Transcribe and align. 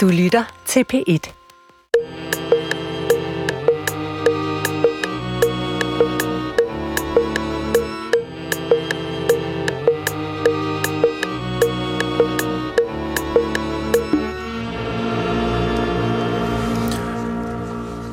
Du 0.00 0.08
lytter 0.08 0.44
til 0.66 0.84
P1. 0.92 1.39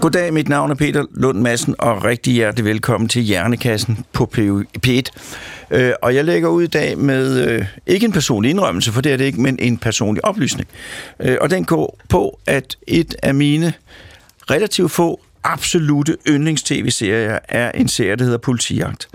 Goddag, 0.08 0.34
mit 0.34 0.50
navn 0.50 0.72
er 0.72 0.76
Peter 0.76 1.06
Lund 1.12 1.40
Madsen, 1.40 1.76
og 1.80 2.04
rigtig 2.04 2.34
hjertelig 2.34 2.66
velkommen 2.66 3.10
til 3.10 3.22
Hjernekassen 3.22 4.06
på 4.14 4.32
P1. 4.88 5.02
Øh, 5.72 5.94
og 6.02 6.16
jeg 6.16 6.26
lægger 6.26 6.50
ud 6.50 6.64
i 6.64 6.68
dag 6.68 6.98
med 6.98 7.48
øh, 7.48 7.66
ikke 7.88 8.06
en 8.06 8.12
personlig 8.12 8.52
indrømmelse, 8.52 8.92
for 8.92 9.02
det 9.02 9.14
er 9.14 9.18
det 9.18 9.26
ikke, 9.26 9.42
men 9.42 9.60
en 9.60 9.78
personlig 9.78 10.26
oplysning. 10.26 10.70
Øh, 11.20 11.38
og 11.42 11.50
den 11.50 11.66
går 11.66 12.00
på, 12.10 12.40
at 12.46 12.78
et 12.88 13.16
af 13.24 13.36
mine 13.36 13.74
relativt 14.52 14.92
få 14.92 15.20
absolute 15.44 16.18
yndlings-tv-serier 16.28 17.40
er 17.50 17.72
en 17.72 17.88
serie, 17.88 18.16
der 18.16 18.24
hedder 18.24 18.38
Politijagt. 18.38 19.10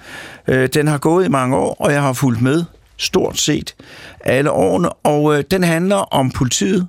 Øh, 0.48 0.68
den 0.74 0.88
har 0.88 0.98
gået 0.98 1.24
i 1.24 1.28
mange 1.28 1.56
år, 1.56 1.76
og 1.78 1.92
jeg 1.92 2.02
har 2.02 2.12
fulgt 2.12 2.42
med 2.42 2.64
stort 2.96 3.38
set 3.38 3.74
alle 4.20 4.50
årene, 4.50 4.92
og 4.92 5.38
øh, 5.38 5.44
den 5.50 5.64
handler 5.64 5.96
om 5.96 6.30
politiet, 6.30 6.88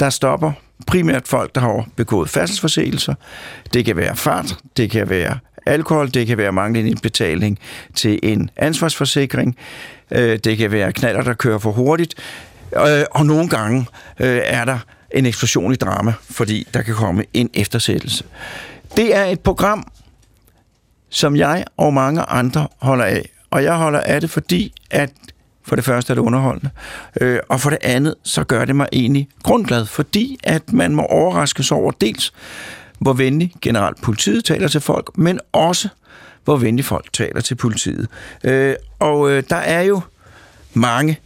der 0.00 0.10
stopper 0.10 0.52
primært 0.86 1.28
folk, 1.28 1.54
der 1.54 1.60
har 1.60 1.86
begået 1.96 2.30
færdselsforseelser. 2.30 3.14
Det 3.74 3.84
kan 3.84 3.96
være 3.96 4.16
fart, 4.16 4.56
det 4.76 4.90
kan 4.90 5.10
være 5.10 5.38
alkohol, 5.66 6.10
det 6.10 6.26
kan 6.26 6.38
være 6.38 6.52
manglende 6.52 7.00
betaling 7.02 7.58
til 7.94 8.18
en 8.22 8.50
ansvarsforsikring, 8.56 9.56
øh, 10.10 10.38
det 10.38 10.58
kan 10.58 10.72
være 10.72 10.92
knaller, 10.92 11.22
der 11.22 11.34
kører 11.34 11.58
for 11.58 11.72
hurtigt, 11.72 12.14
øh, 12.76 13.04
og 13.10 13.26
nogle 13.26 13.48
gange 13.48 13.86
øh, 14.20 14.40
er 14.44 14.64
der 14.64 14.78
en 15.10 15.26
eksplosion 15.26 15.72
i 15.72 15.76
drama, 15.76 16.12
fordi 16.30 16.66
der 16.74 16.82
kan 16.82 16.94
komme 16.94 17.24
en 17.32 17.50
eftersættelse. 17.54 18.24
Det 18.96 19.16
er 19.16 19.24
et 19.24 19.40
program, 19.40 19.86
som 21.10 21.36
jeg 21.36 21.64
og 21.76 21.94
mange 21.94 22.22
andre 22.22 22.68
holder 22.78 23.04
af, 23.04 23.28
og 23.50 23.64
jeg 23.64 23.76
holder 23.76 24.00
af 24.00 24.20
det, 24.20 24.30
fordi 24.30 24.72
at 24.90 25.10
for 25.66 25.76
det 25.76 25.84
første 25.84 26.12
er 26.12 26.14
det 26.14 26.22
underholdende. 26.22 26.70
Øh, 27.20 27.38
og 27.48 27.60
for 27.60 27.70
det 27.70 27.78
andet, 27.82 28.14
så 28.22 28.44
gør 28.44 28.64
det 28.64 28.76
mig 28.76 28.88
egentlig 28.92 29.28
grundglad, 29.42 29.86
fordi 29.86 30.38
at 30.42 30.72
man 30.72 30.94
må 30.94 31.02
overraskes 31.02 31.72
over 31.72 31.90
dels, 31.90 32.32
hvor 32.98 33.12
venlig 33.12 33.52
generelt 33.62 34.02
politiet 34.02 34.44
taler 34.44 34.68
til 34.68 34.80
folk, 34.80 35.18
men 35.18 35.40
også, 35.52 35.88
hvor 36.44 36.56
venlig 36.56 36.84
folk 36.84 37.12
taler 37.12 37.40
til 37.40 37.54
politiet. 37.54 38.08
Øh, 38.44 38.74
og 38.98 39.30
øh, 39.30 39.42
der 39.50 39.56
er 39.56 39.82
jo 39.82 40.00
mange 40.74 41.18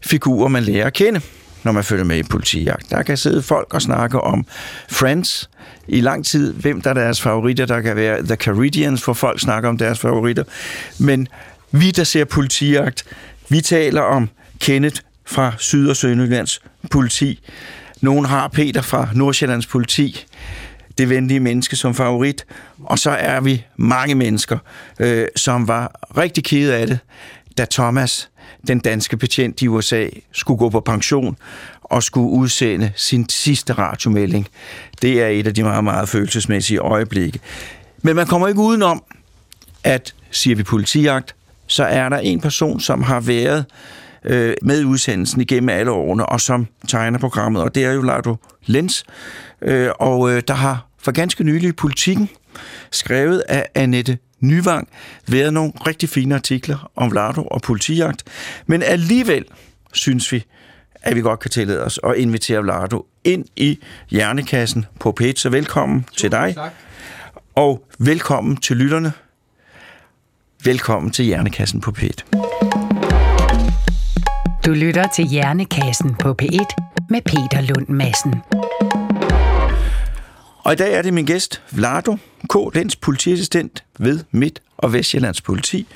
figurer, 0.00 0.48
man 0.48 0.62
lærer 0.62 0.86
at 0.86 0.92
kende, 0.92 1.20
når 1.64 1.72
man 1.72 1.84
følger 1.84 2.04
med 2.04 2.16
i 2.16 2.22
politijagt. 2.22 2.90
Der 2.90 3.02
kan 3.02 3.16
sidde 3.16 3.42
folk 3.42 3.74
og 3.74 3.82
snakke 3.82 4.20
om 4.20 4.46
Friends 4.90 5.50
i 5.88 6.00
lang 6.00 6.26
tid, 6.26 6.52
hvem 6.52 6.80
der 6.80 6.90
er 6.90 6.94
deres 6.94 7.22
favoritter. 7.22 7.66
Der 7.66 7.80
kan 7.80 7.96
være 7.96 8.22
The 8.22 8.36
Caridians, 8.36 9.04
hvor 9.04 9.14
folk 9.14 9.40
snakker 9.40 9.68
om 9.68 9.78
deres 9.78 9.98
favoritter. 9.98 10.44
Men 10.98 11.28
vi, 11.70 11.90
der 11.90 12.04
ser 12.04 12.24
politijagt, 12.24 13.04
vi 13.50 13.60
taler 13.60 14.02
om 14.02 14.28
Kenneth 14.60 15.00
fra 15.26 15.52
Syd- 15.58 15.88
og 15.88 15.96
Sønderjyllands 15.96 16.62
politi. 16.90 17.40
Nogen 18.00 18.24
har 18.24 18.48
Peter 18.48 18.82
fra 18.82 19.08
Nordsjællands 19.14 19.66
politi 19.66 20.26
det 21.00 21.10
venlige 21.10 21.40
menneske 21.40 21.76
som 21.76 21.94
favorit. 21.94 22.46
Og 22.84 22.98
så 22.98 23.10
er 23.10 23.40
vi 23.40 23.64
mange 23.76 24.14
mennesker, 24.14 24.58
øh, 25.00 25.28
som 25.36 25.68
var 25.68 26.00
rigtig 26.16 26.44
kede 26.44 26.74
af 26.76 26.86
det, 26.86 26.98
da 27.58 27.66
Thomas, 27.70 28.30
den 28.66 28.78
danske 28.78 29.16
betjent 29.16 29.62
i 29.62 29.68
USA, 29.68 30.08
skulle 30.32 30.58
gå 30.58 30.68
på 30.68 30.80
pension 30.80 31.36
og 31.82 32.02
skulle 32.02 32.28
udsende 32.28 32.92
sin 32.96 33.28
sidste 33.28 33.72
radiomelding. 33.72 34.48
Det 35.02 35.22
er 35.22 35.26
et 35.26 35.46
af 35.46 35.54
de 35.54 35.62
meget, 35.62 35.84
meget 35.84 36.08
følelsesmæssige 36.08 36.78
øjeblikke. 36.78 37.40
Men 38.02 38.16
man 38.16 38.26
kommer 38.26 38.48
ikke 38.48 38.60
udenom, 38.60 39.02
at 39.84 40.14
siger 40.30 40.56
vi 40.56 40.62
politijagt, 40.62 41.34
så 41.70 41.84
er 41.84 42.08
der 42.08 42.18
en 42.18 42.40
person, 42.40 42.80
som 42.80 43.02
har 43.02 43.20
været 43.20 43.64
øh, 44.24 44.54
med 44.62 44.84
udsendelsen 44.84 45.40
igennem 45.40 45.68
alle 45.68 45.90
årene, 45.90 46.26
og 46.26 46.40
som 46.40 46.66
tegner 46.88 47.18
programmet, 47.18 47.62
og 47.62 47.74
det 47.74 47.84
er 47.84 47.92
jo 47.92 48.02
Lardo 48.02 48.36
Lenz. 48.66 49.02
Øh, 49.62 49.90
og 50.00 50.30
øh, 50.32 50.42
der 50.48 50.54
har 50.54 50.86
for 50.98 51.12
ganske 51.12 51.44
nylig 51.44 51.68
i 51.68 51.72
Politiken, 51.72 52.28
skrevet 52.90 53.42
af 53.48 53.66
Annette 53.74 54.18
Nyvang, 54.40 54.88
været 55.28 55.52
nogle 55.52 55.72
rigtig 55.86 56.08
fine 56.08 56.34
artikler 56.34 56.90
om 56.96 57.12
Lardo 57.12 57.42
og 57.42 57.62
politijagt, 57.62 58.24
men 58.66 58.82
alligevel 58.82 59.44
synes 59.92 60.32
vi, 60.32 60.44
at 61.02 61.16
vi 61.16 61.20
godt 61.20 61.40
kan 61.40 61.50
tillade 61.50 61.84
os 61.84 62.00
at 62.04 62.16
invitere 62.16 62.66
Lardo 62.66 63.06
ind 63.24 63.44
i 63.56 63.78
Hjernekassen 64.10 64.86
på 65.00 65.16
P1. 65.20 65.32
Så 65.36 65.48
velkommen 65.50 66.00
Super, 66.00 66.18
til 66.18 66.30
dig. 66.30 66.54
Tak. 66.54 66.72
Og 67.54 67.84
velkommen 67.98 68.56
til 68.56 68.76
lytterne. 68.76 69.12
Velkommen 70.64 71.10
til 71.10 71.24
Hjernekassen 71.24 71.80
på 71.80 71.92
P1. 71.98 72.30
Du 74.66 74.72
lytter 74.72 75.04
til 75.16 75.24
Hjernekassen 75.24 76.14
på 76.14 76.34
P1 76.42 76.66
med 77.10 77.20
Peter 77.20 77.60
Lund 77.60 77.88
Madsen. 77.88 78.34
Og 80.64 80.72
i 80.72 80.76
dag 80.76 80.94
er 80.94 81.02
det 81.02 81.14
min 81.14 81.26
gæst, 81.26 81.62
Vlado 81.72 82.16
K., 82.50 82.74
Lens 82.74 82.96
politiassistent 82.96 83.84
ved 83.98 84.20
Midt- 84.30 84.62
og 84.78 84.92
Vestjyllands 84.92 85.40
politi. 85.40 85.86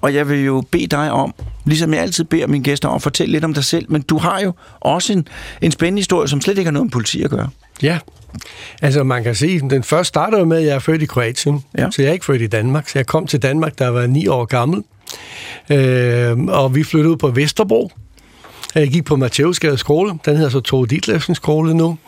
Og 0.00 0.14
jeg 0.14 0.28
vil 0.28 0.44
jo 0.44 0.64
bede 0.70 0.86
dig 0.86 1.10
om, 1.10 1.34
ligesom 1.64 1.94
jeg 1.94 2.02
altid 2.02 2.24
beder 2.24 2.46
mine 2.46 2.64
gæster 2.64 2.88
om, 2.88 2.94
at 2.94 3.02
fortælle 3.02 3.32
lidt 3.32 3.44
om 3.44 3.54
dig 3.54 3.64
selv, 3.64 3.86
men 3.88 4.02
du 4.02 4.18
har 4.18 4.40
jo 4.40 4.52
også 4.80 5.12
en, 5.12 5.28
en 5.60 5.72
spændende 5.72 6.00
historie, 6.00 6.28
som 6.28 6.40
slet 6.40 6.58
ikke 6.58 6.68
har 6.68 6.72
noget 6.72 6.86
med 6.86 6.92
politi 6.92 7.22
at 7.22 7.30
gøre. 7.30 7.48
Ja, 7.82 7.98
altså 8.82 9.04
man 9.04 9.22
kan 9.22 9.34
sige, 9.34 9.60
den 9.70 9.82
første 9.82 10.08
starter 10.08 10.44
med, 10.44 10.58
at 10.58 10.64
jeg 10.64 10.74
er 10.74 10.78
født 10.78 11.02
i 11.02 11.06
Kroatien, 11.06 11.64
ja. 11.78 11.90
så 11.90 12.02
jeg 12.02 12.08
er 12.08 12.12
ikke 12.12 12.24
født 12.24 12.42
i 12.42 12.46
Danmark. 12.46 12.88
Så 12.88 12.98
jeg 12.98 13.06
kom 13.06 13.26
til 13.26 13.42
Danmark, 13.42 13.78
da 13.78 13.84
jeg 13.84 13.94
var 13.94 14.06
ni 14.06 14.26
år 14.26 14.44
gammel, 14.44 14.84
øh, 15.70 16.38
og 16.38 16.74
vi 16.74 16.84
flyttede 16.84 17.12
ud 17.12 17.16
på 17.16 17.28
Vesterbro. 17.28 17.90
Jeg 18.74 18.88
gik 18.88 19.04
på 19.04 19.16
Matthæusgade 19.16 19.78
skole, 19.78 20.18
den 20.24 20.36
hedder 20.36 20.50
så 20.50 20.60
Tove 20.60 20.86
Ditlevsen 20.86 21.34
skole 21.34 21.74
nu, 21.74 21.98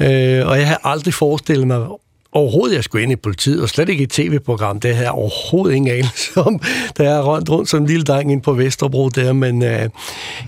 øh, 0.00 0.46
og 0.46 0.58
jeg 0.58 0.66
havde 0.66 0.78
aldrig 0.84 1.14
forestillet 1.14 1.66
mig 1.66 1.86
overhovedet, 2.32 2.76
jeg 2.76 2.84
skulle 2.84 3.02
ind 3.02 3.12
i 3.12 3.16
politiet, 3.16 3.62
og 3.62 3.68
slet 3.68 3.88
ikke 3.88 4.02
et 4.02 4.10
tv-program. 4.10 4.80
Det 4.80 4.94
havde 4.94 5.06
jeg 5.06 5.12
overhovedet 5.12 5.76
ingen 5.76 5.94
anelse 5.94 6.40
om, 6.40 6.60
da 6.98 7.10
jeg 7.10 7.24
rundt 7.24 7.50
rundt 7.50 7.68
som 7.68 7.80
en 7.80 7.86
lille 7.86 8.04
dreng 8.04 8.32
ind 8.32 8.42
på 8.42 8.52
Vesterbro 8.52 9.08
der. 9.08 9.32
Men 9.32 9.62
øh, 9.62 9.88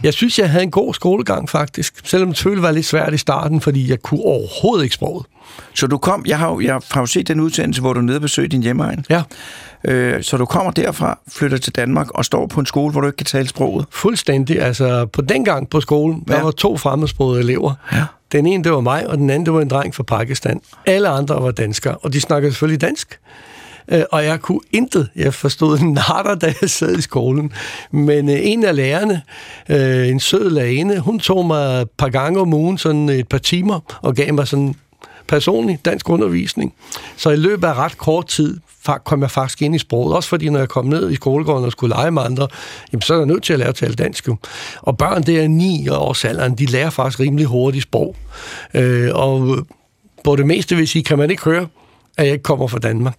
jeg 0.02 0.14
synes, 0.14 0.38
jeg 0.38 0.50
havde 0.50 0.62
en 0.62 0.70
god 0.70 0.94
skolegang 0.94 1.48
faktisk. 1.48 1.94
Selvom 2.04 2.28
det 2.28 2.36
selvfølgelig 2.36 2.62
var 2.62 2.70
lidt 2.70 2.86
svært 2.86 3.14
i 3.14 3.18
starten, 3.18 3.60
fordi 3.60 3.90
jeg 3.90 4.02
kunne 4.02 4.20
overhovedet 4.20 4.84
ikke 4.84 4.94
sproget. 4.94 5.26
Så 5.74 5.86
du 5.86 5.98
kom, 5.98 6.24
jeg 6.26 6.38
har, 6.38 6.60
jeg 6.60 6.80
har 6.90 7.00
jo 7.00 7.06
set 7.06 7.28
den 7.28 7.40
udsendelse, 7.40 7.80
hvor 7.80 7.92
du 7.92 8.00
nede 8.00 8.16
og 8.16 8.20
besøger 8.20 8.48
din 8.48 8.62
hjemmeegn. 8.62 9.04
Ja. 9.10 9.22
Øh, 9.84 10.22
så 10.22 10.36
du 10.36 10.44
kommer 10.44 10.72
derfra, 10.72 11.18
flytter 11.28 11.58
til 11.58 11.76
Danmark 11.76 12.10
og 12.10 12.24
står 12.24 12.46
på 12.46 12.60
en 12.60 12.66
skole, 12.66 12.92
hvor 12.92 13.00
du 13.00 13.06
ikke 13.06 13.16
kan 13.16 13.26
tale 13.26 13.48
sproget? 13.48 13.86
Fuldstændig. 13.90 14.62
Altså, 14.62 15.06
på 15.06 15.22
den 15.22 15.44
gang 15.44 15.70
på 15.70 15.80
skolen, 15.80 16.24
ja. 16.28 16.34
der 16.34 16.42
var 16.42 16.50
to 16.50 16.76
fremmedsprogede 16.76 17.40
elever. 17.40 17.74
Ja. 17.92 18.04
Den 18.32 18.46
ene, 18.46 18.64
det 18.64 18.72
var 18.72 18.80
mig, 18.80 19.06
og 19.06 19.18
den 19.18 19.30
anden, 19.30 19.46
det 19.46 19.54
var 19.54 19.60
en 19.60 19.70
dreng 19.70 19.94
fra 19.94 20.02
Pakistan. 20.02 20.60
Alle 20.86 21.08
andre 21.08 21.42
var 21.42 21.50
danskere, 21.50 21.96
og 21.96 22.12
de 22.12 22.20
snakkede 22.20 22.52
selvfølgelig 22.52 22.80
dansk. 22.80 23.18
Øh, 23.88 24.02
og 24.12 24.24
jeg 24.24 24.40
kunne 24.40 24.60
intet. 24.70 25.08
Jeg 25.16 25.34
forstod 25.34 25.78
natter, 25.78 26.34
da 26.34 26.54
jeg 26.60 26.70
sad 26.70 26.98
i 26.98 27.00
skolen. 27.00 27.52
Men 27.90 28.28
øh, 28.28 28.38
en 28.42 28.64
af 28.64 28.76
lærerne, 28.76 29.22
øh, 29.68 30.08
en 30.08 30.20
sød 30.20 30.50
lærerinde, 30.50 30.98
hun 30.98 31.18
tog 31.18 31.46
mig 31.46 31.82
et 31.82 31.90
par 31.90 32.08
gange 32.08 32.40
om 32.40 32.54
ugen, 32.54 32.78
sådan 32.78 33.08
et 33.08 33.28
par 33.28 33.38
timer, 33.38 33.98
og 34.02 34.14
gav 34.14 34.34
mig 34.34 34.48
sådan 34.48 34.74
personlig 35.26 35.78
dansk 35.84 36.08
undervisning. 36.08 36.74
Så 37.16 37.30
i 37.30 37.36
løbet 37.36 37.66
af 37.66 37.74
ret 37.74 37.98
kort 37.98 38.26
tid 38.26 38.58
kom 39.04 39.22
jeg 39.22 39.30
faktisk 39.30 39.62
ind 39.62 39.74
i 39.74 39.78
sproget. 39.78 40.16
Også 40.16 40.28
fordi, 40.28 40.48
når 40.48 40.58
jeg 40.58 40.68
kom 40.68 40.84
ned 40.84 41.10
i 41.10 41.14
skolegården 41.14 41.64
og 41.64 41.72
skulle 41.72 41.94
lege 41.94 42.10
med 42.10 42.22
andre, 42.22 42.48
jamen, 42.92 43.02
så 43.02 43.14
er 43.14 43.18
jeg 43.18 43.26
nødt 43.26 43.42
til 43.42 43.52
at 43.52 43.58
lære 43.58 43.68
at 43.68 43.74
tale 43.74 43.94
dansk. 43.94 44.28
Jo. 44.28 44.36
Og 44.80 44.98
børn, 44.98 45.22
det 45.22 45.40
er 45.40 45.48
ni 45.48 45.88
års 45.88 46.24
alderen, 46.24 46.54
de 46.54 46.66
lærer 46.66 46.90
faktisk 46.90 47.20
rimelig 47.20 47.46
hurtigt 47.46 47.82
sprog. 47.82 48.16
Øh, 48.74 49.10
og 49.14 49.58
på 50.24 50.36
det 50.36 50.46
meste 50.46 50.76
vil 50.76 50.88
sige, 50.88 51.04
kan 51.04 51.18
man 51.18 51.30
ikke 51.30 51.42
høre, 51.42 51.66
at 52.16 52.24
jeg 52.24 52.32
ikke 52.32 52.42
kommer 52.42 52.66
fra 52.66 52.78
Danmark. 52.78 53.16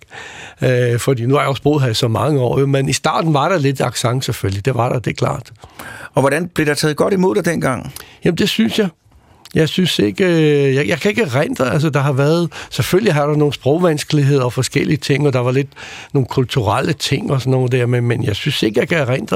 Øh, 0.61 0.99
fordi 0.99 1.25
nu 1.25 1.33
har 1.33 1.41
jeg 1.41 1.49
også 1.49 1.63
boet 1.63 1.81
her 1.81 1.89
i 1.89 1.93
så 1.93 2.07
mange 2.07 2.39
år, 2.39 2.65
men 2.65 2.89
i 2.89 2.93
starten 2.93 3.33
var 3.33 3.49
der 3.49 3.57
lidt 3.57 3.81
accent 3.81 4.25
selvfølgelig, 4.25 4.65
det 4.65 4.75
var 4.75 4.89
der, 4.89 4.99
det 4.99 5.11
er 5.11 5.15
klart. 5.15 5.51
Og 6.13 6.21
hvordan 6.21 6.47
blev 6.47 6.67
der 6.67 6.73
taget 6.73 6.97
godt 6.97 7.13
imod 7.13 7.35
dig 7.35 7.45
dengang? 7.45 7.93
Jamen 8.25 8.37
det 8.37 8.49
synes 8.49 8.79
jeg. 8.79 8.89
Jeg 9.53 9.69
synes 9.69 9.99
ikke, 9.99 10.25
øh, 10.25 10.75
jeg, 10.75 10.87
jeg 10.87 10.99
kan 10.99 11.09
ikke 11.09 11.25
rente, 11.25 11.63
altså 11.63 11.89
der 11.89 11.99
har 11.99 12.13
været, 12.13 12.53
selvfølgelig 12.69 13.13
har 13.13 13.27
der 13.27 13.35
nogle 13.35 13.53
sprogvanskeligheder 13.53 14.43
og 14.43 14.53
forskellige 14.53 14.97
ting, 14.97 15.27
og 15.27 15.33
der 15.33 15.39
var 15.39 15.51
lidt 15.51 15.69
nogle 16.13 16.27
kulturelle 16.27 16.93
ting 16.93 17.31
og 17.31 17.41
sådan 17.41 17.51
noget 17.51 17.71
der, 17.71 17.85
men, 17.85 18.03
men 18.05 18.23
jeg 18.23 18.35
synes 18.35 18.63
ikke, 18.63 18.79
jeg 18.79 18.87
kan 18.87 19.07
rente, 19.07 19.35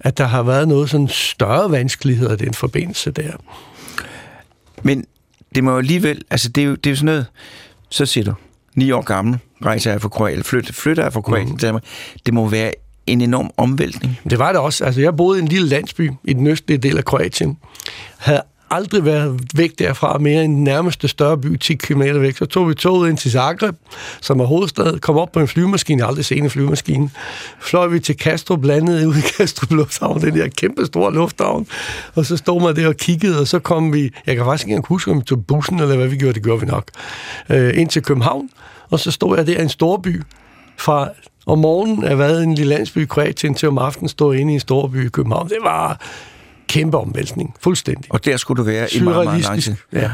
at 0.00 0.18
der 0.18 0.24
har 0.24 0.42
været 0.42 0.68
noget 0.68 0.90
sådan 0.90 1.08
større 1.08 1.70
vanskeligheder 1.70 2.32
i 2.32 2.36
den 2.36 2.54
forbindelse 2.54 3.10
der. 3.10 3.32
Men 4.82 5.04
det 5.54 5.64
må 5.64 5.70
jo 5.70 5.78
alligevel, 5.78 6.22
altså 6.30 6.48
det 6.48 6.62
er 6.62 6.66
jo, 6.66 6.74
det 6.74 6.86
er 6.86 6.90
jo 6.90 6.96
sådan 6.96 7.06
noget, 7.06 7.26
så 7.90 8.06
siger 8.06 8.24
du, 8.24 8.34
ni 8.74 8.90
år 8.90 9.02
gammel, 9.02 9.38
rejser 9.64 9.90
jeg 9.90 10.02
fra 10.02 10.08
Kroatien, 10.08 10.44
flytter, 10.44 10.72
flytter 10.72 11.02
jeg 11.02 11.12
fra 11.12 11.20
Kroatien 11.20 11.48
mm. 11.48 11.58
til 11.58 11.66
Danmark. 11.66 11.84
Det 12.26 12.34
må 12.34 12.48
være 12.48 12.72
en 13.06 13.20
enorm 13.20 13.50
omvæltning. 13.56 14.20
Det 14.30 14.38
var 14.38 14.52
det 14.52 14.60
også. 14.60 14.84
Altså, 14.84 15.00
jeg 15.00 15.16
boede 15.16 15.38
i 15.38 15.42
en 15.42 15.48
lille 15.48 15.68
landsby 15.68 16.10
i 16.24 16.32
den 16.32 16.46
østlige 16.46 16.78
del 16.78 16.98
af 16.98 17.04
Kroatien. 17.04 17.58
Havde 18.18 18.42
aldrig 18.70 19.04
være 19.04 19.38
væk 19.54 19.78
derfra 19.78 20.18
mere 20.18 20.44
end 20.44 20.54
den 20.54 20.64
nærmeste 20.64 21.08
større 21.08 21.38
by, 21.38 21.56
10 21.56 21.74
km 21.74 22.02
væk. 22.02 22.36
Så 22.36 22.46
tog 22.46 22.68
vi 22.68 22.74
toget 22.74 23.10
ind 23.10 23.18
til 23.18 23.30
Zagreb, 23.30 23.74
som 24.20 24.40
er 24.40 24.44
hovedstad, 24.44 24.98
kom 24.98 25.16
op 25.16 25.32
på 25.32 25.40
en 25.40 25.48
flyvemaskine, 25.48 26.04
aldrig 26.04 26.24
set 26.24 26.38
en 26.38 26.50
flyvemaskine. 26.50 27.10
Fløj 27.60 27.86
vi 27.86 28.00
til 28.00 28.16
Kastrup, 28.16 28.64
landede 28.64 29.08
ude 29.08 29.18
i 29.18 29.22
Kastrup 29.36 29.70
Lufthavn, 29.70 30.20
den 30.20 30.34
der 30.34 30.48
kæmpe 30.48 30.86
store 30.86 31.14
lufthavn. 31.14 31.66
Og 32.14 32.26
så 32.26 32.36
stod 32.36 32.62
man 32.62 32.76
der 32.76 32.88
og 32.88 32.96
kiggede, 32.96 33.40
og 33.40 33.46
så 33.48 33.58
kom 33.58 33.92
vi, 33.92 34.10
jeg 34.26 34.36
kan 34.36 34.44
faktisk 34.44 34.66
ikke 34.66 34.72
engang 34.72 34.86
huske, 34.88 35.10
om 35.10 35.18
vi 35.18 35.24
tog 35.24 35.46
bussen, 35.46 35.80
eller 35.80 35.96
hvad 35.96 36.08
vi 36.08 36.16
gjorde, 36.16 36.34
det 36.34 36.42
gjorde 36.42 36.60
vi 36.60 36.66
nok, 36.66 36.90
øh, 37.50 37.78
ind 37.78 37.88
til 37.88 38.02
København. 38.02 38.50
Og 38.90 39.00
så 39.00 39.10
stod 39.10 39.36
jeg 39.36 39.46
der 39.46 39.58
i 39.58 39.62
en 39.62 39.68
storby, 39.68 40.22
fra 40.78 41.08
om 41.46 41.58
morgenen 41.58 42.04
er 42.04 42.14
været 42.14 42.42
en 42.42 42.54
lille 42.54 42.74
landsby 42.74 42.98
i 42.98 43.04
Kroatien 43.04 43.54
til 43.54 43.68
om 43.68 43.78
aftenen 43.78 44.08
stå 44.08 44.32
inde 44.32 44.52
i 44.52 44.54
en 44.54 44.60
storby 44.60 45.06
i 45.06 45.08
København. 45.08 45.48
Det 45.48 45.58
var 45.62 46.00
kæmpe 46.68 46.98
omvæltning. 46.98 47.54
Fuldstændig. 47.60 48.12
Og 48.12 48.24
der 48.24 48.36
skulle 48.36 48.58
du 48.58 48.62
være 48.62 48.94
i 48.94 49.00
meget, 49.00 49.24
meget 49.24 49.42
lang 49.42 49.62
tid. 49.62 49.74
Ja. 49.92 50.10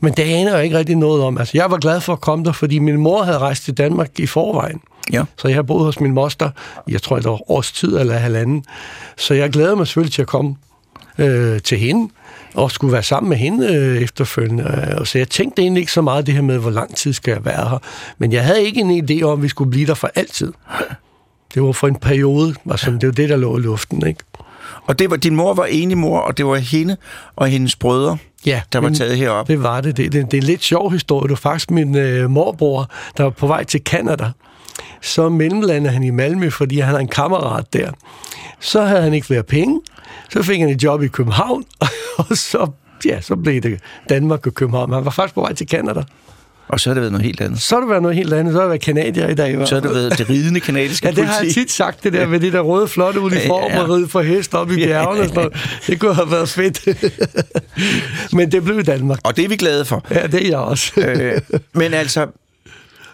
Men 0.00 0.12
det 0.12 0.22
aner 0.22 0.54
jeg 0.54 0.64
ikke 0.64 0.78
rigtig 0.78 0.96
noget 0.96 1.22
om. 1.22 1.38
Altså, 1.38 1.52
jeg 1.54 1.70
var 1.70 1.76
glad 1.76 2.00
for 2.00 2.12
at 2.12 2.20
komme 2.20 2.44
der, 2.44 2.52
fordi 2.52 2.78
min 2.78 2.96
mor 2.96 3.22
havde 3.22 3.38
rejst 3.38 3.64
til 3.64 3.74
Danmark 3.74 4.20
i 4.20 4.26
forvejen. 4.26 4.80
Ja. 5.12 5.24
Så 5.38 5.48
jeg 5.48 5.56
har 5.56 5.62
boet 5.62 5.84
hos 5.84 6.00
min 6.00 6.12
moster, 6.12 6.50
jeg 6.88 7.02
tror, 7.02 7.16
det 7.16 7.24
var 7.24 7.50
års 7.50 7.72
tid 7.72 7.96
eller 7.96 8.14
halvanden. 8.14 8.64
Så 9.16 9.34
jeg 9.34 9.50
glæder 9.50 9.74
mig 9.74 9.86
selvfølgelig 9.86 10.12
til 10.12 10.22
at 10.22 10.28
komme 10.28 10.56
øh, 11.18 11.60
til 11.60 11.78
hende, 11.78 12.12
og 12.54 12.70
skulle 12.70 12.92
være 12.92 13.02
sammen 13.02 13.28
med 13.28 13.36
hende 13.36 13.74
øh, 13.74 14.02
efterfølgende. 14.02 14.94
Og 14.98 15.06
så 15.06 15.18
jeg 15.18 15.28
tænkte 15.28 15.62
egentlig 15.62 15.80
ikke 15.80 15.92
så 15.92 16.02
meget 16.02 16.26
det 16.26 16.34
her 16.34 16.42
med, 16.42 16.58
hvor 16.58 16.70
lang 16.70 16.96
tid 16.96 17.12
skal 17.12 17.32
jeg 17.32 17.44
være 17.44 17.68
her. 17.68 17.78
Men 18.18 18.32
jeg 18.32 18.44
havde 18.44 18.62
ikke 18.62 18.80
en 18.80 19.10
idé 19.10 19.22
om, 19.22 19.38
at 19.38 19.42
vi 19.42 19.48
skulle 19.48 19.70
blive 19.70 19.86
der 19.86 19.94
for 19.94 20.10
altid. 20.14 20.52
Det 21.54 21.62
var 21.62 21.72
for 21.72 21.88
en 21.88 21.96
periode. 21.96 22.54
Altså, 22.70 22.90
det 22.90 23.06
var 23.06 23.12
det, 23.12 23.28
der 23.28 23.36
lå 23.36 23.58
i 23.58 23.60
luften, 23.60 24.06
ikke? 24.06 24.20
Og 24.86 24.98
det 24.98 25.10
var, 25.10 25.16
din 25.16 25.36
mor 25.36 25.54
var 25.54 25.64
enig 25.64 25.98
mor, 25.98 26.18
og 26.18 26.38
det 26.38 26.46
var 26.46 26.56
hende 26.56 26.96
og 27.36 27.48
hendes 27.48 27.76
brødre, 27.76 28.18
Ja, 28.46 28.60
der 28.72 28.78
var 28.78 28.90
taget 28.90 29.16
herop. 29.16 29.48
Det 29.48 29.62
var 29.62 29.80
det. 29.80 29.96
Det, 29.96 30.12
det, 30.12 30.30
det 30.30 30.34
er 30.34 30.42
en 30.42 30.46
lidt 30.46 30.62
sjov 30.62 30.92
historie. 30.92 31.22
Det 31.22 31.30
var 31.30 31.36
faktisk 31.36 31.70
min 31.70 31.96
øh, 31.96 32.30
morbror, 32.30 32.90
der 33.16 33.22
var 33.22 33.30
på 33.30 33.46
vej 33.46 33.64
til 33.64 33.84
Kanada. 33.84 34.30
Så 35.02 35.28
mellemlandede 35.28 35.92
han 35.92 36.02
i 36.02 36.10
Malmø, 36.10 36.50
fordi 36.50 36.80
han 36.80 36.94
har 36.94 37.00
en 37.00 37.08
kammerat 37.08 37.72
der. 37.72 37.90
Så 38.60 38.82
havde 38.82 39.02
han 39.02 39.14
ikke 39.14 39.26
flere 39.26 39.42
penge. 39.42 39.80
Så 40.30 40.42
fik 40.42 40.60
han 40.60 40.68
et 40.68 40.82
job 40.82 41.02
i 41.02 41.08
København, 41.08 41.64
og 42.18 42.36
så, 42.36 42.70
ja, 43.04 43.20
så 43.20 43.36
blev 43.36 43.60
det 43.60 43.80
Danmark 44.08 44.46
og 44.46 44.54
København. 44.54 44.92
Han 44.92 45.04
var 45.04 45.10
faktisk 45.10 45.34
på 45.34 45.40
vej 45.40 45.52
til 45.52 45.66
Kanada. 45.66 46.02
Og 46.68 46.80
så 46.80 46.90
har 46.90 46.94
det 46.94 47.00
været 47.00 47.12
noget 47.12 47.24
helt 47.26 47.40
andet. 47.40 47.62
Så 47.62 47.74
har 47.74 47.80
det 47.80 47.90
været 47.90 48.02
noget 48.02 48.16
helt 48.16 48.32
andet. 48.32 48.52
Så 48.52 48.58
har 48.58 48.64
det 48.64 48.70
været 48.70 48.80
kanadier 48.82 49.28
i 49.28 49.34
dag. 49.34 49.56
hvert 49.56 49.68
Så 49.68 49.74
har 49.74 49.80
det 49.82 49.90
været 49.94 50.18
det 50.18 50.30
ridende 50.30 50.60
kanadiske 50.60 51.06
Ja, 51.06 51.12
det 51.14 51.24
har 51.24 51.32
jeg 51.32 51.40
politi. 51.40 51.60
tit 51.60 51.70
sagt, 51.72 52.04
det 52.04 52.12
der 52.12 52.26
med 52.26 52.40
det 52.40 52.52
der 52.52 52.60
røde, 52.60 52.88
flotte 52.88 53.20
uniform 53.20 53.70
Ja. 53.70 53.82
og 53.82 53.90
ride 53.90 54.08
for 54.08 54.22
hest 54.22 54.54
op 54.54 54.70
i 54.70 54.74
bjergene. 54.74 55.08
og 55.22 55.28
sådan 55.28 55.34
noget. 55.34 55.52
Det 55.86 56.00
kunne 56.00 56.14
have 56.14 56.30
været 56.30 56.48
fedt. 56.48 56.88
Men 58.36 58.52
det 58.52 58.64
blev 58.64 58.78
i 58.78 58.82
Danmark. 58.82 59.18
Og 59.24 59.36
det 59.36 59.44
er 59.44 59.48
vi 59.48 59.56
glade 59.56 59.84
for. 59.84 60.04
Ja, 60.10 60.26
det 60.26 60.44
er 60.44 60.48
jeg 60.48 60.58
også. 60.58 60.92
øh, 61.00 61.40
men 61.72 61.94
altså, 61.94 62.26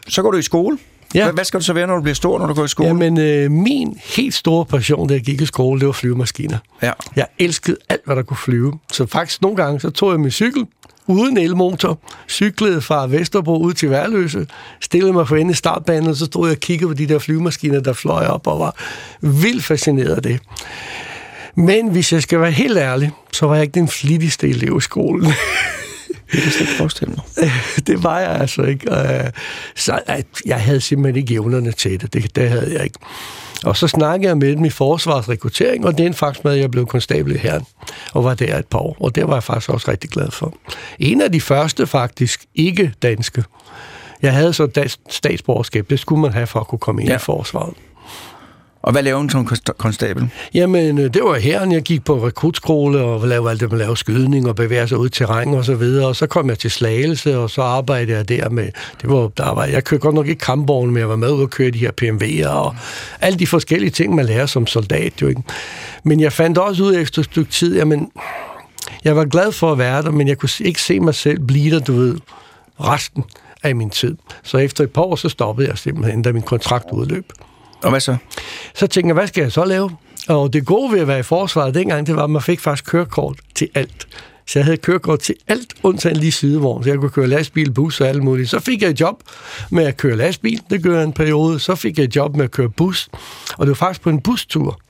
så 0.08 0.22
går 0.22 0.30
du 0.30 0.36
i 0.38 0.42
skole. 0.42 0.78
Ja. 1.14 1.24
Hvad, 1.24 1.32
hvad 1.34 1.44
skal 1.44 1.60
du 1.60 1.64
så 1.64 1.72
være, 1.72 1.86
når 1.86 1.94
du 1.96 2.02
bliver 2.02 2.14
stor, 2.14 2.38
når 2.38 2.46
du 2.46 2.54
går 2.54 2.64
i 2.64 2.68
skole? 2.68 2.86
Jamen, 2.88 3.18
øh, 3.20 3.50
min 3.50 3.98
helt 4.16 4.34
store 4.34 4.64
passion, 4.64 5.08
da 5.08 5.14
jeg 5.14 5.22
gik 5.22 5.40
i 5.40 5.46
skole, 5.46 5.80
det 5.80 5.86
var 5.86 5.92
flyvemaskiner. 5.92 6.58
Ja. 6.82 6.92
Jeg 7.16 7.26
elskede 7.38 7.76
alt, 7.88 8.00
hvad 8.06 8.16
der 8.16 8.22
kunne 8.22 8.36
flyve. 8.36 8.72
Så 8.92 9.06
faktisk 9.06 9.42
nogle 9.42 9.56
gange, 9.56 9.80
så 9.80 9.90
tog 9.90 10.10
jeg 10.12 10.20
min 10.20 10.30
cykel, 10.30 10.66
uden 11.06 11.36
elmotor, 11.38 11.98
cyklede 12.28 12.80
fra 12.80 13.06
Vesterbro 13.06 13.62
ud 13.62 13.72
til 13.72 13.90
Værløse, 13.90 14.46
stillede 14.80 15.12
mig 15.12 15.28
for 15.28 15.36
enden 15.36 15.50
i 15.50 15.54
startbanen, 15.54 16.08
og 16.08 16.16
så 16.16 16.24
stod 16.24 16.48
jeg 16.48 16.56
og 16.56 16.60
kiggede 16.60 16.88
på 16.88 16.94
de 16.94 17.06
der 17.08 17.18
flyvemaskiner, 17.18 17.80
der 17.80 17.92
fløj 17.92 18.26
op, 18.26 18.46
og 18.46 18.60
var 18.60 18.74
vildt 19.20 19.64
fascineret 19.64 20.14
af 20.16 20.22
det. 20.22 20.40
Men 21.54 21.88
hvis 21.88 22.12
jeg 22.12 22.22
skal 22.22 22.40
være 22.40 22.50
helt 22.50 22.78
ærlig, 22.78 23.10
så 23.32 23.46
var 23.46 23.54
jeg 23.54 23.62
ikke 23.62 23.74
den 23.74 23.88
flittigste 23.88 24.48
elev 24.48 24.76
i 24.78 24.80
skolen. 24.80 25.32
Det 26.32 26.40
kan 26.42 26.52
jeg 26.52 26.60
ikke 26.60 26.72
forestille 26.72 27.14
mig. 27.14 27.50
det 27.86 28.02
var 28.02 28.18
jeg 28.20 28.30
altså 28.30 28.62
ikke. 28.62 28.94
Øh, 28.94 29.30
Så 29.76 30.00
at 30.06 30.26
jeg 30.46 30.60
havde 30.60 30.80
simpelthen 30.80 31.22
ikke 31.22 31.34
evnerne 31.34 31.72
til 31.72 32.00
det. 32.00 32.12
det. 32.12 32.36
Det 32.36 32.48
havde 32.48 32.72
jeg 32.72 32.84
ikke. 32.84 32.98
Og 33.64 33.76
så 33.76 33.88
snakkede 33.88 34.28
jeg 34.28 34.38
med 34.38 34.56
dem 34.56 34.64
i 34.64 34.70
forsvarsrekruttering, 34.70 35.86
og 35.86 35.98
det 35.98 36.06
endte 36.06 36.18
faktisk 36.18 36.44
med, 36.44 36.52
at 36.52 36.58
jeg 36.58 36.70
blev 36.70 36.86
konstabel 36.86 37.34
i 37.34 37.38
herren, 37.38 37.66
og 38.12 38.24
var 38.24 38.34
der 38.34 38.58
et 38.58 38.66
par 38.66 38.78
år. 38.78 38.96
Og 39.00 39.14
det 39.14 39.28
var 39.28 39.34
jeg 39.34 39.42
faktisk 39.42 39.70
også 39.70 39.90
rigtig 39.90 40.10
glad 40.10 40.30
for. 40.30 40.54
En 40.98 41.20
af 41.20 41.32
de 41.32 41.40
første 41.40 41.86
faktisk, 41.86 42.44
ikke 42.54 42.92
danske. 43.02 43.44
Jeg 44.22 44.32
havde 44.32 44.52
så 44.52 44.88
statsborgerskab, 45.08 45.90
det 45.90 45.98
skulle 45.98 46.20
man 46.20 46.32
have 46.32 46.46
for 46.46 46.60
at 46.60 46.66
kunne 46.66 46.78
komme 46.78 47.02
ind 47.02 47.10
ja. 47.10 47.16
i 47.16 47.18
forsvaret. 47.18 47.74
Og 48.82 48.92
hvad 48.92 49.02
laver 49.02 49.18
hun 49.18 49.30
som 49.30 49.48
konstabel? 49.78 50.30
Jamen, 50.54 50.98
øh, 50.98 51.14
det 51.14 51.22
var 51.24 51.34
herren, 51.34 51.72
jeg 51.72 51.82
gik 51.82 52.04
på 52.04 52.26
rekrutskole 52.26 53.00
og 53.00 53.28
lavede 53.28 53.50
alt 53.50 53.60
det 53.60 53.72
med 53.72 53.80
at 53.80 53.86
lave 53.86 53.96
skydning 53.96 54.48
og 54.48 54.56
bevæge 54.56 54.88
sig 54.88 54.98
ud 54.98 55.08
til 55.08 55.26
terræn 55.26 55.54
og 55.54 55.64
så 55.64 55.74
videre. 55.74 56.06
Og 56.06 56.16
så 56.16 56.26
kom 56.26 56.48
jeg 56.48 56.58
til 56.58 56.70
Slagelse, 56.70 57.38
og 57.38 57.50
så 57.50 57.62
arbejdede 57.62 58.16
jeg 58.16 58.28
der 58.28 58.48
med... 58.48 58.68
Det 59.02 59.10
var, 59.10 59.28
der 59.28 59.54
var, 59.54 59.64
jeg 59.64 59.84
kørte 59.84 60.00
godt 60.00 60.14
nok 60.14 60.26
ikke 60.26 60.40
kampvogn, 60.40 60.90
men 60.90 61.00
jeg 61.00 61.08
var 61.08 61.16
med 61.16 61.30
ud 61.32 61.42
og 61.42 61.50
køre 61.50 61.70
de 61.70 61.78
her 61.78 61.90
PMV'er 62.02 62.48
og 62.48 62.76
alle 63.20 63.38
de 63.38 63.46
forskellige 63.46 63.90
ting, 63.90 64.14
man 64.14 64.26
lærer 64.26 64.46
som 64.46 64.66
soldat. 64.66 65.22
Jo, 65.22 65.26
ikke? 65.26 65.42
Men 66.04 66.20
jeg 66.20 66.32
fandt 66.32 66.58
også 66.58 66.82
ud 66.82 66.94
efter 66.96 67.20
et 67.20 67.24
stykke 67.24 67.50
tid, 67.50 67.76
jamen, 67.76 68.10
jeg 69.04 69.16
var 69.16 69.24
glad 69.24 69.52
for 69.52 69.72
at 69.72 69.78
være 69.78 70.02
der, 70.02 70.10
men 70.10 70.28
jeg 70.28 70.38
kunne 70.38 70.50
ikke 70.60 70.82
se 70.82 71.00
mig 71.00 71.14
selv 71.14 71.40
blive 71.40 71.74
der, 71.74 71.80
du 71.80 71.92
ved, 71.92 72.16
resten 72.80 73.24
af 73.62 73.76
min 73.76 73.90
tid. 73.90 74.16
Så 74.42 74.58
efter 74.58 74.84
et 74.84 74.90
par 74.90 75.02
år, 75.02 75.16
så 75.16 75.28
stoppede 75.28 75.68
jeg 75.68 75.78
simpelthen, 75.78 76.22
da 76.22 76.32
min 76.32 76.42
kontrakt 76.42 76.86
udløb. 76.92 77.32
Og 77.82 77.90
hvad 77.90 78.00
så? 78.00 78.16
Så 78.74 78.86
tænkte 78.86 79.08
jeg, 79.08 79.14
hvad 79.14 79.26
skal 79.26 79.42
jeg 79.42 79.52
så 79.52 79.64
lave? 79.64 79.90
Og 80.28 80.52
det 80.52 80.66
gode 80.66 80.92
ved 80.92 81.00
at 81.00 81.08
være 81.08 81.18
i 81.18 81.22
forsvaret 81.22 81.74
dengang, 81.74 82.06
det 82.06 82.16
var, 82.16 82.24
at 82.24 82.30
man 82.30 82.42
fik 82.42 82.60
faktisk 82.60 82.84
kørekort 82.84 83.38
til 83.54 83.68
alt. 83.74 84.06
Så 84.46 84.58
jeg 84.58 84.64
havde 84.64 84.76
kørekort 84.76 85.18
til 85.18 85.34
alt, 85.48 85.74
undtagen 85.82 86.16
lige 86.16 86.32
sidevogn. 86.32 86.84
Så 86.84 86.90
jeg 86.90 86.98
kunne 86.98 87.10
køre 87.10 87.26
lastbil, 87.26 87.72
bus 87.72 88.00
og 88.00 88.08
alt 88.08 88.22
muligt. 88.22 88.50
Så 88.50 88.60
fik 88.60 88.82
jeg 88.82 88.90
et 88.90 89.00
job 89.00 89.22
med 89.70 89.84
at 89.84 89.96
køre 89.96 90.16
lastbil. 90.16 90.60
Det 90.70 90.82
gør 90.82 90.94
jeg 90.94 91.04
en 91.04 91.12
periode. 91.12 91.58
Så 91.58 91.74
fik 91.74 91.98
jeg 91.98 92.04
et 92.04 92.16
job 92.16 92.36
med 92.36 92.44
at 92.44 92.50
køre 92.50 92.68
bus. 92.68 93.08
Og 93.58 93.66
det 93.66 93.68
var 93.68 93.74
faktisk 93.74 94.00
på 94.00 94.10
en 94.10 94.20
bustur. 94.20 94.80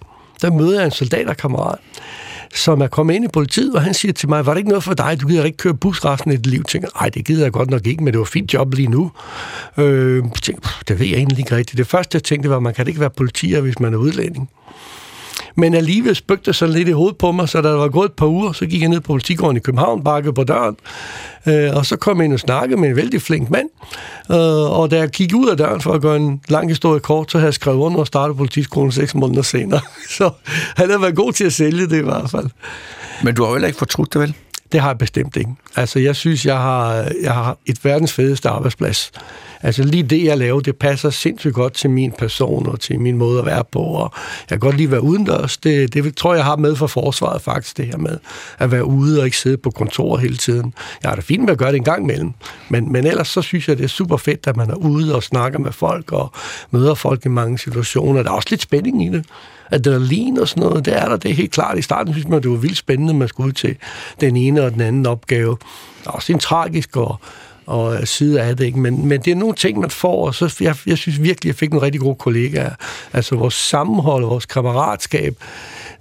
Der 0.43 0.51
mødte 0.51 0.79
jeg 0.79 0.85
en 0.85 0.91
soldaterkammerat, 0.91 1.79
som 2.55 2.81
er 2.81 2.87
kommet 2.87 3.15
ind 3.15 3.25
i 3.25 3.29
politiet, 3.33 3.75
og 3.75 3.83
han 3.83 3.95
siger 3.95 4.13
til 4.13 4.29
mig, 4.29 4.47
var 4.47 4.55
det 4.55 4.59
ikke 4.59 4.69
noget 4.69 4.85
for 4.85 4.95
dig? 4.95 5.21
Du 5.21 5.27
gider 5.27 5.45
ikke 5.45 5.59
køre 5.59 5.75
bus 5.75 6.05
resten 6.05 6.31
af 6.31 6.37
dit 6.37 6.47
liv. 6.47 6.59
Jeg 6.59 6.67
tænker, 6.67 6.89
nej, 7.01 7.09
det 7.09 7.25
gider 7.25 7.43
jeg 7.43 7.53
godt 7.53 7.71
nok 7.71 7.87
ikke, 7.87 8.05
men 8.05 8.13
det 8.13 8.19
var 8.19 8.25
et 8.25 8.29
fint 8.29 8.55
job 8.55 8.75
lige 8.75 8.89
nu. 8.89 9.11
Øh, 9.77 10.25
tænker, 10.43 10.83
det 10.89 10.99
ved 10.99 11.07
jeg 11.07 11.17
egentlig 11.17 11.39
ikke 11.39 11.57
rigtigt. 11.57 11.79
Det 11.79 11.87
første, 11.87 12.17
jeg 12.17 12.23
tænkte, 12.23 12.51
var, 12.51 12.61
man 12.61 12.75
kan 12.75 12.89
ikke 12.89 13.01
være 13.01 13.11
politier, 13.11 13.61
hvis 13.61 13.81
man 13.81 13.95
er 13.95 13.99
udlænding. 13.99 14.51
Men 15.55 15.75
alligevel 15.75 16.17
spøgte 16.17 16.47
det 16.47 16.57
sådan 16.57 16.75
lidt 16.75 16.89
i 16.89 16.93
hovedet 16.93 17.17
på 17.17 17.33
mig, 17.33 17.49
så 17.49 17.61
da 17.61 17.69
der 17.69 17.77
var 17.77 17.89
gået 17.89 18.07
et 18.07 18.13
par 18.13 18.27
uger, 18.27 18.53
så 18.53 18.67
gik 18.67 18.81
jeg 18.81 18.89
ned 18.89 19.01
på 19.01 19.13
politigården 19.13 19.57
i 19.57 19.61
København, 19.61 20.05
bakkede 20.05 20.33
på 20.33 20.45
døren, 20.45 20.77
øh, 21.47 21.77
og 21.77 21.87
så 21.87 21.97
kom 21.97 22.17
jeg 22.17 22.25
ind 22.25 22.33
og 22.33 22.41
snakkede 22.41 22.81
med 22.81 22.89
en 22.89 22.97
vældig 22.97 23.23
flink 23.23 23.51
mand. 23.51 23.69
Øh, 24.31 24.79
og 24.79 24.91
da 24.91 24.97
jeg 24.97 25.09
gik 25.09 25.33
ud 25.35 25.49
af 25.49 25.57
døren 25.57 25.81
for 25.81 25.93
at 25.93 26.03
gøre 26.03 26.17
en 26.17 26.41
lang 26.49 26.69
historie 26.69 27.01
kort, 27.01 27.31
så 27.31 27.39
havde 27.39 27.47
jeg 27.47 27.55
skrevet 27.55 27.79
under 27.79 27.99
og 27.99 28.07
startet 28.07 28.37
politiskolen 28.37 28.93
seks 28.93 29.15
måneder 29.15 29.43
senere. 29.43 29.81
Så 30.19 30.31
han 30.77 30.87
havde 30.87 31.03
været 31.03 31.17
god 31.17 31.33
til 31.33 31.45
at 31.45 31.53
sælge 31.53 31.87
det 31.87 31.99
i 31.99 32.05
hvert 32.05 32.31
fald. 32.31 32.47
Men 33.23 33.35
du 33.35 33.43
har 33.43 33.51
jo 33.51 33.55
heller 33.55 33.69
ikke 33.69 33.79
fortrudt 33.79 34.13
det, 34.13 34.21
vel? 34.21 34.35
Det 34.73 34.81
har 34.81 34.89
jeg 34.89 34.99
bestemt 34.99 35.37
ikke. 35.37 35.51
Altså, 35.77 35.99
jeg 35.99 36.17
synes, 36.17 36.47
jeg 36.47 36.57
har, 36.57 37.09
jeg 37.23 37.33
har 37.33 37.57
et 37.67 37.85
verdens 37.85 38.13
fedeste 38.13 38.49
arbejdsplads. 38.49 39.13
Altså, 39.63 39.83
lige 39.83 40.03
det, 40.03 40.25
jeg 40.25 40.39
laver, 40.39 40.61
det 40.61 40.77
passer 40.77 41.11
sindssygt 41.11 41.55
godt 41.55 41.73
til 41.73 41.91
min 41.91 42.13
person 42.13 42.67
og 42.67 42.81
til 42.81 43.01
min 43.01 43.17
måde 43.17 43.39
at 43.39 43.47
være 43.47 43.65
på. 43.73 43.79
Og 43.79 44.13
jeg 44.41 44.49
kan 44.49 44.59
godt 44.59 44.77
lide 44.77 44.87
at 44.87 44.91
være 44.91 45.03
udendørs. 45.03 45.57
Det, 45.57 45.95
det 45.95 46.17
tror 46.17 46.33
jeg, 46.33 46.39
jeg 46.39 46.45
har 46.45 46.57
med 46.57 46.77
fra 46.77 46.87
forsvaret 46.87 47.43
faktisk, 47.43 47.77
det 47.77 47.87
her 47.87 47.97
med 47.97 48.19
at 48.59 48.71
være 48.71 48.85
ude 48.85 49.21
og 49.21 49.25
ikke 49.25 49.39
sidde 49.39 49.57
på 49.57 49.71
kontor 49.71 50.17
hele 50.17 50.37
tiden. 50.37 50.75
Jeg 51.03 51.11
har 51.11 51.17
det 51.17 51.25
fint 51.25 51.45
med 51.45 51.53
at 51.53 51.59
gøre 51.59 51.73
det 51.73 51.77
en 51.77 51.85
gang 51.85 52.03
imellem. 52.03 52.33
Men, 52.69 52.93
men 52.93 53.07
ellers 53.07 53.29
så 53.29 53.43
synes 53.43 53.69
jeg, 53.69 53.79
det 53.79 53.85
er 53.85 53.89
super 53.89 54.17
fedt, 54.17 54.47
at 54.47 54.57
man 54.57 54.71
er 54.71 54.75
ude 54.75 55.15
og 55.15 55.23
snakker 55.23 55.59
med 55.59 55.73
folk 55.73 56.13
og 56.13 56.33
møder 56.71 56.95
folk 56.95 57.25
i 57.25 57.29
mange 57.29 57.59
situationer. 57.59 58.23
Der 58.23 58.31
er 58.31 58.35
også 58.35 58.49
lidt 58.51 58.63
spænding 58.63 59.05
i 59.05 59.09
det 59.09 59.27
adrenalin 59.73 60.39
og 60.39 60.49
sådan 60.49 60.63
noget, 60.63 60.85
det 60.85 60.97
er 60.97 61.09
der, 61.09 61.17
det 61.17 61.31
er 61.31 61.35
helt 61.35 61.53
klart. 61.53 61.79
I 61.79 61.83
starten 61.83 62.13
synes 62.13 62.29
man, 62.29 62.43
det 62.43 62.51
var 62.51 62.57
vildt 62.57 62.77
spændende, 62.77 63.11
at 63.11 63.17
man 63.17 63.29
skulle 63.29 63.47
ud 63.47 63.53
til 63.53 63.77
den 64.21 64.37
ene 64.37 64.63
og 64.63 64.73
den 64.73 64.81
anden 64.81 65.07
opgave. 65.07 65.57
Der 66.05 66.11
er 66.11 66.15
også 66.15 66.33
en 66.33 66.39
tragisk 66.39 66.97
og, 66.97 67.21
og 67.67 68.09
side 68.09 68.41
af 68.43 68.57
det, 68.57 68.65
ikke? 68.65 68.79
Men, 68.79 69.07
men 69.07 69.21
det 69.21 69.31
er 69.31 69.35
nogle 69.35 69.55
ting, 69.55 69.81
man 69.81 69.91
får, 69.91 70.27
og 70.27 70.35
så 70.35 70.57
jeg, 70.61 70.77
jeg 70.87 70.99
synes 70.99 71.23
virkelig, 71.23 71.49
jeg 71.49 71.57
fik 71.57 71.71
nogle 71.71 71.87
rigtig 71.87 72.01
gode 72.01 72.15
kollegaer. 72.15 72.71
Altså 73.13 73.37
vores 73.37 73.55
sammenhold, 73.55 74.25
vores 74.25 74.47
kammeratskab, 74.47 75.37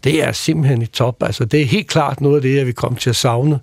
det 0.03 0.23
er 0.23 0.31
simpelthen 0.31 0.81
i 0.81 0.85
top. 0.85 1.23
Altså 1.23 1.45
det 1.45 1.61
er 1.61 1.65
helt 1.65 1.87
klart 1.87 2.21
noget 2.21 2.35
af 2.35 2.41
det, 2.41 2.55
jeg 2.55 2.65
vil 2.65 2.73
komme 2.73 2.97
til 2.97 3.09
at 3.09 3.15
savne, 3.15 3.59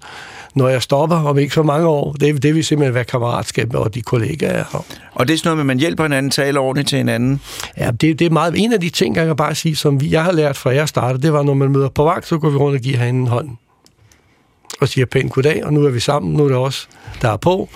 når 0.54 0.68
jeg 0.68 0.82
stopper 0.82 1.16
om 1.16 1.38
ikke 1.38 1.54
så 1.54 1.62
mange 1.62 1.86
år. 1.86 2.12
Det, 2.12 2.42
det 2.42 2.54
vil 2.54 2.64
simpelthen 2.64 2.94
være 2.94 3.04
kammeratskab 3.04 3.74
og 3.74 3.94
de 3.94 4.02
kollegaer, 4.02 4.54
jeg 4.54 4.64
har. 4.64 4.84
Og 5.14 5.28
det 5.28 5.34
er 5.34 5.38
sådan 5.38 5.48
noget 5.48 5.56
med, 5.56 5.62
at 5.62 5.66
man 5.66 5.78
hjælper 5.78 6.04
hinanden, 6.04 6.30
taler 6.30 6.60
ordentligt 6.60 6.88
til 6.88 6.98
hinanden. 6.98 7.40
Ja, 7.76 7.90
det, 7.90 8.18
det 8.18 8.26
er 8.26 8.30
meget... 8.30 8.54
En 8.56 8.72
af 8.72 8.80
de 8.80 8.90
ting, 8.90 9.16
jeg 9.16 9.26
kan 9.26 9.36
bare 9.36 9.54
sige, 9.54 9.76
som 9.76 10.00
vi, 10.00 10.10
jeg 10.10 10.24
har 10.24 10.32
lært 10.32 10.56
fra 10.56 10.74
jeg 10.74 10.88
startede, 10.88 11.22
det 11.22 11.32
var, 11.32 11.42
når 11.42 11.54
man 11.54 11.70
møder 11.70 11.88
på 11.88 12.04
vagt, 12.04 12.26
så 12.26 12.38
går 12.38 12.50
vi 12.50 12.56
rundt 12.56 12.76
og 12.76 12.82
giver 12.82 12.96
hinanden 12.96 13.22
en 13.22 13.28
hånd. 13.28 13.48
Og 14.80 14.88
siger 14.88 15.06
pænt 15.06 15.32
goddag, 15.32 15.64
og 15.64 15.72
nu 15.72 15.84
er 15.84 15.90
vi 15.90 16.00
sammen, 16.00 16.32
nu 16.32 16.44
er 16.44 16.48
det 16.48 16.56
os, 16.56 16.88
der 17.22 17.28
er 17.28 17.36
på. 17.36 17.68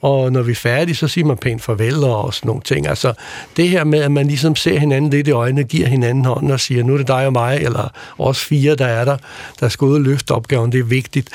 og 0.00 0.32
når 0.32 0.42
vi 0.42 0.52
er 0.52 0.56
færdige, 0.56 0.94
så 0.94 1.08
siger 1.08 1.24
man 1.24 1.36
pænt 1.36 1.62
farvel 1.62 2.04
og 2.04 2.34
sådan 2.34 2.48
nogle 2.48 2.62
ting. 2.62 2.86
Altså, 2.86 3.12
det 3.56 3.68
her 3.68 3.84
med, 3.84 3.98
at 4.02 4.12
man 4.12 4.26
ligesom 4.26 4.56
ser 4.56 4.78
hinanden 4.78 5.10
lidt 5.10 5.28
i 5.28 5.30
øjnene, 5.30 5.64
giver 5.64 5.86
hinanden 5.86 6.24
hånden 6.24 6.50
og 6.50 6.60
siger, 6.60 6.84
nu 6.84 6.92
er 6.92 6.98
det 6.98 7.08
dig 7.08 7.26
og 7.26 7.32
mig, 7.32 7.58
eller 7.62 7.88
os 8.18 8.44
fire, 8.44 8.74
der 8.74 8.86
er 8.86 9.04
der, 9.04 9.16
der 9.60 9.68
skal 9.68 9.84
ud 9.84 9.94
og 9.94 10.00
løfte 10.00 10.32
opgaven, 10.32 10.72
det 10.72 10.80
er 10.80 10.84
vigtigt. 10.84 11.28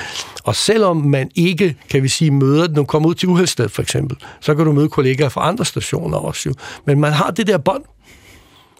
Og 0.44 0.56
selvom 0.56 0.96
man 0.96 1.30
ikke, 1.34 1.76
kan 1.90 2.02
vi 2.02 2.08
sige, 2.08 2.30
møder, 2.30 2.68
når 2.68 2.74
du 2.74 2.84
kommer 2.84 3.08
ud 3.08 3.14
til 3.14 3.28
Uheldsted 3.28 3.68
for 3.68 3.82
eksempel, 3.82 4.16
så 4.40 4.54
kan 4.54 4.64
du 4.64 4.72
møde 4.72 4.88
kollegaer 4.88 5.28
fra 5.28 5.48
andre 5.48 5.64
stationer 5.64 6.18
også 6.18 6.48
jo. 6.48 6.54
Men 6.84 7.00
man 7.00 7.12
har 7.12 7.30
det 7.30 7.46
der 7.46 7.58
bånd, 7.58 7.82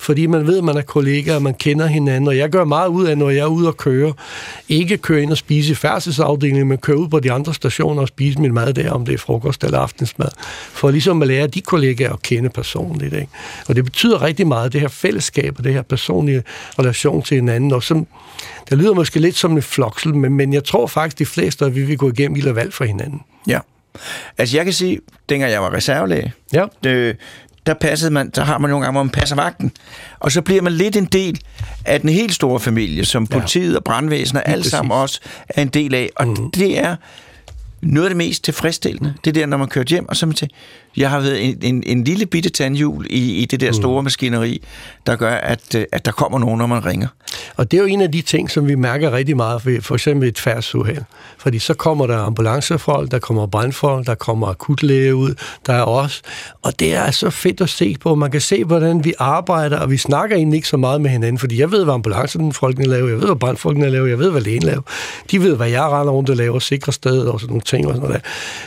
fordi 0.02 0.26
man 0.26 0.47
ved, 0.47 0.59
at 0.59 0.64
man 0.64 0.76
er 0.76 0.82
kollegaer, 0.82 1.38
man 1.38 1.54
kender 1.54 1.87
hinanden, 1.87 2.28
og 2.28 2.37
jeg 2.37 2.50
gør 2.50 2.64
meget 2.64 2.88
ud 2.88 3.06
af, 3.06 3.18
når 3.18 3.30
jeg 3.30 3.40
er 3.40 3.47
ude 3.47 3.68
og 3.68 3.76
køre, 3.76 4.12
ikke 4.68 4.99
køre 4.99 5.23
ind 5.23 5.30
og 5.30 5.37
spise 5.38 5.73
i 5.73 5.75
færdselsafdelingen, 5.75 6.68
men 6.68 6.78
køre 6.78 6.97
ud 6.97 7.09
på 7.09 7.21
de 7.21 7.32
andre 7.32 7.54
stationer 7.54 8.02
og 8.02 8.09
spise 8.09 8.40
min 8.40 8.54
mad 8.54 8.75
der, 8.75 8.90
om 8.90 9.04
det 9.04 9.14
er 9.14 9.18
frokost 9.18 9.64
eller 9.64 9.78
aftensmad, 9.78 10.28
for 10.73 10.90
ligesom 10.90 11.23
at 11.23 11.28
lære 11.28 11.47
de 11.47 11.61
kollegaer 11.61 12.12
at 12.12 12.23
kende 12.23 12.49
personligt. 12.50 13.14
Ikke? 13.14 13.28
Og 13.68 13.76
det 13.76 13.85
betyder 13.85 14.23
rigtig 14.23 14.47
meget, 14.47 14.73
det 14.73 14.80
her 14.80 14.88
fællesskab 14.88 15.54
og 15.59 15.64
det 15.64 15.73
her 15.73 15.82
personlige 15.82 16.42
relation 16.78 17.23
til 17.23 17.35
hinanden, 17.35 17.73
og 17.73 17.82
som, 17.82 18.06
det 18.71 18.78
lyder 18.78 18.94
måske 18.94 19.21
lidt 19.21 19.37
som 19.37 19.52
en 19.52 19.62
floksel, 19.62 20.14
men, 20.14 20.32
men 20.32 20.52
jeg 20.52 20.64
tror 20.64 20.87
faktisk, 20.87 21.18
de 21.18 21.26
fleste, 21.26 21.64
at 21.64 21.75
vi 21.75 21.82
vil 21.82 21.99
gå 21.99 22.11
igennem 22.11 22.35
lille 22.35 22.54
valg 22.54 22.73
for 22.73 22.85
hinanden. 22.85 23.21
Ja. 23.47 23.59
Altså 24.38 24.56
jeg 24.56 24.64
kan 24.64 24.75
sige, 24.75 25.00
dengang 25.28 25.52
jeg 25.52 25.62
var 25.62 25.73
reservelæge, 25.75 26.32
Ja. 26.52 26.64
det, 26.85 27.16
der 27.66 27.75
passede 27.75 28.11
man, 28.11 28.31
der 28.31 28.45
har 28.45 28.59
man 28.59 28.71
nogle 28.71 28.85
gange, 28.85 28.95
hvor 28.95 29.02
man 29.02 29.11
passer 29.11 29.37
vagten. 29.37 29.73
Og 30.21 30.33
så 30.33 30.42
bliver 30.42 30.62
man 30.62 30.73
lidt 30.73 30.97
en 30.97 31.04
del 31.04 31.40
af 31.85 32.00
den 32.00 32.11
helt 32.11 32.35
store 32.35 32.61
familie, 32.61 33.04
som 33.04 33.26
politiet 33.26 33.76
og 33.76 33.85
brandvæsen 33.85 34.37
og 34.37 34.49
alle 34.49 34.61
præcis. 34.61 34.71
sammen 34.71 34.92
også 34.92 35.21
er 35.49 35.62
en 35.62 35.69
del 35.69 35.95
af. 35.95 36.11
Og 36.16 36.28
mm. 36.28 36.50
det 36.50 36.78
er 36.78 36.97
noget 37.83 38.07
af 38.07 38.11
det 38.11 38.16
mest 38.16 38.45
tilfredsstillende. 38.45 39.14
Det 39.25 39.31
er 39.31 39.40
der, 39.40 39.47
når 39.47 39.57
man 39.57 39.69
kører 39.69 39.85
hjem, 39.88 40.09
og 40.09 40.16
så 40.16 40.26
man 40.26 40.35
til, 40.35 40.50
jeg 40.96 41.11
har 41.11 41.20
været 41.20 41.49
en, 41.49 41.58
en, 41.62 41.82
en 41.87 42.04
lille 42.04 42.26
bitte 42.26 42.50
tandhjul 42.50 43.06
i, 43.11 43.37
i 43.37 43.44
det 43.44 43.61
der 43.61 43.72
store 43.72 44.02
maskineri, 44.02 44.62
der 45.06 45.16
gør, 45.16 45.34
at, 45.34 45.75
øh, 45.75 45.84
at 45.92 46.04
der 46.04 46.12
kommer 46.12 46.38
nogen, 46.38 46.58
når 46.58 46.66
man 46.66 46.84
ringer. 46.87 47.08
Og 47.56 47.70
det 47.70 47.76
er 47.76 47.80
jo 47.80 47.87
en 47.87 48.00
af 48.00 48.12
de 48.12 48.22
ting, 48.22 48.50
som 48.50 48.68
vi 48.68 48.75
mærker 48.75 49.12
rigtig 49.12 49.37
meget 49.37 49.66
ved 49.66 49.80
for 49.80 49.94
eksempel 49.94 50.28
et 50.28 50.38
færdsuheld. 50.38 51.02
Fordi 51.38 51.58
så 51.58 51.75
kommer 51.75 52.06
der 52.06 52.18
ambulancefolk, 52.18 53.11
der 53.11 53.18
kommer 53.18 53.46
brandfolk, 53.46 54.06
der 54.06 54.14
kommer 54.14 54.46
akutlæge 54.46 55.14
ud, 55.14 55.34
der 55.66 55.72
er 55.72 55.84
os. 55.84 56.22
Og 56.62 56.80
det 56.80 56.94
er 56.94 57.11
så 57.11 57.30
fedt 57.30 57.61
at 57.61 57.68
se 57.68 57.96
på. 58.00 58.14
Man 58.14 58.30
kan 58.30 58.40
se, 58.40 58.64
hvordan 58.64 59.04
vi 59.04 59.14
arbejder, 59.18 59.78
og 59.78 59.90
vi 59.90 59.96
snakker 59.96 60.37
egentlig 60.37 60.56
ikke 60.56 60.68
så 60.68 60.76
meget 60.76 61.00
med 61.00 61.11
hinanden, 61.11 61.38
fordi 61.38 61.61
jeg 61.61 61.70
ved, 61.72 61.84
hvad 61.84 61.94
ambulancefolkene 61.94 62.87
laver, 62.87 63.08
jeg 63.08 63.18
ved, 63.18 63.26
hvad 63.26 63.37
brandfolkene 63.37 63.90
laver, 63.90 64.06
jeg 64.06 64.18
ved, 64.18 64.30
hvad 64.30 64.40
lægen 64.40 64.62
laver. 64.62 64.82
De 65.30 65.42
ved, 65.42 65.56
hvad 65.56 65.68
jeg 65.68 65.82
render 65.82 66.12
rundt 66.12 66.30
og 66.30 66.37
laver, 66.37 66.58
sikre 66.58 66.92
stedet 66.92 67.28
og 67.28 67.40
sådan 67.40 67.50
nogle 67.50 67.62
ting. 67.62 67.87
Og 67.87 67.94
sådan 67.94 68.08
noget. 68.08 68.25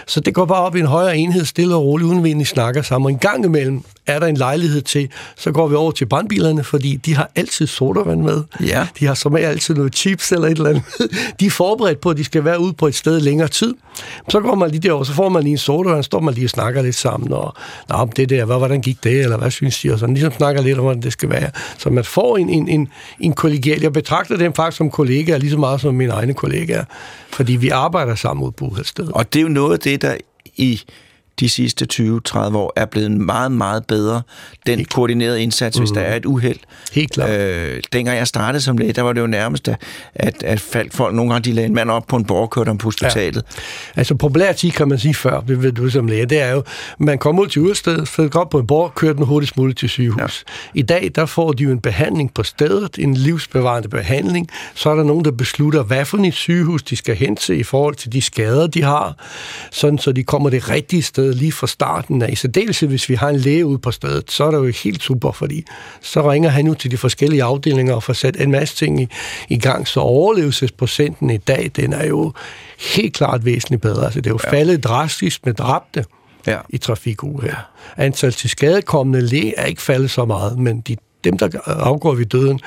Så 0.08 0.20
det 0.20 0.34
går 0.34 0.46
bare 0.46 0.62
op 0.62 0.76
i 0.76 0.80
en 0.80 0.86
højere 0.86 1.18
enhed, 1.18 1.46
stille 1.46 1.76
og 1.76 1.84
roligt, 1.84 2.10
egentlig 2.26 2.48
snakker 2.48 2.82
sammen. 2.82 3.06
Og 3.06 3.12
en 3.12 3.20
gang 3.20 3.46
imellem 3.46 3.84
er 4.08 4.20
der 4.20 4.28
en 4.28 4.38
lejlighed 4.38 4.82
til, 4.82 5.10
så 5.36 5.52
går 5.52 5.68
vi 5.68 5.76
over 5.76 5.92
til 5.92 6.06
brandbilerne, 6.06 6.64
fordi 6.64 6.96
de 6.96 7.16
har 7.16 7.32
altid 7.36 7.68
sodavand 7.68 8.22
med. 8.22 8.44
Ja. 8.64 8.88
De 9.00 9.06
har 9.06 9.14
som 9.14 9.36
altid 9.36 9.76
noget 9.76 9.96
chips 9.96 10.32
eller 10.32 10.48
et 10.48 10.58
eller 10.58 10.70
andet. 10.70 10.84
De 11.40 11.46
er 11.46 11.50
forberedt 11.50 12.02
på, 12.02 12.10
at 12.10 12.18
de 12.18 12.24
skal 12.24 12.46
være 12.46 12.60
ude 12.60 12.74
på 12.74 12.88
et 12.88 12.96
sted 12.96 13.20
længere 13.20 13.48
tid. 13.48 13.74
Så 14.30 14.40
går 14.40 14.56
man 14.56 14.72
lige 14.72 14.82
derover, 14.82 15.04
så 15.04 15.14
får 15.14 15.30
man 15.30 15.44
lige 15.44 15.52
en 15.52 15.58
sodavand, 15.58 16.04
står 16.04 16.20
man 16.20 16.34
lige 16.34 16.46
og 16.46 16.50
snakker 16.50 16.82
lidt 16.82 16.96
sammen, 16.96 17.34
og 17.34 17.56
Nå, 17.90 17.96
om 17.96 18.10
det 18.10 18.30
der, 18.30 18.46
hvad, 18.46 18.58
hvordan 18.58 18.82
gik 18.82 19.04
det, 19.04 19.22
eller 19.22 19.38
hvad 19.38 19.52
synes 19.52 19.80
de, 19.80 19.94
og 19.94 20.00
sådan 20.00 20.16
ligesom 20.16 20.34
snakker 20.34 20.62
lidt 20.62 20.78
om, 20.78 20.84
hvordan 20.84 21.02
det 21.02 21.14
skal 21.14 21.30
være. 21.30 21.50
Så 21.78 21.90
man 21.90 22.04
får 22.04 22.38
en, 22.38 22.50
en, 22.50 22.68
en, 22.68 22.88
en 23.20 23.34
kollegial. 23.34 23.82
Jeg 23.82 23.94
betragter 23.94 24.38
dem 24.38 24.54
faktisk 24.54 24.78
som 24.78 24.92
kollegaer, 24.92 25.38
lige 25.38 25.52
så 25.52 25.58
meget 25.58 25.82
som 25.82 25.96
mine 25.96 26.12
egne 26.12 26.34
kollegaer, 26.34 26.84
fordi 27.30 27.56
vi 27.56 27.70
arbejder 27.70 28.16
sammen 28.16 28.46
ud 28.46 28.52
på 28.52 28.66
Uheldsted. 28.66 29.08
Og 29.08 29.34
det 29.34 29.40
er 29.40 29.44
jo 29.44 29.50
noget 29.50 29.74
af 29.74 29.80
det, 29.80 30.02
der 30.02 30.16
i 30.56 30.82
de 31.40 31.50
sidste 31.50 31.88
20-30 31.94 32.38
år 32.38 32.74
er 32.76 32.86
blevet 32.86 33.12
meget, 33.12 33.52
meget 33.52 33.86
bedre. 33.86 34.22
Den 34.66 34.86
koordinerede 34.86 35.44
indsats, 35.44 35.78
hvis 35.78 35.92
der 35.92 36.02
er 36.02 36.16
et 36.16 36.26
uheld. 36.26 36.60
Helt 36.92 37.12
klart. 37.12 37.30
Øh, 37.30 37.82
dengang 37.94 38.18
jeg 38.18 38.28
startede 38.28 38.62
som 38.62 38.78
læge, 38.78 38.94
der 38.94 39.02
var 39.02 39.14
det 39.14 39.22
jo 39.22 39.28
nærmest, 39.28 39.68
at, 40.16 40.44
at, 40.44 40.60
faldt 40.60 40.94
folk, 40.94 41.16
nogle 41.16 41.32
gange 41.32 41.50
de 41.50 41.56
lagde 41.56 41.68
en 41.68 41.74
mand 41.74 41.92
op 41.92 42.08
på 42.08 42.16
en 42.16 42.26
borgerkørt 42.26 42.78
på 42.78 42.84
hospitalet. 42.84 43.44
Ja. 43.56 44.00
Altså 44.00 44.16
populært 44.16 44.66
kan 44.76 44.88
man 44.88 45.00
sige 45.00 45.14
før, 45.14 45.40
det 45.42 45.64
ved 45.64 45.72
du 45.72 45.90
som 45.90 46.08
læge, 46.08 46.26
det 46.26 46.42
er 46.42 46.52
jo, 46.52 46.64
man 46.98 47.18
kommer 47.18 47.42
ud 47.42 47.48
til 47.48 47.62
udstedet, 47.62 48.08
flytter 48.08 48.40
op 48.40 48.50
på 48.50 48.60
en 48.60 48.68
borg, 48.68 48.96
kører 48.96 49.14
den 49.14 49.26
hurtigst 49.26 49.58
muligt 49.58 49.80
til 49.80 49.90
sygehus. 49.90 50.46
Ja. 50.74 50.80
I 50.80 50.82
dag, 50.82 51.12
der 51.16 51.26
får 51.26 51.52
de 51.52 51.64
jo 51.64 51.72
en 51.72 51.80
behandling 51.80 52.34
på 52.34 52.44
stedet, 52.44 52.98
en 53.00 53.14
livsbevarende 53.14 53.90
behandling. 53.90 54.50
Så 54.76 54.90
er 54.90 54.96
der 54.96 55.04
nogen, 55.04 55.26
der 55.26 55.32
beslutter, 55.32 55.84
hvad 55.84 56.06
for 56.06 56.18
et 56.18 56.34
sygehus 56.34 56.84
de 56.84 56.96
skal 56.96 57.16
hen 57.16 57.36
til 57.36 57.60
i 57.60 57.64
forhold 57.64 57.96
til 57.96 58.14
de 58.14 58.22
skader, 58.22 58.68
de 58.68 58.84
har, 58.84 59.16
sådan 59.72 60.00
så 60.00 60.12
de 60.12 60.24
kommer 60.24 60.50
det 60.50 60.70
rigtige 60.70 61.04
sted 61.04 61.25
lige 61.34 61.52
fra 61.52 61.68
starten 61.68 62.22
af. 62.22 62.32
I 62.32 62.36
særdeleshed, 62.36 62.88
hvis 62.90 63.10
vi 63.10 63.16
har 63.16 63.30
en 63.30 63.36
læge 63.36 63.66
ude 63.66 63.78
på 63.80 63.92
stedet, 63.92 64.32
så 64.32 64.44
er 64.44 64.52
det 64.52 64.58
jo 64.58 64.72
helt 64.84 65.02
super, 65.04 65.32
fordi 65.32 65.66
så 66.02 66.32
ringer 66.32 66.50
han 66.50 66.68
ud 66.68 66.76
til 66.76 66.92
de 66.92 66.98
forskellige 66.98 67.44
afdelinger 67.44 67.94
og 67.94 68.04
får 68.04 68.14
sat 68.14 68.42
en 68.42 68.52
masse 68.52 68.76
ting 68.76 69.02
i, 69.02 69.08
i 69.50 69.58
gang, 69.58 69.88
så 69.88 70.00
overlevelsesprocenten 70.00 71.30
i 71.30 71.38
dag, 71.38 71.72
den 71.76 71.94
er 71.94 72.06
jo 72.06 72.34
helt 72.96 73.14
klart 73.14 73.46
væsentligt 73.46 73.82
bedre. 73.82 74.06
Altså, 74.06 74.22
det 74.22 74.30
er 74.30 74.34
jo 74.34 74.40
ja. 74.44 74.52
faldet 74.52 74.84
drastisk 74.84 75.46
med 75.46 75.54
dræbte 75.54 76.06
Ja. 76.48 76.58
i 76.70 76.78
trafikuheld. 76.78 77.54
Ja. 77.98 78.04
Antal 78.04 78.32
til 78.32 78.50
skadekommende 78.50 79.22
læge 79.22 79.54
er 79.58 79.66
ikke 79.66 79.82
faldet 79.82 80.12
så 80.12 80.26
meget, 80.26 80.60
men 80.60 80.82
de, 80.82 80.96
dem, 81.24 81.38
der 81.38 81.50
afgår 81.66 82.14
ved 82.16 82.26
døden 82.26 82.60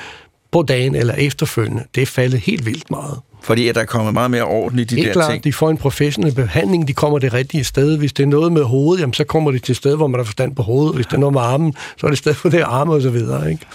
på 0.51 0.61
dagen 0.61 0.95
eller 0.95 1.13
efterfølgende, 1.13 1.83
det 1.95 2.01
er 2.01 2.05
faldet 2.05 2.39
helt 2.39 2.65
vildt 2.65 2.91
meget. 2.91 3.19
Fordi 3.41 3.67
at 3.67 3.75
der 3.75 3.81
er 3.81 3.85
kommet 3.85 4.13
meget 4.13 4.31
mere 4.31 4.43
orden 4.43 4.79
i 4.79 4.83
de 4.83 4.95
Helt 4.95 5.07
der 5.07 5.13
klart, 5.13 5.31
ting. 5.31 5.43
de 5.43 5.53
får 5.53 5.69
en 5.69 5.77
professionel 5.77 6.33
behandling, 6.35 6.87
de 6.87 6.93
kommer 6.93 7.19
det 7.19 7.33
rigtige 7.33 7.63
sted. 7.63 7.97
Hvis 7.97 8.13
det 8.13 8.23
er 8.23 8.27
noget 8.27 8.51
med 8.51 8.63
hovedet, 8.63 9.01
jamen, 9.01 9.13
så 9.13 9.23
kommer 9.23 9.51
de 9.51 9.59
til 9.59 9.75
sted, 9.75 9.95
hvor 9.95 10.07
man 10.07 10.19
har 10.19 10.25
forstand 10.25 10.55
på 10.55 10.63
hovedet. 10.63 10.95
Hvis 10.95 11.05
det 11.05 11.13
er 11.13 11.17
noget 11.19 11.33
med 11.33 11.41
armen, 11.41 11.73
så 11.97 12.07
er 12.07 12.09
det 12.09 12.13
et 12.15 12.19
sted 12.19 12.33
for 12.41 12.49
det 12.49 12.61
arme 12.61 12.93
og 12.93 13.01
så 13.01 13.09
videre. 13.09 13.51
Ikke? 13.51 13.65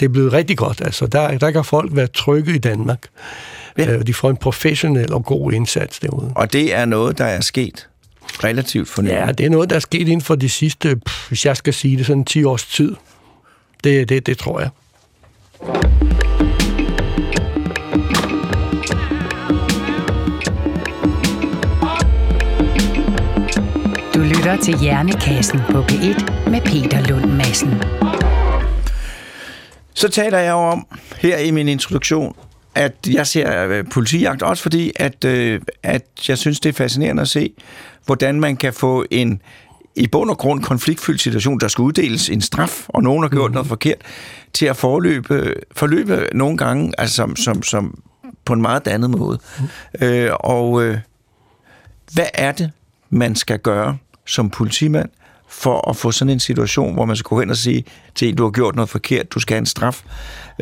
Det 0.00 0.06
er 0.06 0.10
blevet 0.10 0.32
rigtig 0.32 0.56
godt. 0.58 0.80
Altså, 0.84 1.06
der, 1.06 1.38
der 1.38 1.50
kan 1.50 1.64
folk 1.64 1.96
være 1.96 2.06
trygge 2.06 2.54
i 2.54 2.58
Danmark. 2.58 3.06
Ja. 3.78 3.92
Ja. 3.92 3.98
De 3.98 4.14
får 4.14 4.30
en 4.30 4.36
professionel 4.36 5.12
og 5.12 5.24
god 5.24 5.52
indsats 5.52 5.98
derude. 5.98 6.32
Og 6.34 6.52
det 6.52 6.74
er 6.74 6.84
noget, 6.84 7.18
der 7.18 7.24
er 7.24 7.40
sket 7.40 7.88
relativt 8.44 8.88
for. 8.88 9.02
Ja, 9.02 9.32
det 9.38 9.46
er 9.46 9.50
noget, 9.50 9.70
der 9.70 9.76
er 9.76 9.80
sket 9.80 10.00
inden 10.00 10.20
for 10.20 10.34
de 10.34 10.48
sidste, 10.48 10.96
pff, 10.96 11.28
hvis 11.28 11.46
jeg 11.46 11.56
skal 11.56 11.74
sige 11.74 11.96
det, 11.96 12.06
sådan 12.06 12.24
10 12.24 12.44
års 12.44 12.64
tid. 12.66 12.94
Det, 13.84 14.08
det, 14.08 14.26
det 14.26 14.38
tror 14.38 14.60
jeg. 14.60 14.70
Lytter 24.42 24.56
til 24.56 24.78
Hjernekassen 24.78 25.60
på 25.70 25.82
P1 25.82 26.50
med 26.50 26.60
Peter 26.60 27.06
Lund 27.08 27.32
Madsen. 27.32 27.82
Så 29.94 30.08
taler 30.08 30.38
jeg 30.38 30.54
om 30.54 30.86
her 31.18 31.38
i 31.38 31.50
min 31.50 31.68
introduktion, 31.68 32.36
at 32.74 32.92
jeg 33.10 33.26
ser 33.26 33.66
øh, 33.66 33.84
politijagt 33.90 34.42
også 34.42 34.62
fordi, 34.62 34.92
at, 34.96 35.24
øh, 35.24 35.60
at 35.82 36.04
jeg 36.28 36.38
synes, 36.38 36.60
det 36.60 36.68
er 36.68 36.72
fascinerende 36.72 37.22
at 37.22 37.28
se, 37.28 37.52
hvordan 38.06 38.40
man 38.40 38.56
kan 38.56 38.72
få 38.72 39.04
en 39.10 39.42
i 39.96 40.06
bund 40.06 40.30
og 40.30 40.38
grund 40.38 40.62
konfliktfyldt 40.62 41.20
situation, 41.20 41.60
der 41.60 41.68
skal 41.68 41.82
uddeles 41.82 42.30
en 42.30 42.40
straf, 42.40 42.84
og 42.88 43.02
nogen 43.02 43.22
har 43.22 43.28
gjort 43.28 43.50
mm. 43.50 43.54
noget 43.54 43.68
forkert, 43.68 43.98
til 44.52 44.66
at 44.66 44.76
forløbe, 44.76 45.54
forløbe 45.72 46.28
nogle 46.34 46.56
gange 46.56 46.92
altså 46.98 47.16
som, 47.16 47.36
som, 47.36 47.62
som 47.62 48.02
på 48.44 48.52
en 48.52 48.62
meget 48.62 48.88
andet 48.88 49.10
måde. 49.10 49.38
Mm. 50.00 50.06
Øh, 50.06 50.30
og 50.40 50.82
øh, 50.82 50.98
hvad 52.12 52.26
er 52.34 52.52
det, 52.52 52.70
man 53.10 53.36
skal 53.36 53.58
gøre 53.58 53.98
som 54.32 54.50
politimand, 54.50 55.08
for 55.48 55.90
at 55.90 55.96
få 55.96 56.12
sådan 56.12 56.32
en 56.32 56.40
situation, 56.40 56.94
hvor 56.94 57.04
man 57.04 57.16
skal 57.16 57.28
gå 57.28 57.40
hen 57.40 57.50
og 57.50 57.56
sige 57.56 57.84
til 58.14 58.28
en, 58.28 58.36
du 58.36 58.42
har 58.42 58.50
gjort 58.50 58.76
noget 58.76 58.88
forkert, 58.88 59.34
du 59.34 59.40
skal 59.40 59.54
have 59.54 59.58
en 59.58 59.66
straf, 59.66 60.02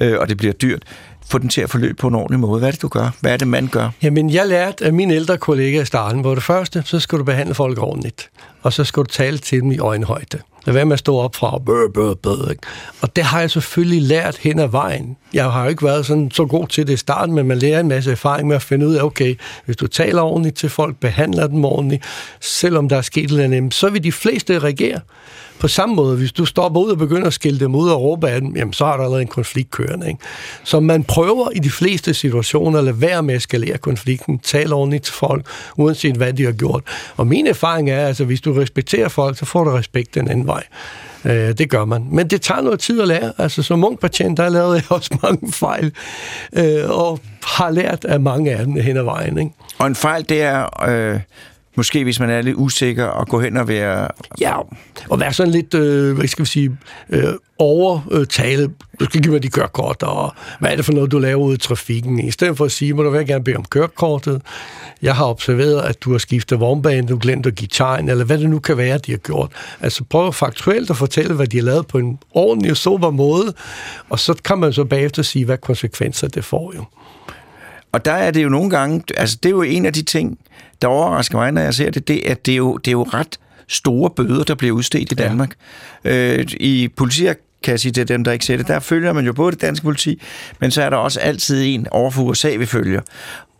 øh, 0.01 0.19
og 0.19 0.29
det 0.29 0.37
bliver 0.37 0.53
dyrt. 0.53 0.83
Få 1.31 1.39
den 1.39 1.49
til 1.49 1.61
at 1.61 1.71
forløbe 1.71 1.95
på 1.95 2.09
en 2.09 2.15
ordentlig 2.15 2.41
måde. 2.41 2.59
Hvad 2.59 2.69
er 2.69 2.73
det, 2.73 2.83
du 2.83 2.89
gør? 2.89 3.11
Hvad 3.21 3.33
er 3.33 3.37
det, 3.37 3.49
man 3.49 3.67
gør? 3.67 3.91
Jamen, 4.03 4.31
jeg 4.31 4.47
lærte 4.47 4.85
af 4.85 4.93
mine 4.93 5.15
ældre 5.15 5.39
kollegaer 5.39 5.83
i 5.83 5.87
starten, 5.87 6.21
hvor 6.21 6.35
det 6.35 6.43
første, 6.43 6.83
så 6.87 7.01
skal 7.01 7.19
du 7.19 7.25
behandle 7.25 7.55
folk 7.55 7.79
ordentligt. 7.79 8.31
Og 8.63 8.73
så 8.73 8.85
skal 8.85 9.01
du 9.01 9.09
tale 9.09 9.39
til 9.39 9.61
dem 9.61 9.73
i 9.73 9.79
øjenhøjde. 9.79 10.39
Lad 10.65 10.75
være 10.75 10.85
med 10.85 10.93
at 10.93 10.99
stå 10.99 11.17
op 11.17 11.37
fra 11.37 11.55
og 11.55 11.65
bøh, 11.65 11.93
bøh, 11.95 12.17
bøh, 12.17 12.51
ikke? 12.51 12.63
Og 13.01 13.17
det 13.17 13.25
har 13.25 13.41
jeg 13.41 13.51
selvfølgelig 13.51 14.03
lært 14.03 14.37
hen 14.37 14.59
ad 14.59 14.69
vejen. 14.69 15.17
Jeg 15.35 15.53
har 15.53 15.63
jo 15.63 15.69
ikke 15.69 15.85
været 15.85 16.07
sådan 16.07 16.31
så 16.31 16.45
god 16.45 16.67
til 16.67 16.87
det 16.87 16.93
i 16.93 16.97
starten, 16.97 17.35
men 17.35 17.47
man 17.47 17.59
lærer 17.59 17.81
en 17.81 17.89
masse 17.89 18.11
erfaring 18.11 18.49
med 18.49 18.57
at 18.57 18.63
finde 18.63 18.89
ud 18.89 18.95
af, 18.95 19.03
okay, 19.03 19.35
hvis 19.65 19.77
du 19.77 19.87
taler 19.87 20.23
ordentligt 20.23 20.57
til 20.57 20.69
folk, 20.69 20.97
behandler 20.97 21.47
dem 21.47 21.65
ordentligt, 21.65 22.05
selvom 22.41 22.89
der 22.89 22.97
er 22.97 23.03
sket 23.03 23.25
et 23.25 23.31
eller 23.31 23.45
andet, 23.45 23.75
så 23.75 23.91
vil 23.91 24.05
de 24.05 24.13
fleste 24.13 24.59
reagere. 24.59 25.01
På 25.61 25.69
samme 25.69 25.95
måde, 25.95 26.17
hvis 26.17 26.33
du 26.33 26.45
stopper 26.45 26.81
ud 26.81 26.91
og 26.91 26.99
begynder 26.99 27.27
at 27.27 27.33
skille 27.33 27.61
dem 27.61 27.75
ud 27.75 27.89
og 27.89 28.03
råbe 28.03 28.29
af 28.29 28.41
dem, 28.41 28.57
jamen 28.57 28.73
så 28.73 28.85
har 28.85 28.97
der 28.97 29.05
allerede 29.05 29.23
en 29.23 29.29
konflikt 29.29 29.71
kørende. 29.71 30.09
Ikke? 30.09 30.21
Så 30.65 30.81
man 30.81 31.05
prøver 31.05 31.51
i 31.51 31.59
de 31.59 31.71
fleste 31.71 32.15
situationer 32.15 32.79
at 32.79 32.85
lade 32.85 33.01
være 33.01 33.23
med 33.23 33.35
at 33.35 33.39
eskalere 33.39 33.79
konflikten, 33.79 34.39
tale 34.39 34.75
ordentligt 34.75 35.05
til 35.05 35.15
folk, 35.15 35.47
uanset 35.77 36.17
hvad 36.17 36.33
de 36.33 36.45
har 36.45 36.53
gjort. 36.53 36.83
Og 37.17 37.27
min 37.27 37.47
erfaring 37.47 37.91
er, 37.91 38.01
at 38.01 38.07
altså, 38.07 38.25
hvis 38.25 38.41
du 38.41 38.53
respekterer 38.53 39.09
folk, 39.09 39.39
så 39.39 39.45
får 39.45 39.65
du 39.65 39.71
respekt 39.71 40.15
den 40.15 40.29
anden 40.29 40.47
vej. 40.47 40.63
Øh, 41.25 41.59
det 41.59 41.71
gør 41.71 41.85
man. 41.85 42.07
Men 42.11 42.31
det 42.31 42.43
tager 42.43 42.61
noget 42.61 42.81
tid 42.81 43.01
at 43.01 43.09
lære. 43.09 43.33
Altså 43.39 43.63
som 43.63 43.85
ung 43.85 43.99
patient, 43.99 44.37
der 44.37 44.49
lavede 44.49 44.75
jeg 44.75 44.93
også 44.97 45.19
mange 45.23 45.53
fejl, 45.53 45.93
øh, 46.53 46.91
og 46.91 47.21
har 47.45 47.71
lært 47.71 48.05
af 48.05 48.21
mange 48.21 48.53
af 48.53 48.65
dem 48.65 48.81
hen 48.81 48.97
ad 48.97 49.03
vejen. 49.03 49.39
Ikke? 49.39 49.51
Og 49.79 49.87
en 49.87 49.95
fejl, 49.95 50.29
det 50.29 50.43
er, 50.43 50.89
øh, 50.89 51.21
måske 51.77 52.05
hvis 52.05 52.21
man 52.21 52.31
er 52.31 52.43
lidt 52.43 52.57
usikker, 52.57 53.05
og 53.05 53.29
gå 53.29 53.41
hen 53.41 53.57
og 53.57 53.69
være... 53.69 54.09
Ja, 54.41 54.57
og 55.09 55.21
være 55.21 55.33
sådan 55.33 55.53
lidt, 55.53 55.75
øh, 55.75 56.17
hvad 56.17 56.29
skal 56.29 56.45
vi 56.45 56.49
sige, 56.49 56.77
øh, 57.11 57.35
overtale, 57.59 58.71
du 59.01 59.05
skal 59.05 59.23
give 59.23 59.33
mig 59.33 59.43
de 59.43 59.49
kørekort, 59.49 60.03
og 60.03 60.33
hvad 60.61 60.71
er 60.71 60.77
det 60.77 60.85
for 60.85 60.93
noget, 60.93 61.11
du 61.11 61.19
laver 61.19 61.41
ude 61.41 61.55
i 61.55 61.59
trafikken? 61.59 62.19
I 62.19 62.31
stedet 62.31 62.57
for 62.57 62.65
at 62.65 62.73
sige, 62.73 62.95
må 62.95 63.03
du 63.03 63.11
være 63.11 63.25
gerne 63.25 63.45
bede 63.45 63.57
om 63.57 63.65
kørekortet, 63.65 64.43
jeg 65.03 65.17
har 65.17 65.27
observeret, 65.27 65.81
at 65.81 66.03
du 66.03 66.11
har 66.11 66.19
skiftet 66.19 66.61
vognbane, 66.61 67.09
du 67.09 67.19
glemt 67.19 67.47
at 67.47 67.55
give 67.55 67.69
tegn, 67.73 68.09
eller 68.09 68.25
hvad 68.25 68.39
det 68.39 68.51
nu 68.51 68.59
kan 68.59 68.77
være, 68.77 68.99
de 68.99 69.11
har 69.13 69.19
gjort. 69.19 69.53
Altså 69.81 70.05
prøv 70.05 70.33
faktuelt 70.33 70.91
at 70.91 70.97
fortælle, 70.97 71.35
hvad 71.35 71.47
de 71.47 71.57
har 71.57 71.65
lavet 71.65 71.87
på 71.87 71.99
en 71.99 72.19
ordentlig 72.35 72.71
og 72.71 72.77
sober 72.77 73.11
måde, 73.11 73.55
og 74.09 74.19
så 74.19 74.35
kan 74.45 74.59
man 74.59 74.73
så 74.73 74.85
bagefter 74.85 75.23
sige, 75.23 75.45
hvad 75.45 75.59
konsekvenser 75.59 76.29
det 76.29 76.45
får 76.45 76.73
jo. 76.77 76.85
Og 77.93 78.05
der 78.05 78.13
er 78.13 78.31
det 78.31 78.43
jo 78.45 78.49
nogle 78.49 78.71
gange, 78.71 79.03
altså 79.17 79.39
det 79.43 79.49
er 79.49 79.51
jo 79.51 79.63
en 79.63 79.87
af 79.87 79.93
de 79.93 80.03
ting, 80.03 80.39
der 80.83 80.89
overrasker 80.89 81.39
mig, 81.39 81.53
når 81.53 81.61
jeg 81.61 81.75
ser 81.75 81.91
det, 81.91 82.09
det, 82.09 82.23
at 82.27 82.47
det 82.47 82.53
er 82.53 82.57
jo, 82.57 82.77
det 82.77 82.89
er 82.89 82.93
jo 82.93 83.03
ret 83.03 83.39
store 83.69 84.11
bøder, 84.11 84.45
der 84.45 84.55
bliver 84.55 84.75
udstedt 84.75 85.13
i 85.13 85.15
Danmark. 85.15 85.55
Ja. 86.05 86.37
Øh, 86.37 86.47
I 86.61 86.89
politi 86.97 87.27
kan 87.63 87.71
jeg 87.73 87.81
sige 87.81 87.93
til 87.93 88.09
dem, 88.09 88.25
der 88.25 88.33
ikke 88.33 88.45
ser 88.45 88.57
det, 88.57 88.69
der 88.69 88.79
følger 88.79 89.13
man 89.13 89.27
jo 89.27 89.33
både 89.33 89.53
det 89.53 89.61
danske 89.61 89.85
politi, 89.85 90.23
men 90.61 90.71
så 90.71 90.83
er 90.83 90.91
der 90.91 90.97
også 90.97 91.21
altid 91.21 91.65
en 91.67 91.87
over 91.91 92.11
for 92.11 92.23
USA, 92.23 92.57
vi 92.57 92.67
følger. 92.67 93.01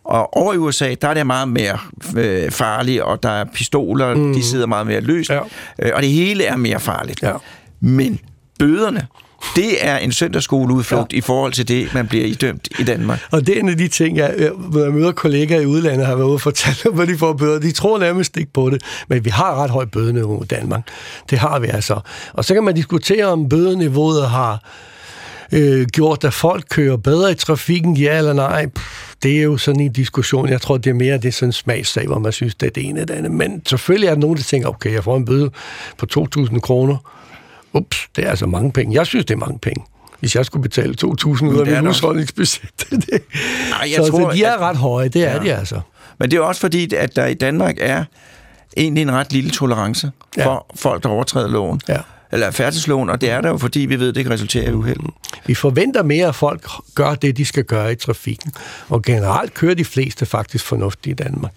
Og 0.03 0.37
over 0.37 0.53
i 0.53 0.57
USA, 0.57 0.95
der 1.01 1.07
er 1.07 1.13
det 1.13 1.27
meget 1.27 1.47
mere 1.47 1.77
øh, 2.17 2.51
farligt, 2.51 3.01
og 3.01 3.23
der 3.23 3.29
er 3.29 3.45
pistoler, 3.53 4.15
mm. 4.15 4.33
de 4.33 4.43
sidder 4.43 4.65
meget 4.65 4.87
mere 4.87 5.01
løst, 5.01 5.29
ja. 5.29 5.39
øh, 5.79 5.91
og 5.93 6.01
det 6.01 6.09
hele 6.09 6.43
er 6.43 6.55
mere 6.55 6.79
farligt. 6.79 7.23
Ja. 7.23 7.33
Men 7.79 8.19
bøderne, 8.59 9.07
det 9.55 9.85
er 9.85 9.97
en 9.97 10.11
søndagsskoleudflugt 10.11 11.13
ja. 11.13 11.17
i 11.17 11.21
forhold 11.21 11.53
til 11.53 11.67
det, 11.67 11.93
man 11.93 12.07
bliver 12.07 12.25
idømt 12.25 12.67
i 12.79 12.83
Danmark. 12.83 13.19
Og 13.31 13.47
det 13.47 13.55
er 13.55 13.59
en 13.59 13.69
af 13.69 13.77
de 13.77 13.87
ting, 13.87 14.17
jeg, 14.17 14.35
når 14.71 14.83
jeg 14.83 14.93
møder 14.93 15.11
kollegaer 15.11 15.61
i 15.61 15.65
udlandet, 15.65 16.05
har 16.05 16.15
været 16.15 16.27
ude 16.27 16.35
og 16.35 16.41
fortælle, 16.41 16.95
hvor 16.95 17.05
de 17.05 17.17
får 17.17 17.33
bøder. 17.33 17.59
De 17.59 17.71
tror 17.71 17.99
nærmest 17.99 18.37
ikke 18.37 18.53
på 18.53 18.69
det, 18.69 18.81
men 19.07 19.25
vi 19.25 19.29
har 19.29 19.63
ret 19.63 19.69
højt 19.69 19.91
bødeniveau 19.91 20.43
i 20.43 20.45
Danmark. 20.45 20.87
Det 21.29 21.37
har 21.37 21.59
vi 21.59 21.67
altså. 21.67 21.99
Og 22.33 22.45
så 22.45 22.53
kan 22.53 22.63
man 22.63 22.75
diskutere, 22.75 23.25
om 23.25 23.49
bødeniveauet 23.49 24.29
har 24.29 24.63
øh, 25.51 25.85
gjort, 25.85 26.23
at 26.23 26.33
folk 26.33 26.63
kører 26.69 26.97
bedre 26.97 27.31
i 27.31 27.35
trafikken, 27.35 27.97
ja 27.97 28.17
eller 28.17 28.33
nej. 28.33 28.65
Pff, 28.65 29.13
det 29.23 29.37
er 29.37 29.43
jo 29.43 29.57
sådan 29.57 29.81
en 29.81 29.93
diskussion. 29.93 30.49
Jeg 30.49 30.61
tror, 30.61 30.77
det 30.77 30.89
er 30.89 30.93
mere 30.93 31.17
det 31.17 31.25
er 31.25 31.31
sådan 31.31 31.49
en 31.49 31.53
smagssag, 31.53 32.07
hvor 32.07 32.19
man 32.19 32.31
synes, 32.31 32.55
det 32.55 32.67
er 32.67 32.71
det 32.71 32.85
ene 32.85 32.99
eller 32.99 33.05
det 33.05 33.13
andet. 33.13 33.31
Men 33.31 33.61
selvfølgelig 33.65 34.07
er 34.07 34.13
der 34.13 34.21
nogen, 34.21 34.37
der 34.37 34.43
tænker, 34.43 34.69
okay, 34.69 34.93
jeg 34.93 35.03
får 35.03 35.17
en 35.17 35.25
bøde 35.25 35.51
på 35.97 36.05
2.000 36.37 36.59
kroner 36.59 36.97
ups, 37.73 38.09
det 38.15 38.25
er 38.25 38.29
altså 38.29 38.45
mange 38.45 38.71
penge. 38.71 38.95
Jeg 38.95 39.07
synes, 39.07 39.25
det 39.25 39.33
er 39.33 39.39
mange 39.39 39.59
penge 39.59 39.85
hvis 40.21 40.35
jeg 40.35 40.45
skulle 40.45 40.63
betale 40.63 40.95
2.000 41.05 41.45
ud 41.45 41.57
af 41.57 41.65
min 41.65 41.85
husholdningsbudget. 41.85 42.61
Nej, 43.69 43.79
jeg 43.81 43.95
så, 43.95 44.07
tror, 44.09 44.31
så 44.31 44.35
de 44.35 44.43
er 44.43 44.53
at, 44.53 44.59
ret 44.59 44.77
høje, 44.77 45.07
det 45.07 45.23
er 45.23 45.33
ja. 45.33 45.39
de 45.39 45.55
altså. 45.55 45.81
Men 46.19 46.31
det 46.31 46.37
er 46.37 46.41
også 46.41 46.61
fordi, 46.61 46.95
at 46.95 47.15
der 47.15 47.25
i 47.25 47.33
Danmark 47.33 47.75
er 47.79 48.03
egentlig 48.77 49.01
en 49.01 49.11
ret 49.11 49.33
lille 49.33 49.51
tolerance 49.51 50.11
ja. 50.37 50.45
for 50.45 50.65
folk, 50.75 51.03
der 51.03 51.09
overtræder 51.09 51.47
loven. 51.47 51.81
Ja. 51.89 51.97
Eller 52.31 52.51
færdselsloven, 52.51 53.09
og 53.09 53.21
det 53.21 53.29
er 53.29 53.41
der 53.41 53.49
jo, 53.49 53.57
fordi 53.57 53.79
vi 53.79 53.99
ved, 53.99 54.09
at 54.09 54.15
det 54.15 54.21
ikke 54.21 54.31
resulterer 54.31 54.69
i 54.69 54.73
uheld. 54.73 54.99
Vi 55.45 55.53
forventer 55.53 56.03
mere, 56.03 56.27
at 56.27 56.35
folk 56.35 56.69
gør 56.95 57.15
det, 57.15 57.37
de 57.37 57.45
skal 57.45 57.63
gøre 57.63 57.91
i 57.91 57.95
trafikken. 57.95 58.51
Og 58.89 59.01
generelt 59.01 59.53
kører 59.53 59.73
de 59.73 59.85
fleste 59.85 60.25
faktisk 60.25 60.65
fornuftigt 60.65 61.19
i 61.19 61.23
Danmark. 61.23 61.53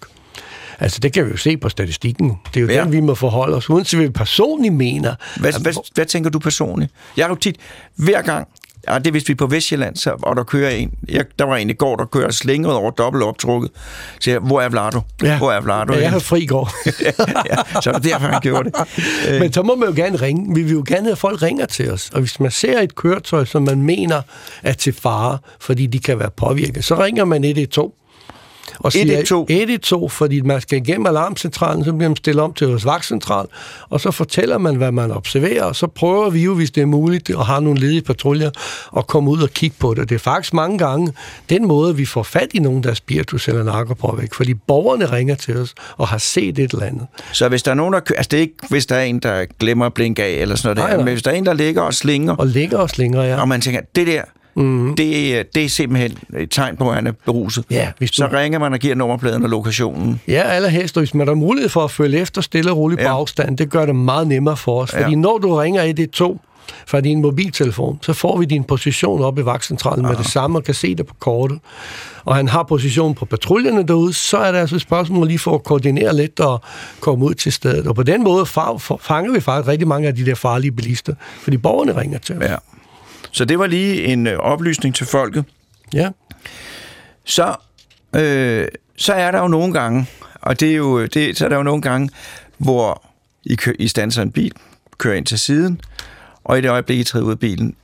Altså, 0.79 0.99
det 0.99 1.13
kan 1.13 1.25
vi 1.25 1.31
jo 1.31 1.37
se 1.37 1.57
på 1.57 1.69
statistikken. 1.69 2.37
Det 2.53 2.59
er 2.59 2.61
jo 2.61 2.67
ja. 2.67 2.83
den, 2.83 2.91
vi 2.91 2.99
må 2.99 3.15
forholde 3.15 3.57
os, 3.57 3.69
uden 3.69 3.85
til 3.85 3.99
vi 3.99 4.09
personligt 4.09 4.73
mener. 4.73 5.15
Hvad, 5.39 5.55
at, 5.55 5.61
hvad, 5.61 5.73
hvad 5.93 6.05
tænker 6.05 6.29
du 6.29 6.39
personligt? 6.39 6.91
Jeg 7.17 7.25
har 7.25 7.29
jo 7.29 7.35
tit, 7.35 7.57
hver 7.95 8.21
gang, 8.21 8.47
Ja, 8.87 8.99
det 8.99 9.13
vidste 9.13 9.27
vi 9.27 9.35
på 9.35 9.47
Vestjylland, 9.47 9.95
så, 9.95 10.15
og 10.21 10.35
der 10.35 10.43
kører 10.43 10.69
en. 10.69 10.91
Jeg, 11.09 11.25
der 11.39 11.45
var 11.45 11.55
en 11.55 11.69
i 11.69 11.73
går, 11.73 11.95
der 11.95 12.05
kører 12.05 12.31
slingret 12.31 12.75
over 12.75 12.91
dobbelt 12.91 13.23
optrukket. 13.23 13.71
Så 14.19 14.31
jeg, 14.31 14.39
hvor 14.39 14.61
er 14.61 14.69
Vlado? 14.69 15.01
Ja. 15.23 15.37
Hvor 15.37 15.51
er 15.51 15.61
Vlado? 15.61 15.93
Ja, 15.93 15.99
jeg 15.99 16.11
har 16.11 16.19
fri 16.19 16.43
i 16.43 16.45
går. 16.45 16.71
ja, 17.51 17.81
så 17.81 17.89
er 17.89 17.93
det 17.93 18.03
derfor, 18.03 18.27
han 18.27 18.41
gjorde 18.41 18.69
det. 18.69 19.39
Men 19.39 19.53
så 19.53 19.63
må 19.63 19.75
man 19.75 19.89
jo 19.89 19.95
gerne 19.95 20.17
ringe. 20.17 20.55
Vi 20.55 20.63
vil 20.63 20.71
jo 20.71 20.83
gerne 20.87 21.03
have, 21.03 21.11
at 21.11 21.17
folk 21.17 21.41
ringer 21.41 21.65
til 21.65 21.91
os. 21.91 22.09
Og 22.13 22.19
hvis 22.19 22.39
man 22.39 22.51
ser 22.51 22.81
et 22.81 22.95
køretøj, 22.95 23.45
som 23.45 23.63
man 23.63 23.81
mener 23.81 24.21
er 24.63 24.73
til 24.73 24.93
fare, 24.93 25.37
fordi 25.59 25.85
de 25.85 25.99
kan 25.99 26.19
være 26.19 26.31
påvirket, 26.37 26.83
så 26.83 27.03
ringer 27.03 27.25
man 27.25 27.43
112 27.43 27.91
og 28.79 28.91
siger 28.91 29.17
112. 29.17 29.45
112, 29.49 30.09
fordi 30.09 30.41
man 30.41 30.61
skal 30.61 30.77
igennem 30.77 31.05
alarmcentralen, 31.07 31.85
så 31.85 31.93
bliver 31.93 32.09
man 32.09 32.15
stillet 32.15 32.43
om 32.43 32.53
til 32.53 32.67
vores 32.67 32.85
vagtcentral, 32.85 33.45
og 33.89 34.01
så 34.01 34.11
fortæller 34.11 34.57
man, 34.57 34.75
hvad 34.75 34.91
man 34.91 35.11
observerer, 35.11 35.63
og 35.63 35.75
så 35.75 35.87
prøver 35.87 36.29
vi 36.29 36.43
jo, 36.43 36.53
hvis 36.53 36.71
det 36.71 36.81
er 36.81 36.85
muligt, 36.85 37.29
og 37.29 37.45
har 37.45 37.59
nogle 37.59 37.79
ledige 37.79 38.01
patruljer, 38.01 38.49
at 38.97 39.07
komme 39.07 39.31
ud 39.31 39.41
og 39.41 39.49
kigge 39.49 39.75
på 39.79 39.93
det. 39.93 40.09
Det 40.09 40.15
er 40.15 40.19
faktisk 40.19 40.53
mange 40.53 40.77
gange 40.77 41.13
den 41.49 41.67
måde, 41.67 41.95
vi 41.95 42.05
får 42.05 42.23
fat 42.23 42.47
i 42.53 42.59
nogen, 42.59 42.83
der 42.83 42.89
er 42.89 42.93
spiritus 42.93 43.47
eller 43.47 43.63
narkopåvæk, 43.63 44.33
fordi 44.33 44.53
borgerne 44.53 45.05
ringer 45.11 45.35
til 45.35 45.57
os 45.57 45.73
og 45.97 46.07
har 46.07 46.17
set 46.17 46.59
et 46.59 46.71
eller 46.71 46.85
andet. 46.85 47.07
Så 47.31 47.49
hvis 47.49 47.63
der 47.63 47.71
er 47.71 47.75
nogen, 47.75 47.93
der 47.93 47.99
kører, 47.99 48.17
altså 48.17 48.29
det 48.31 48.37
er 48.37 48.41
ikke, 48.41 48.55
hvis 48.69 48.85
der 48.85 48.95
er 48.95 49.03
en, 49.03 49.19
der 49.19 49.45
glemmer 49.59 49.85
at 49.85 49.93
blinke 49.93 50.23
af, 50.23 50.31
eller 50.31 50.55
sådan 50.55 50.75
noget, 50.75 50.89
nej, 50.89 50.97
nej. 50.97 51.05
men 51.05 51.13
hvis 51.13 51.23
der 51.23 51.31
er 51.31 51.35
en, 51.35 51.45
der 51.45 51.53
ligger 51.53 51.81
og 51.81 51.93
slinger, 51.93 52.35
og 52.35 52.47
ligger 52.47 52.77
og 52.77 52.89
slinger, 52.89 53.23
ja. 53.23 53.41
og 53.41 53.47
man 53.47 53.61
tænker, 53.61 53.81
det 53.95 54.07
der, 54.07 54.21
Mm. 54.55 54.95
Det, 54.95 55.55
det 55.55 55.65
er 55.65 55.69
simpelthen 55.69 56.17
et 56.37 56.51
tegn 56.51 56.77
på, 56.77 56.89
at 56.89 56.95
han 56.95 57.07
er 57.07 57.11
beruset. 57.25 57.65
Ja, 57.71 57.91
hvis 57.97 58.11
du... 58.11 58.15
Så 58.15 58.27
ringer 58.33 58.59
man 58.59 58.73
og 58.73 58.79
giver 58.79 58.95
nummerpladen 58.95 59.43
og 59.43 59.49
lokationen. 59.49 60.21
Ja, 60.27 60.41
allerhelst. 60.41 60.97
Hvis 60.97 61.13
man 61.13 61.27
har 61.27 61.35
mulighed 61.35 61.69
for 61.69 61.83
at 61.83 61.91
følge 61.91 62.19
efter 62.19 62.41
stille 62.41 62.71
og 62.71 62.77
roligt 62.77 63.01
ja. 63.01 63.07
på 63.07 63.13
afstand, 63.13 63.57
det 63.57 63.69
gør 63.69 63.85
det 63.85 63.95
meget 63.95 64.27
nemmere 64.27 64.57
for 64.57 64.81
os. 64.81 64.93
Ja. 64.93 65.03
Fordi 65.03 65.15
når 65.15 65.37
du 65.37 65.55
ringer 65.55 65.83
112 65.83 66.39
fra 66.87 67.01
din 67.01 67.21
mobiltelefon, 67.21 67.99
så 68.01 68.13
får 68.13 68.37
vi 68.37 68.45
din 68.45 68.63
position 68.63 69.21
op 69.21 69.39
i 69.39 69.45
vagtcentralen 69.45 70.05
med 70.05 70.15
det 70.15 70.25
samme 70.25 70.57
og 70.57 70.63
kan 70.63 70.73
se 70.73 70.95
det 70.95 71.05
på 71.05 71.13
kortet. 71.19 71.59
Og 72.23 72.35
han 72.35 72.47
har 72.47 72.63
position 72.63 73.15
på 73.15 73.25
patruljerne 73.25 73.83
derude, 73.83 74.13
så 74.13 74.37
er 74.37 74.51
det 74.51 74.59
altså 74.59 74.75
et 74.75 74.81
spørgsmål 74.81 75.27
lige 75.27 75.39
for 75.39 75.55
at 75.55 75.63
koordinere 75.63 76.15
lidt 76.15 76.39
og 76.39 76.61
komme 76.99 77.25
ud 77.25 77.33
til 77.33 77.51
stedet. 77.51 77.87
Og 77.87 77.95
på 77.95 78.03
den 78.03 78.23
måde 78.23 78.45
fanger 78.45 79.33
vi 79.33 79.39
faktisk 79.39 79.67
rigtig 79.67 79.87
mange 79.87 80.07
af 80.07 80.15
de 80.15 80.25
der 80.25 80.35
farlige 80.35 80.71
bilister, 80.71 81.13
fordi 81.41 81.57
borgerne 81.57 81.99
ringer 81.99 82.19
til 82.19 82.37
os. 82.37 82.43
Ja. 82.43 82.55
Så 83.35 83.45
det 83.45 83.59
var 83.59 83.67
lige 83.67 84.03
en 84.03 84.27
øh, 84.27 84.37
oplysning 84.37 84.95
til 84.95 85.05
folket. 85.05 85.45
Ja. 85.93 86.09
Så, 87.23 87.55
øh, 88.15 88.67
så 88.97 89.13
er 89.13 89.31
der 89.31 89.39
jo 89.39 89.47
nogle 89.47 89.73
gange, 89.73 90.05
og 90.41 90.59
det 90.59 90.71
er 90.71 90.75
jo, 90.75 91.05
det, 91.05 91.37
så 91.37 91.45
er 91.45 91.49
der 91.49 91.55
jo 91.55 91.63
nogle 91.63 91.81
gange, 91.81 92.09
hvor 92.57 93.05
I, 93.43 93.55
kø, 93.55 93.73
I 93.79 93.87
standser 93.87 94.21
en 94.21 94.31
bil, 94.31 94.51
kører 94.97 95.15
ind 95.15 95.25
til 95.25 95.39
siden, 95.39 95.81
og 96.43 96.57
i 96.57 96.61
det 96.61 96.69
øjeblik, 96.69 96.99
I 96.99 97.03
træder 97.03 97.25
ud 97.25 97.31
af 97.31 97.39
bilen, 97.39 97.75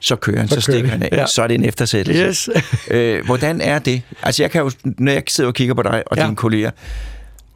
så 0.00 0.16
kører 0.16 0.38
han, 0.38 0.48
så, 0.48 0.54
så 0.54 0.60
stikker 0.60 0.90
han 0.90 1.02
af. 1.02 1.08
Ja. 1.12 1.26
Så 1.26 1.42
er 1.42 1.46
det 1.46 1.54
en 1.54 1.64
eftersættelse. 1.64 2.52
Yes. 2.56 2.64
øh, 2.90 3.24
hvordan 3.26 3.60
er 3.60 3.78
det? 3.78 4.02
Altså 4.22 4.42
jeg 4.42 4.50
kan 4.50 4.62
jo, 4.62 4.70
når 4.84 5.12
jeg 5.12 5.22
sidder 5.28 5.48
og 5.48 5.54
kigger 5.54 5.74
på 5.74 5.82
dig 5.82 6.02
og 6.06 6.16
ja. 6.16 6.24
dine 6.24 6.36
kolleger, 6.36 6.70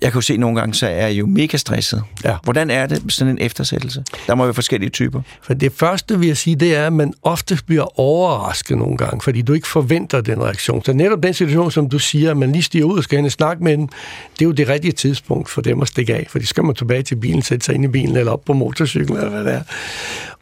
jeg 0.03 0.13
kan 0.13 0.19
jo 0.19 0.21
se 0.21 0.37
nogle 0.37 0.61
gange, 0.61 0.75
så 0.75 0.87
er 0.87 1.07
jeg 1.07 1.19
jo 1.19 1.27
mega 1.27 1.57
stresset. 1.57 2.03
Ja. 2.25 2.37
Hvordan 2.45 2.71
er 2.71 2.87
det 2.87 3.03
med 3.03 3.11
sådan 3.11 3.31
en 3.31 3.39
eftersættelse? 3.41 4.05
Der 4.27 4.35
må 4.35 4.45
være 4.45 4.55
forskellige 4.55 4.91
typer. 4.91 5.21
For 5.43 5.55
det 5.55 5.73
første 5.73 6.19
vil 6.19 6.27
jeg 6.27 6.37
sige, 6.37 6.57
det 6.57 6.77
er, 6.77 6.87
at 6.87 6.93
man 6.93 7.13
ofte 7.23 7.59
bliver 7.67 8.01
overrasket 8.01 8.79
nogle 8.79 8.97
gange, 8.97 9.21
fordi 9.21 9.43
du 9.43 9.53
ikke 9.53 9.69
forventer 9.69 10.21
den 10.21 10.43
reaktion. 10.43 10.85
Så 10.85 10.93
netop 10.93 11.23
den 11.23 11.35
situation, 11.35 11.71
som 11.71 11.89
du 11.89 11.99
siger, 11.99 12.31
at 12.31 12.37
man 12.37 12.53
lige 12.53 12.63
stiger 12.63 12.85
ud 12.85 12.99
og 12.99 13.05
skal 13.05 13.17
hen 13.17 13.27
og 13.27 13.33
snakke 13.33 13.65
med 13.65 13.77
dem, 13.77 13.89
det 14.33 14.41
er 14.41 14.45
jo 14.45 14.53
det 14.53 14.69
rigtige 14.69 14.93
tidspunkt 14.93 15.51
for 15.51 15.61
dem 15.61 15.83
at 15.83 15.89
stikke 15.89 16.15
af, 16.15 16.27
for 16.31 16.39
de 16.39 16.47
skal 16.47 16.65
man 16.65 16.75
tilbage 16.75 17.03
til 17.03 17.17
bilen, 17.17 17.43
sætte 17.43 17.65
sig 17.65 17.75
ind 17.75 17.85
i 17.85 17.89
bilen 17.89 18.17
eller 18.17 18.33
op 18.33 18.45
på 18.45 18.53
motorcyklen 18.53 19.17
eller 19.17 19.31
hvad 19.31 19.45
det 19.45 19.53
er. 19.53 19.63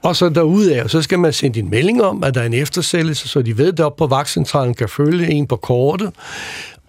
Og 0.02 0.16
så 0.16 0.28
derudaf, 0.28 0.88
så 0.88 1.02
skal 1.02 1.18
man 1.18 1.32
sende 1.32 1.58
en 1.58 1.70
melding 1.70 2.02
om, 2.02 2.24
at 2.24 2.34
der 2.34 2.40
er 2.40 2.46
en 2.46 2.54
eftersættelse, 2.54 3.28
så 3.28 3.42
de 3.42 3.58
ved, 3.58 3.72
at 3.72 3.80
op 3.80 3.96
på 3.96 4.06
vagtcentralen 4.06 4.74
kan 4.74 4.88
følge 4.88 5.30
en 5.30 5.46
på 5.46 5.56
kortet. 5.56 6.10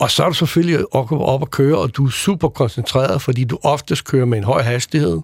Og 0.02 0.12
så 0.12 0.24
er 0.24 0.28
du 0.28 0.34
selvfølgelig 0.34 0.96
op, 0.96 1.12
op 1.12 1.42
at 1.42 1.52
køre, 1.52 1.78
og 1.78 1.96
du 1.98 2.06
er 2.06 2.10
super 2.10 2.48
koncentreret, 2.48 3.22
fordi 3.22 3.44
du 3.44 3.58
oftest 3.64 4.06
kører 4.06 4.26
med 4.26 4.38
en 4.38 4.44
høj 4.44 4.62
hastighed 4.62 5.20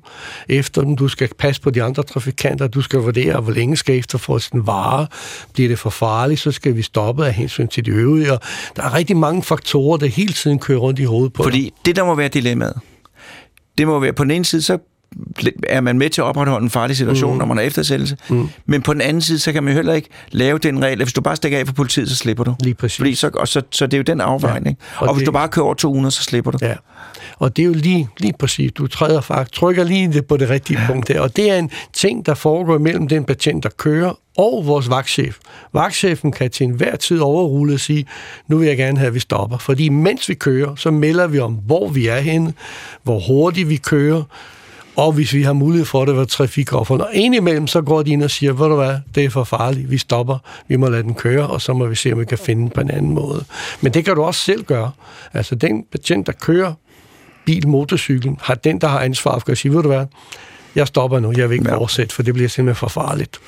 efter 0.50 0.82
dem. 0.82 0.96
Du 0.96 1.08
skal 1.08 1.30
passe 1.38 1.62
på 1.62 1.70
de 1.70 1.84
andre 1.84 2.04
trafikanter, 2.04 2.68
du 2.68 2.82
skal 2.82 3.00
vurdere, 3.00 3.42
hvor 3.42 3.52
længe 3.52 3.78
skal 3.78 3.98
efter 3.98 4.18
for 4.18 4.38
sådan 4.38 4.68
vare. 4.68 5.08
Bliver 5.54 5.70
det 5.70 5.80
for 5.80 5.90
farligt, 5.90 6.40
så 6.40 6.52
skal 6.52 6.76
vi 6.76 6.82
stoppe 6.82 7.26
af 7.26 7.34
hensyn 7.34 7.68
til 7.68 7.86
de 7.86 7.92
øvrige. 7.92 8.34
Og 8.34 8.40
der 8.76 8.84
er 8.84 8.94
rigtig 8.94 9.18
mange 9.18 9.44
faktorer, 9.44 9.98
der 9.98 10.08
hele 10.08 10.34
tiden 10.34 10.60
kører 10.60 10.80
rundt 10.80 11.00
i 11.00 11.04
hovedet 11.04 11.34
på 11.34 11.44
Fordi 11.44 11.62
dig. 11.62 11.74
det, 11.86 11.96
der 11.96 12.06
må 12.06 12.16
være 12.16 12.28
dilemmaet, 12.28 12.80
det 13.78 13.88
må 13.88 14.00
være 14.00 14.13
på 14.13 14.24
den 14.24 14.32
ene 14.32 14.46
side, 14.46 14.62
så 14.62 14.78
er 15.63 15.82
man 15.82 15.98
med 15.98 16.10
til 16.10 16.22
at 16.22 16.26
opretholde 16.26 16.63
en 16.63 16.70
farlig 16.70 16.98
situation, 16.98 17.32
mm. 17.32 17.38
når 17.38 17.46
man 17.46 17.58
er 17.58 17.62
eftersættelse. 17.62 18.17
Mm. 18.30 18.50
Men 18.65 18.82
på 18.82 18.93
den 18.93 19.02
anden 19.02 19.22
side, 19.22 19.39
så 19.39 19.52
kan 19.52 19.63
man 19.63 19.74
jo 19.74 19.76
heller 19.76 19.93
ikke 19.93 20.10
lave 20.32 20.58
den 20.58 20.84
regel, 20.84 20.98
hvis 20.98 21.13
du 21.13 21.22
bare 21.22 21.36
stikker 21.36 21.60
af 21.60 21.67
for 21.67 21.74
politiet, 21.74 22.10
så 22.10 22.15
slipper 22.15 22.43
du. 22.43 22.56
Lige 22.60 22.74
præcis. 22.74 22.98
Fordi 22.98 23.15
så, 23.15 23.30
og 23.34 23.48
så, 23.48 23.62
så 23.72 23.86
det 23.86 23.93
er 23.93 23.98
jo 23.98 24.04
den 24.04 24.22
afvejning. 24.22 24.78
Ja. 24.80 24.98
Og, 24.98 25.02
og 25.02 25.08
det, 25.08 25.15
hvis 25.15 25.26
du 25.26 25.32
bare 25.32 25.50
kører 25.50 25.65
over 25.65 25.74
200, 25.74 26.12
så 26.12 26.24
slipper 26.24 26.52
du. 26.52 26.58
Ja. 26.62 26.76
Og 27.39 27.58
det 27.58 27.63
er 27.63 27.65
jo 27.65 27.74
lige, 27.74 28.10
lige 28.17 28.34
præcis, 28.39 28.72
du 28.72 28.88
træder 28.88 29.22
faktisk, 29.22 29.52
trykker 29.52 29.84
lige 29.84 30.22
på 30.22 30.38
det 30.38 30.50
rigtige 30.50 30.82
ja. 30.82 30.88
punkt 30.88 31.08
der. 31.08 31.22
Og 31.22 31.36
det 31.36 31.52
er 31.52 31.60
en 31.60 31.72
ting, 31.93 32.26
der 32.26 32.34
foregår 32.34 32.78
mellem 32.78 33.08
den 33.08 33.24
patient, 33.24 33.63
der 33.63 33.70
kører, 33.78 34.13
og 34.38 34.63
vores 34.65 34.89
vagtchef. 34.89 35.38
Vagtchefen 35.74 36.32
kan 36.32 36.52
til 36.52 36.63
enhver 36.63 36.96
tid 36.96 37.20
overrule 37.20 37.74
og 37.74 37.80
sige, 37.80 38.06
nu 38.48 38.58
vil 38.58 38.67
jeg 38.67 38.78
gerne 38.78 38.98
have, 38.98 39.08
at 39.08 39.13
vi 39.13 39.20
stopper. 39.20 39.58
Fordi 39.58 39.89
mens 39.89 40.30
vi 40.30 40.34
kører, 40.34 40.76
så 40.76 40.91
melder 40.91 41.28
vi 41.28 41.39
om, 41.39 41.54
hvor 41.54 41.89
vi 41.89 42.08
er 42.08 42.20
henne, 42.20 42.54
hvor 43.04 43.20
hurtigt 43.20 43.70
vi 43.70 43.76
kører, 43.76 44.24
og 44.97 45.12
hvis 45.12 45.33
vi 45.33 45.43
har 45.43 45.53
mulighed 45.53 45.86
for 45.86 46.05
det 46.05 46.15
ved 46.15 46.25
trafikoffer. 46.25 46.97
Og 46.97 47.10
indimellem 47.13 47.67
så 47.67 47.81
går 47.81 48.03
de 48.03 48.12
ind 48.12 48.23
og 48.23 48.31
siger, 48.31 48.53
ved 48.53 48.67
du 48.67 48.75
hvad, 48.75 48.99
det 49.15 49.25
er 49.25 49.29
for 49.29 49.43
farligt, 49.43 49.91
vi 49.91 49.97
stopper, 49.97 50.38
vi 50.67 50.75
må 50.75 50.89
lade 50.89 51.03
den 51.03 51.13
køre, 51.13 51.47
og 51.47 51.62
så 51.62 51.73
må 51.73 51.86
vi 51.86 51.95
se, 51.95 52.13
om 52.13 52.19
vi 52.19 52.25
kan 52.25 52.38
finde 52.38 52.62
den 52.62 52.69
på 52.69 52.81
en 52.81 52.91
anden 52.91 53.13
måde. 53.13 53.45
Men 53.81 53.93
det 53.93 54.05
kan 54.05 54.15
du 54.15 54.23
også 54.23 54.41
selv 54.41 54.63
gøre. 54.63 54.91
Altså 55.33 55.55
den 55.55 55.86
patient, 55.91 56.27
der 56.27 56.33
kører 56.33 56.73
bil, 57.45 57.67
motorcyklen, 57.67 58.38
har 58.41 58.55
den, 58.55 58.81
der 58.81 58.88
har 58.88 58.99
ansvar 58.99 59.39
for 59.39 59.51
at 59.51 59.57
sige, 59.57 59.73
ved 59.73 59.83
du 59.83 59.88
hvad, 59.88 60.05
jeg 60.75 60.88
stopper 60.88 61.19
nu, 61.19 61.33
jeg 61.38 61.49
vil 61.49 61.55
ikke 61.60 61.69
ja. 61.69 61.77
fortsætte, 61.77 62.15
for 62.15 62.23
det 62.23 62.33
bliver 62.33 62.49
simpelthen 62.49 62.79
for 62.79 62.88
farligt. 62.88 63.39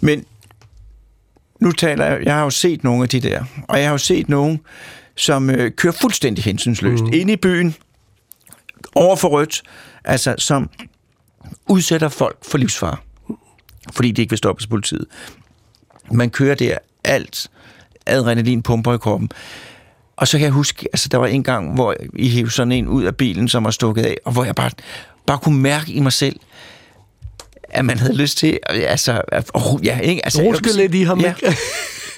Men 0.00 0.24
nu 1.60 1.72
taler 1.72 2.04
jeg, 2.04 2.22
jeg 2.24 2.34
har 2.34 2.42
jo 2.42 2.50
set 2.50 2.84
nogle 2.84 3.02
af 3.02 3.08
de 3.08 3.20
der, 3.20 3.44
og 3.68 3.78
jeg 3.78 3.86
har 3.86 3.92
jo 3.92 3.98
set 3.98 4.28
nogen, 4.28 4.60
som 5.16 5.50
øh, 5.50 5.70
kører 5.70 5.92
fuldstændig 6.00 6.44
hensynsløst 6.44 7.04
mm. 7.04 7.12
ind 7.12 7.30
i 7.30 7.36
byen, 7.36 7.74
over 8.94 9.16
for 9.16 9.28
rødt, 9.28 9.62
altså 10.04 10.34
som 10.38 10.70
udsætter 11.68 12.08
folk 12.08 12.36
for 12.42 12.58
livsfare, 12.58 12.96
fordi 13.92 14.10
de 14.10 14.22
ikke 14.22 14.30
vil 14.30 14.38
stoppe 14.38 14.66
politiet. 14.70 15.06
Man 16.12 16.30
kører 16.30 16.54
der 16.54 16.78
alt 17.04 17.50
adrenalin 18.06 18.62
pumper 18.62 18.94
i 18.94 18.98
kroppen. 18.98 19.30
Og 20.16 20.28
så 20.28 20.38
kan 20.38 20.44
jeg 20.44 20.52
huske, 20.52 20.88
altså 20.92 21.08
der 21.08 21.18
var 21.18 21.26
en 21.26 21.42
gang, 21.42 21.74
hvor 21.74 21.94
I 22.16 22.28
hævde 22.28 22.50
sådan 22.50 22.72
en 22.72 22.88
ud 22.88 23.04
af 23.04 23.16
bilen, 23.16 23.48
som 23.48 23.64
var 23.64 23.70
stukket 23.70 24.06
af, 24.06 24.16
og 24.24 24.32
hvor 24.32 24.44
jeg 24.44 24.54
bare, 24.54 24.70
bare 25.26 25.38
kunne 25.38 25.58
mærke 25.58 25.92
i 25.92 26.00
mig 26.00 26.12
selv, 26.12 26.36
at 27.68 27.84
man 27.84 27.98
havde 27.98 28.16
lyst 28.16 28.38
til, 28.38 28.58
altså, 28.66 29.22
oh, 29.54 29.84
ja, 29.86 29.98
ikke? 29.98 30.24
Altså, 30.24 30.42
Ruske 30.42 30.76
lidt 30.76 30.94
i 30.94 31.02
ham, 31.02 31.20
ja. 31.20 31.34
ikke? 31.34 31.56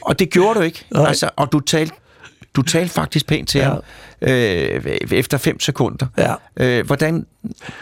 og 0.03 0.19
det 0.19 0.31
gjorde 0.31 0.59
du 0.59 0.65
ikke. 0.65 0.85
Nej. 0.95 1.07
Altså, 1.07 1.31
og 1.37 1.53
du 1.53 1.61
talte, 1.61 1.95
du 2.55 2.63
talte 2.63 2.95
faktisk 2.95 3.27
pænt 3.27 3.49
til 3.49 3.59
ja. 3.59 3.69
ham 3.69 3.81
øh, 4.23 4.85
efter 5.13 5.39
fem 5.39 5.61
sekunder. 5.61 6.07
Ja. 6.19 6.35
Øh, 6.57 6.87
hvordan, 6.87 7.27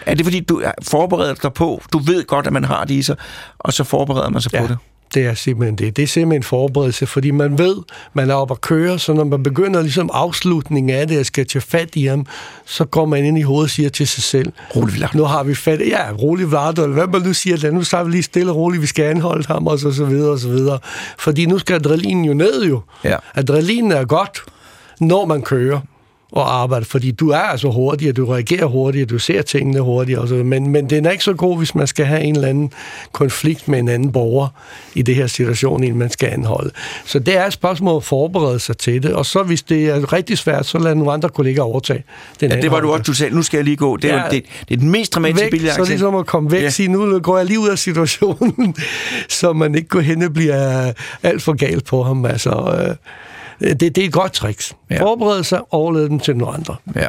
er 0.07 0.15
det 0.15 0.27
fordi, 0.27 0.41
du 0.41 0.63
forbereder 0.83 1.35
dig 1.35 1.53
på, 1.53 1.83
du 1.93 1.99
ved 1.99 2.25
godt, 2.25 2.47
at 2.47 2.53
man 2.53 2.65
har 2.65 2.85
det 2.85 2.95
i 2.95 3.03
sig, 3.03 3.17
og 3.59 3.73
så 3.73 3.85
forbereder 3.85 4.31
man 4.31 4.43
sig 4.43 4.53
ja. 4.53 4.61
på 4.61 4.67
det? 4.67 4.79
Det 5.15 5.27
er 5.27 5.35
simpelthen 5.35 5.77
det. 5.77 5.97
Det 5.97 6.03
er 6.03 6.07
simpelthen 6.07 6.41
en 6.41 6.45
forberedelse, 6.45 7.07
fordi 7.07 7.31
man 7.31 7.59
ved, 7.59 7.77
man 8.13 8.31
er 8.31 8.35
oppe 8.35 8.55
at 8.55 8.61
køre, 8.61 8.99
så 8.99 9.13
når 9.13 9.25
man 9.25 9.43
begynder 9.43 9.83
ligesom 9.83 10.11
afslutningen 10.13 10.97
af 10.97 11.09
det, 11.09 11.19
at 11.19 11.27
skal 11.27 11.47
tage 11.47 11.63
fat 11.63 11.89
i 11.95 12.07
ham, 12.07 12.27
så 12.67 12.85
går 12.85 13.07
man 13.07 13.25
ind 13.25 13.39
i 13.39 13.43
hovedet 13.43 13.65
og 13.65 13.71
siger 13.71 13.89
til 13.89 14.09
sig 14.09 14.23
selv, 14.23 14.53
rolig 14.77 14.95
Vlad. 14.95 15.09
nu 15.15 15.25
har 15.25 15.43
vi 15.43 15.55
fat, 15.55 15.81
ja, 15.81 16.13
rolig 16.13 16.51
Vlad, 16.51 16.79
eller 16.79 16.89
hvad 16.95 17.07
man 17.07 17.23
nu 17.23 17.33
siger, 17.33 17.71
nu 17.71 17.85
starter 17.85 18.05
vi 18.05 18.11
lige 18.11 18.23
stille 18.23 18.51
og 18.51 18.57
roligt, 18.57 18.83
vi 18.83 18.87
skal 18.87 19.05
anholde 19.05 19.47
ham, 19.47 19.67
og 19.67 19.79
så, 19.79 19.93
så 19.93 20.05
videre, 20.05 20.31
og 20.31 20.39
så 20.39 20.49
videre. 20.49 20.79
Fordi 21.19 21.47
nu 21.47 21.59
skal 21.59 21.75
adrenalinen 21.75 22.25
jo 22.25 22.35
ned 22.35 22.65
jo. 22.65 22.81
Ja. 23.05 23.17
Adrenalinen 23.35 23.93
er 23.93 24.05
godt, 24.05 24.43
når 25.01 25.27
man 25.27 25.43
kører 25.43 25.81
og 26.33 26.55
arbejde, 26.55 26.85
fordi 26.85 27.11
du 27.11 27.31
er 27.31 27.39
altså 27.39 27.71
hurtigere, 27.71 28.13
du 28.13 28.27
reagerer 28.27 28.67
hurtigere, 28.67 29.07
du 29.07 29.19
ser 29.19 29.43
tingene 29.43 29.81
hurtigere, 29.81 30.21
og 30.21 30.29
så, 30.29 30.35
men, 30.35 30.71
men 30.71 30.91
den 30.91 31.07
er 31.07 31.11
ikke 31.11 31.25
så 31.25 31.33
god, 31.33 31.59
hvis 31.59 31.75
man 31.75 31.87
skal 31.87 32.07
have 32.07 32.21
en 32.21 32.35
eller 32.35 32.49
anden 32.49 32.73
konflikt 33.13 33.69
med 33.69 33.79
en 33.79 33.89
anden 33.89 34.13
borger 34.13 34.49
i 34.95 35.03
det 35.03 35.15
her 35.15 35.27
situation, 35.27 35.85
inden 35.85 35.99
man 35.99 36.11
skal 36.11 36.29
anholde. 36.29 36.71
Så 37.05 37.19
det 37.19 37.37
er 37.37 37.47
et 37.47 37.53
spørgsmål 37.53 37.97
at 37.97 38.05
forberede 38.05 38.59
sig 38.59 38.77
til 38.77 39.03
det, 39.03 39.13
og 39.15 39.27
så 39.27 39.43
hvis 39.43 39.63
det 39.63 39.89
er 39.89 40.13
rigtig 40.13 40.39
svært, 40.39 40.67
så 40.67 40.79
lad 40.79 40.95
nogle 40.95 41.13
andre 41.13 41.29
kolleger 41.29 41.63
overtage 41.63 42.05
den 42.41 42.51
ja, 42.51 42.61
det 42.61 42.71
var 42.71 42.81
du 42.81 42.93
også, 42.93 43.03
du 43.03 43.13
sagde, 43.13 43.35
nu 43.35 43.43
skal 43.43 43.59
jeg 43.59 43.65
lige 43.65 43.77
gå. 43.77 43.97
Det 43.97 44.11
er, 44.11 44.15
ja, 44.17 44.25
jo, 44.25 44.31
det, 44.31 44.45
det 44.69 44.75
er 44.75 44.79
den 44.79 44.91
mest 44.91 45.15
dramatiske 45.15 45.51
billede. 45.51 45.75
Så 45.75 45.85
ligesom 45.85 46.15
at 46.15 46.27
komme 46.27 46.51
væk, 46.51 46.63
ja. 46.63 46.71
sige, 46.71 46.89
nu 46.89 47.19
går 47.19 47.37
jeg 47.37 47.47
lige 47.47 47.61
ud 47.61 47.69
af 47.69 47.79
situationen, 47.79 48.77
så 49.29 49.53
man 49.53 49.75
ikke 49.75 49.89
går 49.89 50.01
hen 50.01 50.23
og 50.23 50.33
bliver 50.33 50.93
alt 51.23 51.43
for 51.43 51.53
galt 51.53 51.85
på 51.85 52.03
ham. 52.03 52.25
Altså, 52.25 52.51
øh, 52.51 52.97
det, 53.61 53.81
det 53.81 53.99
er 53.99 54.05
et 54.05 54.13
godt 54.13 54.33
trick. 54.33 54.75
Ja. 54.91 55.03
Forberede 55.03 55.45
sig, 55.45 55.63
overlade 55.71 56.09
den 56.09 56.21
til 56.21 56.37
nogle 56.37 56.55
andre. 56.55 56.77
Ja. 56.95 57.09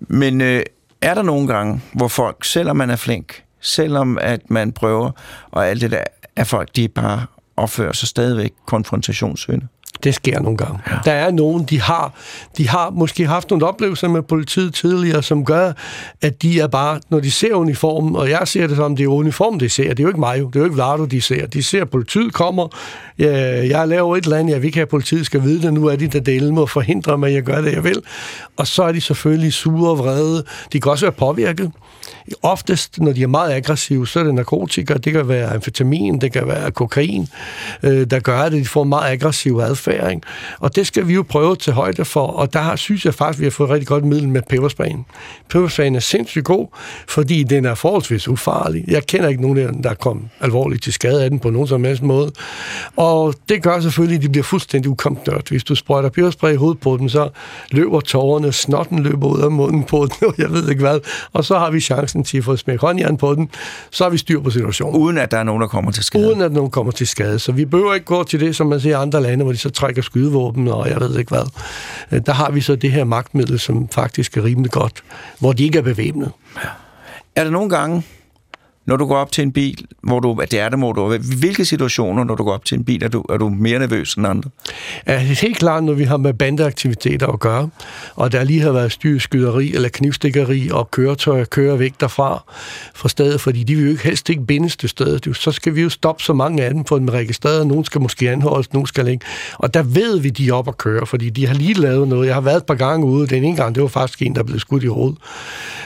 Men 0.00 0.40
øh, 0.40 0.62
er 1.00 1.14
der 1.14 1.22
nogle 1.22 1.46
gange, 1.48 1.80
hvor 1.92 2.08
folk, 2.08 2.44
selvom 2.44 2.76
man 2.76 2.90
er 2.90 2.96
flink, 2.96 3.42
selvom 3.60 4.18
at 4.20 4.50
man 4.50 4.72
prøver, 4.72 5.10
og 5.50 5.68
alt 5.68 5.80
det 5.80 5.90
der, 5.90 6.04
er 6.36 6.44
folk, 6.44 6.76
de 6.76 6.88
bare 6.88 7.26
opfører 7.56 7.92
sig 7.92 8.08
stadigvæk 8.08 8.52
konfrontationssøgende? 8.66 9.66
Det 10.04 10.14
sker 10.14 10.40
nogle 10.40 10.56
gange. 10.56 10.78
Ja. 10.90 10.96
Der 11.04 11.12
er 11.12 11.30
nogen, 11.30 11.64
de 11.64 11.80
har, 11.80 12.12
de 12.58 12.68
har 12.68 12.90
måske 12.90 13.26
haft 13.26 13.50
nogle 13.50 13.66
oplevelser 13.66 14.08
med 14.08 14.22
politiet 14.22 14.74
tidligere, 14.74 15.22
som 15.22 15.44
gør, 15.44 15.72
at 16.22 16.42
de 16.42 16.60
er 16.60 16.66
bare, 16.66 17.00
når 17.10 17.20
de 17.20 17.30
ser 17.30 17.54
uniformen, 17.54 18.16
og 18.16 18.30
jeg 18.30 18.40
ser 18.44 18.66
det 18.66 18.76
som, 18.76 18.96
det 18.96 19.04
er 19.04 19.08
uniformen, 19.08 19.60
de 19.60 19.68
ser. 19.68 19.88
Det 19.88 19.98
er 19.98 20.02
jo 20.02 20.08
ikke 20.08 20.20
mig, 20.20 20.38
det 20.38 20.56
er 20.56 20.60
jo 20.60 20.64
ikke 20.64 20.74
Vlado, 20.74 21.04
de 21.04 21.20
ser. 21.20 21.46
De 21.46 21.62
ser, 21.62 21.82
at 21.82 21.90
politiet 21.90 22.32
kommer, 22.32 22.68
jeg, 23.18 23.66
jeg 23.70 23.88
laver 23.88 24.16
et 24.16 24.24
eller 24.24 24.36
andet, 24.36 24.52
jeg 24.52 24.62
vil 24.62 24.66
ikke 24.66 24.76
have, 24.76 24.82
at 24.82 24.88
politiet 24.88 25.26
skal 25.26 25.42
vide 25.42 25.62
det, 25.62 25.74
nu 25.74 25.86
er 25.86 25.96
de 25.96 26.08
der 26.08 26.20
delen 26.20 26.54
må 26.54 26.66
forhindre 26.66 27.18
mig, 27.18 27.28
at 27.28 27.34
jeg 27.34 27.42
gør 27.42 27.60
det, 27.60 27.72
jeg 27.72 27.84
vil. 27.84 28.02
Og 28.56 28.66
så 28.66 28.82
er 28.82 28.92
de 28.92 29.00
selvfølgelig 29.00 29.52
sure 29.52 29.90
og 29.90 29.98
vrede. 29.98 30.44
De 30.72 30.80
kan 30.80 30.92
også 30.92 31.04
være 31.04 31.12
påvirket. 31.12 31.72
Oftest, 32.42 33.00
når 33.00 33.12
de 33.12 33.22
er 33.22 33.26
meget 33.26 33.52
aggressive, 33.52 34.06
så 34.06 34.20
er 34.20 34.24
det 34.24 34.34
narkotika, 34.34 34.94
det 34.94 35.12
kan 35.12 35.28
være 35.28 35.54
amfetamin, 35.54 36.20
det 36.20 36.32
kan 36.32 36.48
være 36.48 36.70
kokain, 36.70 37.28
øh, 37.82 38.06
der 38.06 38.20
gør, 38.20 38.38
at 38.38 38.52
de 38.52 38.64
får 38.64 38.84
meget 38.84 39.12
aggressiv 39.12 39.58
adfærd. 39.58 39.93
Ikke? 40.10 40.22
Og 40.58 40.76
det 40.76 40.86
skal 40.86 41.08
vi 41.08 41.14
jo 41.14 41.24
prøve 41.28 41.56
til 41.56 41.72
højde 41.72 42.04
for, 42.04 42.26
og 42.26 42.52
der 42.52 42.76
synes 42.76 43.04
jeg 43.04 43.14
faktisk, 43.14 43.38
at 43.38 43.40
vi 43.40 43.44
har 43.44 43.50
fået 43.50 43.68
et 43.68 43.72
rigtig 43.72 43.88
godt 43.88 44.04
middel 44.04 44.28
med 44.28 44.42
pebersprayen. 44.48 45.06
Pebersprayen 45.48 45.94
er 45.94 46.00
sindssygt 46.00 46.44
god, 46.44 46.66
fordi 47.08 47.42
den 47.42 47.64
er 47.64 47.74
forholdsvis 47.74 48.28
ufarlig. 48.28 48.84
Jeg 48.88 49.06
kender 49.06 49.28
ikke 49.28 49.42
nogen 49.42 49.54
der 49.82 49.90
er 49.90 49.94
kommet 49.94 50.28
alvorligt 50.40 50.82
til 50.82 50.92
skade 50.92 51.24
af 51.24 51.30
den 51.30 51.38
på 51.38 51.50
nogen 51.50 51.68
som 51.68 51.84
helst 51.84 52.02
måde. 52.02 52.32
Og 52.96 53.34
det 53.48 53.62
gør 53.62 53.80
selvfølgelig, 53.80 54.16
at 54.16 54.22
de 54.22 54.28
bliver 54.28 54.44
fuldstændig 54.44 54.90
ukomptørt. 54.90 55.48
Hvis 55.48 55.64
du 55.64 55.74
sprøjter 55.74 56.08
peberspray 56.08 56.52
i 56.52 56.56
hovedet 56.56 56.80
på 56.80 56.96
dem, 56.96 57.08
så 57.08 57.28
løber 57.70 58.00
tårerne, 58.00 58.52
snotten 58.52 59.02
løber 59.02 59.28
ud 59.28 59.40
af 59.40 59.50
munden 59.50 59.84
på 59.84 60.06
den, 60.06 60.28
og 60.28 60.34
jeg 60.42 60.50
ved 60.50 60.68
ikke 60.68 60.80
hvad. 60.80 61.00
Og 61.32 61.44
så 61.44 61.58
har 61.58 61.70
vi 61.70 61.80
chancen 61.80 62.24
til 62.24 62.38
at 62.38 62.44
få 62.44 62.56
smæk 62.56 62.80
håndjern 62.80 63.16
på 63.16 63.34
den, 63.34 63.50
så 63.90 64.04
har 64.04 64.10
vi 64.10 64.18
styr 64.18 64.40
på 64.40 64.50
situationen. 64.50 65.00
Uden 65.00 65.18
at 65.18 65.30
der 65.30 65.38
er 65.38 65.42
nogen, 65.42 65.62
der 65.62 65.68
kommer 65.68 65.90
til 65.90 66.04
skade. 66.04 66.28
Uden 66.28 66.40
at 66.40 66.52
nogen 66.52 66.70
kommer 66.70 66.92
til 66.92 67.06
skade. 67.06 67.38
Så 67.38 67.52
vi 67.52 67.64
behøver 67.64 67.94
ikke 67.94 68.06
gå 68.06 68.22
til 68.22 68.40
det, 68.40 68.56
som 68.56 68.66
man 68.66 68.80
ser 68.80 68.90
i 68.90 68.92
andre 68.92 69.22
lande, 69.22 69.44
hvor 69.44 69.52
de 69.52 69.58
så 69.58 69.70
trækker 69.74 70.02
skydevåben, 70.02 70.68
og 70.68 70.88
jeg 70.88 71.00
ved 71.00 71.18
ikke 71.18 71.28
hvad. 71.28 71.46
Øh, 72.12 72.20
der 72.26 72.32
har 72.32 72.50
vi 72.50 72.60
så 72.60 72.76
det 72.76 72.92
her 72.92 73.04
magtmiddel, 73.04 73.58
som 73.58 73.88
faktisk 73.88 74.36
er 74.36 74.44
rimelig 74.44 74.70
godt, 74.70 75.02
hvor 75.38 75.52
de 75.52 75.64
ikke 75.64 75.78
er 75.78 75.82
bevæbnet. 75.82 76.32
Ja. 76.56 76.68
Er 77.36 77.44
der 77.44 77.50
nogle 77.50 77.70
gange, 77.70 78.02
når 78.86 78.96
du 78.96 79.06
går 79.06 79.16
op 79.16 79.32
til 79.32 79.42
en 79.42 79.52
bil, 79.52 79.86
hvor 80.02 80.20
du, 80.20 80.40
det 80.50 80.60
er 80.60 80.68
det, 80.68 80.78
hvor 80.78 80.92
du, 80.92 81.16
hvilke 81.38 81.64
situationer, 81.64 82.24
når 82.24 82.34
du 82.34 82.44
går 82.44 82.52
op 82.52 82.64
til 82.64 82.78
en 82.78 82.84
bil, 82.84 83.04
er 83.04 83.08
du, 83.08 83.20
er 83.28 83.36
du 83.36 83.48
mere 83.48 83.78
nervøs 83.78 84.14
end 84.14 84.26
andre? 84.26 84.50
Ja, 85.06 85.12
det 85.12 85.30
er 85.30 85.40
helt 85.42 85.58
klart, 85.58 85.84
når 85.84 85.92
vi 85.92 86.04
har 86.04 86.16
med 86.16 86.34
bandeaktiviteter 86.34 87.26
at 87.26 87.40
gøre, 87.40 87.68
og 88.14 88.32
der 88.32 88.44
lige 88.44 88.60
har 88.60 88.72
været 88.72 88.92
styrskyderi 88.92 89.74
eller 89.74 89.88
knivstikkeri, 89.88 90.68
og 90.72 90.90
køretøjer 90.90 91.44
kører 91.44 91.76
væk 91.76 91.92
derfra 92.00 92.44
fra 92.94 93.08
stedet, 93.08 93.40
fordi 93.40 93.62
de 93.62 93.74
vil 93.74 93.84
jo 93.84 93.90
ikke 93.90 94.02
helst 94.02 94.30
ikke 94.30 94.46
bindes 94.46 94.76
til 94.76 94.88
stedet. 94.88 95.36
Så 95.36 95.52
skal 95.52 95.74
vi 95.74 95.82
jo 95.82 95.88
stoppe 95.88 96.22
så 96.22 96.32
mange 96.32 96.64
af 96.64 96.74
dem, 96.74 96.84
få 96.84 96.98
dem 96.98 97.08
registreret. 97.08 97.66
Nogen 97.66 97.84
skal 97.84 98.00
måske 98.00 98.30
anholdes, 98.30 98.72
nogen 98.72 98.86
skal 98.86 99.08
ikke. 99.08 99.26
Og 99.58 99.74
der 99.74 99.82
ved 99.82 100.20
vi, 100.20 100.30
de 100.30 100.48
er 100.48 100.52
op 100.52 100.68
at 100.68 100.78
køre, 100.78 101.06
fordi 101.06 101.30
de 101.30 101.46
har 101.46 101.54
lige 101.54 101.74
lavet 101.74 102.08
noget. 102.08 102.26
Jeg 102.26 102.34
har 102.34 102.40
været 102.40 102.56
et 102.56 102.66
par 102.66 102.74
gange 102.74 103.06
ude, 103.06 103.26
den 103.26 103.44
ene 103.44 103.56
gang, 103.56 103.74
det 103.74 103.82
var 103.82 103.88
faktisk 103.88 104.22
en, 104.22 104.34
der 104.34 104.42
blev 104.42 104.58
skudt 104.58 104.82
i 104.84 104.86
hovedet. 104.86 105.18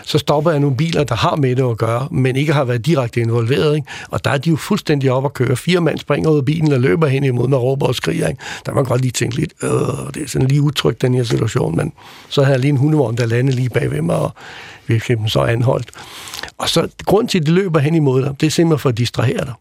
Så 0.04 0.18
stopper 0.18 0.50
jeg 0.50 0.60
nogle 0.60 0.76
biler, 0.76 1.04
der 1.04 1.14
har 1.14 1.36
med 1.36 1.56
det 1.56 1.70
at 1.70 1.78
gøre, 1.78 2.08
men 2.10 2.36
ikke 2.36 2.52
har 2.52 2.64
været 2.64 2.86
direkte 2.88 3.20
involveret. 3.20 3.76
Ikke? 3.76 3.88
Og 4.08 4.24
der 4.24 4.30
er 4.30 4.38
de 4.38 4.50
jo 4.50 4.56
fuldstændig 4.56 5.12
op 5.12 5.24
at 5.24 5.34
køre. 5.34 5.56
Fire 5.56 5.80
mand 5.80 5.98
springer 5.98 6.30
ud 6.30 6.38
af 6.38 6.44
bilen 6.44 6.72
og 6.72 6.80
løber 6.80 7.06
hen 7.06 7.24
imod 7.24 7.48
med 7.48 7.58
råber 7.58 7.86
og 7.86 7.94
skriger. 7.94 8.28
Ikke? 8.28 8.40
Der 8.66 8.74
man 8.74 8.84
godt 8.84 9.00
lige 9.00 9.12
tænke 9.12 9.36
lidt, 9.36 9.52
øh, 9.62 9.70
det 10.14 10.22
er 10.22 10.28
sådan 10.28 10.48
lige 10.48 10.62
utrygt, 10.62 11.02
den 11.02 11.14
her 11.14 11.22
situation. 11.22 11.76
Men 11.76 11.92
så 12.28 12.42
havde 12.42 12.52
jeg 12.52 12.60
lige 12.60 12.70
en 12.70 12.76
hundevogn, 12.76 13.16
der 13.16 13.26
landede 13.26 13.56
lige 13.56 13.70
bagved 13.70 14.02
mig, 14.02 14.16
og 14.16 14.30
vi 14.86 14.98
fik 14.98 15.18
dem 15.18 15.28
så 15.28 15.40
anholdt. 15.40 15.90
Og 16.58 16.68
så 16.68 16.88
grund 17.04 17.28
til, 17.28 17.38
at 17.38 17.46
de 17.46 17.52
løber 17.52 17.78
hen 17.78 17.94
imod 17.94 18.22
dig, 18.22 18.34
det 18.40 18.46
er 18.46 18.50
simpelthen 18.50 18.78
for 18.78 18.88
at 18.88 18.98
distrahere 18.98 19.44
dig. 19.44 19.54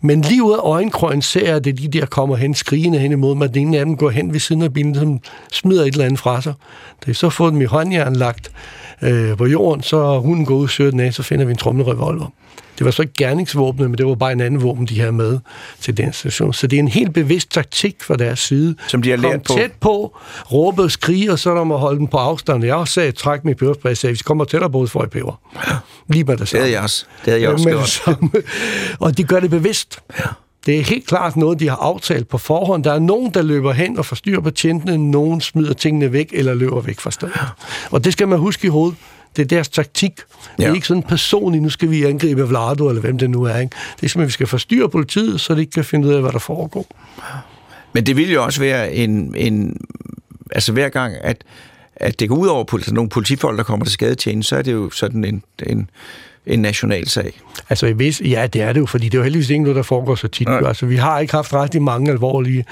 Men 0.00 0.22
lige 0.22 0.42
ud 0.42 0.52
af 0.52 0.58
øjenkrøjen 0.58 1.22
ser 1.22 1.46
jeg, 1.46 1.56
at 1.56 1.64
det 1.64 1.78
de 1.78 1.88
der 1.88 2.06
kommer 2.06 2.36
hen, 2.36 2.54
skrigende 2.54 2.98
hen 2.98 3.12
imod 3.12 3.34
mig. 3.34 3.54
Den 3.54 3.66
ene 3.66 3.78
af 3.78 3.84
dem 3.84 3.96
går 3.96 4.10
hen 4.10 4.32
ved 4.32 4.40
siden 4.40 4.62
af 4.62 4.72
bilen, 4.72 4.94
som 4.94 5.20
smider 5.52 5.82
et 5.82 5.92
eller 5.92 6.04
andet 6.04 6.20
fra 6.20 6.40
sig. 6.40 6.54
Det 7.04 7.10
er 7.10 7.14
så 7.14 7.30
fået 7.30 7.52
dem 7.52 7.60
i 7.60 7.64
håndjern 7.64 8.16
lagt 8.16 8.50
øh, 9.02 9.36
på 9.36 9.46
jorden, 9.46 9.82
så 9.82 10.18
hunden 10.18 10.44
går 10.46 10.54
ud 10.54 10.62
og 10.62 10.70
søger 10.70 10.90
den 10.90 11.00
af, 11.00 11.14
så 11.14 11.22
finder 11.22 11.44
vi 11.44 11.50
en 11.50 11.58
tromlerevolver. 11.58 12.26
Det 12.78 12.84
var 12.84 12.90
så 12.90 13.02
ikke 13.02 13.14
gerningsvåbnet, 13.18 13.90
men 13.90 13.98
det 13.98 14.06
var 14.06 14.14
bare 14.14 14.32
en 14.32 14.40
anden 14.40 14.62
våben, 14.62 14.86
de 14.86 15.00
havde 15.00 15.12
med 15.12 15.38
til 15.80 15.96
den 15.96 16.12
station. 16.12 16.52
Så 16.52 16.66
det 16.66 16.76
er 16.76 16.80
en 16.80 16.88
helt 16.88 17.14
bevidst 17.14 17.50
taktik 17.50 18.02
fra 18.02 18.16
deres 18.16 18.38
side. 18.38 18.74
Som 18.88 19.02
de 19.02 19.10
har 19.10 19.16
lært 19.16 19.42
på? 19.42 19.52
tæt 19.54 19.72
på, 19.72 20.16
råbe 20.52 20.82
og 20.82 20.90
skrige, 20.90 21.32
og 21.32 21.38
så 21.38 21.54
der 21.54 21.64
må 21.64 21.76
holde 21.76 21.98
dem 21.98 22.06
på 22.06 22.16
afstand. 22.16 22.64
Jeg 22.64 22.74
også 22.74 22.94
sagde, 22.94 23.12
træk 23.12 23.44
mit 23.44 23.56
peberspray, 23.56 23.94
sagde, 23.94 24.12
hvis 24.12 24.22
kommer 24.22 24.44
tættere 24.44 24.70
på, 24.70 24.86
får 24.86 25.02
jeg 25.02 25.10
peber. 25.10 25.40
Lige 26.08 26.24
med 26.24 26.36
det 26.36 26.48
samme. 26.48 26.58
Det 26.58 26.64
havde 26.64 26.72
jeg 26.72 26.82
også. 26.82 27.04
Det 27.24 27.32
havde 27.32 27.42
jeg 27.42 27.50
også 27.50 27.68
gjort. 27.68 28.44
og 29.00 29.18
de 29.18 29.24
gør 29.24 29.40
det 29.40 29.50
bevidst. 29.50 29.98
Ja. 30.18 30.24
Det 30.66 30.78
er 30.78 30.82
helt 30.82 31.06
klart 31.06 31.36
noget, 31.36 31.60
de 31.60 31.68
har 31.68 31.76
aftalt 31.76 32.28
på 32.28 32.38
forhånd. 32.38 32.84
Der 32.84 32.92
er 32.92 32.98
nogen, 32.98 33.34
der 33.34 33.42
løber 33.42 33.72
hen 33.72 33.98
og 33.98 34.06
forstyrrer 34.06 34.40
betjentene, 34.40 35.10
nogen 35.10 35.40
smider 35.40 35.72
tingene 35.72 36.12
væk 36.12 36.30
eller 36.32 36.54
løber 36.54 36.80
væk 36.80 37.00
fra 37.00 37.10
stedet. 37.10 37.34
Og 37.90 38.04
det 38.04 38.12
skal 38.12 38.28
man 38.28 38.38
huske 38.38 38.66
i 38.66 38.70
hovedet. 38.70 38.98
Det 39.36 39.42
er 39.42 39.46
deres 39.46 39.68
taktik. 39.68 40.16
Det 40.56 40.64
er 40.64 40.68
ja. 40.68 40.74
ikke 40.74 40.86
sådan 40.86 41.02
personligt, 41.02 41.62
nu 41.62 41.70
skal 41.70 41.90
vi 41.90 42.04
angribe 42.04 42.48
Vlado, 42.48 42.88
eller 42.88 43.00
hvem 43.00 43.18
det 43.18 43.30
nu 43.30 43.42
er. 43.42 43.56
Ikke? 43.56 43.76
Det 43.96 44.06
er 44.06 44.08
simpelthen, 44.08 44.20
at 44.20 44.26
vi 44.26 44.32
skal 44.32 44.46
forstyrre 44.46 44.88
politiet, 44.88 45.40
så 45.40 45.54
de 45.54 45.60
ikke 45.60 45.72
kan 45.72 45.84
finde 45.84 46.08
ud 46.08 46.12
af, 46.12 46.20
hvad 46.20 46.32
der 46.32 46.38
foregår. 46.38 46.86
Men 47.92 48.06
det 48.06 48.16
vil 48.16 48.32
jo 48.32 48.44
også 48.44 48.60
være 48.60 48.94
en, 48.94 49.34
en 49.36 49.76
altså 50.50 50.72
hver 50.72 50.88
gang, 50.88 51.14
at 51.20 51.44
at 51.96 52.20
det 52.20 52.28
går 52.28 52.36
ud 52.36 52.46
over 52.46 52.64
politi- 52.64 52.92
nogle 52.92 53.10
politifolk, 53.10 53.58
der 53.58 53.64
kommer 53.64 53.86
til 53.86 53.92
skadetjeneste, 53.92 54.48
så 54.48 54.56
er 54.56 54.62
det 54.62 54.72
jo 54.72 54.90
sådan 54.90 55.24
en, 55.24 55.42
en, 55.66 55.90
en 56.46 56.58
national 56.58 57.08
sag. 57.08 57.32
Altså, 57.68 57.86
i 57.86 57.92
vis, 57.92 58.22
ja, 58.24 58.46
det 58.46 58.62
er 58.62 58.72
det 58.72 58.80
jo, 58.80 58.86
fordi 58.86 59.04
det 59.04 59.14
er 59.14 59.18
jo 59.18 59.22
heldigvis 59.22 59.50
ikke 59.50 59.62
noget, 59.62 59.76
der 59.76 59.82
foregår 59.82 60.14
så 60.14 60.28
tit. 60.28 60.48
Nej. 60.48 60.62
Altså, 60.66 60.86
vi 60.86 60.96
har 60.96 61.18
ikke 61.18 61.32
haft 61.32 61.54
rigtig 61.54 61.82
mange 61.82 62.10
alvorlige 62.10 62.64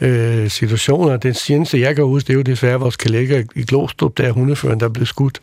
øh, 0.00 0.50
situationer. 0.50 1.16
Den 1.16 1.34
seneste, 1.34 1.80
jeg 1.80 1.94
kan 1.96 2.04
huske, 2.04 2.26
det 2.26 2.32
er 2.32 2.36
jo 2.36 2.42
desværre 2.42 2.80
vores 2.80 2.96
kollega 2.96 3.42
i 3.54 3.62
Glostrup, 3.62 4.18
der 4.18 4.24
er 4.24 4.32
hundeføren, 4.32 4.80
der 4.80 4.88
blev 4.88 5.06
skudt 5.06 5.40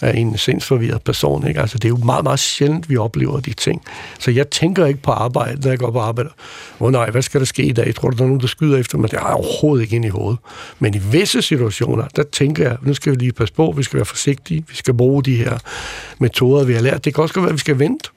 af 0.00 0.16
en 0.16 0.38
sindsforvirret 0.38 1.02
person. 1.02 1.46
Ikke? 1.48 1.60
Altså, 1.60 1.78
det 1.78 1.84
er 1.84 1.88
jo 1.88 1.96
meget, 1.96 2.24
meget 2.24 2.38
sjældent, 2.38 2.88
vi 2.88 2.96
oplever 2.96 3.40
de 3.40 3.52
ting. 3.52 3.82
Så 4.18 4.30
jeg 4.30 4.50
tænker 4.50 4.86
ikke 4.86 5.02
på 5.02 5.10
arbejde, 5.10 5.60
når 5.60 5.68
jeg 5.68 5.78
går 5.78 5.90
på 5.90 6.00
arbejde. 6.00 6.30
Hvor 6.78 6.90
nej, 6.90 7.10
hvad 7.10 7.22
skal 7.22 7.40
der 7.40 7.46
ske 7.46 7.62
i 7.62 7.72
dag? 7.72 7.94
Tror 7.94 8.10
du, 8.10 8.16
der 8.16 8.22
er 8.22 8.26
nogen, 8.26 8.40
der 8.40 8.46
skyder 8.46 8.78
efter 8.78 8.98
mig? 8.98 9.10
Det 9.10 9.18
har 9.18 9.26
jeg 9.28 9.36
overhovedet 9.36 9.82
ikke 9.82 9.96
ind 9.96 10.04
i 10.04 10.08
hovedet. 10.08 10.38
Men 10.78 10.94
i 10.94 10.98
visse 10.98 11.42
situationer, 11.42 12.04
der 12.16 12.22
tænker 12.32 12.68
jeg, 12.68 12.76
nu 12.82 12.94
skal 12.94 13.12
vi 13.12 13.16
lige 13.16 13.32
passe 13.32 13.54
på, 13.54 13.74
vi 13.76 13.82
skal 13.82 13.96
være 13.96 14.04
forsigtige, 14.04 14.64
vi 14.68 14.74
skal 14.74 14.94
bruge 14.94 15.22
de 15.22 15.36
her 15.36 15.58
metoder, 16.18 16.64
vi 16.64 16.74
har 16.74 16.80
lært. 16.80 17.04
Det 17.04 17.14
kan 17.14 17.22
også 17.22 17.34
godt 17.34 17.42
være, 17.42 17.50
at 17.50 17.54
vi 17.54 17.60
skal 17.60 17.78
vente. 17.78 18.10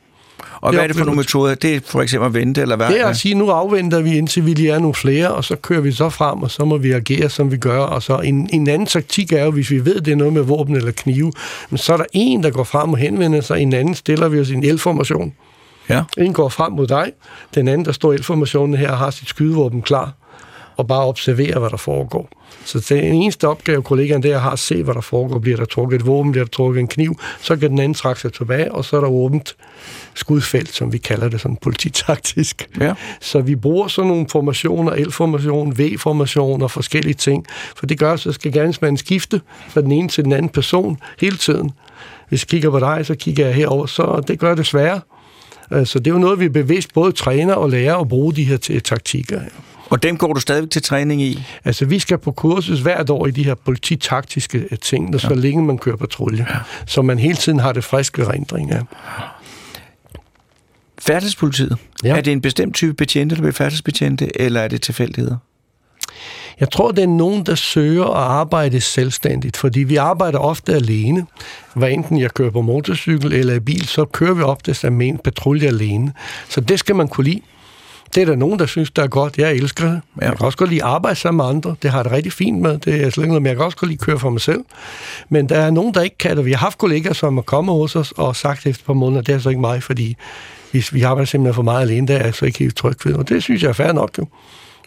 Og 0.61 0.73
hvad 0.73 0.83
er 0.83 0.87
det 0.87 0.95
for 0.95 1.05
nogle 1.05 1.17
metoder? 1.17 1.55
Det 1.55 1.75
er 1.75 1.79
for 1.85 2.01
eksempel 2.01 2.27
at 2.27 2.33
vente, 2.33 2.61
eller 2.61 2.75
hvad? 2.75 2.87
Det 2.87 3.01
er 3.01 3.07
at 3.07 3.17
sige, 3.17 3.35
nu 3.35 3.49
afventer 3.49 4.01
vi, 4.01 4.17
indtil 4.17 4.45
vi 4.45 4.53
lige 4.53 4.71
er 4.71 4.79
nogle 4.79 4.93
flere, 4.93 5.31
og 5.31 5.43
så 5.43 5.55
kører 5.55 5.81
vi 5.81 5.91
så 5.91 6.09
frem, 6.09 6.43
og 6.43 6.51
så 6.51 6.65
må 6.65 6.77
vi 6.77 6.91
agere, 6.91 7.29
som 7.29 7.51
vi 7.51 7.57
gør. 7.57 7.79
Og 7.79 8.03
så 8.03 8.19
en, 8.19 8.49
en 8.53 8.69
anden 8.69 8.85
taktik 8.85 9.33
er 9.33 9.43
jo, 9.43 9.51
hvis 9.51 9.71
vi 9.71 9.85
ved, 9.85 10.01
det 10.01 10.11
er 10.11 10.15
noget 10.15 10.33
med 10.33 10.41
våben 10.41 10.75
eller 10.75 10.91
knive, 10.91 11.31
men 11.69 11.77
så 11.77 11.93
er 11.93 11.97
der 11.97 12.05
en, 12.13 12.43
der 12.43 12.49
går 12.49 12.63
frem 12.63 12.89
og 12.89 12.97
henvender 12.97 13.41
sig, 13.41 13.61
en 13.61 13.73
anden 13.73 13.95
stiller 13.95 14.27
vi 14.27 14.39
os 14.39 14.49
i 14.49 14.53
en 14.53 14.63
elformation. 14.63 15.33
Ja. 15.89 16.03
En 16.17 16.33
går 16.33 16.49
frem 16.49 16.71
mod 16.71 16.87
dig, 16.87 17.11
den 17.55 17.67
anden, 17.67 17.85
der 17.85 17.91
står 17.91 18.11
i 18.11 18.15
elformationen 18.15 18.75
her, 18.75 18.95
har 18.95 19.09
sit 19.09 19.29
skydevåben 19.29 19.81
klar, 19.81 20.13
og 20.77 20.87
bare 20.87 21.05
observerer, 21.05 21.59
hvad 21.59 21.69
der 21.69 21.77
foregår. 21.77 22.29
Så 22.65 22.85
den 22.89 23.13
eneste 23.13 23.47
opgave, 23.47 23.83
kollegaen 23.83 24.23
der 24.23 24.37
har 24.37 24.51
at 24.51 24.59
se, 24.59 24.83
hvad 24.83 24.93
der 24.93 25.01
foregår. 25.01 25.39
Bliver 25.39 25.57
der 25.57 25.65
trukket 25.65 25.95
et 25.95 26.05
våben, 26.05 26.31
bliver 26.31 26.45
der 26.45 26.49
trukket 26.49 26.79
en 26.79 26.87
kniv, 26.87 27.19
så 27.41 27.55
kan 27.55 27.69
den 27.69 27.79
anden 27.79 27.93
trække 27.93 28.21
sig 28.21 28.33
tilbage, 28.33 28.71
og 28.71 28.85
så 28.85 28.97
er 28.97 29.01
der 29.01 29.07
åbent 29.07 29.55
skudfelt, 30.13 30.69
som 30.75 30.93
vi 30.93 30.97
kalder 30.97 31.29
det 31.29 31.41
sådan 31.41 31.57
polititaktisk. 31.61 32.69
Ja. 32.79 32.93
Så 33.21 33.41
vi 33.41 33.55
bruger 33.55 33.87
sådan 33.87 34.07
nogle 34.07 34.25
formationer, 34.31 34.95
L-formation, 34.95 35.77
V-formation 35.79 36.61
og 36.61 36.71
forskellige 36.71 37.13
ting, 37.13 37.45
for 37.75 37.85
det 37.85 37.99
gør, 37.99 38.15
så 38.15 38.31
skal 38.31 38.51
gerningsmanden 38.51 38.97
skifte 38.97 39.41
fra 39.69 39.81
den 39.81 39.91
ene 39.91 40.07
til 40.09 40.23
den 40.23 40.33
anden 40.33 40.49
person 40.49 40.97
hele 41.19 41.37
tiden. 41.37 41.71
Hvis 42.29 42.41
jeg 42.43 42.47
kigger 42.47 42.69
på 42.69 42.79
dig, 42.79 43.05
så 43.05 43.15
kigger 43.15 43.45
jeg 43.45 43.55
herover, 43.55 43.85
så 43.85 44.23
det 44.27 44.39
gør 44.39 44.55
det 44.55 44.65
sværere. 44.65 45.01
Øh, 45.71 45.85
Så 45.85 45.99
det 45.99 46.07
er 46.07 46.11
jo 46.11 46.19
noget, 46.19 46.39
vi 46.39 46.49
bevidst 46.49 46.93
både 46.93 47.11
træner 47.11 47.53
og 47.53 47.69
lærer 47.69 47.95
at 47.95 48.07
bruge 48.07 48.33
de 48.33 48.43
her 48.43 48.57
taktikker. 48.83 49.41
Og 49.89 50.03
dem 50.03 50.17
går 50.17 50.33
du 50.33 50.39
stadigvæk 50.39 50.69
til 50.69 50.81
træning 50.81 51.21
i? 51.21 51.43
Altså, 51.65 51.85
vi 51.85 51.99
skal 51.99 52.17
på 52.17 52.31
kursus 52.31 52.79
hvert 52.79 53.09
år 53.09 53.27
i 53.27 53.31
de 53.31 53.43
her 53.43 53.55
polititaktiske 53.55 54.57
øh, 54.71 54.77
ting, 54.77 55.13
der 55.13 55.19
så 55.19 55.33
længe 55.33 55.63
man 55.63 55.77
kører 55.77 55.95
patrulje. 55.95 56.45
Ja. 56.49 56.55
Så 56.85 57.01
man 57.01 57.19
hele 57.19 57.35
tiden 57.35 57.59
har 57.59 57.71
det 57.71 57.83
friske 57.83 58.29
rendring. 58.29 58.71
Ja. 58.71 58.79
Færdselspolitiet. 60.99 61.77
Ja. 62.03 62.17
Er 62.17 62.21
det 62.21 62.33
en 62.33 62.41
bestemt 62.41 62.75
type 62.75 62.93
betjente, 62.93 63.35
der 63.35 63.41
bliver 63.41 63.53
færdselsbetjente, 63.53 64.41
eller 64.41 64.61
er 64.61 64.67
det 64.67 64.81
tilfældigheder? 64.81 65.37
Jeg 66.59 66.71
tror, 66.71 66.91
det 66.91 67.03
er 67.03 67.07
nogen, 67.07 67.45
der 67.45 67.55
søger 67.55 68.05
at 68.05 68.23
arbejde 68.23 68.81
selvstændigt, 68.81 69.57
fordi 69.57 69.79
vi 69.79 69.95
arbejder 69.95 70.39
ofte 70.39 70.73
alene. 70.73 71.25
Hvad 71.73 71.91
enten 71.91 72.19
jeg 72.19 72.33
kører 72.33 72.51
på 72.51 72.61
motorcykel 72.61 73.33
eller 73.33 73.53
i 73.53 73.59
bil, 73.59 73.87
så 73.87 74.05
kører 74.05 74.33
vi 74.33 74.41
oftest 74.41 74.83
af 74.83 74.87
en 74.87 75.17
patrulje 75.17 75.67
alene. 75.67 76.13
Så 76.49 76.61
det 76.61 76.79
skal 76.79 76.95
man 76.95 77.07
kunne 77.07 77.23
lide. 77.23 77.41
Det 78.15 78.21
er 78.21 78.25
der 78.25 78.35
nogen, 78.35 78.59
der 78.59 78.65
synes, 78.65 78.91
det 78.91 79.03
er 79.03 79.07
godt. 79.07 79.37
Jeg 79.37 79.53
elsker 79.53 79.85
det. 79.85 80.01
Ja. 80.21 80.25
Jeg 80.27 80.37
kan 80.37 80.45
også 80.45 80.57
godt 80.57 80.69
lide 80.69 80.83
at 80.83 80.89
arbejde 80.89 81.15
sammen 81.15 81.37
med 81.37 81.45
andre. 81.55 81.75
Det 81.81 81.91
har 81.91 81.97
jeg 81.97 82.05
det 82.05 82.13
rigtig 82.13 82.33
fint 82.33 82.61
med. 82.61 82.77
Det 82.77 82.93
er 82.93 83.09
slet 83.09 83.17
ikke 83.17 83.27
noget, 83.27 83.41
men 83.41 83.47
jeg 83.47 83.55
kan 83.55 83.65
også 83.65 83.77
godt 83.77 83.89
lide 83.89 83.99
at 84.01 84.05
køre 84.05 84.19
for 84.19 84.29
mig 84.29 84.41
selv. 84.41 84.65
Men 85.29 85.49
der 85.49 85.55
er 85.55 85.71
nogen, 85.71 85.93
der 85.93 86.01
ikke 86.01 86.17
kan 86.17 86.37
det. 86.37 86.45
Vi 86.45 86.51
har 86.51 86.57
haft 86.57 86.77
kollegaer, 86.77 87.13
som 87.13 87.37
er 87.37 87.41
kommet 87.41 87.75
hos 87.75 87.95
os 87.95 88.11
og 88.11 88.35
sagt 88.35 88.65
efter 88.65 88.81
et 88.81 88.85
par 88.85 88.93
måneder, 88.93 89.21
det 89.21 89.35
er 89.35 89.39
så 89.39 89.49
ikke 89.49 89.61
mig, 89.61 89.83
fordi 89.83 90.15
hvis 90.71 90.93
vi 90.93 91.01
arbejder 91.01 91.25
simpelthen 91.25 91.53
for 91.53 91.63
meget 91.63 91.81
alene, 91.81 92.07
der 92.07 92.15
er 92.15 92.23
jeg 92.23 92.33
så 92.33 92.45
ikke 92.45 92.59
helt 92.59 92.75
tryg 92.75 93.05
ved. 93.05 93.13
Og 93.13 93.29
det 93.29 93.43
synes 93.43 93.63
jeg 93.63 93.69
er 93.69 93.73
fair 93.73 93.91
nok. 93.91 94.17
Jo 94.17 94.27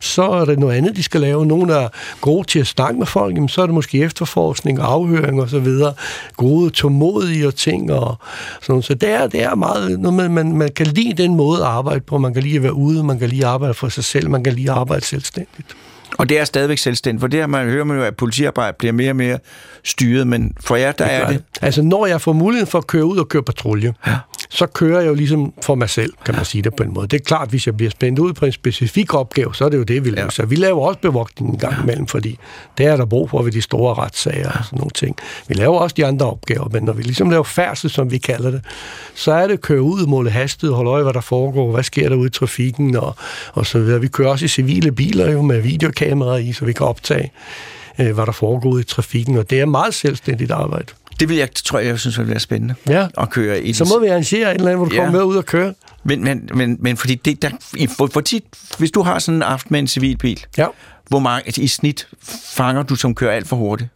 så 0.03 0.23
er 0.23 0.45
det 0.45 0.59
noget 0.59 0.77
andet, 0.77 0.97
de 0.97 1.03
skal 1.03 1.21
lave. 1.21 1.47
Nogle 1.47 1.75
er 1.75 1.88
gode 2.21 2.47
til 2.47 2.59
at 2.59 2.67
snakke 2.67 2.99
med 2.99 3.07
folk, 3.07 3.35
jamen, 3.35 3.49
så 3.49 3.62
er 3.62 3.67
det 3.67 3.75
måske 3.75 3.99
efterforskning 3.99 4.81
og 4.81 4.93
afhøring 4.93 5.41
og 5.41 5.49
så 5.49 5.59
videre. 5.59 5.95
Gode, 6.37 6.71
tålmodige 6.71 7.47
og 7.47 7.55
ting 7.55 7.93
og 7.93 8.17
sådan. 8.62 8.83
Så 8.83 8.95
det 8.95 9.09
er, 9.09 9.27
det 9.27 9.43
er 9.43 9.55
meget 9.55 10.01
noget 10.01 10.15
med, 10.15 10.29
man, 10.29 10.57
man 10.57 10.71
kan 10.77 10.87
lide 10.87 11.23
den 11.23 11.35
måde 11.37 11.61
at 11.61 11.67
arbejde 11.67 12.01
på. 12.01 12.19
Man 12.19 12.35
kan 12.35 12.43
lige 12.43 12.57
at 12.57 12.62
være 12.62 12.75
ude, 12.75 13.05
man 13.05 13.19
kan 13.19 13.29
lige 13.29 13.47
arbejde 13.47 13.75
for 13.75 13.88
sig 13.88 14.05
selv, 14.05 14.31
man 14.31 14.45
kan 14.45 14.53
lige 14.53 14.71
arbejde 14.71 15.05
selvstændigt. 15.05 15.77
Og 16.18 16.29
det 16.29 16.38
er 16.38 16.44
stadigvæk 16.44 16.79
selvstændigt, 16.79 17.20
for 17.20 17.29
det 17.29 17.40
her 17.40 17.46
man 17.46 17.66
hører 17.66 17.85
man 17.85 17.96
jo, 17.96 18.03
at 18.03 18.16
politiarbejde 18.16 18.77
bliver 18.79 18.92
mere 18.92 19.11
og 19.11 19.16
mere 19.16 19.38
styret, 19.85 20.27
men 20.27 20.53
for 20.61 20.77
jer, 20.77 20.92
der 20.92 21.05
er 21.05 21.29
det... 21.29 21.44
Altså, 21.62 21.83
når 21.83 22.07
jeg 22.07 22.20
får 22.20 22.33
muligheden 22.33 22.70
for 22.70 22.79
at 22.79 22.87
køre 22.87 23.05
ud 23.05 23.18
og 23.18 23.29
køre 23.29 23.42
patrulje, 23.42 23.94
ja. 24.07 24.16
så 24.51 24.66
kører 24.66 25.01
jeg 25.01 25.09
jo 25.09 25.14
ligesom 25.14 25.53
for 25.62 25.75
mig 25.75 25.90
selv, 25.90 26.12
kan 26.25 26.35
man 26.35 26.44
sige 26.44 26.62
det 26.62 26.75
på 26.77 26.83
en 26.83 26.94
måde. 26.94 27.07
Det 27.07 27.20
er 27.20 27.25
klart, 27.25 27.51
hvis 27.51 27.66
jeg 27.66 27.77
bliver 27.77 27.90
spændt 27.90 28.18
ud 28.18 28.33
på 28.33 28.46
en 28.46 28.53
specifik 28.53 29.14
opgave, 29.14 29.55
så 29.55 29.64
er 29.64 29.68
det 29.68 29.79
jo 29.79 29.83
det, 29.83 30.05
vi 30.05 30.11
laver. 30.11 30.25
Ja. 30.25 30.31
Så 30.31 30.46
vi 30.46 30.57
laver 30.57 30.87
også 30.87 30.98
bevogtning 31.01 31.53
en 31.53 31.59
gang 31.59 31.83
imellem, 31.83 32.07
fordi 32.07 32.38
det 32.79 32.87
er 32.87 32.96
der 32.96 33.05
brug 33.05 33.31
for 33.31 33.42
ved 33.42 33.53
de 33.53 33.62
store 33.62 33.94
retssager 33.94 34.51
og 34.51 34.64
sådan 34.64 34.79
nogle 34.79 34.90
ting. 34.90 35.16
Vi 35.48 35.55
laver 35.55 35.79
også 35.79 35.94
de 35.96 36.07
andre 36.07 36.27
opgaver, 36.27 36.68
men 36.68 36.83
når 36.83 36.92
vi 36.92 37.03
ligesom 37.03 37.31
laver 37.31 37.44
færdsel, 37.44 37.90
som 37.90 38.11
vi 38.11 38.18
kalder 38.18 38.51
det, 38.51 38.61
så 39.14 39.33
er 39.33 39.46
det 39.46 39.55
at 39.55 39.61
køre 39.61 39.83
ud, 39.83 40.07
måle 40.07 40.31
hastighed, 40.31 40.75
holde 40.75 40.90
øje, 40.90 41.03
hvad 41.03 41.12
der 41.12 41.20
foregår, 41.20 41.72
hvad 41.72 41.83
sker 41.83 42.09
der 42.09 42.16
ude 42.16 42.27
i 42.27 42.31
trafikken 42.31 42.96
og, 42.96 43.16
og 43.53 43.66
så 43.66 43.79
videre. 43.79 44.01
Vi 44.01 44.09
kører 44.09 44.29
også 44.29 44.44
i 44.44 44.48
civile 44.48 44.92
biler 44.92 45.31
jo 45.31 45.42
med 45.42 45.62
videokameraer 46.05 46.37
i, 46.38 46.53
så 46.53 46.65
vi 46.65 46.73
kan 46.73 46.87
optage, 46.87 47.33
øh, 47.99 48.15
hvad 48.15 48.27
der 48.27 48.33
foregår 48.33 48.79
i 48.79 48.85
trafikken, 48.85 49.37
og 49.38 49.51
det 49.51 49.61
er 49.61 49.67
meget 49.67 49.95
selvstændigt 49.95 50.51
arbejde. 50.51 50.87
Det 51.21 51.29
vil 51.29 51.37
jeg, 51.37 51.49
tror 51.55 51.79
jeg, 51.79 51.88
jeg 51.88 51.99
synes, 51.99 52.19
vil 52.19 52.29
være 52.29 52.41
spændende 52.41 52.75
Ja. 52.88 53.07
at 53.19 53.31
køre 53.31 53.62
i. 53.62 53.73
Så 53.73 53.85
må 53.85 53.99
vi 54.01 54.07
arrangere 54.07 54.51
et 54.51 54.55
eller 54.55 54.67
andet, 54.71 54.77
hvor 54.79 54.85
du 54.88 54.95
Ja. 54.95 55.01
kommer 55.05 55.19
med 55.19 55.25
ud 55.27 55.37
og 55.37 55.47
køre. 55.47 55.75
Men, 56.05 56.25
men, 56.25 56.49
men, 56.55 56.77
men 56.81 56.97
fordi 56.97 57.15
det, 57.15 57.43
der, 57.43 57.51
for, 57.97 58.07
for 58.12 58.21
tit, 58.21 58.45
hvis 58.79 58.91
du 58.91 59.03
har 59.03 59.19
sådan 59.19 59.37
en 59.38 59.43
aften 59.43 59.69
med 59.73 59.81
en 59.81 59.87
civilbil, 59.87 60.45
Ja. 60.59 60.67
hvor 61.09 61.19
mange 61.19 61.53
i 61.62 61.67
snit 61.69 62.09
fanger 62.55 62.83
du, 62.83 62.95
som 62.95 63.15
kører 63.15 63.33
alt 63.33 63.49
for 63.49 63.57
hurtigt? 63.57 63.91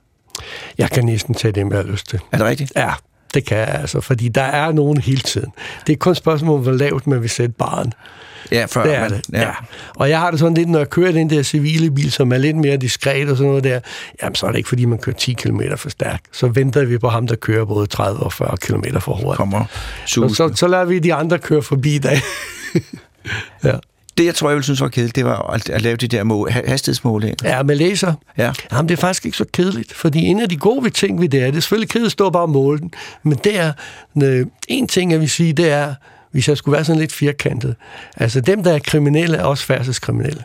Jeg 0.78 0.90
kan 0.90 1.04
næsten 1.04 1.34
tage 1.34 1.52
det, 1.52 1.60
jeg 1.70 1.76
har 1.76 1.82
lyst 1.82 2.08
til. 2.08 2.20
Er 2.32 2.36
det 2.38 2.46
rigtigt? 2.46 2.72
Ja, 2.76 2.90
det 3.34 3.44
kan 3.44 3.58
jeg 3.58 3.68
altså, 3.68 4.00
fordi 4.00 4.28
der 4.28 4.42
er 4.42 4.72
nogen 4.72 5.00
hele 5.00 5.20
tiden. 5.20 5.52
Det 5.86 5.92
er 5.92 5.96
kun 5.96 6.12
et 6.12 6.16
spørgsmål 6.16 6.60
hvor 6.60 6.72
lavt 6.72 7.06
man 7.06 7.22
vil 7.22 7.30
sætte 7.30 7.54
barn. 7.58 7.92
Ja, 8.52 8.64
før 8.64 8.82
Det 8.82 8.94
er 8.94 9.08
det, 9.08 9.20
ja. 9.32 9.50
Og 9.94 10.10
jeg 10.10 10.20
har 10.20 10.30
det 10.30 10.40
sådan 10.40 10.54
lidt, 10.54 10.68
når 10.68 10.78
jeg 10.78 10.90
kører 10.90 11.12
den 11.12 11.30
der 11.30 11.42
civile 11.42 11.90
bil, 11.90 12.12
som 12.12 12.32
er 12.32 12.38
lidt 12.38 12.56
mere 12.56 12.76
diskret 12.76 13.30
og 13.30 13.36
sådan 13.36 13.48
noget 13.48 13.64
der, 13.64 13.80
jamen 14.22 14.34
så 14.34 14.46
er 14.46 14.50
det 14.50 14.58
ikke, 14.58 14.68
fordi 14.68 14.84
man 14.84 14.98
kører 14.98 15.16
10 15.16 15.32
km 15.32 15.60
for 15.76 15.88
stærkt. 15.88 16.24
Så 16.32 16.48
venter 16.48 16.84
vi 16.84 16.98
på 16.98 17.08
ham, 17.08 17.26
der 17.26 17.36
kører 17.36 17.64
både 17.64 17.86
30 17.86 18.20
og 18.20 18.32
40 18.32 18.56
km 18.56 18.98
for 18.98 19.14
hurtigt. 19.14 19.36
kommer 19.36 19.64
susen. 20.06 20.34
så, 20.34 20.52
så 20.54 20.66
lader 20.68 20.84
vi 20.84 20.98
de 20.98 21.14
andre 21.14 21.38
køre 21.38 21.62
forbi 21.62 21.98
dig. 21.98 22.20
ja. 23.64 23.72
Det, 24.18 24.24
jeg 24.24 24.34
tror, 24.34 24.48
jeg 24.48 24.54
ville 24.54 24.64
synes 24.64 24.80
var 24.80 24.88
kedeligt, 24.88 25.16
det 25.16 25.24
var 25.24 25.50
at, 25.50 25.70
at 25.70 25.82
lave 25.82 25.96
de 25.96 26.08
der 26.08 26.24
mål, 26.24 26.50
ha- 26.50 26.68
hastighedsmålinger. 26.68 27.36
ja, 27.44 27.62
med 27.62 27.76
læser. 27.76 28.14
Ja. 28.38 28.52
Jamen, 28.72 28.88
det 28.88 28.96
er 28.96 29.00
faktisk 29.00 29.24
ikke 29.26 29.36
så 29.36 29.44
kedeligt, 29.52 29.94
fordi 29.94 30.18
en 30.18 30.40
af 30.40 30.48
de 30.48 30.56
gode 30.56 30.84
ved 30.84 30.90
ting 30.90 31.20
ved 31.20 31.28
det 31.28 31.42
er, 31.42 31.46
det 31.46 31.56
er 31.56 31.60
selvfølgelig 31.60 31.88
kedeligt 31.88 32.06
at 32.08 32.12
stå 32.12 32.30
bare 32.30 32.42
og 32.42 32.50
måle 32.50 32.78
den, 32.78 32.92
men 33.22 33.38
det 33.44 33.58
er, 33.58 33.72
øh, 34.22 34.46
en 34.68 34.88
ting, 34.88 35.12
jeg 35.12 35.20
vil 35.20 35.30
sige, 35.30 35.52
det 35.52 35.70
er, 35.70 35.94
hvis 36.32 36.48
jeg 36.48 36.56
skulle 36.56 36.72
være 36.72 36.84
sådan 36.84 37.00
lidt 37.00 37.12
firkantet, 37.12 37.74
altså 38.16 38.40
dem, 38.40 38.62
der 38.64 38.72
er 38.72 38.78
kriminelle, 38.78 39.36
er 39.36 39.44
også 39.44 39.64
færdselskriminelle. 39.64 40.42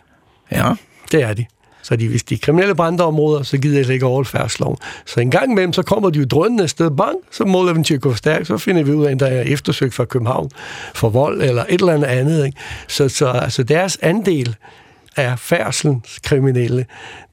Ja. 0.52 0.74
Det 1.12 1.24
er 1.24 1.34
de. 1.34 1.46
Så 1.84 1.96
de, 1.96 2.08
hvis 2.08 2.24
de 2.24 2.34
er 2.34 2.40
kriminelle 2.42 2.76
på 2.76 2.84
andre 2.84 3.06
områder, 3.06 3.44
så 3.44 3.58
gider 3.58 3.78
jeg 3.78 3.86
slet 3.86 3.94
ikke 3.94 4.06
overholde 4.06 4.30
færdsloven. 4.30 4.78
Så 5.06 5.20
en 5.20 5.32
gang 5.32 5.52
imellem, 5.52 5.74
så 5.74 5.84
kommer 5.84 6.10
de 6.10 6.20
jo 6.20 6.26
drønende 6.26 6.68
sted, 6.68 6.92
bang, 6.92 7.18
så 7.32 7.46
måler 7.46 7.74
vi 7.74 7.76
den 7.76 7.84
til 7.84 7.94
at 7.94 8.02
gå 8.02 8.14
stærkt, 8.14 8.48
så 8.48 8.58
finder 8.58 8.84
vi 8.84 8.92
ud 8.92 9.06
af, 9.06 9.12
at 9.12 9.20
der 9.20 9.28
er 9.28 9.42
eftersøgt 9.42 9.94
fra 9.94 10.06
København 10.06 10.50
for 10.94 11.10
vold 11.10 11.42
eller 11.42 11.66
et 11.70 11.80
eller 11.80 11.94
andet 11.94 12.08
andet. 12.08 12.46
Ikke? 12.46 12.58
Så, 12.88 13.10
så 13.10 13.28
altså 13.28 13.64
deres 13.64 13.98
andel 14.02 14.56
af 15.16 15.40
færdselens 15.40 16.20
kriminelle, 16.24 16.86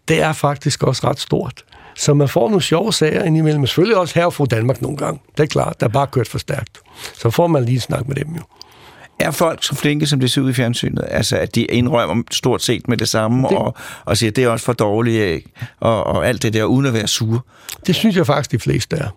det 0.09 0.23
er 0.23 0.33
faktisk 0.33 0.83
også 0.83 1.09
ret 1.09 1.21
stort. 1.21 1.65
Så 1.97 2.15
man 2.15 2.29
får 2.29 2.49
nogle 2.49 2.63
sjove 2.63 2.93
sager 2.93 3.23
indimellem, 3.23 3.67
selvfølgelig 3.67 3.97
også 3.97 4.21
her 4.21 4.31
fra 4.31 4.45
Danmark 4.45 4.83
nogle 4.83 4.97
gange. 4.97 5.21
Det 5.37 5.43
er 5.43 5.47
klart, 5.47 5.81
der 5.81 5.87
er 5.87 5.91
bare 5.91 6.07
kørt 6.07 6.29
for 6.29 6.39
stærkt. 6.39 6.81
Så 7.15 7.31
får 7.31 7.47
man 7.47 7.65
lige 7.65 7.75
en 7.75 7.81
snak 7.81 8.09
med 8.09 8.17
dem 8.17 8.35
jo. 8.37 8.43
Er 9.19 9.31
folk 9.31 9.65
så 9.65 9.75
flinke, 9.75 10.07
som 10.07 10.21
det 10.21 10.31
ser 10.31 10.41
ud 10.41 10.51
i 10.51 10.53
fjernsynet? 10.53 11.05
Altså, 11.09 11.37
at 11.37 11.55
de 11.55 11.65
indrømmer 11.65 12.23
stort 12.31 12.63
set 12.63 12.89
med 12.89 12.97
det 12.97 13.09
samme, 13.09 13.49
det... 13.49 13.57
Og, 13.59 13.77
og 14.05 14.17
siger, 14.17 14.31
at 14.31 14.37
det 14.37 14.45
er 14.45 14.49
også 14.49 14.65
for 14.65 14.73
dårligt, 14.73 15.23
øh, 15.23 15.41
og, 15.81 16.07
og 16.07 16.29
alt 16.29 16.43
det 16.43 16.53
der, 16.53 16.65
uden 16.65 16.87
at 16.87 16.93
være 16.93 17.07
sure. 17.07 17.41
Det 17.87 17.95
synes 17.95 18.17
jeg 18.17 18.27
faktisk, 18.27 18.53
de 18.53 18.59
fleste 18.59 18.97
er. 18.97 19.09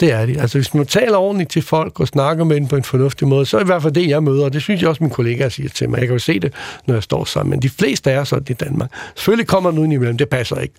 Det 0.00 0.12
er 0.12 0.26
de. 0.26 0.40
Altså, 0.40 0.58
hvis 0.58 0.74
man 0.74 0.86
taler 0.86 1.16
ordentligt 1.16 1.50
til 1.50 1.62
folk 1.62 2.00
og 2.00 2.08
snakker 2.08 2.44
med 2.44 2.56
dem 2.56 2.66
på 2.66 2.76
en 2.76 2.84
fornuftig 2.84 3.28
måde, 3.28 3.46
så 3.46 3.56
er 3.56 3.58
det 3.58 3.66
i 3.66 3.70
hvert 3.72 3.82
fald 3.82 3.92
det, 3.92 4.08
jeg 4.08 4.22
møder, 4.22 4.44
og 4.44 4.52
det 4.52 4.62
synes 4.62 4.80
jeg 4.80 4.88
også, 4.88 5.02
mine 5.02 5.14
kollegaer 5.14 5.48
siger 5.48 5.68
til 5.68 5.90
mig. 5.90 5.98
Jeg 5.98 6.06
kan 6.06 6.14
jo 6.14 6.18
se 6.18 6.40
det, 6.40 6.52
når 6.86 6.94
jeg 6.94 7.02
står 7.02 7.24
sammen. 7.24 7.50
Men 7.50 7.62
de 7.62 7.68
fleste 7.68 8.10
er 8.10 8.24
sådan 8.24 8.46
i 8.50 8.52
Danmark. 8.52 8.90
Selvfølgelig 9.14 9.46
kommer 9.46 9.70
nogen 9.70 9.92
imellem, 9.92 10.18
det 10.18 10.28
passer 10.28 10.56
ikke. 10.56 10.74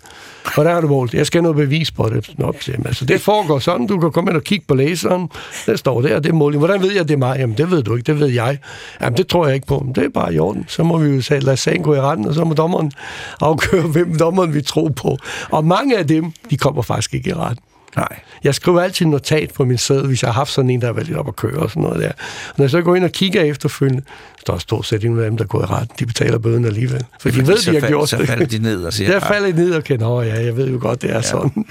Og 0.56 0.64
der 0.64 0.72
har 0.72 0.80
du 0.80 0.88
målt. 0.88 1.14
Jeg 1.14 1.26
skal 1.26 1.38
have 1.42 1.52
noget 1.52 1.68
bevis 1.68 1.90
på 1.90 2.08
det. 2.08 2.30
Nå, 2.38 2.54
altså, 2.84 3.04
det 3.04 3.20
foregår 3.20 3.58
sådan, 3.58 3.86
du 3.86 4.00
kan 4.00 4.12
komme 4.12 4.30
ind 4.30 4.36
og 4.36 4.44
kigge 4.44 4.64
på 4.68 4.74
læseren. 4.74 5.28
Det 5.66 5.78
står 5.78 6.00
der, 6.00 6.20
det 6.20 6.28
er 6.28 6.34
måling. 6.34 6.58
Hvordan 6.58 6.82
ved 6.82 6.92
jeg, 6.92 7.08
det 7.08 7.14
er 7.14 7.18
mig? 7.18 7.38
Jamen, 7.38 7.58
det 7.58 7.70
ved 7.70 7.82
du 7.82 7.96
ikke, 7.96 8.06
det 8.06 8.20
ved 8.20 8.28
jeg. 8.28 8.58
Jamen, 9.00 9.16
det 9.16 9.26
tror 9.28 9.46
jeg 9.46 9.54
ikke 9.54 9.66
på. 9.66 9.78
Men 9.78 9.94
det 9.94 10.04
er 10.04 10.08
bare 10.08 10.34
i 10.34 10.38
orden. 10.38 10.64
Så 10.68 10.82
må 10.82 10.98
vi 10.98 11.08
jo 11.14 11.20
sige, 11.20 11.40
lade 11.40 11.56
sagen 11.56 11.82
gå 11.82 11.94
i 11.94 12.00
retten, 12.00 12.26
og 12.26 12.34
så 12.34 12.44
må 12.44 12.54
dommeren 12.54 12.92
afgøre, 13.40 13.82
hvem 13.94 14.18
dommeren 14.18 14.54
vi 14.54 14.62
tror 14.62 14.88
på. 14.88 15.18
Og 15.50 15.64
mange 15.64 15.98
af 15.98 16.06
dem, 16.06 16.32
de 16.50 16.56
kommer 16.56 16.82
faktisk 16.82 17.14
ikke 17.14 17.30
i 17.30 17.34
retten. 17.34 17.64
Nej. 17.96 18.08
Jeg 18.44 18.54
skriver 18.54 18.80
altid 18.80 19.06
notat 19.06 19.50
på 19.54 19.64
min 19.64 19.78
sæde, 19.78 20.06
hvis 20.06 20.22
jeg 20.22 20.28
har 20.28 20.32
haft 20.34 20.50
sådan 20.50 20.70
en, 20.70 20.80
der 20.80 20.86
har 20.86 20.94
været 20.94 21.06
lidt 21.06 21.18
op 21.18 21.28
at 21.28 21.36
køre 21.36 21.58
og 21.58 21.70
sådan 21.70 21.82
noget 21.82 22.00
der. 22.02 22.08
Og 22.08 22.54
når 22.56 22.64
jeg 22.64 22.70
så 22.70 22.82
går 22.82 22.96
ind 22.96 23.04
og 23.04 23.10
kigger 23.10 23.42
efterfølgende, 23.42 24.02
så 24.38 24.52
er 24.52 24.56
der 24.56 24.58
stort 24.60 24.86
set 24.86 25.04
ingen 25.04 25.20
af 25.20 25.24
dem, 25.30 25.36
der 25.36 25.44
går 25.44 25.62
i 25.62 25.64
retten. 25.64 25.96
De 25.98 26.06
betaler 26.06 26.38
bøden 26.38 26.64
alligevel. 26.64 27.04
For 27.20 27.30
de 27.30 27.46
ved, 27.46 27.56
så 27.56 27.70
de 27.70 27.76
har 27.76 27.80
fald- 27.80 27.90
gjort 27.90 28.08
så 28.08 28.16
det. 28.16 28.26
falder 28.28 28.46
de 28.46 28.58
ned 28.58 28.84
og 28.84 28.92
siger, 28.92 29.10
Der 29.10 29.16
"Ah." 29.16 29.22
falder 29.22 29.52
de 29.52 29.56
ned 29.56 29.72
og 29.74 29.84
kender, 29.84 30.06
"Nå 30.06 30.22
ja, 30.22 30.44
jeg 30.44 30.56
ved 30.56 30.68
jo 30.68 30.78
godt, 30.80 31.02
det 31.02 31.10
er 31.10 31.14
ja. 31.14 31.22
sådan. 31.22 31.64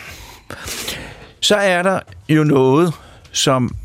Så 1.42 1.56
er 1.56 1.84
der 1.84 2.00
jo 2.30 2.44
noget, 2.44 2.94
som... 3.32 3.76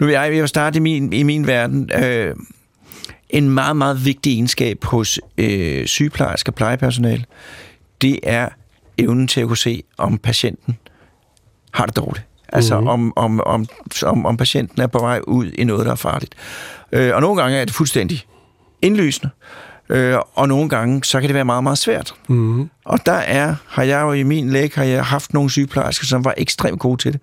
Nu 0.00 0.06
vil 0.06 0.12
jeg, 0.12 0.22
jeg 0.34 0.40
vil 0.40 0.48
starte 0.48 0.76
i 0.76 0.80
min, 0.80 1.12
i 1.12 1.22
min 1.22 1.46
verden. 1.46 1.90
Øh, 2.04 2.34
en 3.30 3.50
meget, 3.50 3.76
meget 3.76 4.04
vigtig 4.04 4.32
egenskab 4.32 4.84
hos 4.84 5.20
øh, 5.38 5.86
sygeplejersker 5.86 6.52
og 6.52 6.54
plejepersonale, 6.56 7.24
det 8.02 8.20
er 8.22 8.48
evnen 8.98 9.28
til 9.28 9.40
at 9.40 9.46
kunne 9.46 9.56
se, 9.56 9.82
om 9.98 10.18
patienten 10.18 10.78
har 11.72 11.86
det 11.86 11.96
dårligt. 11.96 12.24
Altså 12.52 12.80
Mhm. 12.80 12.88
om, 12.88 13.12
om, 13.16 13.40
om, 13.46 13.66
om, 14.02 14.26
om 14.26 14.36
patienten 14.36 14.82
er 14.82 14.86
på 14.86 14.98
vej 14.98 15.20
ud 15.26 15.50
i 15.50 15.64
noget, 15.64 15.86
der 15.86 15.92
er 15.92 15.96
farligt. 15.96 16.34
Øh, 16.92 17.14
og 17.14 17.20
nogle 17.20 17.42
gange 17.42 17.58
er 17.58 17.64
det 17.64 17.74
fuldstændig 17.74 18.24
indlysende. 18.82 19.30
Øh, 19.34 19.67
og 20.34 20.48
nogle 20.48 20.68
gange, 20.68 21.04
så 21.04 21.20
kan 21.20 21.28
det 21.28 21.34
være 21.34 21.44
meget, 21.44 21.62
meget 21.62 21.78
svært. 21.78 22.14
Mm. 22.28 22.70
Og 22.84 22.98
der 23.06 23.12
er, 23.12 23.54
har 23.66 23.82
jeg 23.82 24.02
jo 24.02 24.12
i 24.12 24.22
min 24.22 24.50
læge, 24.50 24.70
har 24.74 24.84
jeg 24.84 25.04
haft 25.04 25.34
nogle 25.34 25.50
sygeplejersker, 25.50 26.06
som 26.06 26.24
var 26.24 26.34
ekstremt 26.36 26.80
gode 26.80 27.02
til 27.02 27.12
det. 27.12 27.20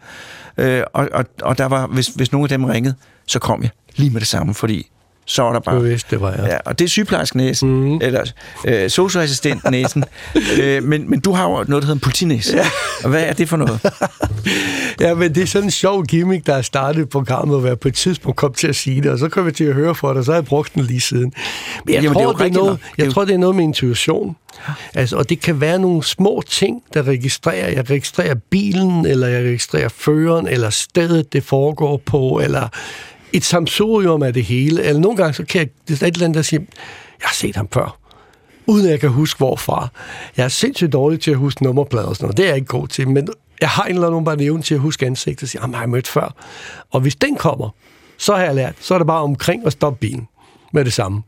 Øh, 0.58 0.84
og, 0.94 1.10
og, 1.14 1.26
og 1.42 1.58
der 1.58 1.66
var, 1.66 1.88
hvis, 1.88 2.08
hvis 2.08 2.32
nogen 2.32 2.46
af 2.46 2.50
dem 2.50 2.64
ringede, 2.64 2.96
så 3.28 3.40
kom 3.40 3.62
jeg 3.62 3.70
lige 3.96 4.10
med 4.10 4.20
det 4.20 4.28
samme, 4.28 4.54
fordi 4.54 4.92
så 5.26 5.42
var 5.44 5.52
der 5.52 5.60
Du 5.60 5.64
bare... 5.72 5.84
vidste, 5.84 6.10
det 6.12 6.22
var 6.22 6.32
jeg. 6.32 6.46
Ja, 6.48 6.58
og 6.66 6.80
det 6.80 6.86
er 6.86 6.90
sygeplejersknæsen, 6.90 7.70
Mhm. 7.70 7.88
mm. 7.92 8.00
eller 8.02 8.24
øh, 8.68 8.90
socioassistentnæsen. 8.90 10.04
øh, 10.62 10.84
men, 10.84 11.10
men 11.10 11.20
du 11.20 11.32
har 11.32 11.44
jo 11.44 11.50
noget, 11.50 11.68
der 11.68 11.76
hedder 11.76 11.94
en 11.94 12.00
politinæse. 12.00 12.58
Ja. 12.58 12.66
Og 13.04 13.10
hvad 13.10 13.24
er 13.24 13.34
det 13.34 13.50
for 13.50 13.58
noget? 13.58 13.80
Ja, 15.00 15.14
men 15.14 15.36
det 15.36 15.44
er 15.44 15.48
sådan 15.48 15.68
en 15.68 15.72
sjov 15.72 16.04
gimmick, 16.06 16.46
der 16.46 16.54
er 16.56 16.62
startet 16.62 17.10
programmet, 17.10 17.60
hvor 17.60 17.68
jeg 17.68 17.80
på 17.80 17.88
et 17.88 17.94
tidspunkt 17.94 18.38
kom 18.38 18.54
til 18.54 18.68
at 18.68 18.76
sige 18.76 19.02
det, 19.02 19.12
og 19.12 19.20
så 19.20 19.30
kom 19.30 19.46
jeg 19.46 19.54
til 19.54 19.64
at 19.64 19.74
høre 19.74 19.96
for 19.96 20.08
det, 20.08 20.18
og 20.18 20.24
så 20.26 20.32
har 20.32 20.38
jeg 20.38 20.46
brugt 20.46 20.74
den 20.76 20.84
lige 20.84 21.00
siden. 21.00 21.34
Men 21.86 21.94
jeg, 21.96 22.04
Jamen, 22.04 22.18
det 22.18 22.22
er 22.24 22.26
tror, 22.26 22.34
det 22.38 22.48
er 22.48 22.54
noget, 22.54 22.70
nok. 22.70 22.80
Det 22.80 22.86
er 22.86 22.94
jeg 22.98 23.06
jo- 23.06 23.12
tror, 23.12 23.26
det 23.26 23.34
er 23.34 23.38
noget 23.38 23.56
med 23.56 23.64
intuition. 23.64 24.36
Altså, 24.94 25.16
og 25.18 25.30
det 25.30 25.40
kan 25.42 25.62
være 25.62 25.80
nogle 25.80 26.04
små 26.04 26.44
ting, 26.50 26.82
der 26.94 27.08
registrerer. 27.08 27.70
Jeg 27.72 27.90
registrerer 27.90 28.36
bilen, 28.50 29.06
eller 29.06 29.28
jeg 29.28 29.44
registrerer 29.46 29.90
føreren, 29.90 30.48
eller 30.48 30.70
stedet, 30.70 31.34
det 31.34 31.44
foregår 31.44 32.02
på, 32.06 32.42
eller 32.44 32.68
et 33.34 33.44
samsorium 33.44 34.24
af 34.24 34.34
det 34.34 34.44
hele. 34.44 34.84
Eller 34.84 35.02
nogle 35.02 35.18
gange, 35.18 35.34
så 35.34 35.46
kan 35.46 35.60
jeg, 35.60 35.70
det 35.88 36.02
er 36.02 36.08
et 36.08 36.14
eller 36.14 36.26
andet, 36.26 36.36
der 36.36 36.42
siger, 36.42 36.62
jeg 37.20 37.28
har 37.28 37.34
set 37.34 37.56
ham 37.56 37.68
før 37.74 38.00
uden 38.68 38.86
at 38.86 38.92
jeg 38.92 39.00
kan 39.00 39.10
huske 39.10 39.38
hvorfra. 39.38 39.88
Jeg 40.38 40.44
er 40.44 40.48
sindssygt 40.50 40.94
dårlig 40.94 41.20
til 41.20 41.32
at 41.32 41.38
huske 41.38 41.64
nummerplader 41.64 42.08
og 42.08 42.16
sådan 42.16 42.26
noget. 42.26 42.38
Det 42.38 42.44
er 42.44 42.48
jeg 42.48 42.56
ikke 42.56 42.68
god 42.68 42.88
til, 42.88 43.10
men 43.10 43.28
jeg 43.62 43.70
har 43.70 43.84
en 43.84 43.96
eller 43.96 44.08
anden 44.08 44.26
bare 44.26 44.42
evne 44.42 44.62
til 44.62 44.74
at 44.74 44.80
huske 44.80 45.06
ansigtet 45.06 45.44
og 45.44 45.50
sige, 45.50 45.62
ham 45.62 45.74
har 45.74 45.82
jeg 45.82 45.90
mødt 45.90 46.08
før. 46.08 46.34
Og 46.92 47.02
hvis 47.02 47.16
den 47.16 47.36
kommer, 47.36 47.70
så 48.18 48.36
har 48.36 48.44
jeg 48.44 48.56
lært, 48.56 48.76
så 48.80 48.94
er 48.94 48.98
det 48.98 49.08
bare 49.08 49.22
omkring 49.22 49.66
at 49.66 49.72
stoppe 49.72 50.00
bilen 50.00 50.28
med 50.74 50.86
det 50.86 50.94
samme. 50.94 51.22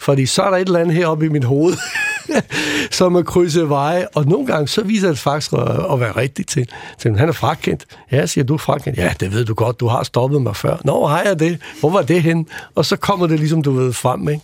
Fordi 0.00 0.26
så 0.26 0.42
er 0.42 0.50
der 0.50 0.56
et 0.56 0.66
eller 0.66 0.80
andet 0.80 0.96
heroppe 0.96 1.26
i 1.26 1.28
mit 1.28 1.44
hoved, 1.44 1.74
som 2.90 3.16
at 3.16 3.26
krydse 3.26 3.68
veje, 3.68 4.06
og 4.14 4.26
nogle 4.26 4.46
gange 4.46 4.68
så 4.68 4.82
viser 4.82 5.08
det 5.08 5.18
faktisk 5.18 5.52
at, 5.52 5.92
at 5.92 6.00
være 6.00 6.16
rigtigt 6.16 6.48
til. 6.48 6.68
til 6.98 7.18
han 7.18 7.28
er 7.28 7.32
frakendt. 7.32 7.84
Ja, 8.12 8.26
siger 8.26 8.44
du 8.44 8.58
frakendt. 8.58 8.98
Ja, 8.98 9.12
det 9.20 9.32
ved 9.32 9.44
du 9.44 9.54
godt, 9.54 9.80
du 9.80 9.86
har 9.86 10.02
stoppet 10.02 10.42
mig 10.42 10.56
før. 10.56 10.76
Nå, 10.84 11.06
har 11.06 11.22
jeg 11.22 11.38
det? 11.38 11.58
Hvor 11.80 11.90
var 11.90 12.02
det 12.02 12.22
hen? 12.22 12.46
Og 12.74 12.84
så 12.84 12.96
kommer 12.96 13.26
det 13.26 13.38
ligesom, 13.38 13.62
du 13.62 13.72
ved, 13.72 13.92
frem, 13.92 14.28
ikke? 14.28 14.42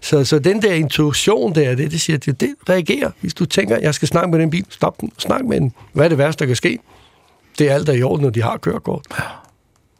Så, 0.00 0.24
så 0.24 0.38
den 0.38 0.62
der 0.62 0.72
intuition 0.72 1.54
der, 1.54 1.74
det, 1.74 1.90
det 1.90 2.00
siger, 2.00 2.18
det, 2.18 2.40
det 2.40 2.54
reagerer. 2.68 3.10
Hvis 3.20 3.34
du 3.34 3.44
tænker, 3.44 3.78
jeg 3.78 3.94
skal 3.94 4.08
snakke 4.08 4.30
med 4.30 4.38
den 4.38 4.50
bil, 4.50 4.64
stop 4.70 5.00
den, 5.00 5.12
snak 5.18 5.44
med 5.44 5.60
den. 5.60 5.72
Hvad 5.92 6.04
er 6.04 6.08
det 6.08 6.18
værste, 6.18 6.40
der 6.40 6.46
kan 6.46 6.56
ske? 6.56 6.78
Det 7.58 7.70
er 7.70 7.74
alt, 7.74 7.86
der 7.86 7.92
er 7.92 7.96
i 7.96 8.02
orden, 8.02 8.22
når 8.22 8.30
de 8.30 8.42
har 8.42 8.56
kørekort. 8.56 9.06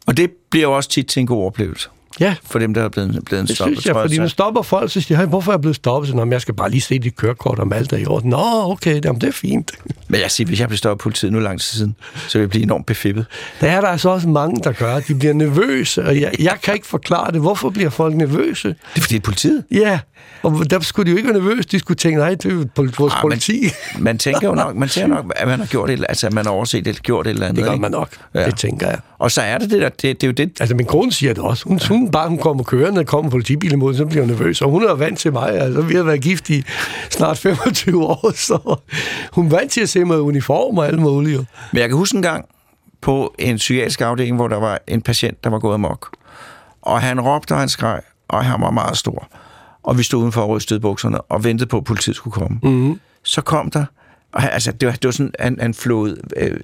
Og 0.07 0.17
det 0.17 0.31
bliver 0.49 0.63
jo 0.67 0.75
også 0.75 0.89
tit 0.89 1.07
til 1.07 1.19
en 1.19 1.27
god 1.27 1.45
oplevelse 1.45 1.89
Ja, 2.19 2.35
for 2.43 2.59
dem, 2.59 2.73
der 2.73 2.83
er 2.83 2.89
blevet, 2.89 3.25
blevet 3.25 3.47
det 3.47 3.55
stoppet. 3.55 3.77
synes 3.77 3.85
jeg, 3.85 3.93
tror 3.93 4.01
fordi 4.01 4.15
så. 4.15 4.21
nu 4.21 4.27
stopper 4.27 4.61
folk, 4.61 4.91
så 4.91 5.01
siger 5.01 5.17
"Hey, 5.17 5.25
hvorfor 5.27 5.51
er 5.51 5.53
jeg 5.53 5.61
blevet 5.61 5.75
stoppet? 5.75 6.09
Så, 6.09 6.15
"Nå, 6.15 6.25
men 6.25 6.31
jeg 6.31 6.41
skal 6.41 6.53
bare 6.53 6.69
lige 6.69 6.81
se 6.81 6.99
dit 6.99 7.15
kørekort, 7.15 7.59
om 7.59 7.73
alt 7.73 7.93
er 7.93 7.97
i 7.97 8.05
orden. 8.05 8.29
Nå, 8.29 8.39
okay, 8.71 9.01
jamen, 9.05 9.21
det 9.21 9.27
er 9.27 9.31
fint. 9.31 9.71
Men 10.07 10.21
jeg 10.21 10.31
siger, 10.31 10.47
hvis 10.47 10.59
jeg 10.59 10.67
blev 10.67 10.77
stoppet 10.77 10.99
af 10.99 11.03
politiet 11.03 11.31
nu 11.33 11.39
lang 11.39 11.59
tid 11.61 11.77
siden, 11.77 11.95
så 12.27 12.37
vil 12.37 12.41
jeg 12.43 12.49
blive 12.49 12.63
enormt 12.63 12.85
befippet. 12.85 13.25
Der 13.61 13.67
er 13.71 13.81
der 13.81 13.87
altså 13.87 14.09
også 14.09 14.27
mange, 14.27 14.61
der 14.63 14.71
gør. 14.71 14.99
De 14.99 15.15
bliver 15.15 15.33
nervøse, 15.33 16.05
og 16.05 16.21
jeg, 16.21 16.31
jeg 16.39 16.57
kan 16.63 16.73
ikke 16.73 16.87
forklare 16.87 17.31
det. 17.31 17.41
Hvorfor 17.41 17.69
bliver 17.69 17.89
folk 17.89 18.15
nervøse? 18.15 18.67
Det 18.67 18.75
er 18.95 19.01
fordi, 19.01 19.13
det 19.13 19.19
er 19.21 19.25
politiet. 19.25 19.63
Ja, 19.71 19.99
og 20.43 20.69
der 20.69 20.79
skulle 20.79 21.05
de 21.05 21.11
jo 21.11 21.17
ikke 21.17 21.29
være 21.29 21.37
nervøse. 21.37 21.69
De 21.71 21.79
skulle 21.79 21.97
tænke, 21.97 22.17
nej, 22.19 22.29
det 22.29 22.45
er 22.45 22.55
vores 22.75 22.97
men- 22.97 23.09
politi. 23.21 23.63
Man 23.99 24.17
tænker 24.17 24.47
jo 24.49 24.55
nok, 24.55 24.75
man 24.75 24.89
tænker 24.89 25.15
nok, 25.15 25.33
at 25.35 25.47
man 25.47 25.59
har 25.59 25.65
gjort 25.65 25.89
et, 25.89 26.05
altså, 26.09 26.29
man 26.31 26.45
har 26.45 26.51
overset 26.51 26.87
eller 26.87 27.01
gjort 27.01 27.27
et 27.27 27.31
eller 27.31 27.45
andet. 27.45 27.55
Det 27.55 27.63
gør 27.65 27.71
ikke? 27.71 27.81
man 27.81 27.91
nok. 27.91 28.09
Ja. 28.33 28.39
Ja. 28.39 28.45
Det 28.45 28.57
tænker 28.57 28.87
jeg. 28.87 28.99
Og 29.17 29.31
så 29.31 29.41
er 29.41 29.57
det 29.57 29.69
det 29.69 29.81
der, 29.81 29.89
det, 29.89 30.01
det 30.01 30.23
er 30.23 30.27
jo 30.27 30.31
det, 30.31 30.51
Altså, 30.59 30.75
min 30.75 30.85
kone 30.85 31.11
siger 31.11 31.33
det 31.33 31.43
også. 31.43 31.63
Hun, 31.67 31.79
hun 31.89 32.11
bare 32.11 32.29
hun 32.29 32.37
kommer 32.37 32.63
kørende, 32.63 33.05
kommer 33.05 33.31
politibil 33.31 33.71
imod, 33.71 33.95
så 33.95 34.05
bliver 34.05 34.23
hun 34.25 34.29
nervøs. 34.33 34.61
Og 34.61 34.69
hun 34.69 34.83
er 34.83 34.93
vant 34.93 35.19
til 35.19 35.33
mig. 35.33 35.49
Altså, 35.51 35.81
vi 35.81 35.95
har 35.95 36.03
været 36.03 36.21
gift 36.21 36.49
i 36.49 36.63
snart 37.09 37.37
25 37.47 38.03
år, 38.05 38.31
så 38.35 38.75
hun 39.33 39.45
er 39.45 39.49
vant 39.49 39.71
til 39.71 39.81
at 39.81 39.89
se 39.89 40.05
mig 40.05 40.15
i 40.17 40.19
uniform 40.19 40.77
og 40.77 40.87
alt 40.87 40.99
muligt. 40.99 41.41
Men 41.71 41.79
jeg 41.81 41.89
kan 41.89 41.97
huske 41.97 42.15
en 42.15 42.21
gang 42.21 42.45
på 43.01 43.35
en 43.39 43.55
psykiatrisk 43.55 44.01
afdeling, 44.01 44.35
hvor 44.35 44.47
der 44.47 44.59
var 44.59 44.79
en 44.87 45.01
patient, 45.01 45.43
der 45.43 45.49
var 45.49 45.59
gået 45.59 45.73
amok. 45.73 46.09
Og 46.81 47.01
han 47.01 47.21
råbte, 47.21 47.51
og 47.51 47.59
han 47.59 47.69
skreg, 47.69 47.99
og 48.29 48.45
han 48.45 48.61
var 48.61 48.71
meget 48.71 48.97
stor. 48.97 49.27
Og 49.89 49.97
vi 49.97 50.03
stod 50.03 50.19
udenfor 50.19 50.41
og 50.41 50.49
rystede 50.49 50.79
bukserne 50.79 51.21
og 51.21 51.43
ventede 51.43 51.69
på, 51.69 51.77
at 51.77 51.83
politiet 51.83 52.15
skulle 52.15 52.33
komme. 52.33 52.59
Mm-hmm. 52.63 52.99
Så 53.23 53.41
kom 53.41 53.71
der, 53.71 53.85
og 54.33 54.41
han, 54.41 54.51
altså, 54.51 54.71
det 54.71 54.87
var, 54.87 54.93
det 54.93 55.05
var 55.05 55.11
sådan, 55.11 55.33
han, 55.39 55.57
han 55.61 55.73
flåede 55.73 56.17
øh, 56.37 56.59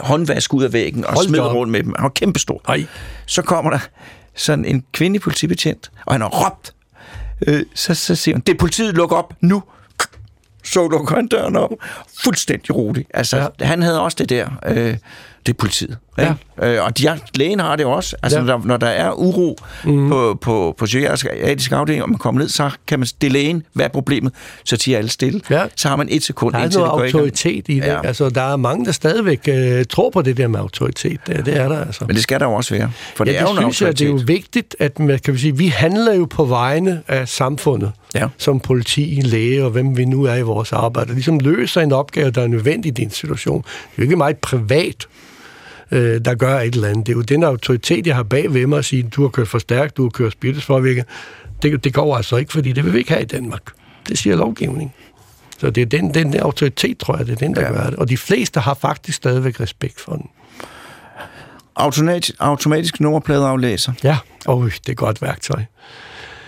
håndvask 0.00 0.54
ud 0.54 0.62
af 0.62 0.72
væggen 0.72 1.04
og 1.04 1.14
Hold 1.14 1.28
smed 1.28 1.38
op. 1.38 1.54
rundt 1.54 1.72
med 1.72 1.82
dem. 1.82 1.94
Han 1.96 2.02
var 2.02 2.08
kæmpestor. 2.08 2.60
Ej. 2.68 2.86
Så 3.26 3.42
kommer 3.42 3.70
der 3.70 3.78
sådan 4.34 4.64
en 4.64 4.84
kvindelig 4.92 5.20
politibetjent, 5.22 5.90
og 6.06 6.14
han 6.14 6.20
har 6.20 6.28
råbt. 6.28 6.74
Øh, 7.46 7.62
så, 7.74 7.94
så 7.94 8.14
siger 8.14 8.34
hun, 8.34 8.42
det 8.46 8.52
er 8.54 8.58
politiet, 8.58 8.94
luk 8.94 9.12
op 9.12 9.34
nu. 9.40 9.62
Så 10.64 10.88
lukker 10.88 11.14
han 11.14 11.26
døren 11.28 11.56
op. 11.56 11.70
Fuldstændig 12.24 12.76
rolig. 12.76 13.06
Altså. 13.14 13.50
Ja. 13.60 13.66
han 13.66 13.82
havde 13.82 14.00
også 14.00 14.16
det 14.18 14.28
der, 14.28 14.48
øh, 14.66 14.96
det 15.46 15.52
er 15.52 15.56
politiet. 15.56 15.96
Ja. 16.18 16.34
Øh, 16.62 16.84
og 16.84 16.98
de, 16.98 17.20
lægen 17.34 17.60
har 17.60 17.76
det 17.76 17.86
også. 17.86 18.16
Altså, 18.22 18.38
ja. 18.38 18.44
Ja. 18.44 18.50
når, 18.50 18.58
der, 18.58 18.66
når 18.66 18.76
der 18.76 18.86
er 18.86 19.12
uro 19.12 19.56
mm. 19.84 20.08
på, 20.08 20.38
på, 20.40 20.74
på 20.78 20.84
psykiatrisk 20.84 21.72
afdeling, 21.72 22.02
og 22.02 22.08
man 22.08 22.18
kommer 22.18 22.40
ned, 22.40 22.48
så 22.48 22.70
kan 22.86 22.98
man 22.98 23.08
det 23.20 23.26
er 23.26 23.30
lægen, 23.30 23.62
hvad 23.72 23.84
er 23.84 23.88
problemet? 23.88 24.32
Så 24.64 24.76
tiger 24.76 24.98
alle 24.98 25.10
stille. 25.10 25.40
Ja. 25.50 25.62
Så 25.76 25.88
har 25.88 25.96
man 25.96 26.08
et 26.10 26.22
sekund, 26.22 26.52
Der 26.52 26.60
er 26.60 26.64
indtil 26.64 26.80
noget 26.80 27.04
det 27.04 27.12
går 27.12 27.18
autoritet 27.18 27.68
i 27.68 27.74
det. 27.74 27.86
Ja. 27.86 27.92
Ja. 27.92 28.06
Altså, 28.06 28.28
der 28.28 28.42
er 28.42 28.56
mange, 28.56 28.84
der 28.84 28.92
stadigvæk 28.92 29.48
øh, 29.48 29.84
tror 29.84 30.10
på 30.10 30.22
det 30.22 30.36
der 30.36 30.48
med 30.48 30.60
autoritet. 30.60 31.20
Det, 31.26 31.46
det 31.46 31.56
er 31.56 31.68
der 31.68 31.84
altså. 31.84 32.04
Men 32.06 32.14
det 32.14 32.22
skal 32.22 32.40
der 32.40 32.46
jo 32.46 32.52
også 32.52 32.74
være. 32.74 32.90
For 33.16 33.24
det 33.24 33.32
ja, 33.32 33.38
er 33.38 33.42
jo 33.42 33.48
det 33.48 33.74
synes 33.74 33.82
jeg, 33.82 33.98
det 33.98 34.06
er 34.06 34.10
jo 34.10 34.20
vigtigt, 34.26 34.76
at 34.78 34.98
man, 34.98 35.18
kan 35.18 35.34
vi, 35.34 35.38
sige, 35.38 35.56
vi 35.56 35.66
handler 35.66 36.14
jo 36.14 36.24
på 36.24 36.44
vegne 36.44 37.02
af 37.08 37.28
samfundet, 37.28 37.92
Ja. 38.14 38.26
som 38.38 38.60
politi, 38.60 39.20
læge 39.24 39.64
og 39.64 39.70
hvem 39.70 39.96
vi 39.96 40.04
nu 40.04 40.24
er 40.24 40.34
i 40.34 40.42
vores 40.42 40.72
arbejde, 40.72 41.12
ligesom 41.12 41.38
løser 41.38 41.80
en 41.80 41.92
opgave, 41.92 42.30
der 42.30 42.42
er 42.42 42.46
nødvendig 42.46 42.88
i 42.88 42.92
din 42.92 43.10
situation. 43.10 43.62
Det 43.62 43.68
er 43.68 43.92
jo 43.98 44.02
ikke 44.02 44.16
meget 44.16 44.36
privat, 44.38 45.06
øh, 45.90 46.20
der 46.24 46.34
gør 46.34 46.60
et 46.60 46.74
eller 46.74 46.88
andet. 46.88 47.06
Det 47.06 47.12
er 47.12 47.16
jo 47.16 47.22
den 47.22 47.42
autoritet, 47.44 48.06
jeg 48.06 48.16
har 48.16 48.22
bag 48.22 48.54
ved 48.54 48.66
mig 48.66 48.78
at 48.78 48.84
sige, 48.84 49.02
du 49.02 49.22
har 49.22 49.28
kørt 49.28 49.48
for 49.48 49.58
stærkt, 49.58 49.96
du 49.96 50.02
har 50.02 50.10
kørt 50.10 50.32
spiritusforvirket. 50.32 51.04
Det, 51.62 51.84
det 51.84 51.94
går 51.94 52.16
altså 52.16 52.36
ikke, 52.36 52.52
fordi 52.52 52.72
det 52.72 52.84
vil 52.84 52.92
vi 52.92 52.98
ikke 52.98 53.10
have 53.10 53.22
i 53.22 53.26
Danmark. 53.26 53.62
Det 54.08 54.18
siger 54.18 54.36
lovgivning. 54.36 54.94
Så 55.58 55.70
det 55.70 55.80
er 55.82 55.86
den, 55.86 56.14
den 56.14 56.32
der 56.32 56.42
autoritet, 56.42 56.98
tror 56.98 57.16
jeg, 57.16 57.26
det 57.26 57.32
er 57.32 57.36
den, 57.36 57.54
der 57.54 57.60
Ja. 57.62 57.72
gør 57.72 57.90
det. 57.90 57.96
Og 57.98 58.08
de 58.08 58.16
fleste 58.16 58.60
har 58.60 58.74
faktisk 58.74 59.16
stadigvæk 59.16 59.60
respekt 59.60 60.00
for 60.00 60.12
den. 60.12 60.26
Automatisk, 61.76 62.34
automatisk 62.38 63.00
nummerpladeaflæser. 63.00 63.92
Ja, 64.04 64.16
og 64.46 64.64
det 64.86 64.88
er 64.92 64.94
godt 64.94 65.22
værktøj. 65.22 65.62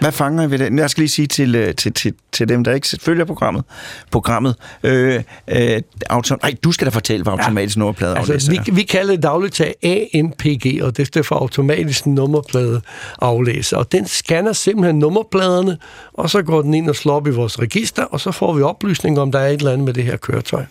Hvad 0.00 0.12
fanger 0.12 0.42
I 0.42 0.50
ved 0.50 0.58
det? 0.58 0.76
Jeg 0.76 0.90
skal 0.90 1.00
lige 1.00 1.10
sige 1.10 1.26
til, 1.26 1.54
øh, 1.54 1.74
til, 1.74 1.92
til, 1.92 2.14
til 2.32 2.48
dem, 2.48 2.64
der 2.64 2.72
ikke 2.72 2.88
følger 3.00 3.24
programmet. 3.24 3.64
Programmet. 4.10 4.56
Øh, 4.82 5.22
øh, 5.48 5.82
auto, 6.10 6.36
nej, 6.42 6.54
du 6.64 6.72
skal 6.72 6.86
da 6.86 6.90
fortælle, 6.90 7.22
hvad 7.22 7.32
automatisk 7.32 7.76
ja. 7.76 7.78
nummerpladeaflæser 7.78 8.32
Altså, 8.32 8.50
vi, 8.50 8.76
vi 8.76 8.82
kalder 8.82 9.14
det 9.14 9.22
dagligt 9.22 9.54
til 9.54 9.74
ANPG, 9.82 10.82
og 10.82 10.96
det 10.96 11.06
står 11.06 11.22
for 11.22 11.36
automatisk 11.36 12.06
nummerpladeaflæser. 12.06 13.76
Og 13.76 13.92
den 13.92 14.06
scanner 14.06 14.52
simpelthen 14.52 14.98
nummerpladerne, 14.98 15.78
og 16.12 16.30
så 16.30 16.42
går 16.42 16.62
den 16.62 16.74
ind 16.74 16.88
og 16.88 16.96
slår 16.96 17.14
op 17.14 17.26
i 17.26 17.30
vores 17.30 17.58
register, 17.58 18.04
og 18.04 18.20
så 18.20 18.32
får 18.32 18.52
vi 18.52 18.62
oplysninger 18.62 19.22
om, 19.22 19.32
der 19.32 19.38
er 19.38 19.48
et 19.48 19.58
eller 19.58 19.72
andet 19.72 19.84
med 19.84 19.94
det 19.94 20.04
her 20.04 20.16
køretøj. 20.16 20.64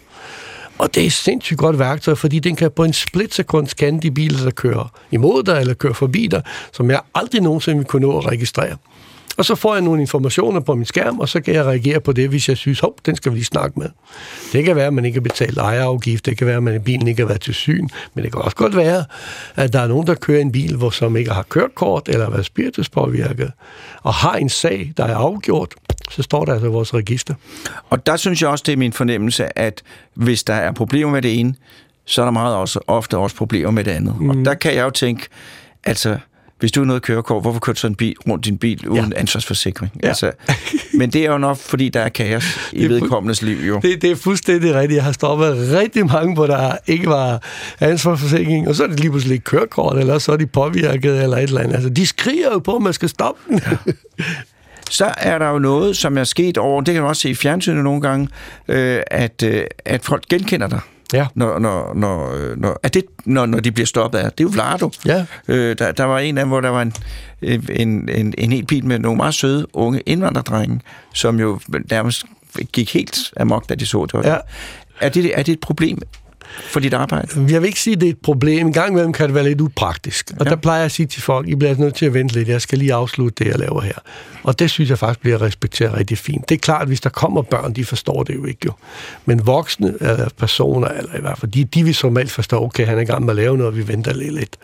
Og 0.79 0.95
det 0.95 1.03
er 1.03 1.07
et 1.07 1.13
sindssygt 1.13 1.57
godt 1.57 1.79
værktøj, 1.79 2.15
fordi 2.15 2.39
den 2.39 2.55
kan 2.55 2.71
på 2.71 2.83
en 2.83 2.93
splitsekund 2.93 3.67
scanne 3.67 3.99
de 3.99 4.11
biler, 4.11 4.43
der 4.43 4.51
kører 4.51 4.91
imod 5.11 5.43
dig 5.43 5.59
eller 5.59 5.73
kører 5.73 5.93
forbi 5.93 6.27
dig, 6.27 6.41
som 6.73 6.91
jeg 6.91 6.99
aldrig 7.15 7.41
nogensinde 7.41 7.77
vil 7.77 7.87
kunne 7.87 8.07
nå 8.07 8.17
at 8.17 8.25
registrere. 8.25 8.77
Og 9.39 9.45
så 9.45 9.55
får 9.55 9.73
jeg 9.73 9.81
nogle 9.81 10.01
informationer 10.01 10.59
på 10.59 10.75
min 10.75 10.85
skærm, 10.85 11.19
og 11.19 11.29
så 11.29 11.41
kan 11.41 11.53
jeg 11.53 11.65
reagere 11.65 11.99
på 11.99 12.11
det, 12.11 12.29
hvis 12.29 12.49
jeg 12.49 12.57
synes, 12.57 12.79
hov, 12.79 12.95
den 13.05 13.15
skal 13.15 13.31
vi 13.31 13.37
lige 13.37 13.45
snakke 13.45 13.79
med. 13.79 13.89
Det 14.53 14.65
kan 14.65 14.75
være, 14.75 14.87
at 14.87 14.93
man 14.93 15.05
ikke 15.05 15.15
har 15.15 15.21
betalt 15.21 15.57
ejerafgift, 15.57 16.25
det 16.25 16.37
kan 16.37 16.47
være, 16.47 16.57
at 16.57 16.63
man, 16.63 16.81
bilen 16.81 17.07
ikke 17.07 17.21
har 17.21 17.27
været 17.27 17.41
til 17.41 17.53
syn, 17.53 17.87
men 18.13 18.23
det 18.23 18.33
kan 18.33 18.41
også 18.41 18.55
godt 18.55 18.75
være, 18.75 19.05
at 19.55 19.73
der 19.73 19.79
er 19.79 19.87
nogen, 19.87 20.07
der 20.07 20.15
kører 20.15 20.41
en 20.41 20.51
bil, 20.51 20.75
hvor 20.75 20.89
som 20.89 21.17
ikke 21.17 21.31
har 21.31 21.43
kørekort 21.43 22.09
eller 22.09 22.23
har 22.23 22.31
været 22.31 22.45
spirituspåvirket, 22.45 23.51
og 24.01 24.13
har 24.13 24.35
en 24.35 24.49
sag, 24.49 24.93
der 24.97 25.05
er 25.05 25.15
afgjort, 25.15 25.73
så 26.11 26.23
står 26.23 26.45
der 26.45 26.53
altså 26.53 26.67
i 26.67 26.71
vores 26.71 26.93
register. 26.93 27.33
Og 27.89 28.05
der 28.05 28.17
synes 28.17 28.41
jeg 28.41 28.49
også, 28.49 28.63
det 28.67 28.73
er 28.73 28.77
min 28.77 28.93
fornemmelse, 28.93 29.59
at 29.59 29.83
hvis 30.13 30.43
der 30.43 30.53
er 30.53 30.71
problemer 30.71 31.11
med 31.11 31.21
det 31.21 31.39
ene, 31.39 31.55
så 32.05 32.21
er 32.21 32.25
der 32.25 32.31
meget 32.31 32.55
også, 32.55 32.79
ofte 32.87 33.17
også 33.17 33.35
problemer 33.35 33.71
med 33.71 33.83
det 33.83 33.91
andet. 33.91 34.21
Mm. 34.21 34.29
Og 34.29 34.35
der 34.45 34.53
kan 34.53 34.75
jeg 34.75 34.83
jo 34.83 34.89
tænke, 34.89 35.27
altså, 35.83 36.17
hvis 36.59 36.71
du 36.71 36.81
er 36.81 36.85
noget 36.85 37.01
kørekort, 37.01 37.43
hvorfor 37.43 37.59
kører 37.59 37.73
du 37.73 37.79
så 37.79 37.87
en 37.87 37.95
bil 37.95 38.15
rundt 38.29 38.45
din 38.45 38.57
bil 38.57 38.87
uden 38.87 39.13
ja. 39.13 39.19
ansvarsforsikring? 39.19 39.91
Ja. 40.03 40.07
Altså, 40.07 40.31
men 40.93 41.09
det 41.09 41.25
er 41.25 41.31
jo 41.31 41.37
nok, 41.37 41.57
fordi 41.57 41.89
der 41.89 41.99
er 41.99 42.09
kaos 42.09 42.71
i 42.73 42.87
vedkommendes 42.93 43.41
liv, 43.41 43.57
jo. 43.57 43.79
Det, 43.81 44.01
det 44.01 44.11
er 44.11 44.15
fuldstændig 44.15 44.75
rigtigt. 44.75 44.95
Jeg 44.95 45.03
har 45.03 45.11
stoppet 45.11 45.71
rigtig 45.71 46.05
mange, 46.05 46.33
hvor 46.33 46.47
der 46.47 46.77
ikke 46.87 47.07
var 47.07 47.43
ansvarsforsikring, 47.79 48.67
og 48.67 48.75
så 48.75 48.83
er 48.83 48.87
det 48.87 48.99
lige 48.99 49.09
pludselig 49.09 49.43
kørekort, 49.43 49.97
eller 49.97 50.17
så 50.17 50.31
er 50.31 50.37
de 50.37 50.47
påvirket, 50.47 51.23
eller 51.23 51.37
et 51.37 51.43
eller 51.43 51.61
andet. 51.61 51.73
Altså, 51.73 51.89
de 51.89 52.05
skriger 52.05 52.51
jo 52.53 52.59
på, 52.59 52.75
at 52.75 52.81
man 52.81 52.93
skal 52.93 53.09
stoppe 53.09 53.41
den. 53.49 53.61
Ja. 53.65 53.91
så 54.89 55.13
er 55.17 55.37
der 55.37 55.49
jo 55.49 55.59
noget, 55.59 55.97
som 55.97 56.17
er 56.17 56.23
sket 56.23 56.57
over, 56.57 56.81
det 56.81 56.93
kan 56.93 57.03
man 57.03 57.09
også 57.09 57.21
se 57.21 57.29
i 57.29 57.35
fjernsynet 57.35 57.83
nogle 57.83 58.01
gange, 58.01 58.27
øh, 58.67 59.01
at, 59.07 59.43
øh, 59.43 59.63
at 59.85 60.05
folk 60.05 60.23
genkender 60.29 60.67
dig. 60.67 60.79
Ja. 61.13 61.27
Når, 61.35 61.59
når, 61.59 61.93
når, 61.93 62.33
når, 62.55 62.79
at 62.83 62.93
det, 62.93 63.03
når, 63.25 63.45
når 63.45 63.59
de 63.59 63.71
bliver 63.71 63.87
stoppet 63.87 64.19
af. 64.19 64.31
Det 64.31 64.39
er 64.39 64.43
jo 64.43 64.49
Vlado. 64.53 64.91
Ja. 65.05 65.25
Øh, 65.47 65.77
der, 65.77 65.91
der 65.91 66.03
var 66.03 66.19
en 66.19 66.37
af 66.37 66.41
dem, 66.41 66.49
hvor 66.49 66.61
der 66.61 66.69
var 66.69 66.81
en, 66.81 66.93
en, 67.41 68.09
en, 68.09 68.33
en 68.37 68.51
helt 68.51 68.67
bil 68.67 68.85
med 68.85 68.99
nogle 68.99 69.17
meget 69.17 69.33
søde 69.33 69.65
unge 69.73 70.01
indvandrerdrenge, 70.05 70.81
som 71.13 71.39
jo 71.39 71.59
nærmest 71.91 72.25
gik 72.71 72.93
helt 72.93 73.33
amok, 73.37 73.69
da 73.69 73.75
de 73.75 73.85
så 73.85 74.05
det. 74.05 74.25
Ja. 74.25 74.37
Er, 75.01 75.09
det 75.09 75.39
er 75.39 75.43
det 75.43 75.51
et 75.51 75.59
problem 75.59 75.99
for 76.63 76.79
dit 76.79 76.93
arbejde? 76.93 77.27
Jeg 77.49 77.61
vil 77.61 77.67
ikke 77.67 77.79
sige, 77.79 77.93
at 77.93 78.01
det 78.01 78.07
er 78.07 78.11
et 78.11 78.21
problem. 78.23 78.67
En 78.67 78.73
gang 78.73 78.91
imellem 78.91 79.13
kan 79.13 79.25
det 79.25 79.35
være 79.35 79.43
lidt 79.43 79.61
upraktisk. 79.61 80.31
Og 80.39 80.45
ja. 80.45 80.49
der 80.49 80.55
plejer 80.55 80.79
jeg 80.79 80.85
at 80.85 80.91
sige 80.91 81.05
til 81.05 81.21
folk, 81.21 81.47
I 81.47 81.55
bliver 81.55 81.75
nødt 81.75 81.95
til 81.95 82.05
at 82.05 82.13
vente 82.13 82.33
lidt. 82.33 82.47
Jeg 82.47 82.61
skal 82.61 82.77
lige 82.77 82.93
afslutte 82.93 83.43
det, 83.43 83.51
jeg 83.51 83.59
laver 83.59 83.81
her. 83.81 83.93
Og 84.43 84.59
det 84.59 84.69
synes 84.69 84.89
jeg 84.89 84.99
faktisk 84.99 85.19
bliver 85.19 85.41
respekteret 85.41 85.97
rigtig 85.97 86.17
fint. 86.17 86.49
Det 86.49 86.55
er 86.55 86.59
klart, 86.59 86.81
at 86.81 86.87
hvis 86.87 87.01
der 87.01 87.09
kommer 87.09 87.41
børn, 87.41 87.73
de 87.73 87.85
forstår 87.85 88.23
det 88.23 88.35
jo 88.35 88.45
ikke 88.45 88.59
jo. 88.65 88.71
Men 89.25 89.47
voksne 89.47 89.93
eller 90.01 90.29
personer, 90.37 90.87
eller 90.87 91.17
i 91.17 91.21
hvert 91.21 91.37
fald, 91.37 91.51
de, 91.51 91.63
de 91.63 91.83
vil 91.83 91.95
som 91.95 92.17
alt 92.17 92.31
forstå, 92.31 92.63
okay, 92.63 92.85
han 92.85 92.97
er 92.97 93.01
i 93.01 93.05
gang 93.05 93.25
med 93.25 93.29
at 93.29 93.35
lave 93.35 93.57
noget, 93.57 93.77
vi 93.77 93.87
venter 93.87 94.13
lidt 94.13 94.33
lidt. 94.33 94.57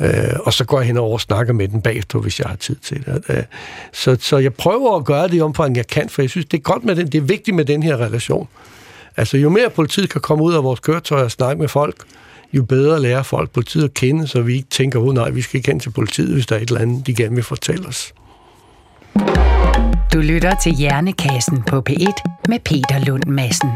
Øh, 0.00 0.36
og 0.40 0.52
så 0.52 0.64
går 0.64 0.78
jeg 0.78 0.86
hen 0.86 0.96
over 0.96 1.12
og 1.12 1.20
snakker 1.20 1.52
med 1.52 1.68
den 1.68 1.82
bagefter, 1.82 2.18
hvis 2.18 2.40
jeg 2.40 2.48
har 2.48 2.56
tid 2.56 2.76
til 2.76 3.04
det. 3.06 3.22
Øh, 3.28 3.42
så, 3.92 4.16
så 4.20 4.38
jeg 4.38 4.54
prøver 4.54 4.96
at 4.96 5.04
gøre 5.04 5.28
det 5.28 5.34
i 5.34 5.40
omfang, 5.40 5.76
jeg 5.76 5.86
kan, 5.86 6.08
for 6.08 6.22
jeg 6.22 6.30
synes, 6.30 6.46
det 6.46 6.58
er 6.58 6.62
godt 6.62 6.84
med 6.84 6.96
den, 6.96 7.06
det 7.06 7.18
er 7.18 7.22
vigtigt 7.22 7.54
med 7.54 7.64
den 7.64 7.82
her 7.82 7.96
relation. 7.96 8.48
Altså, 9.16 9.36
jo 9.36 9.48
mere 9.48 9.70
politiet 9.70 10.10
kan 10.10 10.20
komme 10.20 10.44
ud 10.44 10.54
af 10.54 10.64
vores 10.64 10.80
køretøj 10.80 11.22
og 11.22 11.30
snakke 11.30 11.60
med 11.60 11.68
folk, 11.68 11.96
jo 12.52 12.62
bedre 12.62 13.02
lærer 13.02 13.22
folk 13.22 13.50
politiet 13.50 13.84
at 13.84 13.94
kende, 13.94 14.26
så 14.26 14.42
vi 14.42 14.54
ikke 14.54 14.68
tænker, 14.70 14.98
oh, 14.98 15.14
nej, 15.14 15.30
vi 15.30 15.42
skal 15.42 15.56
ikke 15.58 15.70
hen 15.70 15.80
til 15.80 15.90
politiet, 15.90 16.32
hvis 16.32 16.46
der 16.46 16.56
er 16.56 16.60
et 16.60 16.68
eller 16.68 16.80
andet, 16.80 17.06
de 17.06 17.14
gerne 17.14 17.34
vil 17.34 17.44
fortælle 17.44 17.88
os. 17.88 18.14
Du 20.12 20.18
lytter 20.18 20.54
til 20.62 20.72
Hjernekassen 20.72 21.62
på 21.62 21.82
P1 21.90 22.40
med 22.48 22.58
Peter 22.64 23.04
Lund 23.06 23.24
Madsen. 23.26 23.70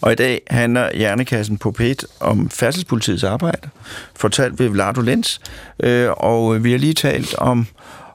Og 0.00 0.12
i 0.12 0.14
dag 0.14 0.40
handler 0.50 0.96
Hjernekassen 0.96 1.58
på 1.58 1.74
P1 1.80 1.94
om 2.20 2.50
færdselspolitiets 2.50 3.24
arbejde, 3.24 3.68
fortalt 4.16 4.58
ved 4.58 4.68
Vlado 4.68 5.00
Lenz. 5.00 5.38
Øh, 5.82 6.10
og 6.10 6.64
vi 6.64 6.70
har 6.70 6.78
lige 6.78 6.94
talt 6.94 7.34
om, 7.34 7.66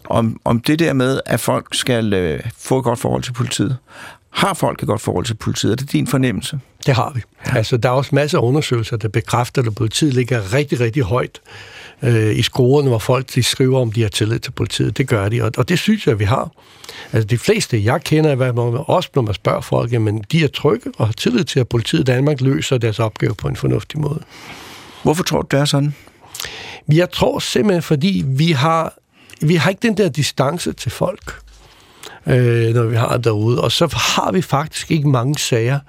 om, 0.09 0.39
om 0.45 0.59
det 0.59 0.79
der 0.79 0.93
med, 0.93 1.19
at 1.25 1.39
folk 1.39 1.67
skal 1.71 2.13
øh, 2.13 2.39
få 2.57 2.77
et 2.77 2.83
godt 2.83 2.99
forhold 2.99 3.23
til 3.23 3.33
politiet. 3.33 3.77
Har 4.33 4.53
folk 4.53 4.81
et 4.81 4.87
godt 4.87 5.01
forhold 5.01 5.25
til 5.25 5.33
politiet? 5.33 5.71
Er 5.71 5.75
det 5.75 5.91
din 5.91 6.07
fornemmelse? 6.07 6.59
Det 6.85 6.95
har 6.95 7.11
vi. 7.15 7.21
Ja. 7.45 7.57
Altså, 7.57 7.77
der 7.77 7.89
er 7.89 7.93
også 7.93 8.15
masser 8.15 8.37
af 8.37 8.43
undersøgelser, 8.43 8.97
der 8.97 9.07
bekræfter, 9.07 9.61
at 9.61 9.75
politiet 9.75 10.13
ligger 10.13 10.53
rigtig, 10.53 10.79
rigtig 10.79 11.03
højt 11.03 11.41
øh, 12.01 12.37
i 12.37 12.41
scorene, 12.41 12.89
hvor 12.89 12.99
folk 12.99 13.35
de 13.35 13.43
skriver, 13.43 13.81
om 13.81 13.91
de 13.91 14.01
har 14.01 14.09
tillid 14.09 14.39
til 14.39 14.51
politiet. 14.51 14.97
Det 14.97 15.07
gør 15.07 15.29
de, 15.29 15.41
og, 15.41 15.51
og 15.57 15.69
det 15.69 15.79
synes 15.79 16.07
jeg, 16.07 16.19
vi 16.19 16.23
har. 16.23 16.51
Altså, 17.11 17.27
de 17.27 17.37
fleste, 17.37 17.83
jeg 17.83 18.01
kender, 18.03 18.35
hvad 18.35 18.53
man, 18.53 18.83
også 18.87 19.09
når 19.15 19.21
man 19.21 19.33
spørger 19.33 19.61
folk, 19.61 19.91
men 19.91 20.23
de 20.31 20.43
er 20.43 20.47
trygge 20.47 20.91
og 20.97 21.05
har 21.05 21.13
tillid 21.13 21.43
til, 21.43 21.59
at 21.59 21.67
politiet 21.67 22.01
i 22.01 22.03
Danmark 22.03 22.41
løser 22.41 22.77
deres 22.77 22.99
opgave 22.99 23.35
på 23.35 23.47
en 23.47 23.55
fornuftig 23.55 23.99
måde. 23.99 24.23
Hvorfor 25.03 25.23
tror 25.23 25.41
du, 25.41 25.47
det 25.51 25.59
er 25.59 25.65
sådan? 25.65 25.95
Jeg 26.91 27.11
tror 27.11 27.39
simpelthen, 27.39 27.81
fordi 27.81 28.23
vi 28.27 28.51
har, 28.51 28.93
vi 29.41 29.55
har 29.55 29.69
ikke 29.69 29.87
den 29.87 29.97
der 29.97 30.09
distance 30.09 30.73
til 30.73 30.91
folk 30.91 31.39
øh, 32.27 32.73
når 32.73 32.83
vi 32.83 32.95
har 32.95 33.15
det 33.15 33.23
derude. 33.23 33.61
Og 33.61 33.71
så 33.71 33.95
har 33.95 34.31
vi 34.31 34.41
faktisk 34.41 34.91
ikke 34.91 35.09
mange 35.09 35.37
sager, 35.37 35.79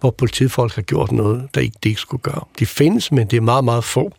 hvor 0.00 0.10
politifolk 0.10 0.74
har 0.74 0.82
gjort 0.82 1.12
noget, 1.12 1.48
der 1.54 1.60
ikke, 1.60 1.76
de 1.84 1.88
ikke 1.88 2.00
skulle 2.00 2.22
gøre. 2.22 2.44
De 2.58 2.66
findes, 2.66 3.12
men 3.12 3.26
det 3.26 3.36
er 3.36 3.40
meget, 3.40 3.64
meget 3.64 3.84
få. 3.84 4.12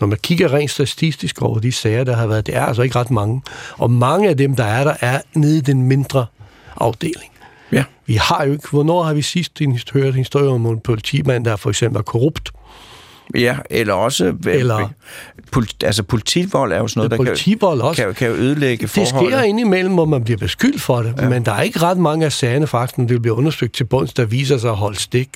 Når 0.00 0.06
man 0.06 0.18
kigger 0.22 0.52
rent 0.52 0.70
statistisk 0.70 1.42
over 1.42 1.58
de 1.58 1.72
sager, 1.72 2.04
der 2.04 2.16
har 2.16 2.26
været, 2.26 2.46
det 2.46 2.56
er 2.56 2.64
altså 2.64 2.82
ikke 2.82 2.96
ret 2.96 3.10
mange. 3.10 3.42
Og 3.78 3.90
mange 3.90 4.28
af 4.28 4.36
dem, 4.36 4.56
der 4.56 4.64
er 4.64 4.84
der, 4.84 4.94
er 5.00 5.20
nede 5.34 5.58
i 5.58 5.60
den 5.60 5.82
mindre 5.82 6.26
afdeling. 6.76 7.32
Ja. 7.72 7.84
Vi 8.06 8.14
har 8.14 8.44
jo 8.44 8.52
ikke... 8.52 8.68
Hvornår 8.70 9.02
har 9.02 9.14
vi 9.14 9.22
sidst 9.22 9.60
hørt 9.92 10.14
en 10.14 10.18
historie 10.18 10.48
om 10.48 10.66
en 10.66 10.80
politimand, 10.80 11.44
der 11.44 11.56
for 11.56 11.70
eksempel 11.70 11.98
er 11.98 12.02
korrupt? 12.02 12.52
Ja, 13.34 13.56
eller 13.70 13.94
også... 13.94 14.34
Eller, 14.46 14.88
politi, 15.52 15.76
altså 15.84 16.02
politivold 16.02 16.72
er 16.72 16.78
jo 16.78 16.88
sådan 16.88 16.98
noget, 16.98 17.10
der 17.10 17.16
politivold 17.16 17.80
kan, 17.80 17.88
også. 17.88 18.02
Kan, 18.02 18.14
kan 18.14 18.28
jo 18.28 18.34
ødelægge 18.34 18.88
forholdet. 18.88 19.20
Det 19.20 19.38
sker 19.38 19.42
indimellem, 19.42 19.94
hvor 19.94 20.04
man 20.04 20.24
bliver 20.24 20.38
beskyldt 20.38 20.82
for 20.82 21.02
det, 21.02 21.14
ja. 21.18 21.28
men 21.28 21.44
der 21.44 21.52
er 21.52 21.62
ikke 21.62 21.82
ret 21.82 21.98
mange 21.98 22.24
af 22.24 22.32
sagerne 22.32 22.66
faktisk, 22.66 22.98
når 22.98 23.06
det 23.06 23.22
bliver 23.22 23.36
undersøgt 23.36 23.74
til 23.74 23.84
bunds, 23.84 24.14
der 24.14 24.24
viser 24.24 24.58
sig 24.58 24.70
at 24.70 24.76
holde 24.76 24.98
stik. 24.98 25.28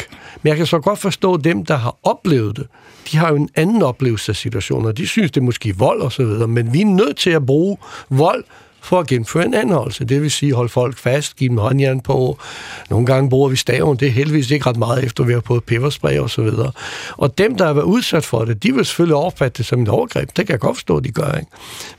Men 0.43 0.49
jeg 0.49 0.57
kan 0.57 0.67
så 0.67 0.79
godt 0.79 0.99
forstå 0.99 1.37
dem, 1.37 1.65
der 1.65 1.77
har 1.77 1.97
oplevet 2.03 2.57
det. 2.57 2.67
De 3.13 3.17
har 3.17 3.29
jo 3.29 3.37
en 3.37 3.49
anden 3.55 3.83
oplevelse 3.83 4.33
af 4.33 4.37
situationer. 4.37 4.93
De 4.93 5.07
synes, 5.07 5.31
det 5.31 5.41
er 5.41 5.45
måske 5.45 5.77
vold 5.77 6.01
og 6.01 6.13
så 6.13 6.25
videre, 6.25 6.49
men 6.49 6.73
vi 6.73 6.81
er 6.81 6.87
nødt 6.87 7.17
til 7.17 7.31
at 7.31 7.47
bruge 7.47 7.77
vold 8.11 8.45
for 8.83 9.01
at 9.01 9.07
gennemføre 9.07 9.45
en 9.45 9.55
anholdelse. 9.55 10.05
Det 10.05 10.23
vil 10.23 10.31
sige 10.31 10.55
holde 10.55 10.69
folk 10.69 10.99
fast, 10.99 11.37
give 11.37 11.49
dem 11.49 11.59
håndjern 11.59 12.01
på. 12.01 12.39
Nogle 12.91 13.07
gange 13.07 13.31
bruger 13.31 13.49
vi 13.49 13.57
staven. 13.57 13.97
Det 13.97 14.09
er 14.09 14.13
heldigvis 14.13 14.51
ikke 14.51 14.67
ret 14.67 14.77
meget 14.77 15.05
efter, 15.05 15.25
vi 15.25 15.33
har 15.33 15.43
fået 15.47 15.65
peberspray 15.65 16.19
og 16.19 16.31
så 16.31 16.43
videre. 16.43 16.73
Og 17.17 17.39
dem, 17.39 17.57
der 17.57 17.67
har 17.67 17.73
været 17.73 17.85
udsat 17.85 18.25
for 18.25 18.45
det, 18.45 18.63
de 18.63 18.75
vil 18.75 18.85
selvfølgelig 18.85 19.17
opfatte 19.17 19.59
det 19.59 19.67
som 19.67 19.83
et 19.83 19.89
overgreb. 19.89 20.29
Det 20.37 20.47
kan 20.47 20.53
jeg 20.53 20.61
godt 20.61 20.77
forstå, 20.77 21.01
de 21.01 21.13
gør. 21.13 21.33
Ikke? 21.33 21.51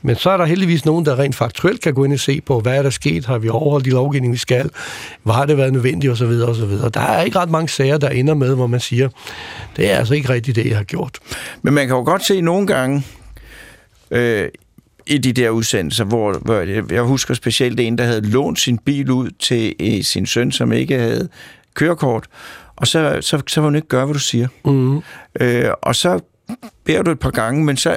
Men 0.02 0.16
så 0.16 0.30
er 0.30 0.36
der 0.36 0.44
heldigvis 0.44 0.84
nogen, 0.84 1.06
der 1.06 1.18
rent 1.18 1.36
faktuelt 1.36 1.80
kan 1.80 1.94
gå 1.94 2.04
ind 2.04 2.12
og 2.12 2.18
se 2.18 2.40
på, 2.40 2.60
hvad 2.60 2.78
er 2.78 2.82
der 2.82 2.90
sket? 2.90 3.26
Har 3.26 3.38
vi 3.38 3.48
overholdt 3.48 3.84
de 3.84 3.90
lovgivning, 3.90 4.32
vi 4.32 4.38
skal? 4.38 4.70
Hvad 5.22 5.34
har 5.34 5.46
det 5.46 5.56
været 5.56 5.72
nødvendigt? 5.72 6.10
Og 6.10 6.16
så 6.16 6.26
videre, 6.26 6.48
og 6.48 6.54
så 6.54 6.66
videre. 6.66 6.88
Der 6.88 7.00
er 7.00 7.22
ikke 7.22 7.38
ret 7.38 7.50
mange 7.50 7.68
sager, 7.68 7.98
der 7.98 8.08
ender 8.08 8.34
med, 8.34 8.54
hvor 8.54 8.66
man 8.66 8.80
siger, 8.80 9.08
det 9.76 9.90
er 9.92 9.98
altså 9.98 10.14
ikke 10.14 10.28
rigtigt 10.28 10.56
det, 10.56 10.66
jeg 10.66 10.76
har 10.76 10.84
gjort. 10.84 11.18
Men 11.62 11.74
man 11.74 11.86
kan 11.86 11.96
jo 11.96 12.02
godt 12.02 12.24
se 12.24 12.40
nogle 12.40 12.66
gange, 12.66 13.04
øh, 14.10 14.48
i 15.06 15.18
de 15.18 15.32
der 15.32 15.50
udsendelser, 15.50 16.04
hvor, 16.04 16.38
hvor 16.38 16.54
jeg, 16.94 17.02
husker 17.02 17.34
specielt 17.34 17.80
en, 17.80 17.98
der 17.98 18.04
havde 18.04 18.30
lånt 18.30 18.60
sin 18.60 18.78
bil 18.78 19.10
ud 19.10 19.30
til 19.38 19.74
eh, 19.80 20.02
sin 20.02 20.26
søn, 20.26 20.52
som 20.52 20.72
ikke 20.72 20.98
havde 20.98 21.28
kørekort, 21.74 22.26
og 22.76 22.86
så, 22.86 23.18
så, 23.20 23.42
så 23.46 23.60
vil 23.60 23.66
hun 23.66 23.76
ikke 23.76 23.88
gøre, 23.88 24.04
hvad 24.04 24.14
du 24.14 24.20
siger. 24.20 24.48
Mm. 24.64 24.96
Øh, 25.40 25.70
og 25.82 25.96
så 25.96 26.20
beder 26.84 27.02
du 27.02 27.10
et 27.10 27.18
par 27.18 27.30
gange, 27.30 27.64
men 27.64 27.76
så 27.76 27.96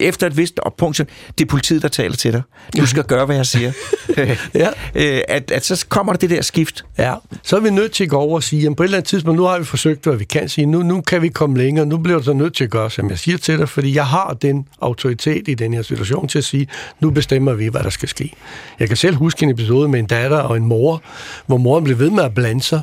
efter 0.00 0.26
et 0.26 0.36
vist 0.36 0.60
punkt, 0.78 0.96
så 0.96 1.04
det 1.38 1.44
er 1.44 1.48
politiet, 1.48 1.82
der 1.82 1.88
taler 1.88 2.16
til 2.16 2.32
dig. 2.32 2.42
Du 2.76 2.86
skal 2.86 3.04
gøre, 3.04 3.26
hvad 3.26 3.36
jeg 3.36 3.46
siger. 3.46 3.72
ja. 4.54 4.68
Øh, 4.94 5.20
at, 5.28 5.50
at 5.50 5.64
så 5.64 5.86
kommer 5.88 6.12
der 6.12 6.18
det 6.18 6.30
der 6.30 6.42
skift. 6.42 6.84
Ja, 6.98 7.14
så 7.42 7.56
er 7.56 7.60
vi 7.60 7.70
nødt 7.70 7.92
til 7.92 8.04
at 8.04 8.10
gå 8.10 8.16
over 8.16 8.34
og 8.34 8.42
sige, 8.42 8.66
at 8.66 8.76
på 8.76 8.82
et 8.82 8.86
eller 8.86 8.98
andet 8.98 9.08
tidspunkt, 9.08 9.36
nu 9.36 9.44
har 9.44 9.58
vi 9.58 9.64
forsøgt, 9.64 10.04
hvad 10.04 10.16
vi 10.16 10.24
kan 10.24 10.48
sige, 10.48 10.66
nu, 10.66 10.82
nu 10.82 11.00
kan 11.00 11.22
vi 11.22 11.28
komme 11.28 11.58
længere, 11.58 11.86
nu 11.86 11.96
bliver 11.96 12.18
du 12.18 12.24
så 12.24 12.32
nødt 12.32 12.54
til 12.54 12.64
at 12.64 12.70
gøre, 12.70 12.90
som 12.90 13.10
jeg 13.10 13.18
siger 13.18 13.38
til 13.38 13.58
dig, 13.58 13.68
fordi 13.68 13.94
jeg 13.94 14.06
har 14.06 14.36
den 14.42 14.66
autoritet 14.80 15.48
i 15.48 15.54
den 15.54 15.74
her 15.74 15.82
situation 15.82 16.28
til 16.28 16.38
at 16.38 16.44
sige, 16.44 16.68
nu 17.00 17.10
bestemmer 17.10 17.52
vi, 17.52 17.66
hvad 17.66 17.82
der 17.82 17.90
skal 17.90 18.08
ske. 18.08 18.32
Jeg 18.78 18.88
kan 18.88 18.96
selv 18.96 19.16
huske 19.16 19.42
en 19.42 19.50
episode 19.50 19.88
med 19.88 19.98
en 19.98 20.06
datter 20.06 20.38
og 20.38 20.56
en 20.56 20.66
mor, 20.66 21.02
hvor 21.46 21.56
moren 21.56 21.84
blev 21.84 21.98
ved 21.98 22.10
med 22.10 22.24
at 22.24 22.34
blande 22.34 22.62
sig, 22.62 22.82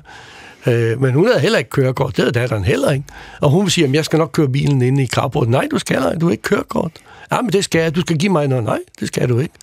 Øh, 0.68 1.02
men 1.02 1.14
hun 1.14 1.28
havde 1.28 1.40
heller 1.40 1.58
ikke 1.58 1.70
kørekort. 1.70 2.16
Det 2.16 2.24
havde 2.24 2.40
datteren 2.40 2.64
heller 2.64 2.92
ikke. 2.92 3.06
Og 3.42 3.50
hun 3.50 3.70
siger, 3.70 3.88
at 3.88 3.94
jeg 3.94 4.06
skal 4.06 4.20
nok 4.20 4.32
køre 4.32 4.50
bilen 4.50 4.82
inde 4.82 5.04
i 5.04 5.06
Krabbort. 5.06 5.50
Nej, 5.50 5.68
du 5.72 5.80
skal 5.80 5.96
ikke. 5.96 6.20
Du 6.20 6.26
har 6.26 6.32
ikke 6.32 6.44
kørekort. 6.44 6.92
Ja, 7.32 7.42
men 7.42 7.54
det 7.54 7.64
skal 7.64 7.82
jeg. 7.82 7.96
Du 7.96 8.02
skal 8.02 8.18
give 8.18 8.32
mig 8.32 8.48
noget. 8.48 8.64
Nej, 8.64 8.80
det 9.00 9.08
skal 9.08 9.30
du 9.30 9.40
ikke. 9.40 9.54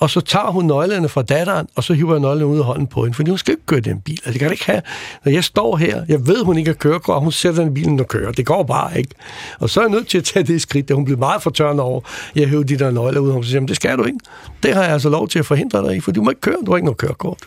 Og 0.00 0.10
så 0.10 0.20
tager 0.20 0.50
hun 0.50 0.64
nøglerne 0.64 1.08
fra 1.08 1.22
datteren, 1.22 1.66
og 1.74 1.84
så 1.84 1.94
hiver 1.94 2.12
jeg 2.12 2.20
nøglerne 2.20 2.46
ud 2.46 2.58
af 2.58 2.64
hånden 2.64 2.86
på 2.86 3.02
hende, 3.02 3.14
fordi 3.14 3.30
hun 3.30 3.38
skal 3.38 3.52
ikke 3.52 3.66
køre 3.66 3.80
den 3.80 4.00
bil. 4.00 4.12
Altså, 4.12 4.32
det 4.32 4.38
kan 4.38 4.48
det 4.48 4.52
ikke 4.52 4.66
have. 4.66 4.82
Når 5.24 5.32
jeg 5.32 5.44
står 5.44 5.76
her, 5.76 6.04
jeg 6.08 6.26
ved, 6.26 6.44
hun 6.44 6.58
ikke 6.58 6.68
har 6.68 6.74
kørekort, 6.74 7.14
og 7.14 7.20
hun 7.22 7.32
sætter 7.32 7.62
den 7.62 7.74
bilen 7.74 8.00
og 8.00 8.08
kører. 8.08 8.32
Det 8.32 8.46
går 8.46 8.62
bare 8.62 8.98
ikke. 8.98 9.10
Og 9.58 9.70
så 9.70 9.80
er 9.80 9.84
jeg 9.84 9.90
nødt 9.90 10.08
til 10.08 10.18
at 10.18 10.24
tage 10.24 10.46
det 10.46 10.62
skridt, 10.62 10.88
da 10.88 10.94
hun 10.94 11.04
bliver 11.04 11.18
meget 11.18 11.42
fortørnet 11.42 11.80
over, 11.80 12.00
jeg 12.34 12.48
hæver 12.48 12.62
de 12.62 12.78
der 12.78 12.90
nøgler 12.90 13.20
ud, 13.20 13.28
og 13.28 13.34
hun 13.34 13.44
siger, 13.44 13.66
det 13.66 13.76
skal 13.76 13.98
du 13.98 14.04
ikke. 14.04 14.18
Det 14.62 14.74
har 14.74 14.82
jeg 14.82 14.92
altså 14.92 15.08
lov 15.08 15.28
til 15.28 15.38
at 15.38 15.46
forhindre 15.46 15.88
dig 15.88 15.96
i, 15.96 16.00
for 16.00 16.12
du 16.12 16.22
må 16.22 16.30
ikke 16.30 16.40
køre, 16.40 16.56
du 16.66 16.70
har 16.70 16.76
ikke 16.76 16.86
noget 16.86 16.98
kørekort. 16.98 17.38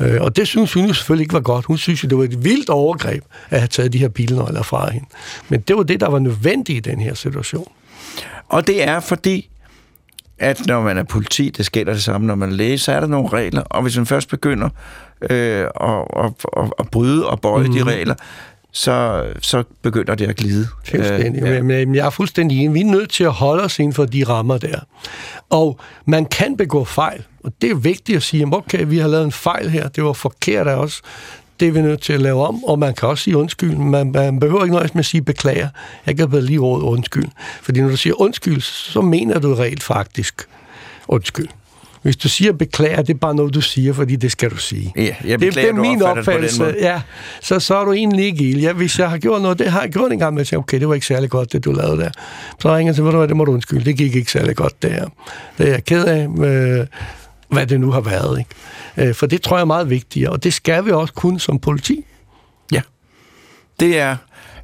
Øh, 0.00 0.20
og 0.22 0.36
det 0.36 0.48
synes 0.48 0.72
hun 0.72 0.84
jo 0.86 0.92
selvfølgelig 0.94 1.24
ikke 1.24 1.34
var 1.34 1.40
godt. 1.40 1.64
Hun 1.64 1.78
synes 1.78 2.04
jo, 2.04 2.08
det 2.08 2.18
var 2.18 2.24
et 2.24 2.44
vildt 2.44 2.68
overgreb 2.70 3.24
at 3.50 3.58
have 3.60 3.68
taget 3.68 3.92
de 3.92 3.98
her 3.98 4.08
bilnøgler 4.08 4.62
fra 4.62 4.90
hende. 4.90 5.06
Men 5.48 5.60
det 5.60 5.76
var 5.76 5.82
det, 5.82 6.00
der 6.00 6.08
var 6.08 6.18
nødvendigt 6.18 6.86
i 6.86 6.90
den 6.90 7.00
her 7.00 7.14
situation. 7.14 7.72
Og 8.48 8.66
det 8.66 8.82
er 8.88 9.00
fordi, 9.00 9.50
at 10.38 10.66
når 10.66 10.80
man 10.82 10.98
er 10.98 11.02
politi, 11.02 11.50
det 11.50 11.66
sker 11.66 11.84
det 11.84 12.02
samme, 12.02 12.26
når 12.26 12.34
man 12.34 12.48
er 12.48 12.54
læge, 12.54 12.78
så 12.78 12.92
er 12.92 13.00
der 13.00 13.06
nogle 13.06 13.28
regler, 13.28 13.62
og 13.62 13.82
hvis 13.82 13.96
man 13.96 14.06
først 14.06 14.28
begynder 14.28 14.68
øh, 15.30 15.60
at, 15.60 16.04
at, 16.16 16.32
at, 16.56 16.72
at 16.78 16.90
bryde 16.90 17.26
og 17.26 17.40
bøje 17.40 17.66
mm. 17.66 17.72
de 17.72 17.78
Mhm. 17.78 17.88
regler, 17.88 18.14
så, 18.78 19.26
så 19.40 19.62
begynder 19.82 20.14
det 20.14 20.26
at 20.26 20.36
glide. 20.36 20.68
Fuldstændig. 20.90 21.42
Øh, 21.42 21.54
ja. 21.54 21.62
Men 21.62 21.94
jeg 21.94 22.06
er 22.06 22.10
fuldstændig 22.10 22.58
enig. 22.58 22.74
Vi 22.74 22.80
er 22.80 22.84
nødt 22.84 23.10
til 23.10 23.24
at 23.24 23.32
holde 23.32 23.62
os 23.64 23.78
inden 23.78 23.92
for 23.92 24.04
de 24.04 24.24
rammer 24.24 24.58
der. 24.58 24.80
Og 25.50 25.80
man 26.06 26.26
kan 26.26 26.56
begå 26.56 26.84
fejl, 26.84 27.22
og 27.44 27.52
det 27.62 27.70
er 27.70 27.74
vigtigt 27.74 28.16
at 28.16 28.22
sige, 28.22 28.46
okay, 28.52 28.84
vi 28.86 28.98
har 28.98 29.08
lavet 29.08 29.24
en 29.24 29.32
fejl 29.32 29.70
her, 29.70 29.88
det 29.88 30.04
var 30.04 30.12
forkert 30.12 30.66
af 30.66 30.74
os, 30.74 31.02
det 31.60 31.68
er 31.68 31.72
vi 31.72 31.80
nødt 31.80 32.02
til 32.02 32.12
at 32.12 32.20
lave 32.20 32.46
om, 32.46 32.64
og 32.64 32.78
man 32.78 32.94
kan 32.94 33.08
også 33.08 33.24
sige 33.24 33.36
undskyld. 33.36 33.76
Man, 33.76 34.12
man 34.12 34.40
behøver 34.40 34.64
ikke 34.64 34.74
nøjes 34.74 34.94
med 34.94 35.00
at 35.00 35.06
sige 35.06 35.22
beklager. 35.22 35.68
Jeg 36.06 36.16
kan 36.16 36.30
bedre 36.30 36.44
lige 36.44 36.58
ordet 36.58 36.84
undskyld. 36.84 37.28
Fordi 37.62 37.80
når 37.80 37.88
du 37.88 37.96
siger 37.96 38.20
undskyld, 38.20 38.60
så 38.60 39.00
mener 39.00 39.38
du 39.38 39.54
rent 39.54 39.82
faktisk 39.82 40.48
undskyld. 41.08 41.48
Hvis 42.08 42.16
du 42.16 42.28
siger 42.28 42.52
beklager, 42.52 43.02
det 43.02 43.14
er 43.14 43.18
bare 43.18 43.34
noget, 43.34 43.54
du 43.54 43.60
siger, 43.60 43.92
fordi 43.92 44.16
det 44.16 44.32
skal 44.32 44.50
du 44.50 44.56
sige. 44.56 44.92
Ja, 44.96 45.02
jeg 45.02 45.14
det, 45.24 45.40
beklager, 45.40 45.72
det 45.72 45.78
er 45.78 45.82
min 45.82 45.98
det 45.98 46.00
på 46.00 46.10
den 46.10 46.18
opfattelse. 46.18 46.62
måde. 46.62 46.74
Ja, 46.80 47.00
så, 47.42 47.60
så 47.60 47.76
er 47.76 47.84
du 47.84 47.92
egentlig 47.92 48.24
ikke 48.24 48.44
ild. 48.44 48.60
Ja, 48.60 48.72
hvis 48.72 48.98
jeg 48.98 49.10
har 49.10 49.18
gjort 49.18 49.42
noget, 49.42 49.58
det 49.58 49.70
har 49.70 49.80
jeg 49.80 49.90
gjort 49.90 50.12
en 50.12 50.18
gang, 50.18 50.34
men 50.34 50.38
jeg 50.38 50.46
tænker, 50.46 50.62
okay, 50.62 50.80
det 50.80 50.88
var 50.88 50.94
ikke 50.94 51.06
særlig 51.06 51.30
godt, 51.30 51.52
det 51.52 51.64
du 51.64 51.72
lavede 51.72 51.96
der. 52.02 52.10
Så 52.60 52.76
ringer 52.76 52.90
jeg 52.90 52.94
til, 52.94 53.04
ved 53.04 53.10
du 53.10 53.16
hvad, 53.18 53.28
det 53.28 53.36
må 53.36 53.44
du 53.44 53.52
undskylde, 53.52 53.84
det 53.84 53.96
gik 53.98 54.14
ikke 54.16 54.32
særlig 54.32 54.56
godt, 54.56 54.82
det 54.82 54.90
her. 54.90 55.06
Det 55.58 55.68
er 55.68 55.72
jeg 55.72 55.84
ked 55.84 56.04
af, 56.04 56.28
øh, 56.44 56.86
hvad 57.48 57.66
det 57.66 57.80
nu 57.80 57.90
har 57.90 58.00
været. 58.00 58.38
Ikke? 58.38 59.08
Øh, 59.08 59.14
For 59.14 59.26
det 59.26 59.42
tror 59.42 59.56
jeg 59.56 59.62
er 59.62 59.66
meget 59.66 59.90
vigtigt, 59.90 60.28
og 60.28 60.44
det 60.44 60.54
skal 60.54 60.84
vi 60.86 60.90
også 60.90 61.14
kunne 61.14 61.40
som 61.40 61.58
politi. 61.58 62.04
Ja. 62.72 62.80
Det 63.80 63.98
er, 63.98 64.16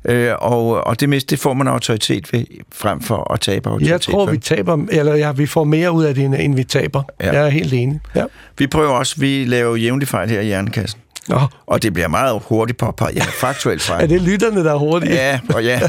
øh, 0.05 0.33
og, 0.39 0.67
og 0.87 1.01
det 1.01 1.09
meste, 1.09 1.31
det 1.31 1.39
får 1.39 1.55
man 1.55 1.69
autoritet 1.69 2.33
ved, 2.33 2.45
frem 2.73 3.01
for 3.01 3.33
at 3.33 3.41
tabe 3.41 3.69
autoritet. 3.69 3.91
Jeg 3.91 4.01
tror, 4.01 4.27
vi 4.27 4.39
taber, 4.39 4.87
eller 4.91 5.15
ja, 5.15 5.33
vi 5.33 5.47
får 5.47 5.65
mere 5.65 5.93
ud 5.93 6.05
af 6.05 6.15
det, 6.15 6.25
end- 6.41 6.55
vi 6.55 6.65
taber. 6.65 7.03
Ja. 7.21 7.33
Jeg 7.33 7.45
er 7.45 7.49
helt 7.49 7.73
enig. 7.73 8.01
Ja. 8.15 8.25
vi 8.59 8.67
prøver 8.67 8.91
også, 8.91 9.15
vi 9.21 9.45
laver 9.45 9.77
jævnlig 9.77 10.09
fejl 10.09 10.29
her 10.31 10.41
i 10.41 10.45
Hjernekassen. 10.47 11.01
Nå, 11.29 11.41
Og 11.67 11.83
det 11.83 11.93
bliver 11.93 12.09
meget 12.09 12.43
hurtigt 12.47 12.79
påpeget. 12.79 13.17
Ja, 13.17 13.25
faktuelt 13.25 13.83
fejl. 13.83 14.03
er 14.05 14.07
det 14.07 14.23
lytterne, 14.23 14.65
der 14.65 14.73
er 14.73 14.77
hurtige? 14.79 15.13
Ja, 15.15 15.41
og 15.55 15.65
ja. 15.65 15.81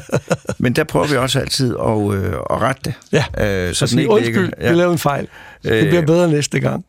Men 0.57 0.73
der 0.73 0.83
prøver 0.83 1.07
vi 1.07 1.15
også 1.17 1.39
altid 1.39 1.75
at, 1.75 2.13
øh, 2.13 2.33
at 2.49 2.61
rette 2.61 2.81
det. 2.85 2.93
Ja. 3.11 3.67
Øh, 3.67 3.73
Så 3.73 3.85
den 3.85 3.89
sig 3.89 3.99
ikke 3.99 4.11
undskyld, 4.11 4.35
ligger- 4.41 4.49
ja. 4.61 4.69
vi 4.71 4.75
lavede 4.77 4.91
en 4.93 4.99
fejl. 4.99 5.27
Det 5.63 5.71
Øh, 5.71 5.87
bliver 5.89 6.05
bedre 6.05 6.27
næste 6.29 6.59
gang. 6.59 6.85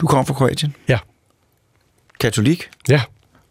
Du 0.00 0.06
kommer 0.06 0.24
fra 0.24 0.34
Kroatien. 0.34 0.74
Ja. 0.88 0.98
Katolik. 2.20 2.68
Ja. 2.88 3.00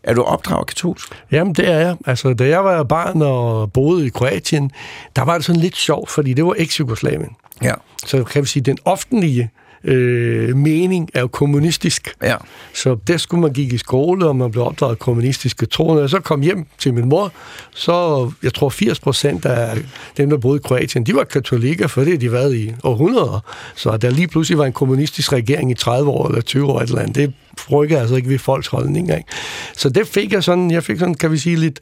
Er 0.04 0.14
du 0.14 0.22
opdraget 0.22 0.68
katolsk? 0.68 1.24
Jamen, 1.32 1.54
det 1.54 1.70
er 1.70 1.80
jeg. 1.80 1.96
Altså, 2.06 2.34
da 2.34 2.48
jeg 2.48 2.64
var 2.64 2.84
barn 2.84 3.22
og 3.22 3.72
boede 3.72 4.06
i 4.06 4.10
Kroatien, 4.10 4.72
der 5.16 5.22
var 5.22 5.36
det 5.36 5.46
sådan 5.46 5.62
lidt 5.62 5.76
sjovt, 5.76 6.10
fordi 6.10 6.34
det 6.34 6.46
var 6.46 6.54
eks-Jugoslavien. 6.58 7.36
Ja. 7.62 7.74
Så 8.06 8.24
kan 8.24 8.42
vi 8.42 8.48
sige, 8.48 8.64
den 8.64 8.78
offentlige 8.86 9.50
øh, 9.84 10.58
mening 10.58 11.10
er 11.14 11.22
jo 11.22 11.28
kommunistisk. 11.28 12.16
Ja. 12.24 12.36
Så 12.74 12.98
der 13.08 13.18
skulle 13.18 13.42
man 13.42 13.54
gik 13.54 13.74
i 13.74 13.78
skole, 13.78 14.26
og 14.28 14.36
man 14.36 14.52
blev 14.52 14.64
opdraget 14.64 15.00
kommunistiske 15.00 15.66
tro. 15.66 15.94
Når 15.94 16.00
jeg 16.00 16.10
så 16.10 16.20
kom 16.20 16.42
hjem 16.42 16.66
til 16.78 16.94
min 16.94 17.10
mor, 17.10 17.32
så 17.76 18.32
jeg 18.44 18.54
tror 18.54 18.70
80 18.70 19.00
procent 19.00 19.46
af 19.46 19.78
dem, 20.18 20.30
der 20.30 20.38
boede 20.38 20.60
i 20.60 20.62
Kroatien, 20.68 21.04
de 21.04 21.16
var 21.16 21.24
katolikker, 21.24 21.88
for 21.88 22.02
det 22.02 22.12
har 22.14 22.18
de 22.20 22.32
været 22.32 22.56
i 22.56 22.74
århundreder. 22.84 23.40
Så 23.76 23.98
der 23.98 24.10
lige 24.10 24.28
pludselig 24.28 24.58
var 24.58 24.66
en 24.66 24.74
kommunistisk 24.74 25.34
regering 25.34 25.72
i 25.72 25.74
30 25.74 26.10
år 26.10 26.28
eller 26.28 26.42
20 26.42 26.66
år 26.72 26.82
et 26.82 26.88
eller 26.90 27.02
andet, 27.02 27.16
det 27.16 27.34
rykker 27.72 28.00
altså 28.00 28.16
ikke 28.16 28.30
ved 28.30 28.40
folks 28.40 28.68
holdninger. 28.68 29.18
Ikke? 29.18 29.30
Så 29.78 29.90
det 29.90 30.08
fik 30.08 30.34
jeg 30.34 30.44
sådan, 30.44 30.72
jeg 30.72 30.84
fik 30.84 31.00
sådan, 31.00 31.16
kan 31.16 31.32
vi 31.32 31.38
sige, 31.38 31.56
lidt 31.56 31.80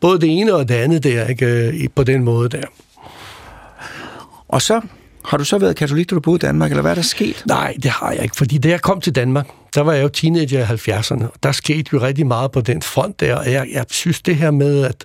både 0.00 0.20
det 0.20 0.40
ene 0.40 0.54
og 0.54 0.68
det 0.68 0.74
andet 0.74 1.04
der, 1.04 1.26
ikke? 1.26 1.72
i- 1.74 1.88
på 1.88 2.04
den 2.04 2.24
måde 2.24 2.48
der. 2.48 2.62
Og 4.48 4.62
så 4.62 4.80
har 5.24 5.36
du 5.36 5.44
så 5.44 5.58
været 5.58 5.76
katolik, 5.76 6.10
da 6.10 6.14
du 6.14 6.20
boede 6.20 6.36
i 6.36 6.46
Danmark, 6.46 6.70
eller 6.70 6.82
hvad 6.82 6.90
er 6.90 6.94
der 6.94 7.02
sket? 7.02 7.42
Nej, 7.46 7.76
det 7.82 7.90
har 7.90 8.12
jeg 8.12 8.22
ikke, 8.22 8.36
fordi 8.36 8.58
da 8.58 8.68
jeg 8.68 8.80
kom 8.80 9.00
til 9.00 9.14
Danmark, 9.14 9.46
der 9.74 9.80
var 9.80 9.92
jeg 9.92 10.02
jo 10.02 10.08
teenager 10.08 10.60
i 10.60 10.62
70'erne, 10.62 11.24
og 11.24 11.34
der 11.42 11.52
skete 11.52 11.90
jo 11.92 12.00
rigtig 12.00 12.26
meget 12.26 12.52
på 12.52 12.60
den 12.60 12.82
front 12.82 13.20
der, 13.20 13.36
og 13.36 13.52
jeg, 13.52 13.66
jeg 13.72 13.84
synes 13.90 14.22
det 14.22 14.36
her 14.36 14.50
med 14.50 14.84
at 14.84 15.04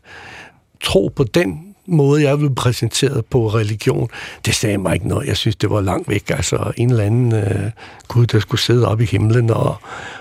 tro 0.83 1.11
på 1.15 1.23
den 1.23 1.68
måde, 1.91 2.23
jeg 2.23 2.37
blev 2.37 2.55
præsenteret 2.55 3.25
på 3.25 3.47
religion, 3.47 4.09
det 4.45 4.55
sagde 4.55 4.77
mig 4.77 4.93
ikke 4.93 5.07
noget. 5.07 5.27
Jeg 5.27 5.37
synes, 5.37 5.55
det 5.55 5.69
var 5.69 5.81
langt 5.81 6.09
væk. 6.09 6.29
Altså 6.29 6.71
en 6.77 6.89
eller 6.89 7.03
anden 7.03 7.33
øh, 7.33 7.71
Gud, 8.07 8.25
der 8.25 8.39
skulle 8.39 8.61
sidde 8.61 8.87
op 8.87 9.01
i 9.01 9.05
himlen 9.05 9.49
og, 9.49 9.75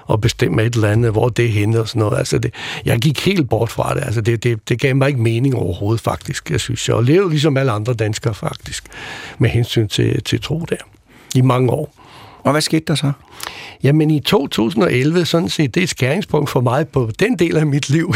og 0.06 0.20
bestemme 0.20 0.62
et 0.62 0.74
eller 0.74 0.88
andet, 0.88 1.10
hvor 1.10 1.28
det 1.28 1.44
er 1.44 1.48
henne 1.48 1.80
og 1.80 1.88
sådan 1.88 2.00
noget. 2.00 2.18
Altså 2.18 2.38
det, 2.38 2.54
jeg 2.84 2.98
gik 2.98 3.24
helt 3.26 3.48
bort 3.48 3.70
fra 3.70 3.94
det. 3.94 4.02
Altså 4.04 4.20
det, 4.20 4.44
det, 4.44 4.68
det 4.68 4.80
gav 4.80 4.96
mig 4.96 5.08
ikke 5.08 5.20
mening 5.20 5.54
overhovedet, 5.54 6.00
faktisk. 6.00 6.50
Jeg 6.50 6.60
synes, 6.60 6.88
jeg 6.88 7.02
levede 7.02 7.30
ligesom 7.30 7.56
alle 7.56 7.72
andre 7.72 7.94
danskere, 7.94 8.34
faktisk, 8.34 8.84
med 9.38 9.50
hensyn 9.50 9.88
til, 9.88 10.22
til 10.22 10.42
tro 10.42 10.60
der 10.68 10.76
i 11.34 11.40
mange 11.40 11.70
år. 11.70 11.94
Og 12.42 12.52
hvad 12.52 12.60
skete 12.60 12.84
der 12.88 12.94
så? 12.94 13.12
Jamen 13.82 14.10
i 14.10 14.20
2011, 14.20 15.24
sådan 15.24 15.48
set, 15.48 15.74
det 15.74 15.80
er 15.80 15.84
et 15.84 15.90
skæringspunkt 15.90 16.50
for 16.50 16.60
mig 16.60 16.88
på 16.88 17.10
den 17.18 17.38
del 17.38 17.56
af 17.56 17.66
mit 17.66 17.90
liv. 17.90 18.14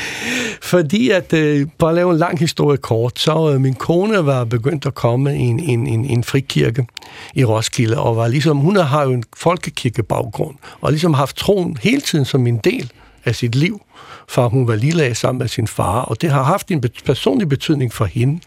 Fordi 0.62 1.10
at, 1.10 1.32
øh, 1.32 1.66
bare 1.78 1.90
at 1.90 1.94
lave 1.94 2.12
en 2.12 2.18
lang 2.18 2.38
historie 2.38 2.76
kort, 2.76 3.18
så 3.18 3.52
øh, 3.54 3.60
min 3.60 3.74
kone 3.74 4.26
var 4.26 4.44
begyndt 4.44 4.86
at 4.86 4.94
komme 4.94 5.36
i 5.36 5.40
en, 5.40 5.60
en, 5.60 5.86
en, 5.86 6.04
en 6.04 6.24
frikirke 6.24 6.86
i 7.34 7.44
Roskilde, 7.44 7.98
og 7.98 8.16
var 8.16 8.28
ligesom, 8.28 8.56
hun 8.56 8.76
har 8.76 9.02
jo 9.02 9.10
en 9.10 9.24
folkekirkebaggrund, 9.36 10.56
og 10.80 10.90
ligesom 10.90 11.14
haft 11.14 11.36
troen 11.36 11.76
hele 11.82 12.00
tiden 12.00 12.24
som 12.24 12.46
en 12.46 12.58
del 12.58 12.92
af 13.24 13.34
sit 13.34 13.54
liv, 13.54 13.80
fra 14.28 14.48
hun 14.48 14.68
var 14.68 14.76
lille 14.76 15.02
af 15.02 15.16
sammen 15.16 15.38
med 15.38 15.48
sin 15.48 15.66
far, 15.66 16.00
og 16.00 16.20
det 16.22 16.30
har 16.30 16.42
haft 16.42 16.70
en 16.70 16.84
personlig 17.04 17.48
betydning 17.48 17.92
for 17.92 18.04
hende. 18.04 18.40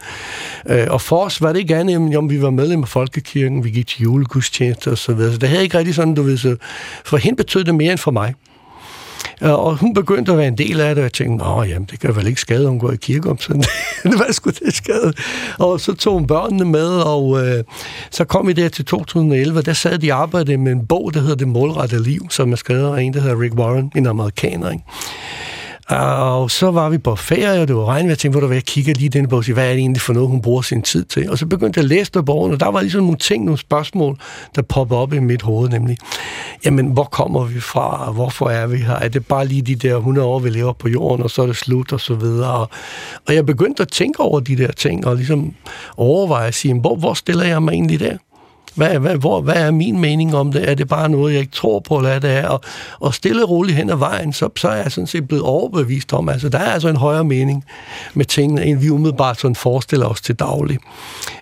Øh, 0.69 0.87
og 0.89 1.01
for 1.01 1.25
os 1.25 1.41
var 1.41 1.53
det 1.53 1.59
ikke 1.59 1.75
andet, 1.75 1.95
end 1.95 2.15
om 2.15 2.29
vi 2.29 2.41
var 2.41 2.49
medlem 2.49 2.81
af 2.81 2.89
Folkekirken, 2.89 3.63
vi 3.63 3.69
gik 3.69 3.87
til 3.87 4.01
julegudstjeneste 4.01 4.91
og 4.91 4.97
så 4.97 5.13
videre, 5.13 5.31
så 5.31 5.37
det 5.37 5.49
havde 5.49 5.63
ikke 5.63 5.77
rigtig 5.77 5.95
sådan, 5.95 6.15
du 6.15 6.23
ved, 6.23 6.37
så 6.37 6.55
for 7.05 7.17
hende 7.17 7.37
betød 7.37 7.63
det 7.63 7.75
mere 7.75 7.91
end 7.91 7.99
for 7.99 8.11
mig. 8.11 8.33
Øh, 9.41 9.53
og 9.53 9.75
hun 9.77 9.93
begyndte 9.93 10.31
at 10.31 10.37
være 10.37 10.47
en 10.47 10.57
del 10.57 10.81
af 10.81 10.95
det, 10.95 11.01
og 11.01 11.03
jeg 11.03 11.13
tænkte, 11.13 11.45
nå, 11.45 11.63
jamen, 11.63 11.87
det 11.91 11.99
kan 11.99 12.15
vel 12.15 12.27
ikke 12.27 12.41
skade, 12.41 12.63
at 12.63 12.69
hun 12.69 12.79
går 12.79 12.91
i 12.91 12.95
kirke 12.95 13.29
om 13.29 13.39
sådan. 13.39 13.63
Hvad 14.03 14.33
skulle 14.37 14.57
det 14.65 14.75
skade? 14.75 15.13
Og 15.59 15.79
så 15.79 15.93
tog 15.93 16.13
hun 16.13 16.27
børnene 16.27 16.65
med, 16.65 16.89
og 16.89 17.47
øh, 17.47 17.63
så 18.11 18.25
kom 18.25 18.47
vi 18.47 18.53
der 18.53 18.69
til 18.69 18.85
2011, 18.85 19.59
og 19.59 19.65
der 19.65 19.73
sad 19.73 19.97
de 19.99 20.11
og 20.11 20.21
arbejdede 20.21 20.57
med 20.57 20.71
en 20.71 20.85
bog, 20.87 21.13
der 21.13 21.19
hedder 21.19 21.35
Det 21.35 21.47
målrette 21.47 22.03
liv, 22.03 22.27
som 22.29 22.51
er 22.51 22.55
skrevet 22.55 22.97
af 22.97 23.01
en, 23.01 23.13
der 23.13 23.21
hedder 23.21 23.41
Rick 23.41 23.55
Warren, 23.55 23.91
en 23.95 24.07
amerikaner, 24.07 24.71
ikke? 24.71 24.83
Og 25.89 26.51
så 26.51 26.71
var 26.71 26.89
vi 26.89 26.97
på 26.97 27.15
ferie, 27.15 27.61
og 27.61 27.67
det 27.67 27.75
var 27.75 27.85
regn, 27.85 28.09
jeg 28.09 28.17
tænkte, 28.17 28.39
hvor 28.39 28.47
du 28.47 28.53
jeg 28.53 28.63
kigger 28.63 28.93
lige 28.93 29.09
den 29.09 29.27
bog 29.27 29.37
og 29.37 29.43
siger, 29.43 29.53
hvad 29.53 29.65
er 29.65 29.69
det 29.69 29.79
egentlig 29.79 30.01
for 30.01 30.13
noget, 30.13 30.29
hun 30.29 30.41
bruger 30.41 30.61
sin 30.61 30.81
tid 30.81 31.05
til? 31.05 31.29
Og 31.31 31.37
så 31.37 31.45
begyndte 31.45 31.77
jeg 31.77 31.83
at 31.83 31.89
læse 31.89 32.11
der 32.13 32.21
bogen, 32.21 32.53
og 32.53 32.59
der 32.59 32.71
var 32.71 32.81
ligesom 32.81 33.01
nogle 33.01 33.17
ting, 33.17 33.45
nogle 33.45 33.57
spørgsmål, 33.57 34.17
der 34.55 34.61
poppede 34.61 34.99
op 34.99 35.13
i 35.13 35.19
mit 35.19 35.41
hoved, 35.41 35.69
nemlig, 35.69 35.97
jamen, 36.65 36.87
hvor 36.87 37.03
kommer 37.03 37.45
vi 37.45 37.59
fra? 37.59 38.11
Hvorfor 38.11 38.49
er 38.49 38.67
vi 38.67 38.77
her? 38.77 38.93
Er 38.93 39.07
det 39.07 39.25
bare 39.25 39.47
lige 39.47 39.61
de 39.61 39.75
der 39.75 39.97
100 39.97 40.27
år, 40.27 40.39
vi 40.39 40.49
lever 40.49 40.73
på 40.73 40.89
jorden, 40.89 41.23
og 41.23 41.29
så 41.29 41.41
er 41.41 41.45
det 41.45 41.55
slut, 41.55 41.93
og 41.93 41.99
så 41.99 42.15
videre? 42.15 42.53
Og, 42.53 42.69
og 43.27 43.35
jeg 43.35 43.45
begyndte 43.45 43.81
at 43.81 43.89
tænke 43.91 44.19
over 44.19 44.39
de 44.39 44.57
der 44.57 44.71
ting, 44.71 45.07
og 45.07 45.15
ligesom 45.15 45.53
overveje 45.97 46.47
at 46.47 46.53
sige, 46.53 46.79
hvor, 46.79 46.95
hvor 46.95 47.13
stiller 47.13 47.45
jeg 47.45 47.63
mig 47.63 47.71
egentlig 47.71 47.99
der? 47.99 48.17
Hvad, 48.77 48.99
hvad, 48.99 49.15
hvor, 49.15 49.41
hvad 49.41 49.55
er 49.55 49.71
min 49.71 49.99
mening 49.99 50.35
om 50.35 50.51
det? 50.51 50.69
Er 50.69 50.73
det 50.75 50.87
bare 50.87 51.09
noget, 51.09 51.33
jeg 51.33 51.39
ikke 51.41 51.51
tror 51.51 51.79
på, 51.79 51.97
eller 51.97 52.09
hvad 52.09 52.21
det 52.21 52.37
er? 52.37 52.47
Og, 52.47 52.61
og 52.99 53.13
stille 53.13 53.43
og 53.43 53.49
roligt 53.49 53.77
hen 53.77 53.89
ad 53.89 53.95
vejen, 53.95 54.33
så, 54.33 54.49
så 54.57 54.67
er 54.67 54.75
jeg 54.75 54.91
sådan 54.91 55.07
set 55.07 55.27
blevet 55.27 55.43
overbevist 55.43 56.13
om, 56.13 56.29
altså 56.29 56.49
der 56.49 56.57
er 56.57 56.71
altså 56.71 56.89
en 56.89 56.95
højere 56.95 57.23
mening 57.23 57.65
med 58.13 58.25
tingene, 58.25 58.65
end 58.65 58.79
vi 58.79 58.89
umiddelbart 58.89 59.39
sådan 59.39 59.55
forestiller 59.55 60.05
os 60.05 60.21
til 60.21 60.35
daglig. 60.35 60.77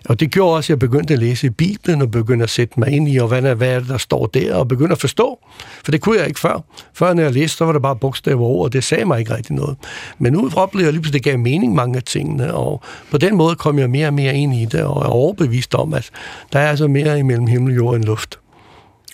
Og 0.08 0.20
det 0.20 0.30
gjorde 0.30 0.56
også, 0.56 0.66
at 0.66 0.70
jeg 0.70 0.78
begyndte 0.78 1.14
at 1.14 1.20
læse 1.20 1.50
Bibelen, 1.50 2.02
og 2.02 2.10
begyndte 2.10 2.42
at 2.42 2.50
sætte 2.50 2.80
mig 2.80 2.88
ind 2.88 3.08
i, 3.08 3.16
og 3.16 3.28
hvad, 3.28 3.42
er- 3.42 3.54
hvad 3.54 3.68
er 3.68 3.78
det, 3.78 3.88
der 3.88 3.98
står 3.98 4.26
der, 4.26 4.54
og 4.54 4.68
begyndte 4.68 4.92
at 4.92 5.00
forstå. 5.00 5.38
For 5.84 5.90
det 5.92 6.00
kunne 6.00 6.18
jeg 6.18 6.26
ikke 6.28 6.40
før. 6.40 6.60
Før 6.94 7.14
når 7.14 7.22
jeg 7.22 7.32
læste, 7.32 7.56
så 7.56 7.64
var 7.64 7.72
det 7.72 7.82
bare 7.82 7.96
bogstaver 7.96 8.40
og 8.40 8.46
ord, 8.46 8.64
og 8.64 8.72
det 8.72 8.84
sagde 8.84 9.04
mig 9.04 9.18
ikke 9.18 9.36
rigtig 9.36 9.56
noget. 9.56 9.76
Men 10.18 10.32
nu 10.32 10.50
oplevede 10.56 10.86
jeg 10.86 10.92
lige 10.92 11.02
pludselig, 11.02 11.20
at 11.20 11.24
det 11.24 11.32
gav 11.32 11.38
mening 11.38 11.74
mange 11.74 11.96
af 11.96 12.02
tingene, 12.02 12.54
og 12.54 12.80
på 13.10 13.18
den 13.18 13.36
måde 13.36 13.54
kom 13.54 13.78
jeg 13.78 13.90
mere 13.90 14.06
og 14.06 14.14
mere 14.14 14.34
ind 14.34 14.54
i 14.54 14.64
det, 14.64 14.82
og 14.82 15.02
er 15.02 15.06
overbevist 15.08 15.74
om, 15.74 15.94
at 15.94 16.10
der 16.52 16.58
er 16.58 16.68
altså 16.70 16.88
mere 16.88 17.18
imellem 17.26 17.46
himmel, 17.46 17.74
jord 17.74 17.94
og 17.94 18.00
luft. 18.00 18.38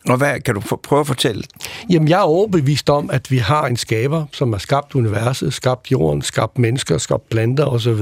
Og 0.08 0.16
hvad 0.16 0.40
kan 0.40 0.54
du 0.54 0.60
for, 0.60 0.76
prøve 0.76 1.00
at 1.00 1.06
fortælle? 1.06 1.42
Jamen, 1.90 2.08
jeg 2.08 2.18
er 2.18 2.22
overbevist 2.22 2.90
om, 2.90 3.10
at 3.10 3.30
vi 3.30 3.38
har 3.38 3.66
en 3.66 3.76
skaber, 3.76 4.24
som 4.32 4.52
har 4.52 4.58
skabt 4.58 4.94
universet, 4.94 5.54
skabt 5.54 5.92
jorden, 5.92 6.22
skabt 6.22 6.58
mennesker, 6.58 6.98
skabt 6.98 7.28
planter 7.28 7.64
osv., 7.64 8.00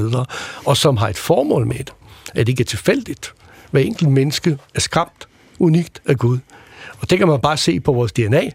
og 0.66 0.76
som 0.76 0.96
har 0.96 1.08
et 1.08 1.18
formål 1.18 1.66
med 1.66 1.78
det. 1.78 1.92
At 2.34 2.36
det 2.36 2.48
ikke 2.48 2.60
er 2.60 2.64
tilfældigt. 2.64 3.34
Hver 3.70 3.80
enkelt 3.80 4.10
menneske 4.10 4.58
er 4.74 4.80
skabt 4.80 5.28
unikt 5.58 6.02
af 6.06 6.16
Gud. 6.16 6.38
Og 7.00 7.10
det 7.10 7.18
kan 7.18 7.28
man 7.28 7.40
bare 7.40 7.56
se 7.56 7.80
på 7.80 7.92
vores 7.92 8.12
DNA. 8.12 8.50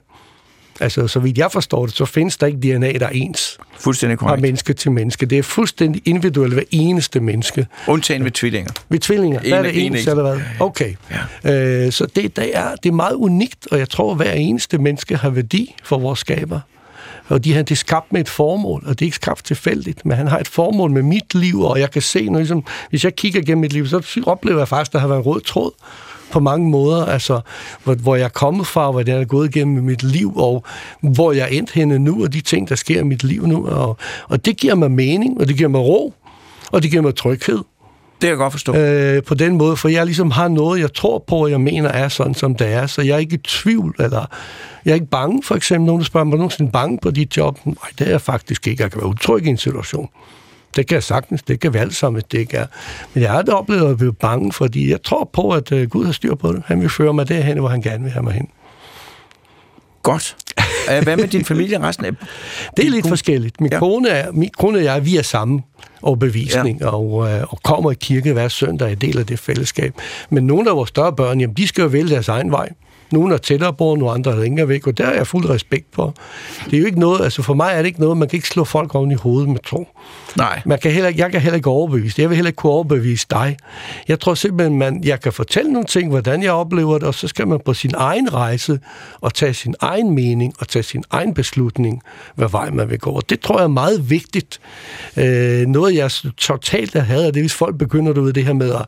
Altså, 0.80 1.08
så 1.08 1.20
vidt 1.20 1.38
jeg 1.38 1.52
forstår 1.52 1.86
det, 1.86 1.96
så 1.96 2.06
findes 2.06 2.38
der 2.38 2.48
ikke 2.48 2.60
DNA, 2.78 2.92
der 2.92 3.06
er 3.06 3.10
ens 3.10 3.58
Fuldstændig 3.80 4.20
fra 4.20 4.26
korrekt. 4.28 4.42
menneske 4.42 4.74
til 4.74 4.92
menneske. 4.92 5.26
Det 5.26 5.38
er 5.38 5.44
fuldstændig 5.44 6.02
individuelt 6.06 6.54
hver 6.54 6.64
eneste 6.72 7.20
menneske. 7.20 7.68
Undtagen 7.88 8.24
ved 8.24 8.32
tvillinger. 8.32 8.72
Vi 8.90 9.00
tvillinger. 9.00 9.40
En 9.40 9.48
Hvad 9.50 9.58
er 9.58 9.62
det 9.64 9.86
en 9.86 9.92
ens, 9.92 9.96
ekstra. 9.96 10.12
eller 10.12 10.24
hvad? 10.24 10.42
Okay. 10.60 10.94
Ja. 11.46 11.86
Øh, 11.86 11.92
så 11.92 12.06
det, 12.06 12.36
det, 12.36 12.58
er, 12.58 12.76
det 12.84 12.90
er 12.90 12.94
meget 12.94 13.14
unikt, 13.16 13.68
og 13.72 13.80
jeg 13.80 13.90
tror, 13.90 14.12
at 14.12 14.18
hver 14.18 14.32
eneste 14.32 14.78
menneske 14.78 15.18
har 15.18 15.30
værdi 15.30 15.76
for 15.84 15.98
vores 15.98 16.20
skaber. 16.20 16.60
Og 17.28 17.46
de, 17.46 17.54
det 17.54 17.72
er 17.72 17.76
skabt 17.76 18.14
med 18.14 18.22
et 18.22 18.30
formål, 18.30 18.84
og 18.86 19.00
det 19.00 19.06
er 19.06 19.08
ikke 19.08 19.16
skabt 19.16 19.46
tilfældigt, 19.46 20.06
men 20.06 20.18
han 20.18 20.28
har 20.28 20.40
et 20.40 20.48
formål 20.48 20.92
med 20.92 21.02
mit 21.02 21.36
liv, 21.36 21.62
og 21.62 21.80
jeg 21.80 21.92
kan 21.92 22.02
se, 22.02 22.30
når 22.30 22.40
ligesom, 22.40 22.64
hvis 22.90 23.04
jeg 23.04 23.16
kigger 23.16 23.42
gennem 23.42 23.62
mit 23.62 23.74
liv, 23.74 23.88
så 23.88 24.22
oplever 24.26 24.58
jeg 24.58 24.68
faktisk, 24.68 24.90
at 24.90 24.94
der 24.94 25.00
har 25.00 25.08
været 25.08 25.20
en 25.20 25.26
rød 25.26 25.42
tråd 25.42 25.72
på 26.36 26.40
mange 26.40 26.70
måder, 26.70 27.06
altså 27.06 27.42
hvor, 27.84 27.96
hvor 27.96 28.16
jeg 28.16 28.24
er 28.24 28.30
kommet 28.30 28.68
fra, 28.68 28.92
hvor 28.92 29.04
det 29.04 29.14
er 29.14 29.26
gået 29.26 29.56
igennem 29.56 29.84
mit 29.84 30.04
liv, 30.04 30.38
og 30.38 30.64
hvor 31.02 31.32
jeg 31.32 31.44
er 31.44 31.48
endt 31.48 31.72
henne 31.72 32.00
nu, 32.00 32.24
og 32.24 32.34
de 32.34 32.42
ting, 32.42 32.70
der 32.70 32.76
sker 32.76 33.00
i 33.00 33.04
mit 33.04 33.24
liv 33.24 33.48
nu. 33.48 33.68
Og, 33.68 33.98
og 34.30 34.46
det 34.46 34.58
giver 34.58 34.76
mig 34.76 34.92
mening, 34.92 35.40
og 35.42 35.48
det 35.48 35.58
giver 35.58 35.70
mig 35.70 35.82
ro, 35.82 36.14
og 36.72 36.84
det 36.84 36.92
giver 36.92 37.04
mig 37.04 37.16
tryghed. 37.16 37.58
Det 37.58 38.22
kan 38.22 38.30
jeg 38.30 38.38
godt 38.38 38.54
forstå. 38.54 38.76
Øh, 38.76 39.24
på 39.24 39.34
den 39.34 39.58
måde, 39.58 39.78
for 39.78 39.90
jeg 39.90 40.06
ligesom 40.06 40.32
har 40.32 40.48
noget, 40.48 40.80
jeg 40.80 40.94
tror 40.94 41.24
på, 41.28 41.36
og 41.36 41.52
jeg 41.52 41.62
mener 41.62 41.90
er 41.90 42.08
sådan, 42.08 42.34
som 42.34 42.56
det 42.56 42.68
er, 42.68 42.88
så 42.88 43.02
jeg 43.02 43.14
er 43.14 43.18
ikke 43.18 43.36
i 43.36 43.38
tvivl, 43.38 43.96
eller 44.00 44.26
jeg 44.86 44.92
er 44.92 44.96
ikke 44.96 45.06
bange, 45.06 45.44
for 45.44 45.56
eksempel, 45.56 45.86
nogen 45.86 46.04
spørger 46.04 46.26
mig, 46.26 46.38
nogensinde 46.38 46.72
bange 46.72 47.00
på 47.02 47.12
dit 47.12 47.38
job? 47.38 47.60
Nej, 47.66 47.76
det 48.00 48.08
er 48.08 48.12
jeg 48.12 48.22
faktisk 48.22 48.68
ikke. 48.68 48.84
Jeg 48.84 48.92
kan 48.92 49.02
være 49.02 49.10
utryg 49.10 49.46
i 49.46 49.50
en 49.50 49.58
situation. 49.58 50.10
Det 50.76 50.88
kan 50.88 50.96
jeg 50.96 51.04
sagtens, 51.04 51.44
det 51.44 51.60
kan 51.60 51.74
vi 51.74 51.78
alle 51.78 51.94
sammen, 51.94 52.22
det 52.32 52.38
ikke 52.38 52.58
er. 52.58 52.66
Men 53.14 53.24
jeg 53.24 53.32
har 53.32 53.38
aldrig 53.38 53.56
oplevet 53.56 53.92
at 53.92 53.98
blive 53.98 54.14
bange, 54.14 54.54
fordi 54.54 54.92
jeg 54.92 55.04
tror 55.04 55.30
på, 55.34 55.52
at 55.52 55.72
uh, 55.72 55.84
Gud 55.84 56.06
har 56.06 56.12
styr 56.12 56.36
på 56.36 56.54
det. 56.54 56.64
Han 56.66 56.82
vil 56.82 56.90
føre 56.90 57.14
mig 57.14 57.30
derhen, 57.30 57.58
hvor 57.58 57.70
han 57.70 57.82
gerne 57.82 58.04
vil 58.04 58.12
have 58.12 58.24
mig 58.24 58.34
hen. 58.34 58.50
Godt. 60.04 60.36
Hvad 61.04 61.18
med 61.18 61.28
din 61.28 61.46
familie 61.46 61.80
resten 61.80 62.06
af? 62.06 62.12
Det 62.78 62.86
er 62.86 62.90
lidt 62.90 63.08
forskelligt. 63.08 63.62
Min, 63.62 63.72
ja. 63.72 63.80
kone 63.80 64.10
er, 64.10 64.32
min 64.32 64.50
kone 64.58 64.78
og 64.78 64.84
jeg, 64.84 65.06
vi 65.06 65.18
er 65.18 65.22
sammen 65.22 65.64
overbevisning 66.02 66.80
ja. 66.82 66.88
og, 66.88 67.32
øh, 67.32 67.54
og 67.54 67.60
kommer 67.64 67.92
i 67.92 67.96
kirke 68.00 68.34
hver 68.34 68.48
søndag, 68.48 68.92
er 68.92 68.96
del 68.96 69.18
af 69.18 69.26
det 69.26 69.40
fællesskab. 69.40 69.94
Men 70.30 70.48
nogle 70.48 70.70
af 70.70 70.76
vores 70.76 70.90
større 70.90 71.14
børn, 71.14 71.40
jamen, 71.40 71.56
de 71.56 71.68
skal 71.68 71.82
jo 71.82 71.88
vælge 71.88 72.10
deres 72.10 72.28
egen 72.28 72.52
vej. 72.52 72.70
Nogle 73.12 73.34
er 73.34 73.38
tættere 73.38 73.74
på, 73.74 73.96
nogle 73.96 74.12
andre 74.12 74.32
er 74.32 74.40
længere 74.40 74.68
væk, 74.68 74.88
og 74.88 74.98
der 74.98 75.06
er 75.06 75.14
jeg 75.14 75.28
fuld 75.28 75.50
respekt 75.50 75.86
for. 75.94 76.16
Det 76.66 76.74
er 76.74 76.80
jo 76.80 76.86
ikke 76.86 77.00
noget, 77.00 77.24
altså 77.24 77.42
for 77.42 77.54
mig 77.54 77.72
er 77.74 77.78
det 77.78 77.86
ikke 77.86 78.00
noget, 78.00 78.18
man 78.18 78.28
kan 78.28 78.38
ikke 78.38 78.48
slå 78.48 78.64
folk 78.64 78.96
oven 78.96 79.12
i 79.12 79.16
hovedet 79.16 79.50
med 79.50 79.60
tro. 79.60 79.88
Nej. 80.38 80.62
Man 80.66 80.80
kan 80.80 80.92
heller, 80.92 81.12
jeg 81.16 81.32
kan 81.32 81.42
heller 81.42 81.56
ikke 81.56 81.70
overbevise. 81.70 82.22
Jeg 82.22 82.30
vil 82.30 82.36
heller 82.36 82.50
ikke 82.50 82.58
kunne 82.58 82.72
overbevise 82.72 83.28
dig. 83.30 83.58
Jeg 84.08 84.20
tror 84.20 84.34
simpelthen, 84.34 84.78
man, 84.78 85.04
jeg 85.04 85.22
kan 85.22 85.34
fortælle 85.34 85.74
nogle 85.74 85.88
ting, 85.88 86.10
hvordan 86.10 86.44
jeg 86.44 86.52
oplever 86.52 86.98
det, 86.98 87.08
og 87.08 87.14
så 87.14 87.28
skal 87.28 87.48
man 87.48 87.60
på 87.66 87.74
sin 87.74 87.92
egen 87.98 88.34
rejse 88.34 88.80
og 89.22 89.34
tage 89.34 89.54
sin 89.54 89.76
egen 89.80 90.16
mening 90.16 90.54
og 90.60 90.68
tage 90.68 90.84
sin 90.84 91.04
egen 91.10 91.34
beslutning, 91.34 92.02
hvad 92.36 92.50
vej 92.50 92.70
man 92.70 92.90
vil 92.90 93.00
gå. 93.00 93.12
Og 93.12 93.30
det 93.30 93.40
tror 93.40 93.58
jeg 93.58 93.64
er 93.64 93.68
meget 93.68 94.10
vigtigt. 94.10 94.60
Øh, 95.18 95.66
noget, 95.66 95.96
jeg 95.96 96.12
totalt 96.38 96.94
havde, 96.94 97.26
det 97.26 97.38
er, 97.38 97.42
hvis 97.42 97.54
folk 97.54 97.78
begynder 97.78 98.20
ud 98.20 98.34
det 98.34 98.46
her 98.46 98.54
med, 98.54 98.72
at 98.72 98.86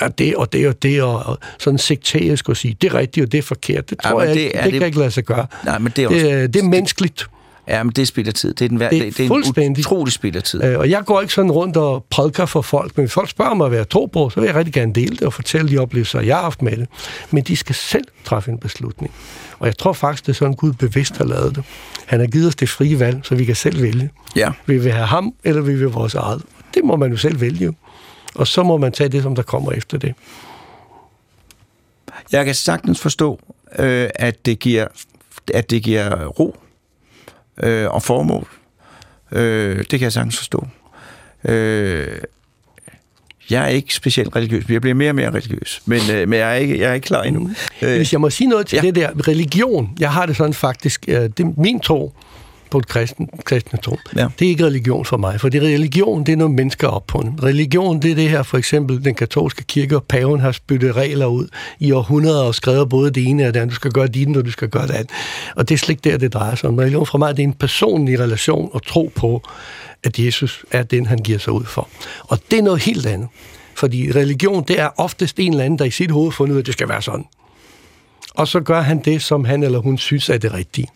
ja, 0.00 0.08
det 0.08 0.36
og 0.36 0.52
det 0.52 0.68
og 0.68 0.82
det, 0.82 1.02
og, 1.02 1.18
og 1.26 1.38
sådan 1.58 1.78
sekterisk 1.78 2.48
at 2.48 2.56
sige, 2.56 2.76
det 2.80 2.92
er 2.92 2.94
rigtigt 2.94 3.24
og 3.26 3.32
det 3.32 3.38
er 3.38 3.42
forkert. 3.58 3.90
Det 3.90 3.98
tror 3.98 4.22
ja, 4.22 4.26
jeg 4.26 4.34
det, 4.34 4.40
ikke, 4.40 4.58
det, 4.58 4.64
det 4.64 4.72
kan 4.72 4.86
ikke 4.86 4.98
lade 4.98 5.10
sig 5.10 5.24
gøre. 5.24 5.46
Nej, 5.64 5.78
men 5.78 5.92
det 5.96 6.04
er, 6.04 6.08
også, 6.08 6.26
det, 6.26 6.54
det 6.54 6.60
er 6.60 6.68
menneskeligt. 6.68 7.28
Ja, 7.68 7.82
men 7.82 7.92
det 7.92 8.02
er 8.02 8.06
spild 8.06 8.28
af 8.28 8.34
tid. 8.34 8.54
Det 8.54 8.64
er, 8.64 8.68
den, 8.68 8.78
det 8.78 8.86
er, 8.86 8.90
det, 8.90 9.16
det 9.16 9.30
er 9.56 9.66
en 9.66 9.76
utrolig 9.78 10.12
spild 10.12 10.36
af 10.36 10.42
tid. 10.42 10.64
Øh, 10.64 10.78
og 10.78 10.90
jeg 10.90 11.04
går 11.04 11.20
ikke 11.20 11.34
sådan 11.34 11.50
rundt 11.50 11.76
og 11.76 12.06
prædiker 12.10 12.46
for 12.46 12.62
folk, 12.62 12.96
men 12.96 13.02
hvis 13.04 13.12
folk 13.12 13.30
spørger 13.30 13.54
mig, 13.54 13.68
hvad 13.68 13.78
jeg 13.78 13.88
tror 13.88 14.06
på, 14.06 14.30
så 14.30 14.40
vil 14.40 14.46
jeg 14.46 14.54
rigtig 14.54 14.74
gerne 14.74 14.92
dele 14.92 15.16
det 15.16 15.22
og 15.22 15.32
fortælle 15.32 15.70
de 15.70 15.78
oplevelser, 15.78 16.20
jeg 16.20 16.36
har 16.36 16.42
haft 16.42 16.62
med 16.62 16.76
det. 16.76 16.88
Men 17.30 17.42
de 17.42 17.56
skal 17.56 17.74
selv 17.74 18.04
træffe 18.24 18.50
en 18.50 18.58
beslutning. 18.58 19.12
Og 19.58 19.66
jeg 19.66 19.78
tror 19.78 19.92
faktisk, 19.92 20.26
det 20.26 20.32
er 20.32 20.36
sådan, 20.36 20.54
Gud 20.54 20.72
bevidst 20.72 21.16
har 21.16 21.24
lavet 21.24 21.56
det. 21.56 21.64
Han 22.06 22.20
har 22.20 22.26
givet 22.26 22.46
os 22.46 22.56
det 22.56 22.68
frie 22.68 23.00
valg, 23.00 23.20
så 23.22 23.34
vi 23.34 23.44
kan 23.44 23.54
selv 23.54 23.82
vælge. 23.82 24.10
Ja. 24.36 24.50
Vil 24.66 24.84
vi 24.84 24.90
have 24.90 25.06
ham, 25.06 25.34
eller 25.44 25.62
vil 25.62 25.74
vi 25.74 25.80
have 25.80 25.92
vores 25.92 26.14
eget? 26.14 26.42
Det 26.74 26.84
må 26.84 26.96
man 26.96 27.10
jo 27.10 27.16
selv 27.16 27.40
vælge. 27.40 27.72
Og 28.34 28.46
så 28.46 28.62
må 28.62 28.76
man 28.76 28.92
tage 28.92 29.08
det, 29.08 29.22
som 29.22 29.34
der 29.34 29.42
kommer 29.42 29.72
efter 29.72 29.98
det. 29.98 30.14
Jeg 32.32 32.44
kan 32.44 32.54
sagtens 32.54 33.00
forstå, 33.00 33.40
øh, 33.78 34.08
at, 34.14 34.46
det 34.46 34.58
giver, 34.58 34.86
at 35.54 35.70
det 35.70 35.82
giver 35.82 36.24
ro 36.26 36.56
øh, 37.62 37.90
og 37.90 38.02
formål. 38.02 38.48
Øh, 39.32 39.78
det 39.78 39.88
kan 39.88 40.00
jeg 40.00 40.12
sagtens 40.12 40.36
forstå. 40.36 40.66
Øh, 41.44 42.18
jeg 43.50 43.64
er 43.64 43.68
ikke 43.68 43.94
specielt 43.94 44.36
religiøs, 44.36 44.68
jeg 44.68 44.80
bliver 44.80 44.94
mere 44.94 45.10
og 45.10 45.14
mere 45.14 45.30
religiøs, 45.30 45.82
men, 45.86 46.00
øh, 46.12 46.28
men 46.28 46.38
jeg, 46.38 46.50
er 46.50 46.54
ikke, 46.54 46.80
jeg 46.80 46.90
er 46.90 46.94
ikke 46.94 47.04
klar 47.04 47.22
endnu. 47.22 47.50
Øh, 47.82 47.96
Hvis 47.96 48.12
jeg 48.12 48.20
må 48.20 48.30
sige 48.30 48.48
noget 48.48 48.66
til 48.66 48.76
ja. 48.76 48.82
det 48.82 48.94
der 48.94 49.28
religion, 49.28 49.90
jeg 50.00 50.12
har 50.12 50.26
det 50.26 50.36
sådan 50.36 50.54
faktisk, 50.54 51.04
øh, 51.08 51.14
det 51.14 51.40
er 51.40 51.52
min 51.56 51.80
tro, 51.80 52.12
på 52.70 52.78
et 52.78 52.88
kristen, 52.88 53.28
kristne 53.44 53.78
tro. 53.82 53.98
Ja. 54.16 54.26
Det 54.38 54.44
er 54.44 54.48
ikke 54.50 54.66
religion 54.66 55.04
for 55.04 55.16
mig, 55.16 55.40
for 55.40 55.48
det 55.48 55.62
religion, 55.62 56.26
det 56.26 56.32
er 56.32 56.36
noget 56.36 56.54
mennesker 56.54 56.88
op 56.88 57.06
på. 57.06 57.18
Religion, 57.42 58.02
det 58.02 58.10
er 58.10 58.14
det 58.14 58.30
her, 58.30 58.42
for 58.42 58.58
eksempel 58.58 59.04
den 59.04 59.14
katolske 59.14 59.64
kirke 59.64 59.96
og 59.96 60.04
paven 60.04 60.40
har 60.40 60.52
spyttet 60.52 60.96
regler 60.96 61.26
ud 61.26 61.48
i 61.78 61.92
århundreder 61.92 62.42
og 62.42 62.54
skrevet 62.54 62.88
både 62.88 63.10
det 63.10 63.26
ene 63.26 63.46
og 63.46 63.54
det 63.54 63.60
andet. 63.60 63.70
Du 63.70 63.74
skal 63.74 63.90
gøre 63.90 64.06
dit, 64.06 64.36
og 64.36 64.44
du 64.44 64.50
skal 64.50 64.68
gøre 64.68 64.86
det 64.86 64.94
andet. 64.94 65.10
Og 65.56 65.68
det 65.68 65.74
er 65.74 65.78
slet 65.78 65.90
ikke 65.90 66.10
der, 66.10 66.18
det 66.18 66.32
drejer 66.32 66.54
sig 66.54 66.68
om. 66.68 66.78
Religion 66.78 67.06
for 67.06 67.18
mig, 67.18 67.36
det 67.36 67.42
er 67.42 67.46
en 67.46 67.52
personlig 67.52 68.20
relation 68.20 68.70
og 68.72 68.86
tro 68.86 69.12
på, 69.14 69.42
at 70.04 70.18
Jesus 70.18 70.64
er 70.70 70.82
den, 70.82 71.06
han 71.06 71.18
giver 71.18 71.38
sig 71.38 71.52
ud 71.52 71.64
for. 71.64 71.88
Og 72.20 72.38
det 72.50 72.58
er 72.58 72.62
noget 72.62 72.82
helt 72.82 73.06
andet. 73.06 73.28
Fordi 73.74 74.12
religion, 74.12 74.64
det 74.68 74.80
er 74.80 74.88
oftest 74.96 75.40
en 75.40 75.52
eller 75.52 75.64
anden, 75.64 75.78
der 75.78 75.84
i 75.84 75.90
sit 75.90 76.10
hoved 76.10 76.32
fundet 76.32 76.52
ud 76.52 76.58
af, 76.58 76.62
at 76.62 76.66
det 76.66 76.74
skal 76.74 76.88
være 76.88 77.02
sådan 77.02 77.24
og 78.38 78.48
så 78.48 78.60
gør 78.60 78.80
han 78.80 78.98
det, 78.98 79.22
som 79.22 79.44
han 79.44 79.62
eller 79.62 79.78
hun 79.78 79.98
synes 79.98 80.28
er 80.28 80.38
det 80.38 80.54
rigtige. 80.54 80.88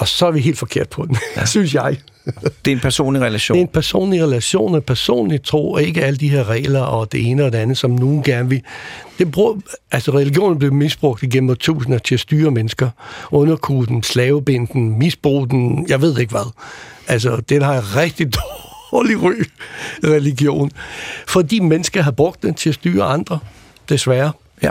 Og 0.00 0.08
så 0.08 0.26
er 0.26 0.30
vi 0.30 0.40
helt 0.40 0.58
forkert 0.58 0.88
på 0.88 1.06
den, 1.06 1.16
ja. 1.36 1.46
synes 1.54 1.74
jeg. 1.74 1.96
Det 2.64 2.70
er 2.70 2.72
en 2.72 2.80
personlig 2.80 3.22
relation. 3.22 3.54
Det 3.54 3.60
er 3.60 3.66
en 3.66 3.72
personlig 3.72 4.22
relation, 4.22 4.74
en 4.74 4.82
personlig 4.82 5.42
tro, 5.42 5.72
og 5.72 5.82
ikke 5.82 6.04
alle 6.04 6.18
de 6.18 6.28
her 6.28 6.48
regler 6.48 6.80
og 6.80 7.12
det 7.12 7.30
ene 7.30 7.44
og 7.44 7.52
det 7.52 7.58
andet, 7.58 7.78
som 7.78 7.90
nogen 7.90 8.22
gerne 8.22 8.48
vil. 8.48 8.62
Det 9.18 9.30
bruger, 9.32 9.54
altså 9.92 10.10
religionen 10.10 10.58
blev 10.58 10.72
misbrugt 10.72 11.22
igennem 11.22 11.56
tusinder 11.56 11.98
til 11.98 12.14
at 12.14 12.20
styre 12.20 12.50
mennesker. 12.50 12.90
Underkuden, 13.30 14.02
slavebinden, 14.02 14.98
misbrug 14.98 15.50
den, 15.50 15.86
jeg 15.88 16.00
ved 16.00 16.18
ikke 16.18 16.30
hvad. 16.30 16.52
Altså, 17.08 17.36
det 17.36 17.62
har 17.62 17.74
jeg 17.74 17.96
rigtig 17.96 18.26
dårlig 18.34 19.22
ry, 19.22 19.32
religion. 20.04 20.70
Fordi 21.26 21.60
mennesker 21.60 22.02
har 22.02 22.10
brugt 22.10 22.42
den 22.42 22.54
til 22.54 22.68
at 22.68 22.74
styre 22.74 23.04
andre, 23.04 23.38
desværre. 23.88 24.32
Ja. 24.62 24.70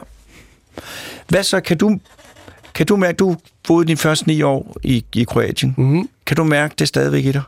Hvad 1.28 1.44
så? 1.44 1.60
Kan 1.60 1.78
du, 1.78 2.00
kan 2.74 2.86
du 2.86 2.96
mærke, 2.96 3.16
du 3.16 3.36
boede 3.68 3.88
de 3.88 3.98
første 3.98 4.28
ni 4.28 4.42
år 4.42 4.78
i, 4.84 5.06
i 5.16 5.24
Kroatien? 5.24 5.76
Mm-hmm. 5.78 6.10
Kan 6.26 6.38
du 6.38 6.44
mærke 6.44 6.76
det 6.80 6.88
stadigvæk 6.88 7.26
i 7.26 7.32
dig? 7.32 7.42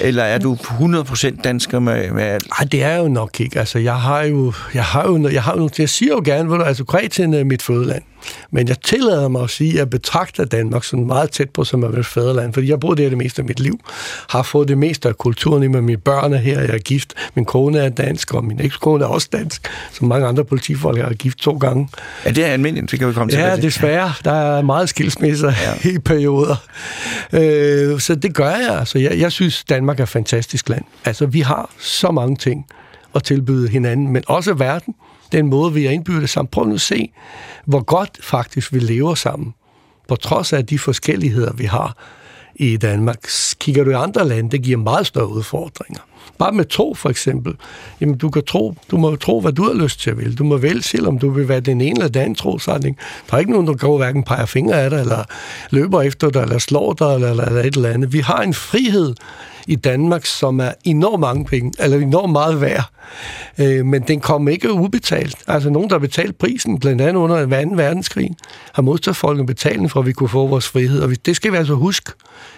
Eller 0.00 0.22
er 0.22 0.38
du 0.38 0.54
100% 0.54 1.40
dansker 1.42 1.78
med, 1.78 2.10
med 2.10 2.22
alt? 2.22 2.48
Nej, 2.48 2.68
det 2.72 2.82
er 2.82 2.96
jo 2.96 3.08
nok 3.08 3.40
ikke. 3.40 3.58
Altså, 3.58 3.78
jeg 3.78 4.00
har 4.00 4.22
jo, 4.22 4.52
jeg 4.74 4.84
har 4.84 5.02
jo, 5.02 5.28
jeg 5.28 5.42
har 5.42 5.56
jo, 5.56 5.70
jeg 5.78 5.88
siger 5.88 6.12
jo 6.12 6.22
gerne, 6.24 6.54
at 6.54 6.68
altså, 6.68 6.84
Kroatien 6.84 7.34
er 7.34 7.44
mit 7.44 7.62
fødeland. 7.62 8.02
Men 8.50 8.68
jeg 8.68 8.80
tillader 8.80 9.28
mig 9.28 9.42
at 9.42 9.50
sige, 9.50 9.70
at 9.70 9.76
jeg 9.76 9.90
betragter 9.90 10.44
Danmark 10.44 10.84
som 10.84 10.98
meget 10.98 11.30
tæt 11.30 11.50
på 11.50 11.64
som 11.64 11.80
mit 11.96 12.06
fædreland, 12.06 12.52
fordi 12.52 12.68
jeg 12.68 12.80
bor 12.80 12.94
der 12.94 13.08
det 13.08 13.18
meste 13.18 13.42
af 13.42 13.46
mit 13.46 13.60
liv. 13.60 13.80
Har 14.28 14.42
fået 14.42 14.68
det 14.68 14.78
meste 14.78 15.08
af 15.08 15.18
kulturen 15.18 15.62
i 15.62 15.68
med 15.68 15.80
mine 15.80 15.98
børn 15.98 16.32
er 16.32 16.38
her, 16.38 16.60
jeg 16.60 16.74
er 16.74 16.78
gift. 16.78 17.14
Min 17.34 17.44
kone 17.44 17.78
er 17.78 17.88
dansk, 17.88 18.34
og 18.34 18.44
min 18.44 18.60
ekskone 18.60 19.04
er 19.04 19.08
også 19.08 19.28
dansk, 19.32 19.68
som 19.92 20.08
mange 20.08 20.26
andre 20.26 20.44
politifolk 20.44 21.00
har 21.00 21.14
gift 21.14 21.38
to 21.38 21.56
gange. 21.56 21.88
Ja, 22.24 22.30
det 22.30 22.44
er 22.44 22.48
almindeligt, 22.48 22.90
det 22.90 22.98
kan 22.98 23.08
vi 23.08 23.12
komme 23.12 23.30
til. 23.30 23.40
Ja, 23.40 23.56
desværre. 23.56 24.12
Der 24.24 24.32
er 24.32 24.62
meget 24.62 24.88
skilsmisser 24.88 25.52
ja. 25.84 25.90
i 25.94 25.98
perioder. 25.98 26.56
Øh, 27.32 28.00
så 28.00 28.14
det 28.14 28.34
gør 28.34 28.50
jeg. 28.50 28.78
Altså, 28.78 28.98
jeg. 28.98 29.18
Jeg 29.18 29.32
synes, 29.32 29.64
Danmark 29.64 29.98
er 29.98 30.02
et 30.02 30.08
fantastisk 30.08 30.68
land. 30.68 30.84
Altså, 31.04 31.26
vi 31.26 31.40
har 31.40 31.70
så 31.78 32.10
mange 32.10 32.36
ting 32.36 32.66
at 33.14 33.22
tilbyde 33.22 33.68
hinanden, 33.68 34.08
men 34.08 34.22
også 34.26 34.54
verden 34.54 34.94
den 35.32 35.46
måde, 35.46 35.72
vi 35.72 35.86
er 35.86 35.90
indbygget 35.90 36.30
sammen. 36.30 36.48
Prøv 36.50 36.64
nu 36.64 36.74
at 36.74 36.80
se, 36.80 37.12
hvor 37.66 37.82
godt 37.82 38.18
faktisk 38.22 38.72
vi 38.72 38.78
lever 38.78 39.14
sammen, 39.14 39.54
på 40.08 40.16
trods 40.16 40.52
af 40.52 40.66
de 40.66 40.78
forskelligheder, 40.78 41.52
vi 41.52 41.64
har 41.64 41.96
i 42.54 42.76
Danmark. 42.76 43.26
Kigger 43.58 43.84
du 43.84 43.90
i 43.90 43.94
andre 43.94 44.28
lande, 44.28 44.50
det 44.50 44.62
giver 44.62 44.78
meget 44.78 45.06
større 45.06 45.28
udfordringer. 45.28 46.00
Bare 46.38 46.52
med 46.52 46.64
tro, 46.64 46.94
for 46.94 47.10
eksempel. 47.10 47.54
Jamen, 48.00 48.18
du, 48.18 48.30
kan 48.30 48.44
tro, 48.44 48.74
du 48.90 48.96
må 48.96 49.16
tro, 49.16 49.40
hvad 49.40 49.52
du 49.52 49.62
har 49.62 49.74
lyst 49.74 50.00
til 50.00 50.10
at 50.10 50.18
vil. 50.18 50.38
Du 50.38 50.44
må 50.44 50.56
vælge 50.56 50.82
selv, 50.82 51.06
om 51.06 51.18
du 51.18 51.30
vil 51.30 51.48
være 51.48 51.60
den 51.60 51.80
ene 51.80 51.90
eller 51.90 52.08
den 52.08 52.22
anden 52.22 52.34
trosretning. 52.34 52.96
Der 53.30 53.34
er 53.34 53.38
ikke 53.38 53.52
nogen, 53.52 53.66
der 53.66 53.74
går 53.74 53.96
hverken 53.96 54.22
peger 54.22 54.46
fingre 54.46 54.80
af 54.80 54.90
dig, 54.90 55.00
eller 55.00 55.24
løber 55.70 56.02
efter 56.02 56.30
dig, 56.30 56.42
eller 56.42 56.58
slår 56.58 56.92
dig, 56.92 57.14
eller, 57.14 57.30
eller, 57.30 57.44
eller 57.44 57.60
et 57.60 57.76
eller 57.76 57.88
andet. 57.88 58.12
Vi 58.12 58.20
har 58.20 58.42
en 58.42 58.54
frihed 58.54 59.14
i 59.70 59.76
Danmark, 59.76 60.26
som 60.26 60.60
er 60.60 60.72
enormt 60.84 61.20
mange 61.20 61.44
penge, 61.44 61.72
eller 61.78 61.98
enormt 61.98 62.32
meget 62.32 62.60
værd. 62.60 62.84
Øh, 63.58 63.86
men 63.86 64.02
den 64.02 64.20
kom 64.20 64.48
ikke 64.48 64.72
ubetalt. 64.72 65.36
Altså 65.46 65.70
nogen, 65.70 65.90
der 65.90 65.94
har 65.94 66.00
betalt 66.00 66.38
prisen, 66.38 66.78
blandt 66.80 67.00
andet 67.00 67.20
under 67.20 67.64
2. 67.64 67.70
verdenskrig, 67.76 68.30
har 68.72 69.12
folk 69.12 69.40
en 69.40 69.46
betaling 69.46 69.90
for, 69.90 70.00
at 70.00 70.06
vi 70.06 70.12
kunne 70.12 70.28
få 70.28 70.46
vores 70.46 70.68
frihed. 70.68 71.02
Og 71.02 71.10
det 71.26 71.36
skal 71.36 71.52
vi 71.52 71.56
altså 71.56 71.74
huske. 71.74 72.12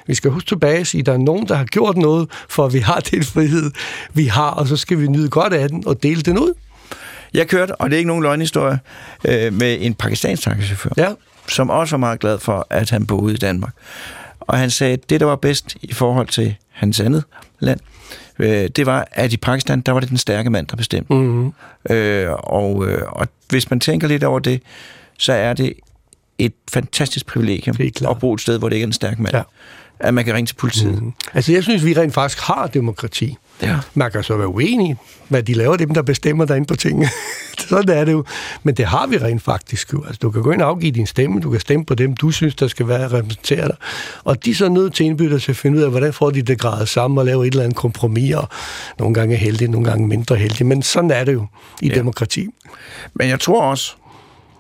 Vi 0.07 0.15
skal 0.15 0.31
huske 0.31 0.49
tilbage 0.49 0.79
at 0.79 0.87
sige, 0.87 1.01
at 1.01 1.07
der 1.07 1.13
er 1.13 1.17
nogen, 1.17 1.49
der 1.49 1.55
har 1.55 1.65
gjort 1.65 1.97
noget, 1.97 2.31
for 2.49 2.65
at 2.65 2.73
vi 2.73 2.79
har 2.79 3.01
den 3.11 3.25
frihed, 3.25 3.71
vi 4.15 4.27
har, 4.27 4.51
og 4.51 4.69
så 4.69 4.77
skal 4.77 5.01
vi 5.01 5.07
nyde 5.07 5.29
godt 5.29 5.53
af 5.53 5.69
den 5.69 5.87
og 5.87 6.03
dele 6.03 6.23
den 6.23 6.39
ud. 6.39 6.55
Jeg 7.35 7.49
kørte, 7.49 7.75
og 7.75 7.91
det 7.91 7.97
er 7.97 7.99
ikke 7.99 8.09
nogen 8.09 8.23
løgnhistorie, 8.23 8.79
øh, 9.25 9.53
med 9.53 9.77
en 9.81 9.95
pakistansk 9.95 10.43
taxichauffør, 10.43 10.91
ja. 10.97 11.09
som 11.49 11.71
også 11.71 11.93
var 11.93 11.99
meget 11.99 12.21
glad 12.21 12.39
for, 12.39 12.67
at 12.71 12.91
han 12.91 13.07
boede 13.07 13.35
i 13.35 13.37
Danmark. 13.37 13.73
Og 14.53 14.59
han 14.59 14.71
sagde, 14.71 14.93
at 14.93 15.11
det, 15.11 15.21
der 15.21 15.27
var 15.27 15.37
bedst 15.37 15.77
i 15.83 15.93
forhold 15.93 16.29
til 16.29 16.55
hans 16.71 17.01
andet 17.01 17.25
land, 17.61 17.81
øh, 18.39 18.69
det 18.77 18.87
var, 18.87 19.09
at 19.13 19.33
i 19.33 19.37
Pakistan, 19.37 19.81
der 19.81 19.93
var 19.93 20.01
det 20.01 20.09
den 20.09 20.19
stærke 20.19 20.51
mand, 20.51 20.67
der 20.67 20.77
bestemte. 20.77 21.15
Mm-hmm. 21.15 21.53
Øh, 21.91 22.33
og, 22.33 22.89
øh, 22.89 23.03
og 23.09 23.29
hvis 23.49 23.71
man 23.71 23.81
tænker 23.81 24.09
lidt 24.09 24.25
over 24.25 24.39
det, 24.39 24.63
så 25.19 25.33
er 25.33 25.53
det 25.53 25.73
et 26.39 26.53
fantastisk 26.73 27.27
privilegium 27.27 27.77
at 28.11 28.19
bo 28.19 28.35
et 28.35 28.41
sted, 28.41 28.59
hvor 28.59 28.69
det 28.69 28.77
ikke 28.77 28.85
er 28.85 28.87
en 28.87 28.93
stærk 28.93 29.19
mand. 29.19 29.35
Ja. 29.35 29.43
at 30.01 30.15
man 30.15 30.25
kan 30.25 30.35
ringe 30.35 30.47
til 30.47 30.55
politiet. 30.55 31.03
Mm. 31.03 31.13
Altså, 31.35 31.53
jeg 31.53 31.63
synes, 31.63 31.85
vi 31.85 31.95
rent 31.95 32.15
faktisk 32.15 32.43
har 32.43 32.67
demokrati. 32.67 33.37
Ja. 33.63 33.79
Man 33.95 34.11
kan 34.11 34.23
så 34.23 34.37
være 34.37 34.49
uenig, 34.49 34.97
hvad 35.29 35.43
de 35.43 35.55
laver, 35.55 35.77
dem 35.77 35.95
der 35.95 36.03
bestemmer 36.03 36.45
derinde 36.45 36.67
på 36.67 36.77
tingene. 36.77 37.09
Sådan 37.69 37.99
er 37.99 38.05
det 38.05 38.13
jo. 38.13 38.25
Men 38.63 38.75
det 38.75 38.85
har 38.85 39.07
vi 39.07 39.19
rent 39.19 39.43
faktisk 39.43 39.93
jo. 39.93 40.05
Altså, 40.05 40.19
du 40.23 40.31
kan 40.31 40.43
gå 40.43 40.51
ind 40.51 40.63
og 40.63 40.69
afgive 40.69 40.93
din 40.93 41.07
stemme, 41.07 41.41
du 41.41 41.51
kan 41.51 41.61
stemme 41.61 41.85
på 41.85 41.95
dem, 41.95 42.15
du 42.15 42.31
synes, 42.31 42.55
der 42.55 42.69
skal 42.69 42.89
være 42.89 43.09
repræsenteret 43.09 43.69
dig. 43.69 43.77
Og 44.25 44.45
de 44.45 44.51
er 44.51 44.55
så 44.55 44.69
nødt 44.69 44.95
til 44.95 45.07
indbytter 45.07 45.39
til 45.39 45.53
at 45.53 45.57
finde 45.57 45.79
ud 45.79 45.83
af, 45.83 45.91
hvordan 45.91 46.13
får 46.13 46.31
de 46.31 46.43
det 46.43 46.61
gradet 46.61 46.89
sammen 46.89 47.19
og 47.19 47.25
lave 47.25 47.47
et 47.47 47.51
eller 47.51 47.65
andet 47.65 47.77
kompromis, 47.77 48.35
og 48.35 48.49
nogle 48.99 49.15
gange 49.15 49.35
er 49.35 49.39
heldige, 49.39 49.71
nogle 49.71 49.91
gange 49.91 50.09
mindre 50.09 50.37
heldige. 50.37 50.65
Men 50.65 50.83
sådan 50.83 51.11
er 51.11 51.25
det 51.25 51.33
jo 51.33 51.47
i 51.83 51.89
ja. 51.89 51.95
demokrati. 51.95 52.49
Men 53.15 53.29
jeg 53.29 53.41
tror 53.41 53.63
også, 53.63 53.95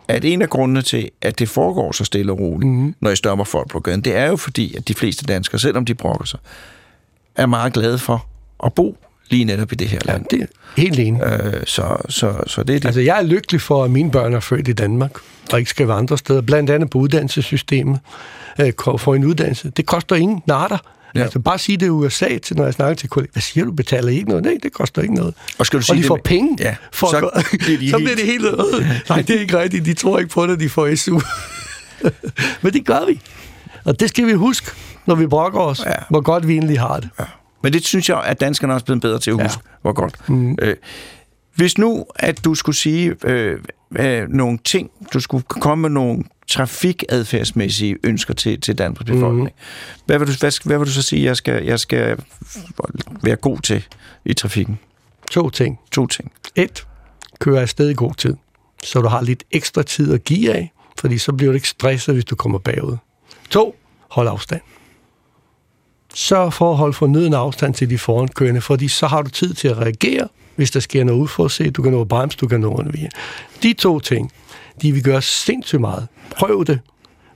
at 0.08 0.24
en 0.24 0.42
af 0.42 0.50
grundene 0.50 0.82
til, 0.82 1.10
at 1.22 1.38
det 1.38 1.48
foregår 1.48 1.92
så 1.92 2.04
stille 2.04 2.32
og 2.32 2.40
roligt, 2.40 2.72
mm-hmm. 2.72 2.94
når 3.00 3.10
I 3.10 3.16
stopper 3.16 3.44
folk 3.44 3.70
på 3.70 3.80
gaden, 3.80 4.00
det 4.00 4.16
er 4.16 4.26
jo 4.26 4.36
fordi, 4.36 4.76
at 4.76 4.88
de 4.88 4.94
fleste 4.94 5.24
danskere, 5.24 5.58
selvom 5.58 5.84
de 5.84 5.94
brokker 5.94 6.24
sig, 6.24 6.40
er 7.36 7.46
meget 7.46 7.72
glade 7.72 7.98
for 7.98 8.26
at 8.66 8.74
bo 8.74 8.96
lige 9.30 9.44
netop 9.44 9.72
i 9.72 9.74
det 9.74 9.88
her 9.88 9.98
land. 10.04 10.24
Ja, 10.32 10.36
det 10.36 10.42
er 10.42 10.46
helt 10.76 10.98
enig. 10.98 11.22
Øh, 11.22 11.62
så, 11.64 11.96
så, 12.08 12.34
så 12.46 12.62
det 12.62 12.74
er 12.74 12.78
det. 12.78 12.86
Altså, 12.86 13.00
jeg 13.00 13.18
er 13.18 13.22
lykkelig 13.22 13.60
for, 13.60 13.84
at 13.84 13.90
mine 13.90 14.10
børn 14.10 14.34
er 14.34 14.40
født 14.40 14.68
i 14.68 14.72
Danmark, 14.72 15.10
og 15.52 15.58
ikke 15.58 15.70
skal 15.70 15.88
være 15.88 15.96
andre 15.96 16.18
steder. 16.18 16.40
Blandt 16.40 16.70
andet 16.70 16.90
på 16.90 16.98
uddannelsessystemet. 16.98 17.98
Øh, 18.60 18.72
for 18.98 19.14
en 19.14 19.24
uddannelse. 19.24 19.70
Det 19.70 19.86
koster 19.86 20.16
ingen 20.16 20.42
natter. 20.46 20.78
Ja. 21.14 21.22
Altså 21.22 21.38
bare 21.38 21.58
sige 21.58 21.76
det 21.76 21.86
i 21.86 21.88
USA, 21.88 22.38
til, 22.38 22.56
når 22.56 22.64
jeg 22.64 22.74
snakker 22.74 22.94
til 22.94 23.08
kollegaer. 23.08 23.32
Hvad 23.32 23.40
siger 23.42 23.64
du? 23.64 23.72
Betaler 23.72 24.08
I 24.08 24.14
ikke 24.14 24.28
noget? 24.28 24.44
Nej, 24.44 24.56
det 24.62 24.72
koster 24.72 25.02
ikke 25.02 25.14
noget. 25.14 25.34
Og, 25.58 25.66
skal 25.66 25.78
du 25.78 25.84
sige 25.84 25.92
og 25.92 25.96
de 25.96 26.02
det 26.02 26.08
får 26.08 26.16
med... 26.16 26.22
penge. 26.22 26.56
Ja, 26.60 26.76
for 26.92 27.06
så, 27.06 27.26
at... 27.26 27.46
bliver 27.58 27.78
de 27.78 27.90
så 27.90 27.96
bliver 27.96 28.16
det 28.16 28.24
helt... 28.24 28.44
Nej, 29.08 29.22
det 29.22 29.36
er 29.36 29.40
ikke 29.40 29.58
rigtigt. 29.58 29.84
De 29.84 29.94
tror 29.94 30.18
ikke 30.18 30.30
på 30.30 30.46
det, 30.46 30.60
de 30.60 30.68
får 30.68 30.94
SU. 30.94 31.20
Men 32.62 32.72
det 32.72 32.86
gør 32.86 33.06
vi. 33.06 33.20
Og 33.84 34.00
det 34.00 34.08
skal 34.08 34.26
vi 34.26 34.32
huske, 34.32 34.70
når 35.06 35.14
vi 35.14 35.26
brokker 35.26 35.60
os, 35.60 35.82
ja. 35.86 35.92
hvor 36.10 36.20
godt 36.20 36.48
vi 36.48 36.52
egentlig 36.52 36.80
har 36.80 37.00
det. 37.00 37.08
Ja. 37.18 37.24
Men 37.62 37.72
det 37.72 37.86
synes 37.86 38.08
jeg, 38.08 38.22
at 38.24 38.40
danskerne 38.40 38.72
er 38.72 38.74
også 38.74 38.84
blevet 38.84 39.02
bedre 39.02 39.18
til 39.18 39.30
at 39.30 39.42
huske, 39.42 39.60
ja. 39.64 39.76
hvor 39.82 39.92
godt. 39.92 40.28
Mm. 40.28 40.58
Øh, 40.62 40.76
hvis 41.54 41.78
nu, 41.78 42.06
at 42.16 42.44
du 42.44 42.54
skulle 42.54 42.76
sige 42.76 43.16
øh, 43.24 43.58
øh, 43.98 44.28
nogle 44.28 44.58
ting, 44.64 44.90
du 45.12 45.20
skulle 45.20 45.44
komme 45.48 45.82
med 45.82 45.90
nogle 45.90 46.24
trafikadfærdsmæssige 46.48 47.96
ønsker 48.04 48.34
til, 48.34 48.60
til 48.60 48.78
Danmarks 48.78 49.04
befolkning, 49.04 49.48
mm. 49.48 50.02
hvad, 50.06 50.18
vil 50.18 50.28
du, 50.28 50.32
hvad, 50.40 50.64
hvad 50.64 50.78
vil 50.78 50.86
du 50.86 50.92
så 50.92 51.02
sige, 51.02 51.24
jeg 51.24 51.36
skal, 51.36 51.64
jeg 51.64 51.80
skal 51.80 52.16
være 53.22 53.36
god 53.36 53.58
til 53.58 53.84
i 54.24 54.32
trafikken? 54.32 54.78
To 55.30 55.50
ting. 55.50 55.80
To 55.92 56.06
ting. 56.06 56.32
Et, 56.56 56.86
køre 57.40 57.60
afsted 57.60 57.90
i 57.90 57.94
god 57.94 58.14
tid, 58.14 58.36
så 58.82 59.00
du 59.00 59.08
har 59.08 59.22
lidt 59.22 59.44
ekstra 59.50 59.82
tid 59.82 60.14
at 60.14 60.24
give 60.24 60.54
af, 60.54 60.72
fordi 60.98 61.18
så 61.18 61.32
bliver 61.32 61.52
du 61.52 61.54
ikke 61.54 61.68
stresset, 61.68 62.14
hvis 62.14 62.24
du 62.24 62.36
kommer 62.36 62.58
bagud. 62.58 62.96
To, 63.50 63.76
hold 64.10 64.28
afstand. 64.28 64.60
Sørg 66.14 66.52
for 66.52 66.70
at 66.70 66.76
holde 66.76 66.92
fornøden 66.92 67.34
afstand 67.34 67.74
til 67.74 67.90
de 67.90 67.98
forankørende, 67.98 68.60
fordi 68.60 68.88
så 68.88 69.06
har 69.06 69.22
du 69.22 69.30
tid 69.30 69.54
til 69.54 69.68
at 69.68 69.76
reagere, 69.76 70.28
hvis 70.56 70.70
der 70.70 70.80
sker 70.80 71.04
noget 71.04 71.20
uforudset. 71.20 71.76
Du 71.76 71.82
kan 71.82 71.92
nå 71.92 72.00
at 72.00 72.08
bremse, 72.08 72.38
du 72.38 72.46
kan 72.46 72.60
nå 72.60 72.74
at 72.74 73.12
De 73.62 73.72
to 73.72 74.00
ting, 74.00 74.32
de 74.82 74.92
vil 74.92 75.02
gøre 75.02 75.22
sindssygt 75.22 75.80
meget. 75.80 76.08
Prøv 76.36 76.64
det. 76.64 76.80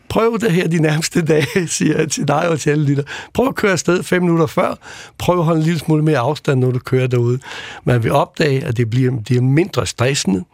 Prøv 0.08 0.38
det 0.40 0.52
her 0.52 0.68
de 0.68 0.78
nærmeste 0.82 1.22
dage, 1.34 1.68
siger 1.68 1.98
jeg 1.98 2.10
til 2.10 2.28
dig 2.28 2.48
og 2.48 2.60
til 2.60 2.70
alle 2.70 2.84
lytter. 2.84 3.02
Prøv 3.32 3.48
at 3.48 3.54
køre 3.54 3.72
afsted 3.72 4.02
fem 4.02 4.22
minutter 4.22 4.46
før. 4.46 4.74
Prøv 5.18 5.38
at 5.38 5.44
holde 5.44 5.58
en 5.58 5.64
lille 5.64 5.78
smule 5.78 6.02
mere 6.02 6.18
afstand, 6.18 6.60
når 6.60 6.70
du 6.70 6.78
kører 6.78 7.06
derude. 7.06 7.38
Man 7.84 8.02
vil 8.02 8.12
opdage, 8.12 8.64
at 8.64 8.76
det 8.76 8.90
bliver, 8.90 9.10
det 9.10 9.24
bliver 9.24 9.42
mindre 9.42 9.86
stressende. 9.86 10.44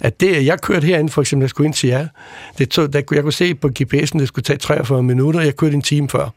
At 0.00 0.20
det, 0.20 0.46
jeg 0.46 0.60
kørte 0.60 0.86
herinde, 0.86 1.12
for 1.12 1.20
eksempel, 1.20 1.42
jeg 1.42 1.50
skulle 1.50 1.66
ind 1.66 1.74
til 1.74 1.88
jer, 1.88 2.08
det 2.58 2.68
tog, 2.68 2.92
der, 2.92 3.02
jeg 3.12 3.22
kunne 3.22 3.32
se 3.32 3.54
på 3.54 3.68
GPS'en, 3.68 4.18
det 4.18 4.28
skulle 4.28 4.42
tage 4.42 4.58
43 4.58 5.02
minutter, 5.02 5.40
jeg 5.40 5.56
kørte 5.56 5.74
en 5.74 5.82
time 5.82 6.08
før. 6.08 6.28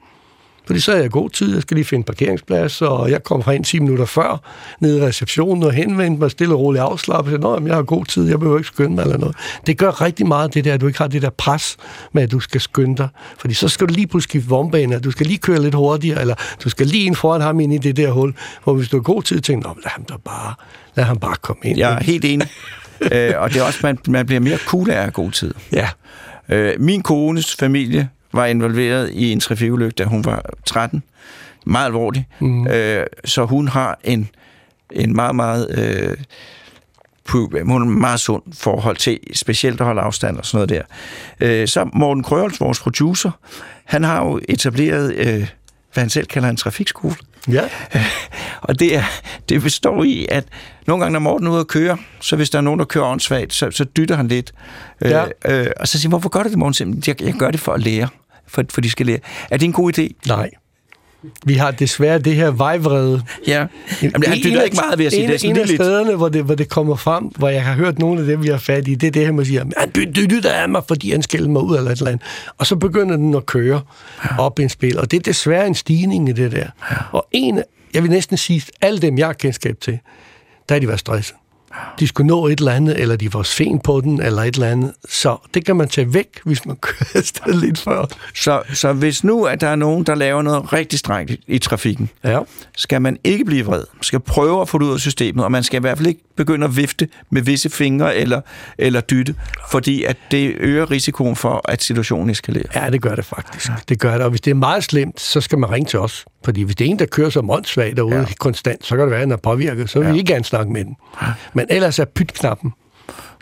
Fordi 0.67 0.79
så 0.79 0.91
er 0.91 0.97
jeg 0.97 1.11
god 1.11 1.29
tid, 1.29 1.53
jeg 1.53 1.61
skal 1.61 1.75
lige 1.75 1.85
finde 1.85 2.03
parkeringsplads, 2.03 2.81
og 2.81 3.11
jeg 3.11 3.23
kom 3.23 3.43
en 3.51 3.63
10 3.63 3.79
minutter 3.79 4.05
før, 4.05 4.41
ned 4.79 4.97
i 4.97 5.01
receptionen 5.01 5.63
og 5.63 5.71
henvendte 5.71 6.19
mig 6.19 6.31
stille 6.31 6.53
og 6.53 6.59
roligt 6.59 6.83
afslappet. 6.83 7.31
Jeg 7.31 7.39
Nå, 7.39 7.61
jeg 7.65 7.75
har 7.75 7.83
god 7.83 8.05
tid, 8.05 8.29
jeg 8.29 8.39
behøver 8.39 8.57
ikke 8.57 8.67
skynde 8.67 8.95
mig 8.95 9.01
eller 9.01 9.17
noget. 9.17 9.35
Det 9.67 9.77
gør 9.77 10.01
rigtig 10.01 10.27
meget 10.27 10.53
det 10.53 10.65
der, 10.65 10.73
at 10.73 10.81
du 10.81 10.87
ikke 10.87 10.99
har 10.99 11.07
det 11.07 11.21
der 11.21 11.29
pres 11.29 11.77
med, 12.11 12.23
at 12.23 12.31
du 12.31 12.39
skal 12.39 12.61
skynde 12.61 12.97
dig. 12.97 13.07
Fordi 13.39 13.53
så 13.53 13.67
skal 13.67 13.87
du 13.87 13.93
lige 13.93 14.07
pludselig 14.07 14.29
skifte 14.29 14.49
vognbane, 14.49 14.99
du 14.99 15.11
skal 15.11 15.25
lige 15.25 15.37
køre 15.37 15.61
lidt 15.61 15.75
hurtigere, 15.75 16.21
eller 16.21 16.35
du 16.63 16.69
skal 16.69 16.87
lige 16.87 17.05
ind 17.05 17.15
foran 17.15 17.41
ham 17.41 17.59
ind 17.59 17.73
i 17.73 17.77
det 17.77 17.97
der 17.97 18.11
hul, 18.11 18.33
hvor 18.63 18.73
hvis 18.73 18.89
du 18.89 18.97
har 18.97 19.01
god 19.01 19.23
tid, 19.23 19.41
tænker 19.41 19.73
du, 19.73 19.79
lad 19.83 19.91
ham 19.91 20.03
da 20.03 20.13
bare, 20.25 20.53
lad 20.95 21.05
ham 21.05 21.17
bare 21.17 21.35
komme 21.41 21.61
ind. 21.63 21.77
Jeg 21.77 21.93
er 21.93 22.03
helt 22.03 22.25
enig. 22.25 22.47
øh, 23.11 23.33
og 23.37 23.49
det 23.53 23.59
er 23.59 23.63
også, 23.63 23.79
man, 23.83 23.97
man 24.07 24.25
bliver 24.25 24.39
mere 24.39 24.57
cool 24.57 24.89
af 24.89 25.13
god 25.13 25.31
tid. 25.31 25.53
Ja. 25.73 25.89
Øh, 26.49 26.81
min 26.81 27.01
kones 27.01 27.55
familie 27.55 28.09
var 28.37 28.45
involveret 28.45 29.09
i 29.13 29.31
en 29.31 29.39
trafikulykke, 29.39 29.95
da 29.95 30.03
hun 30.03 30.25
var 30.25 30.45
13. 30.65 31.03
Meget 31.65 31.85
alvorlig. 31.85 32.27
Mm. 32.39 32.67
Øh, 32.67 33.05
så 33.25 33.45
hun 33.45 33.67
har 33.67 33.99
en, 34.03 34.29
en 34.91 35.15
meget, 35.15 35.35
meget... 35.35 35.79
Øh, 35.79 36.17
hun 37.29 37.69
har 37.69 37.77
en 37.77 37.99
meget 37.99 38.19
sund 38.19 38.43
forhold 38.53 38.97
til, 38.97 39.19
specielt 39.33 39.79
at 39.79 39.85
holde 39.85 40.01
afstand 40.01 40.37
og 40.37 40.45
sådan 40.45 40.67
noget 40.67 40.87
der. 41.39 41.57
Øh, 41.61 41.67
så 41.67 41.89
Morten 41.93 42.23
Krøholt, 42.23 42.59
vores 42.59 42.79
producer, 42.79 43.31
han 43.85 44.03
har 44.03 44.25
jo 44.25 44.39
etableret, 44.49 45.13
øh, 45.15 45.49
hvad 45.93 46.03
han 46.03 46.09
selv 46.09 46.27
kalder 46.27 46.49
en 46.49 46.57
trafikskole. 46.57 47.15
Ja. 47.51 47.61
og 48.67 48.79
det, 48.79 48.95
er, 48.95 49.03
det 49.49 49.61
består 49.61 50.03
i, 50.03 50.27
at 50.29 50.43
nogle 50.87 51.03
gange, 51.03 51.13
når 51.13 51.19
Morten 51.19 51.47
er 51.47 51.51
ude 51.51 51.59
at 51.59 51.67
køre, 51.67 51.97
så 52.19 52.35
hvis 52.35 52.49
der 52.49 52.57
er 52.57 52.61
nogen, 52.61 52.79
der 52.79 52.85
kører 52.85 53.05
åndssvagt, 53.05 53.53
så, 53.53 53.71
så 53.71 53.83
dytter 53.83 54.15
han 54.15 54.27
lidt. 54.27 54.51
Ja. 55.01 55.25
Øh, 55.45 55.59
øh, 55.59 55.67
og 55.79 55.87
så 55.87 55.99
siger 55.99 56.09
hvorfor 56.09 56.29
gør 56.29 56.43
du 56.43 56.49
det, 56.49 56.57
Morten? 56.57 57.03
Jeg, 57.07 57.21
jeg 57.21 57.33
gør 57.33 57.51
det 57.51 57.59
for 57.59 57.73
at 57.73 57.81
lære. 57.83 58.07
For, 58.47 58.63
for 58.69 58.81
de 58.81 58.89
skal 58.89 59.05
lære. 59.05 59.19
Er 59.51 59.57
det 59.57 59.65
en 59.65 59.73
god 59.73 59.99
idé? 59.99 60.27
Nej. 60.27 60.49
Vi 61.45 61.53
har 61.53 61.71
desværre 61.71 62.19
det 62.19 62.35
her 62.35 62.51
vejvrede. 62.51 63.23
Ja, 63.47 63.65
Jamen, 64.01 64.23
han 64.23 64.37
dytter 64.43 64.61
ikke 64.61 64.75
meget 64.75 64.99
ved 64.99 65.05
at 65.05 65.11
sige 65.11 65.23
en, 65.23 65.29
det. 65.29 65.43
En 65.43 65.57
af 65.57 65.67
stederne, 65.67 66.15
hvor 66.15 66.29
det, 66.29 66.43
hvor 66.43 66.55
det 66.55 66.69
kommer 66.69 66.95
frem, 66.95 67.23
hvor 67.23 67.49
jeg 67.49 67.63
har 67.63 67.73
hørt 67.73 67.99
nogle 67.99 68.19
af 68.19 68.25
dem, 68.27 68.43
vi 68.43 68.47
har 68.47 68.57
fat 68.57 68.87
i, 68.87 68.95
det 68.95 69.07
er 69.07 69.11
det 69.11 69.25
her, 69.25 69.31
man 69.31 69.45
siger, 69.45 69.65
han 69.77 69.91
dytter 70.15 70.51
af 70.51 70.69
mig, 70.69 70.83
fordi 70.87 71.11
han 71.11 71.21
skælder 71.21 71.49
mig 71.49 71.61
ud 71.61 71.77
eller 71.77 71.91
et 71.91 71.97
eller 71.97 72.11
andet. 72.11 72.25
Og 72.57 72.67
så 72.67 72.75
begynder 72.75 73.15
den 73.15 73.35
at 73.35 73.45
køre 73.45 73.81
ja. 74.23 74.39
op 74.39 74.59
i 74.59 74.63
en 74.63 74.69
spil, 74.69 74.99
og 74.99 75.11
det 75.11 75.17
er 75.17 75.21
desværre 75.21 75.67
en 75.67 75.75
stigning 75.75 76.29
i 76.29 76.31
det 76.31 76.51
der. 76.51 76.57
Ja. 76.57 76.95
Og 77.11 77.27
en, 77.31 77.63
jeg 77.93 78.03
vil 78.03 78.11
næsten 78.11 78.37
sige, 78.37 78.63
alle 78.81 78.99
dem, 78.99 79.17
jeg 79.17 79.27
har 79.27 79.33
kendskab 79.33 79.77
til, 79.81 79.99
der 80.69 80.75
er 80.75 80.79
de 80.79 80.87
været 80.87 80.99
stresset 80.99 81.35
de 81.99 82.07
skulle 82.07 82.27
nå 82.27 82.47
et 82.47 82.59
eller 82.59 82.71
andet, 82.71 83.01
eller 83.01 83.15
de 83.15 83.33
var 83.33 83.43
sen 83.43 83.79
på 83.79 84.01
den, 84.01 84.21
eller 84.21 84.43
et 84.43 84.53
eller 84.53 84.67
andet. 84.67 84.93
Så 85.09 85.37
det 85.53 85.65
kan 85.65 85.75
man 85.75 85.87
tage 85.87 86.13
væk, 86.13 86.27
hvis 86.43 86.65
man 86.65 86.75
kører 86.81 87.09
afsted 87.15 87.53
lidt 87.53 87.79
før. 87.79 88.05
Så, 88.35 88.61
så 88.73 88.93
hvis 88.93 89.23
nu, 89.23 89.43
at 89.43 89.61
der 89.61 89.67
er 89.67 89.75
nogen, 89.75 90.03
der 90.03 90.15
laver 90.15 90.41
noget 90.41 90.73
rigtig 90.73 90.99
strengt 90.99 91.31
i 91.47 91.59
trafikken, 91.59 92.09
ja. 92.23 92.39
skal 92.77 93.01
man 93.01 93.17
ikke 93.23 93.45
blive 93.45 93.65
vred. 93.65 93.83
Man 93.93 94.03
skal 94.03 94.19
prøve 94.19 94.61
at 94.61 94.69
få 94.69 94.77
det 94.77 94.85
ud 94.85 94.93
af 94.93 94.99
systemet, 94.99 95.45
og 95.45 95.51
man 95.51 95.63
skal 95.63 95.77
i 95.77 95.81
hvert 95.81 95.97
fald 95.97 96.07
ikke 96.07 96.21
begynde 96.35 96.65
at 96.65 96.77
vifte 96.77 97.07
med 97.29 97.41
visse 97.41 97.69
fingre 97.69 98.15
eller, 98.15 98.41
eller 98.77 99.01
dytte, 99.01 99.35
fordi 99.71 100.03
at 100.03 100.17
det 100.31 100.55
øger 100.59 100.91
risikoen 100.91 101.35
for, 101.35 101.61
at 101.65 101.83
situationen 101.83 102.29
eskalerer. 102.29 102.83
Ja, 102.83 102.89
det 102.89 103.01
gør 103.01 103.15
det 103.15 103.25
faktisk. 103.25 103.71
Det 103.89 103.99
gør 103.99 104.13
det, 104.13 104.21
og 104.21 104.29
hvis 104.29 104.41
det 104.41 104.51
er 104.51 104.55
meget 104.55 104.83
slemt, 104.83 105.21
så 105.21 105.41
skal 105.41 105.57
man 105.57 105.71
ringe 105.71 105.89
til 105.89 105.99
os. 105.99 106.25
Fordi 106.45 106.63
hvis 106.63 106.75
det 106.75 106.87
er 106.87 106.91
en, 106.91 106.99
der 106.99 107.05
kører 107.05 107.29
som 107.29 107.49
åndssvagt 107.49 107.97
derude 107.97 108.15
ja. 108.15 108.25
konstant, 108.39 108.85
så 108.85 108.95
kan 108.95 109.01
det 109.01 109.11
være, 109.11 109.19
at 109.19 109.25
den 109.25 109.31
er 109.31 109.37
påvirket. 109.37 109.89
Så 109.89 109.99
vil 109.99 110.05
ja. 110.05 110.11
vi 110.11 110.19
ikke 110.19 110.33
gerne 110.33 110.45
snakke 110.45 110.71
med 110.71 110.85
den. 110.85 110.95
Men 111.53 111.65
ellers 111.69 111.99
er 111.99 112.05
pytknappen, 112.05 112.73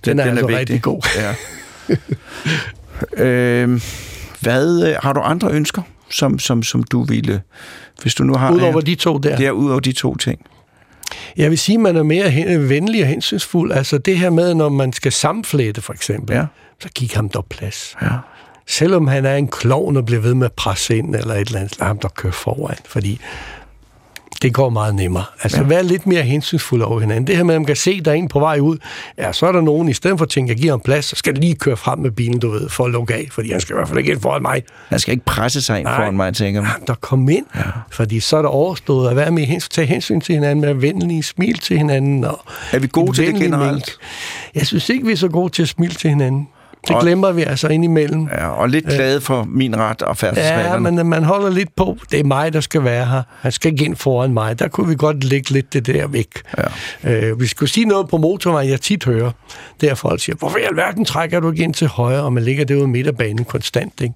den, 0.06 0.18
den 0.18 0.20
er, 0.20 0.24
den 0.24 0.38
er 0.38 0.42
altså 0.42 0.48
vigtig. 0.48 0.60
rigtig 0.60 0.82
god. 0.82 1.02
Ja. 1.18 1.36
øh, 3.26 3.82
hvad, 4.42 4.96
har 5.02 5.14
du 5.14 5.20
andre 5.20 5.52
ønsker, 5.52 5.82
som, 6.10 6.40
som, 6.40 6.64
som 6.64 6.84
du 6.84 7.04
ville, 7.04 7.42
hvis 8.02 8.16
du 8.16 8.24
nu 8.24 8.34
har... 8.36 8.52
Udover 8.52 8.82
de 8.82 8.96
to 8.96 9.18
der? 9.18 9.38
Det 9.38 9.46
er 9.46 9.52
udover 9.52 9.80
de 9.80 9.92
to 9.92 10.16
ting. 10.16 10.46
Jeg 11.38 11.50
vil 11.50 11.58
sige, 11.58 11.76
at 11.76 11.82
man 11.82 11.96
er 11.96 12.04
mere 12.04 12.60
venlig 12.70 13.02
og 13.02 13.08
hensynsfuld. 13.08 13.72
Altså 13.72 13.98
det 13.98 14.18
her 14.18 14.30
med, 14.30 14.54
når 14.54 14.70
man 14.70 14.94
skal 14.94 15.12
samflætte 15.12 15.82
for 15.82 15.94
eksempel, 15.94 16.36
ja. 16.36 16.46
så 16.82 16.90
giv 16.96 17.10
ham 17.14 17.30
der 17.30 17.42
plads. 17.42 17.96
Ja. 18.02 18.08
Selvom 18.68 19.08
han 19.08 19.26
er 19.26 19.36
en 19.36 19.48
klovn 19.48 19.98
og 19.98 20.06
bliver 20.06 20.22
ved 20.22 20.34
med 20.34 20.46
at 20.46 20.54
presse 20.54 20.98
ind 20.98 21.16
eller 21.16 21.34
et 21.34 21.48
eller 21.48 21.60
andet, 21.60 21.78
ham 21.82 22.00
der 22.00 22.08
køre 22.08 22.32
foran. 22.32 22.78
Fordi 22.86 23.20
det 24.42 24.54
går 24.54 24.70
meget 24.70 24.96
nemmere. 24.96 25.24
Altså, 25.44 25.62
ja. 25.62 25.68
vær 25.68 25.82
lidt 25.82 26.08
mere 26.08 26.22
hensynsfuld 26.22 26.82
over 26.82 27.00
hinanden. 27.00 27.28
Det 27.28 27.38
her 27.38 27.44
med, 27.44 27.56
at 27.56 27.62
man 27.62 27.66
kan 27.66 27.76
se, 27.76 27.96
at 28.00 28.06
der 28.06 28.12
er 28.12 28.16
en 28.16 28.28
på 28.28 28.40
vej 28.40 28.60
ud, 28.60 28.78
ja, 29.18 29.34
så 29.34 29.46
er 29.46 29.52
der 29.52 29.62
nogen, 29.62 29.90
i 29.90 29.94
stedet 29.94 30.18
for 30.18 30.26
at 30.26 30.30
tænke, 30.30 30.52
at 30.52 30.56
jeg 30.56 30.62
giver 30.62 30.74
ham 30.74 30.80
plads, 30.80 31.06
så 31.06 31.16
skal 31.16 31.34
jeg 31.34 31.42
lige 31.42 31.56
køre 31.56 31.78
frem 31.78 32.00
med 32.00 32.12
bilen, 32.12 32.40
du 32.40 32.50
ved, 32.50 32.70
for 32.70 32.86
at 32.86 32.92
lukke 32.92 33.14
af, 33.14 33.28
fordi 33.32 33.52
han 33.52 33.62
skal 33.62 33.74
i 33.74 33.78
hvert 33.78 33.88
fald 33.88 34.00
ikke 34.00 34.12
ind 34.12 34.22
foran 34.22 34.42
mig. 34.42 34.64
Han 34.90 35.00
skal 35.00 35.12
ikke 35.12 35.26
presse 35.26 35.62
sig 35.62 35.78
ind 35.78 35.86
Nej. 35.86 35.96
foran 35.96 36.16
mig, 36.16 36.34
tænker 36.34 36.62
man. 36.62 36.70
Ja, 36.80 36.86
der 36.88 36.94
kom 36.94 37.30
ind, 37.30 37.46
ja. 37.56 37.62
fordi 37.92 38.20
så 38.20 38.38
er 38.38 38.42
der 38.42 38.50
overstået 38.50 39.10
at 39.10 39.16
være 39.16 39.32
med 39.32 39.44
hensyn, 39.44 39.70
tage 39.70 39.88
hensyn 39.88 40.22
til 40.22 40.36
hinanden, 40.36 40.62
med 40.62 40.74
venlige 40.74 41.24
smil 41.24 41.58
til 41.58 41.78
hinanden. 41.78 42.24
Og 42.24 42.40
er 42.72 42.80
vi 42.80 42.88
gode 42.92 43.14
til 43.14 43.28
det 43.28 43.36
generelt? 43.36 43.72
Mælk. 43.72 43.92
Jeg 44.56 44.68
synes 44.68 44.90
ikke, 44.90 45.06
vi 45.06 45.12
er 45.12 45.18
så 45.18 45.28
gode 45.28 45.50
til 45.50 45.62
at 45.62 45.70
smile 45.70 45.94
til 45.94 46.10
hinanden. 46.10 46.48
Det 46.88 46.96
glemmer 47.02 47.32
vi 47.32 47.44
altså 47.44 47.68
indimellem. 47.68 48.28
Ja, 48.38 48.48
og 48.48 48.70
lidt 48.70 48.86
glade 48.86 49.22
for 49.22 49.44
min 49.44 49.78
ret 49.78 50.02
og 50.02 50.18
færdselsreglerne. 50.18 50.90
Ja, 50.90 50.94
men 50.94 51.10
man 51.10 51.24
holder 51.24 51.50
lidt 51.50 51.76
på, 51.76 51.98
det 52.12 52.20
er 52.20 52.24
mig, 52.24 52.54
der 52.54 52.60
skal 52.60 52.84
være 52.84 53.06
her. 53.06 53.22
Han 53.42 53.52
skal 53.52 53.72
ikke 53.72 53.86
ind 53.86 53.96
foran 53.96 54.34
mig. 54.34 54.60
Der 54.60 54.68
kunne 54.68 54.88
vi 54.90 54.96
godt 54.96 55.24
lægge 55.24 55.50
lidt 55.52 55.74
det 55.74 55.86
der 55.88 56.08
væk. 56.08 56.28
Ja. 57.04 57.12
Øh, 57.12 57.40
vi 57.40 57.48
skulle 57.48 57.70
sige 57.70 57.86
noget 57.86 58.08
på 58.10 58.18
motorvejen, 58.18 58.70
jeg 58.70 58.82
tit 58.82 59.04
hører. 59.06 59.32
Det 59.82 59.90
er 59.90 59.96
folk 59.96 60.22
siger, 60.22 60.36
hvorfor 60.36 60.58
i 60.58 60.62
alverden 60.72 61.06
trækker 61.06 61.40
du 61.40 61.52
ikke 61.52 61.64
ind 61.64 61.74
til 61.74 61.88
højre, 61.88 62.22
og 62.24 62.34
man 62.34 62.44
ligger 62.44 62.66
derude 62.66 62.88
midt 62.88 63.08
af 63.08 63.18
banen 63.18 63.46
konstant, 63.46 64.02
ikke? 64.02 64.14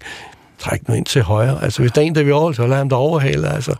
træk 0.60 0.88
nu 0.88 0.94
ind 0.94 1.06
til 1.06 1.22
højre. 1.22 1.64
Altså, 1.64 1.82
hvis 1.82 1.92
der 1.92 2.02
er 2.02 2.06
en, 2.06 2.16
der 2.16 2.24
vil 2.24 2.34
over, 2.34 2.52
så 2.52 2.68
lad 2.68 2.78
ham 2.78 2.90
der 2.90 2.96
overhale. 2.96 3.50
Altså, 3.54 3.76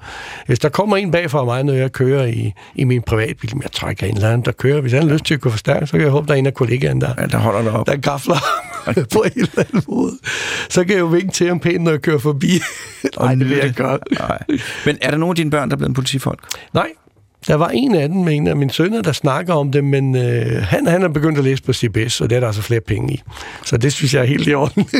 hvis 0.46 0.60
der 0.60 0.70
kommer 0.70 0.98
en 0.98 1.12
bag 1.12 1.32
for 1.32 1.46
mig, 1.46 1.64
når 1.64 1.74
jeg 1.74 1.92
kører 1.92 2.26
i, 2.26 2.54
i 2.76 2.84
min 2.84 3.02
privatbil, 3.02 3.52
jeg 3.62 3.72
trækker 3.72 4.08
en 4.08 4.16
eller 4.16 4.28
anden, 4.28 4.46
der 4.46 4.52
kører. 4.52 4.82
Hvis 4.82 4.94
han 4.94 5.02
har 5.04 5.10
lyst 5.10 5.26
til 5.26 5.34
at 5.34 5.42
gå 5.42 5.50
for 5.50 5.58
stærkt, 5.58 5.90
så 5.90 5.92
kan 5.92 6.02
jeg 6.02 6.10
håbe, 6.10 6.28
der 6.28 6.34
er 6.34 6.38
en 6.38 6.46
af 6.46 6.54
kollegaerne, 6.54 7.02
der, 7.02 7.14
Ja, 7.18 7.26
der 7.26 7.38
holder 7.38 7.72
op. 7.74 7.88
der 7.88 7.96
gafler 7.96 8.36
på 9.14 9.22
en 9.22 9.32
eller 9.36 9.52
anden 9.58 9.84
måde. 9.88 10.20
Så 10.70 10.84
kan 10.84 10.94
jeg 10.94 11.00
jo 11.00 11.06
vinke 11.06 11.32
til 11.32 11.48
ham 11.48 11.60
pænt, 11.60 11.84
når 11.84 11.92
jeg 11.92 12.02
kører 12.02 12.18
forbi. 12.18 12.62
Nej, 13.20 13.36
det 13.36 13.50
vil 13.50 13.58
jeg 13.58 13.74
gøre. 13.74 14.00
Nej. 14.20 14.40
Men 14.86 14.98
er 15.02 15.12
der 15.12 15.18
nogen 15.18 15.32
af 15.32 15.36
dine 15.36 15.52
børn, 15.52 15.70
der 15.70 15.76
er 15.76 15.78
blevet 15.78 15.96
politifolk? 15.96 16.40
Nej, 16.74 16.88
der 17.48 17.56
var 17.56 17.70
en 17.70 17.96
af 17.96 18.10
dem, 18.10 18.28
en 18.28 18.48
af 18.48 18.56
mine 18.56 18.72
sønner, 18.72 19.02
der 19.02 19.12
snakker 19.12 19.54
om 19.54 19.72
det, 19.72 19.84
men 19.84 20.16
øh, 20.16 20.64
han, 20.64 20.88
han 20.88 21.04
er 21.04 21.08
begyndt 21.08 21.38
at 21.38 21.44
læse 21.44 21.64
på 21.64 21.74
CBS, 21.74 22.22
og 22.22 22.30
det 22.30 22.36
er 22.36 22.40
der 22.40 22.48
altså 22.48 22.62
flere 22.62 22.82
penge 22.82 23.14
i. 23.14 23.22
Så 23.66 23.78
det 23.78 23.94
synes 23.94 24.14
jeg 24.14 24.22
er 24.22 24.26
helt 24.26 24.48
i 24.48 24.54
orden. 24.54 24.90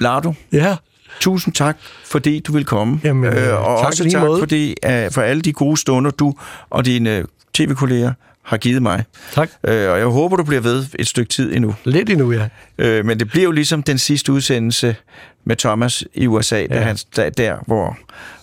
Lardo, 0.00 0.32
ja, 0.52 0.76
tusind 1.20 1.54
tak, 1.54 1.76
fordi 2.04 2.40
du 2.40 2.52
vil 2.52 2.64
komme. 2.64 3.00
Jamen, 3.04 3.24
øh, 3.24 3.68
og 3.68 3.78
tak 3.78 3.86
også 3.86 4.10
tak 4.10 4.22
måde. 4.22 4.38
fordi, 4.38 4.74
uh, 4.86 5.12
for 5.12 5.22
alle 5.22 5.42
de 5.42 5.52
gode 5.52 5.76
stunder, 5.76 6.10
du 6.10 6.34
og 6.70 6.84
dine 6.84 7.24
tv-kolleger 7.54 8.12
har 8.48 8.56
givet 8.56 8.82
mig. 8.82 9.04
tak. 9.32 9.48
Øh, 9.64 9.90
og 9.90 9.98
jeg 9.98 10.06
håber, 10.06 10.36
du 10.36 10.42
bliver 10.44 10.60
ved 10.60 10.84
et 10.98 11.06
stykke 11.06 11.28
tid 11.28 11.54
endnu. 11.56 11.74
Lidt 11.84 12.10
endnu, 12.10 12.32
ja. 12.32 12.48
Øh, 12.78 13.04
men 13.06 13.18
det 13.18 13.28
bliver 13.28 13.44
jo 13.44 13.50
ligesom 13.50 13.82
den 13.82 13.98
sidste 13.98 14.32
udsendelse 14.32 14.96
med 15.44 15.56
Thomas 15.56 16.04
i 16.14 16.26
USA, 16.26 16.56
ja. 16.58 16.66
Ja. 16.70 16.80
han, 16.80 16.96
der, 17.16 17.30
der 17.30 17.56
hvor, 17.66 17.96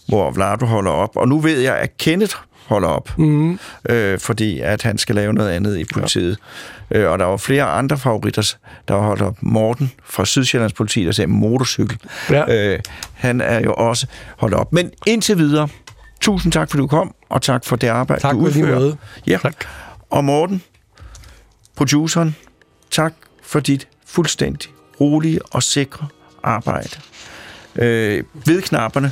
hvor 0.07 0.31
Vlado 0.31 0.65
holder 0.65 0.91
op. 0.91 1.09
Og 1.17 1.27
nu 1.27 1.39
ved 1.39 1.59
jeg, 1.59 1.75
at 1.77 1.97
Kenneth 1.97 2.35
holder 2.65 2.87
op, 2.87 3.17
Mm. 3.17 3.59
øh, 3.89 4.19
fordi 4.19 4.59
at 4.59 4.81
han 4.81 4.97
skal 4.97 5.15
lave 5.15 5.33
noget 5.33 5.49
andet 5.51 5.77
i 5.77 5.83
politiet. 5.93 6.37
Ja. 6.91 6.97
Øh, 6.99 7.11
og 7.11 7.19
der 7.19 7.25
var 7.25 7.37
flere 7.37 7.63
andre 7.63 7.97
favoritter, 7.97 8.55
der 8.87 8.93
var 8.93 9.01
holdt 9.01 9.21
op. 9.21 9.37
Morten 9.41 9.91
fra 10.05 10.25
Sydsjællands 10.25 10.73
politi, 10.73 11.05
der 11.05 11.11
sagde 11.11 11.27
motorcykel. 11.27 11.97
Ja. 12.29 12.71
Øh, 12.73 12.79
han 13.13 13.41
er 13.41 13.59
jo 13.59 13.73
også 13.73 14.07
holdt 14.37 14.55
op. 14.55 14.73
Men 14.73 14.91
indtil 15.05 15.37
videre, 15.37 15.67
tusind 16.21 16.51
tak, 16.51 16.69
fordi 16.69 16.81
du 16.81 16.87
kom, 16.87 17.13
og 17.29 17.41
tak 17.41 17.65
for 17.65 17.75
det 17.75 17.87
arbejde, 17.87 18.21
Tak 18.21 18.33
du 18.33 18.37
udfører. 18.39 18.79
måde. 18.79 18.97
Ja. 19.27 19.37
Tak. 19.41 19.65
Og 20.15 20.25
Morten, 20.25 20.63
produceren, 21.75 22.35
tak 22.91 23.13
for 23.43 23.59
dit 23.59 23.87
fuldstændig 24.05 24.71
rolige 24.99 25.39
og 25.45 25.63
sikre 25.63 26.07
arbejde. 26.43 26.99
Øh, 27.75 28.23
ved 28.45 28.61
knapperne. 28.61 29.11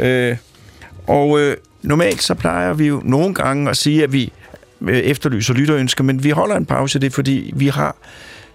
Øh, 0.00 0.36
og 1.06 1.40
øh, 1.40 1.56
normalt 1.82 2.22
så 2.22 2.34
plejer 2.34 2.72
vi 2.72 2.86
jo 2.86 3.02
nogle 3.04 3.34
gange 3.34 3.70
at 3.70 3.76
sige, 3.76 4.02
at 4.02 4.12
vi 4.12 4.32
øh, 4.80 4.96
efterlyser 4.96 5.54
lytterønsker, 5.54 6.04
men 6.04 6.24
vi 6.24 6.30
holder 6.30 6.56
en 6.56 6.66
pause, 6.66 6.98
det 6.98 7.12
fordi, 7.12 7.52
vi 7.56 7.68
har 7.68 7.96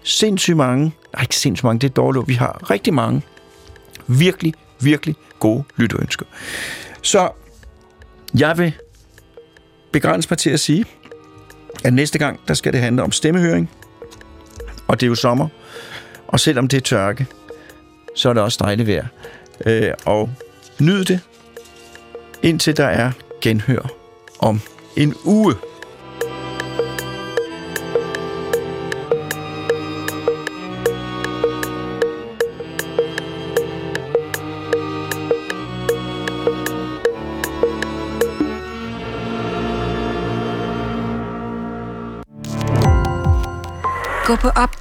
sindssygt 0.02 0.56
mange, 0.56 0.92
nej 1.12 1.22
ikke 1.22 1.36
sindssygt 1.36 1.64
mange, 1.64 1.78
det 1.78 1.88
er 1.88 1.94
dårligt, 1.94 2.28
vi 2.28 2.34
har 2.34 2.70
rigtig 2.70 2.94
mange 2.94 3.22
virkelig, 4.06 4.54
virkelig 4.80 5.16
gode 5.38 5.64
lytterønsker. 5.76 6.26
Så 7.02 7.30
jeg 8.38 8.58
vil 8.58 8.72
begrænse 9.92 10.30
mig 10.30 10.38
til 10.38 10.50
at 10.50 10.60
sige, 10.60 10.84
at 11.84 11.92
næste 11.92 12.18
gang, 12.18 12.40
der 12.48 12.54
skal 12.54 12.72
det 12.72 12.80
handle 12.80 13.02
om 13.02 13.12
stemmehøring, 13.12 13.70
og 14.86 15.00
det 15.00 15.06
er 15.06 15.08
jo 15.08 15.14
sommer, 15.14 15.48
og 16.28 16.40
selvom 16.40 16.68
det 16.68 16.76
er 16.76 16.80
tørke, 16.80 17.26
så 18.16 18.28
er 18.28 18.32
det 18.32 18.42
også 18.42 18.58
dejligt 18.64 18.88
vejr. 18.88 19.06
Øh, 19.66 19.92
og 20.04 20.30
nyd 20.80 21.04
det, 21.04 21.20
indtil 22.42 22.76
der 22.76 22.86
er 22.86 23.10
genhør 23.40 23.90
om 24.38 24.60
en 24.96 25.14
uge. 25.24 25.54